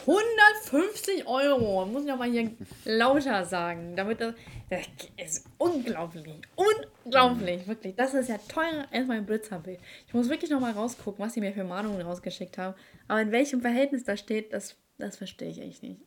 150 0.00 1.26
Euro, 1.26 1.86
muss 1.86 2.02
ich 2.02 2.08
noch 2.08 2.18
mal 2.18 2.30
hier 2.30 2.50
lauter 2.84 3.44
sagen, 3.44 3.94
damit 3.94 4.20
das, 4.20 4.34
das 4.68 4.86
ist 5.16 5.46
unglaublich, 5.58 6.24
unglaublich, 6.56 7.66
wirklich. 7.66 7.94
Das 7.94 8.14
ist 8.14 8.28
ja 8.28 8.38
teurer 8.38 8.86
als 8.90 9.06
mein 9.06 9.24
Blitzerbild. 9.26 9.78
Ich 10.06 10.14
muss 10.14 10.28
wirklich 10.28 10.50
noch 10.50 10.60
mal 10.60 10.72
rausgucken, 10.72 11.24
was 11.24 11.34
sie 11.34 11.40
mir 11.40 11.52
für 11.52 11.64
Mahnungen 11.64 12.00
rausgeschickt 12.00 12.58
haben. 12.58 12.74
Aber 13.06 13.20
in 13.20 13.30
welchem 13.32 13.60
Verhältnis 13.60 14.04
das 14.04 14.18
steht, 14.18 14.52
das, 14.52 14.76
das 14.98 15.16
verstehe 15.16 15.50
ich 15.50 15.60
echt 15.60 15.82
nicht. 15.82 16.00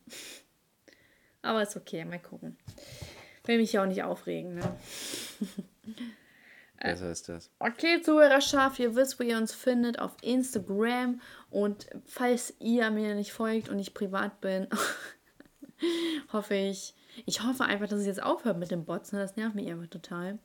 Aber 1.42 1.62
ist 1.62 1.78
okay, 1.78 2.04
mal 2.06 2.20
gucken. 2.20 2.58
Will 3.46 3.60
mich 3.60 3.74
ja 3.74 3.84
auch 3.84 3.88
nicht 3.88 4.04
aufregen, 4.04 4.56
ne? 4.56 4.78
Äh. 6.80 6.92
Besser 6.92 7.12
ist 7.12 7.30
das. 7.30 7.50
Okay, 7.60 8.02
Zuhörerschaft, 8.02 8.80
ihr 8.80 8.96
wisst, 8.96 9.20
wo 9.20 9.24
ihr 9.24 9.38
uns 9.38 9.54
findet, 9.54 10.00
auf 10.00 10.16
Instagram. 10.22 11.22
Und 11.50 11.88
falls 12.06 12.54
ihr 12.60 12.90
mir 12.92 13.16
nicht 13.16 13.32
folgt 13.32 13.70
und 13.70 13.80
ich 13.80 13.94
privat 13.94 14.42
bin, 14.42 14.68
hoffe 16.34 16.56
ich, 16.56 16.94
ich 17.26 17.44
hoffe 17.44 17.64
einfach, 17.64 17.88
dass 17.88 18.00
es 18.00 18.06
jetzt 18.06 18.22
aufhört 18.22 18.58
mit 18.58 18.72
dem 18.72 18.84
Bots. 18.84 19.12
Ne? 19.12 19.20
Das 19.20 19.36
nervt 19.38 19.56
mich 19.56 19.70
einfach 19.70 19.88
total. 19.88 20.38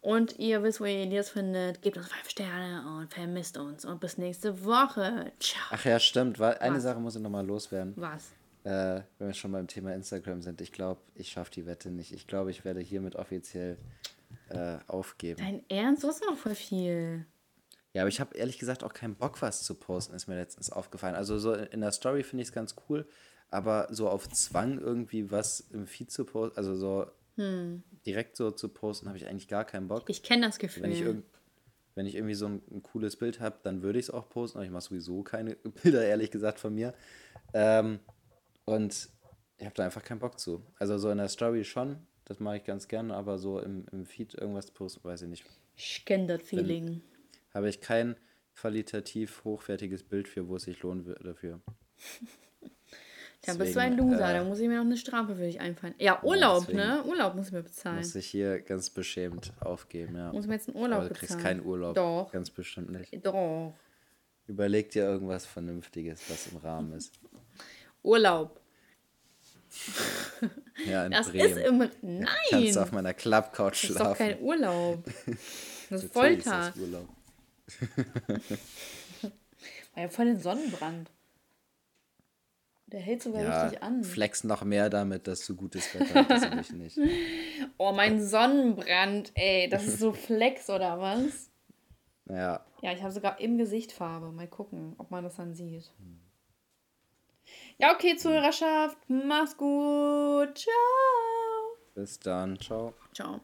Und 0.00 0.38
ihr 0.38 0.62
wisst, 0.62 0.80
wo 0.80 0.84
ihr 0.84 1.00
Elias 1.00 1.28
findet. 1.28 1.82
Gebt 1.82 1.98
uns 1.98 2.08
5 2.08 2.30
Sterne 2.30 2.98
und 2.98 3.12
vermisst 3.12 3.58
uns. 3.58 3.84
Und 3.84 4.00
bis 4.00 4.16
nächste 4.16 4.64
Woche. 4.64 5.32
Ciao. 5.38 5.62
Ach 5.70 5.84
ja, 5.84 5.98
stimmt. 5.98 6.40
Eine 6.40 6.76
Was? 6.76 6.82
Sache 6.82 6.98
muss 7.00 7.16
ich 7.16 7.22
nochmal 7.22 7.46
loswerden. 7.46 7.92
Was? 7.96 8.32
Äh, 8.64 9.02
wenn 9.18 9.28
wir 9.28 9.34
schon 9.34 9.52
beim 9.52 9.66
Thema 9.66 9.94
Instagram 9.94 10.42
sind. 10.42 10.60
Ich 10.60 10.72
glaube, 10.72 11.00
ich 11.14 11.28
schaffe 11.28 11.50
die 11.50 11.66
Wette 11.66 11.90
nicht. 11.90 12.12
Ich 12.12 12.26
glaube, 12.26 12.50
ich 12.50 12.64
werde 12.64 12.80
hiermit 12.80 13.16
offiziell 13.16 13.76
äh, 14.48 14.78
aufgeben. 14.86 15.40
Dein 15.40 15.62
Ernst? 15.68 16.04
Du 16.04 16.08
hast 16.08 16.24
noch 16.24 16.36
voll 16.36 16.54
viel. 16.54 17.26
Ja, 17.92 18.02
aber 18.02 18.08
ich 18.08 18.20
habe 18.20 18.36
ehrlich 18.36 18.58
gesagt 18.58 18.84
auch 18.84 18.92
keinen 18.92 19.14
Bock, 19.14 19.40
was 19.42 19.62
zu 19.62 19.74
posten, 19.74 20.14
ist 20.14 20.26
mir 20.26 20.36
letztens 20.36 20.70
aufgefallen. 20.70 21.14
Also 21.14 21.38
so 21.38 21.54
in 21.54 21.80
der 21.80 21.92
Story 21.92 22.22
finde 22.22 22.42
ich 22.42 22.48
es 22.48 22.54
ganz 22.54 22.74
cool, 22.88 23.08
aber 23.50 23.88
so 23.90 24.08
auf 24.08 24.28
Zwang 24.28 24.78
irgendwie 24.78 25.30
was 25.30 25.60
im 25.60 25.86
Feed 25.86 26.10
zu 26.10 26.24
posten, 26.24 26.56
also 26.56 26.74
so 26.74 27.06
direkt 28.04 28.36
so 28.36 28.50
zu 28.50 28.68
posten, 28.68 29.06
habe 29.06 29.16
ich 29.16 29.26
eigentlich 29.26 29.48
gar 29.48 29.64
keinen 29.64 29.86
Bock. 29.86 30.10
Ich 30.10 30.22
kenne 30.22 30.46
das 30.46 30.58
Gefühl. 30.58 30.82
Wenn 30.82 30.92
ich, 30.92 31.04
wenn 31.94 32.06
ich 32.06 32.16
irgendwie 32.16 32.34
so 32.34 32.46
ein, 32.46 32.62
ein 32.70 32.82
cooles 32.82 33.16
Bild 33.16 33.38
habe, 33.38 33.58
dann 33.62 33.82
würde 33.82 33.98
ich 33.98 34.06
es 34.06 34.10
auch 34.10 34.28
posten, 34.28 34.58
aber 34.58 34.64
ich 34.64 34.72
mache 34.72 34.82
sowieso 34.82 35.22
keine 35.22 35.54
Bilder, 35.82 36.04
ehrlich 36.04 36.30
gesagt, 36.30 36.58
von 36.58 36.74
mir. 36.74 36.94
Ähm, 37.54 38.00
und 38.64 39.08
ich 39.58 39.64
habe 39.64 39.74
da 39.74 39.84
einfach 39.84 40.02
keinen 40.02 40.18
Bock 40.18 40.38
zu. 40.40 40.64
Also 40.78 40.98
so 40.98 41.10
in 41.10 41.18
der 41.18 41.28
Story 41.28 41.64
schon, 41.64 42.06
das 42.28 42.40
mache 42.40 42.58
ich 42.58 42.64
ganz 42.64 42.88
gerne, 42.88 43.14
aber 43.14 43.38
so 43.38 43.58
im, 43.58 43.86
im 43.90 44.06
Feed 44.06 44.34
irgendwas 44.34 44.70
posten, 44.70 45.02
weiß 45.02 45.22
ich 45.22 45.28
nicht. 45.28 45.44
ich 45.76 46.04
kenne 46.04 46.26
das 46.26 46.42
Feeling. 46.42 47.02
habe 47.52 47.68
ich 47.68 47.80
kein, 47.80 48.16
qualitativ 48.54 49.44
hochwertiges 49.44 50.02
Bild 50.02 50.28
für, 50.28 50.48
wo 50.48 50.56
es 50.56 50.64
sich 50.64 50.82
lohnen 50.82 51.06
würde 51.06 51.24
dafür. 51.24 51.60
Dann 53.46 53.56
bist 53.56 53.76
du 53.76 53.80
ein 53.80 53.96
Loser, 53.96 54.32
da 54.32 54.42
muss 54.42 54.58
ich 54.58 54.66
mir 54.66 54.78
noch 54.78 54.84
eine 54.84 54.96
Strafe 54.96 55.36
für 55.36 55.42
dich 55.42 55.60
einfallen. 55.60 55.94
Ja, 55.98 56.22
Urlaub, 56.24 56.66
deswegen 56.66 56.78
ne? 56.78 57.04
Urlaub 57.04 57.36
muss 57.36 57.46
ich 57.46 57.52
mir 57.52 57.62
bezahlen. 57.62 57.98
Muss 57.98 58.14
ich 58.16 58.26
hier 58.26 58.60
ganz 58.60 58.90
beschämt 58.90 59.52
aufgeben, 59.60 60.16
ja. 60.16 60.32
Muss 60.32 60.48
mir 60.48 60.54
jetzt 60.54 60.68
einen 60.68 60.76
Urlaub 60.76 60.98
Aber 60.98 61.08
du 61.08 61.14
kriegst 61.14 61.36
bezahlen. 61.36 61.58
keinen 61.58 61.66
Urlaub. 61.66 61.94
Doch. 61.94 62.32
Ganz 62.32 62.50
bestimmt 62.50 62.90
nicht. 62.90 63.24
Doch. 63.24 63.74
Überleg 64.48 64.90
dir 64.90 65.04
irgendwas 65.04 65.46
Vernünftiges, 65.46 66.28
was 66.28 66.48
im 66.48 66.58
Rahmen 66.58 66.92
ist. 66.94 67.14
Urlaub. 68.02 68.60
Ja, 70.86 71.04
in 71.06 71.12
Das 71.12 71.30
Bremen. 71.30 71.50
ist 71.50 71.56
im. 71.66 71.78
Nein! 72.20 72.26
Kannst 72.50 72.76
du 72.76 72.80
auf 72.80 72.92
meiner 72.92 73.14
Klappcouch 73.14 73.70
das 73.72 73.82
ist 73.84 73.96
schlafen. 73.96 74.10
doch 74.10 74.16
kein 74.18 74.40
Urlaub. 74.40 75.04
Das 75.90 76.04
ist 76.04 76.14
Natürlich 76.14 76.38
ist 76.40 76.44
Folter. 76.44 76.72
das 76.74 76.76
Urlaub. 76.76 77.08
War 79.94 80.02
ja 80.02 80.08
voll 80.08 80.26
den 80.26 80.38
Sonnenbrand. 80.40 81.10
Der 82.86 83.00
hält 83.00 83.22
sogar 83.22 83.42
Ja, 83.42 83.62
richtig 83.64 83.82
an. 83.82 84.04
flex 84.04 84.44
noch 84.44 84.64
mehr 84.64 84.88
damit, 84.90 85.26
dass 85.26 85.46
du 85.46 85.54
gutes 85.56 85.94
Wetter 85.94 86.26
hast. 86.28 86.70
Ich 86.70 86.72
nicht. 86.72 86.98
Oh, 87.78 87.92
mein 87.92 88.22
Sonnenbrand, 88.22 89.32
ey. 89.34 89.68
Das 89.68 89.86
ist 89.86 89.98
so 89.98 90.12
Flex 90.12 90.68
oder 90.70 90.98
was? 91.00 91.50
Naja, 92.24 92.64
Ja, 92.82 92.92
ich 92.92 93.02
habe 93.02 93.12
sogar 93.12 93.40
im 93.40 93.56
Gesicht 93.58 93.92
Farbe. 93.92 94.30
Mal 94.32 94.46
gucken, 94.48 94.94
ob 94.98 95.10
man 95.10 95.24
das 95.24 95.36
dann 95.36 95.54
sieht. 95.54 95.90
Ja, 97.78 97.92
okay, 97.94 98.16
Zuhörerschaft. 98.16 98.98
Mach's 99.08 99.56
gut. 99.56 100.58
Ciao. 100.58 100.74
bis 101.94 102.18
dann. 102.20 102.58
Ciao. 102.58 102.94
Ciao. 103.12 103.40